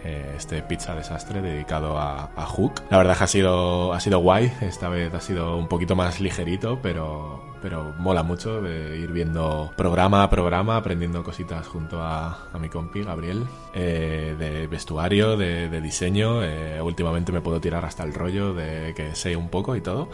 eh, 0.04 0.34
este 0.38 0.62
pizza 0.62 0.94
desastre 0.94 1.42
dedicado 1.42 1.98
a, 1.98 2.30
a 2.36 2.46
Hook. 2.46 2.84
La 2.92 2.98
verdad 2.98 3.18
que 3.18 3.24
ha 3.24 3.28
sido, 3.28 3.92
ha 3.92 4.00
sido 4.00 4.20
guay. 4.20 4.52
Esta 4.62 4.88
vez 4.90 5.12
ha 5.14 5.20
sido 5.20 5.58
un 5.58 5.68
poquito 5.68 5.96
más 5.96 6.20
ligerito, 6.22 6.80
pero, 6.82 7.44
pero 7.64 7.94
mola 7.98 8.22
mucho 8.24 8.62
de 8.62 9.00
ir 9.00 9.12
viendo 9.14 9.72
programa 9.76 10.22
a 10.22 10.30
programa, 10.30 10.76
aprendiendo 10.78 11.24
cositas 11.24 11.66
junto 11.66 12.02
a, 12.04 12.50
a 12.54 12.60
mi 12.60 12.68
compi 12.70 13.02
Gabriel. 13.04 13.46
eh, 13.74 14.36
de 14.38 14.68
vestuario, 14.68 15.38
de, 15.38 15.70
de 15.70 15.82
diseño. 15.82 16.44
Eh, 16.44 16.80
últimamente 16.82 17.32
me 17.32 17.40
puedo 17.42 17.60
tirar 17.62 17.86
hasta 17.86 18.04
el 18.04 18.14
rollo 18.14 18.54
de 18.54 18.94
que 18.96 19.16
sé 19.16 19.36
un 19.36 19.48
poco 19.50 19.76
y 19.78 19.82
todo. 19.82 20.10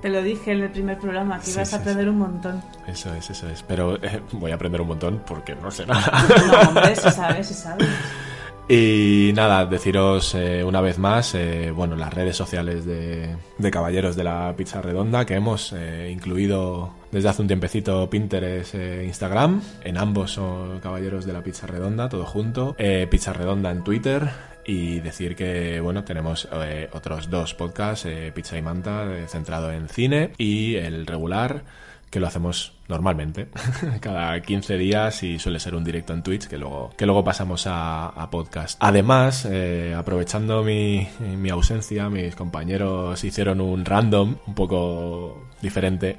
Te 0.00 0.08
lo 0.08 0.22
dije 0.22 0.52
en 0.52 0.62
el 0.62 0.70
primer 0.70 0.98
programa, 0.98 1.40
que 1.40 1.46
Sí, 1.46 1.52
ibas 1.52 1.68
sí, 1.70 1.74
a 1.74 1.78
aprender 1.80 2.08
un 2.08 2.18
montón. 2.18 2.62
Eso 2.86 3.12
es, 3.12 3.28
eso 3.28 3.48
es. 3.48 3.62
Pero 3.64 3.96
eh, 4.02 4.22
voy 4.32 4.52
a 4.52 4.54
aprender 4.54 4.80
un 4.80 4.86
montón 4.88 5.20
porque 5.26 5.56
no 5.56 5.70
sé 5.72 5.84
nada. 5.84 6.12
No, 6.46 6.68
hombre, 6.68 6.94
si 6.94 7.10
sabes, 7.10 7.48
si 7.48 7.54
sabes. 7.54 7.88
Y 8.70 9.32
nada, 9.34 9.64
deciros 9.64 10.34
eh, 10.34 10.62
una 10.62 10.82
vez 10.82 10.98
más, 10.98 11.34
eh, 11.34 11.70
bueno, 11.74 11.96
las 11.96 12.12
redes 12.12 12.36
sociales 12.36 12.84
de, 12.84 13.34
Caballeros 13.72 14.14
de 14.14 14.24
la 14.24 14.52
Pizza 14.58 14.82
Redonda, 14.82 15.24
que 15.24 15.36
hemos 15.36 15.72
eh, 15.72 16.10
incluido 16.12 16.92
desde 17.10 17.30
hace 17.30 17.40
un 17.40 17.48
tiempecito 17.48 18.10
Pinterest 18.10 18.74
e 18.74 19.06
Instagram. 19.06 19.62
En 19.84 19.96
ambos 19.96 20.32
son 20.32 20.80
Caballeros 20.80 21.24
de 21.24 21.32
la 21.32 21.42
Pizza 21.42 21.66
Redonda, 21.66 22.10
todo 22.10 22.26
junto. 22.26 22.76
Eh, 22.78 23.06
Pizza 23.10 23.32
Redonda 23.32 23.70
en 23.70 23.82
Twitter. 23.84 24.28
Y 24.66 25.00
decir 25.00 25.34
que, 25.34 25.80
bueno, 25.80 26.04
tenemos 26.04 26.46
otros 26.92 27.30
dos 27.30 27.54
podcasts, 27.54 28.06
Pizza 28.34 28.58
y 28.58 28.60
Manta, 28.60 29.08
centrado 29.26 29.72
en 29.72 29.88
cine, 29.88 30.32
y 30.36 30.74
el 30.74 31.06
regular, 31.06 31.62
que 32.10 32.20
lo 32.20 32.26
hacemos 32.26 32.74
normalmente, 32.88 33.48
cada 34.00 34.40
15 34.40 34.78
días 34.78 35.22
y 35.22 35.38
suele 35.38 35.60
ser 35.60 35.74
un 35.74 35.84
directo 35.84 36.14
en 36.14 36.22
Twitch 36.22 36.46
que 36.46 36.56
luego, 36.56 36.90
que 36.96 37.06
luego 37.06 37.22
pasamos 37.22 37.64
a, 37.66 38.28
podcast. 38.30 38.78
Además, 38.80 39.46
eh, 39.50 39.94
aprovechando 39.96 40.62
mi, 40.62 41.08
mi 41.20 41.50
ausencia, 41.50 42.08
mis 42.10 42.34
compañeros 42.34 43.22
hicieron 43.24 43.60
un 43.60 43.84
random 43.84 44.36
un 44.46 44.54
poco 44.54 45.48
diferente 45.62 46.16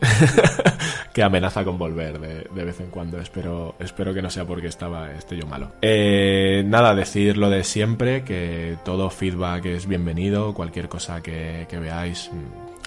que 1.13 1.23
amenaza 1.23 1.63
con 1.63 1.77
volver 1.77 2.19
de, 2.19 2.47
de 2.53 2.63
vez 2.63 2.79
en 2.79 2.87
cuando. 2.87 3.19
Espero, 3.19 3.75
espero 3.79 4.13
que 4.13 4.21
no 4.21 4.29
sea 4.29 4.45
porque 4.45 4.67
estaba 4.67 5.11
esté 5.11 5.37
yo 5.37 5.45
malo. 5.45 5.71
Eh, 5.81 6.63
nada, 6.65 6.95
decir 6.95 7.37
lo 7.37 7.49
de 7.49 7.63
siempre, 7.63 8.23
que 8.23 8.77
todo 8.83 9.09
feedback 9.09 9.65
es 9.65 9.87
bienvenido, 9.87 10.53
cualquier 10.53 10.89
cosa 10.89 11.21
que, 11.21 11.67
que 11.69 11.79
veáis 11.79 12.31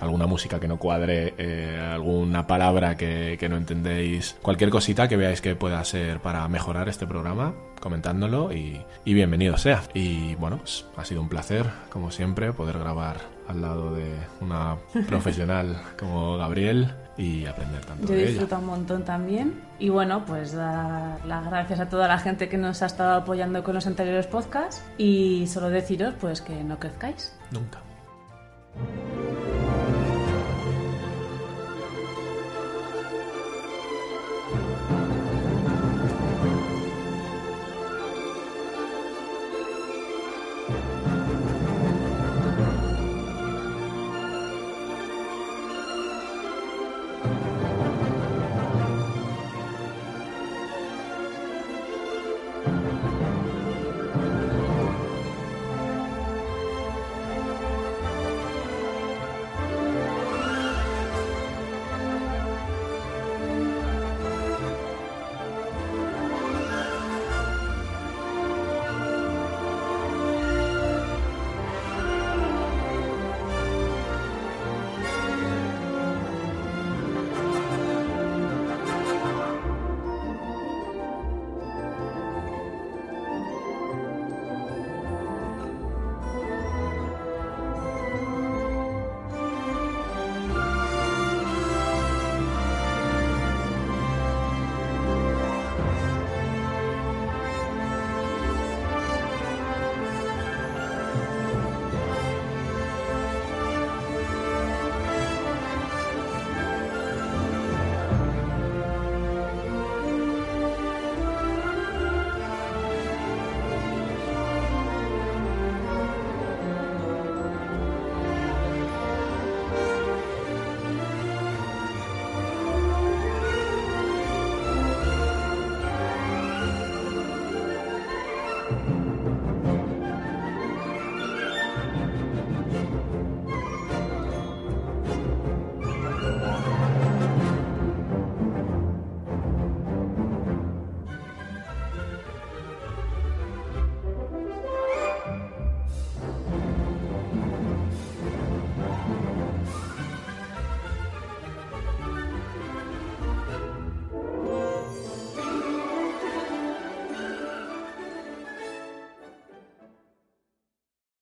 alguna 0.02 0.26
música 0.26 0.58
que 0.58 0.66
no 0.66 0.78
cuadre, 0.78 1.34
eh, 1.38 1.78
alguna 1.92 2.46
palabra 2.46 2.96
que, 2.96 3.36
que 3.38 3.48
no 3.48 3.56
entendéis, 3.56 4.36
cualquier 4.42 4.70
cosita 4.70 5.08
que 5.08 5.16
veáis 5.16 5.40
que 5.40 5.54
pueda 5.54 5.82
ser 5.84 6.20
para 6.20 6.46
mejorar 6.48 6.88
este 6.88 7.06
programa, 7.06 7.54
comentándolo 7.80 8.52
y, 8.52 8.84
y 9.04 9.14
bienvenido 9.14 9.56
sea. 9.56 9.82
Y 9.94 10.34
bueno, 10.34 10.58
pues, 10.58 10.84
ha 10.96 11.04
sido 11.04 11.20
un 11.22 11.28
placer, 11.28 11.66
como 11.88 12.10
siempre, 12.10 12.52
poder 12.52 12.78
grabar 12.80 13.18
al 13.46 13.62
lado 13.62 13.94
de 13.94 14.12
una 14.40 14.76
profesional 15.08 15.80
como 15.98 16.36
Gabriel 16.36 16.92
y 17.16 17.46
aprender 17.46 17.84
tanto 17.84 18.08
Yo 18.08 18.14
de 18.14 18.22
ella. 18.22 18.28
disfruto 18.30 18.58
un 18.58 18.66
montón 18.66 19.04
también. 19.04 19.60
Y 19.78 19.88
bueno, 19.88 20.24
pues 20.24 20.52
dar 20.52 21.24
las 21.26 21.46
gracias 21.46 21.78
a 21.78 21.88
toda 21.88 22.08
la 22.08 22.18
gente 22.18 22.48
que 22.48 22.58
nos 22.58 22.82
ha 22.82 22.86
estado 22.86 23.14
apoyando 23.14 23.62
con 23.62 23.74
los 23.74 23.86
anteriores 23.86 24.26
podcasts. 24.26 24.82
Y 24.98 25.46
solo 25.46 25.70
deciros 25.70 26.14
pues 26.20 26.40
que 26.40 26.64
no 26.64 26.80
crezcáis. 26.80 27.36
Nunca. 27.52 27.78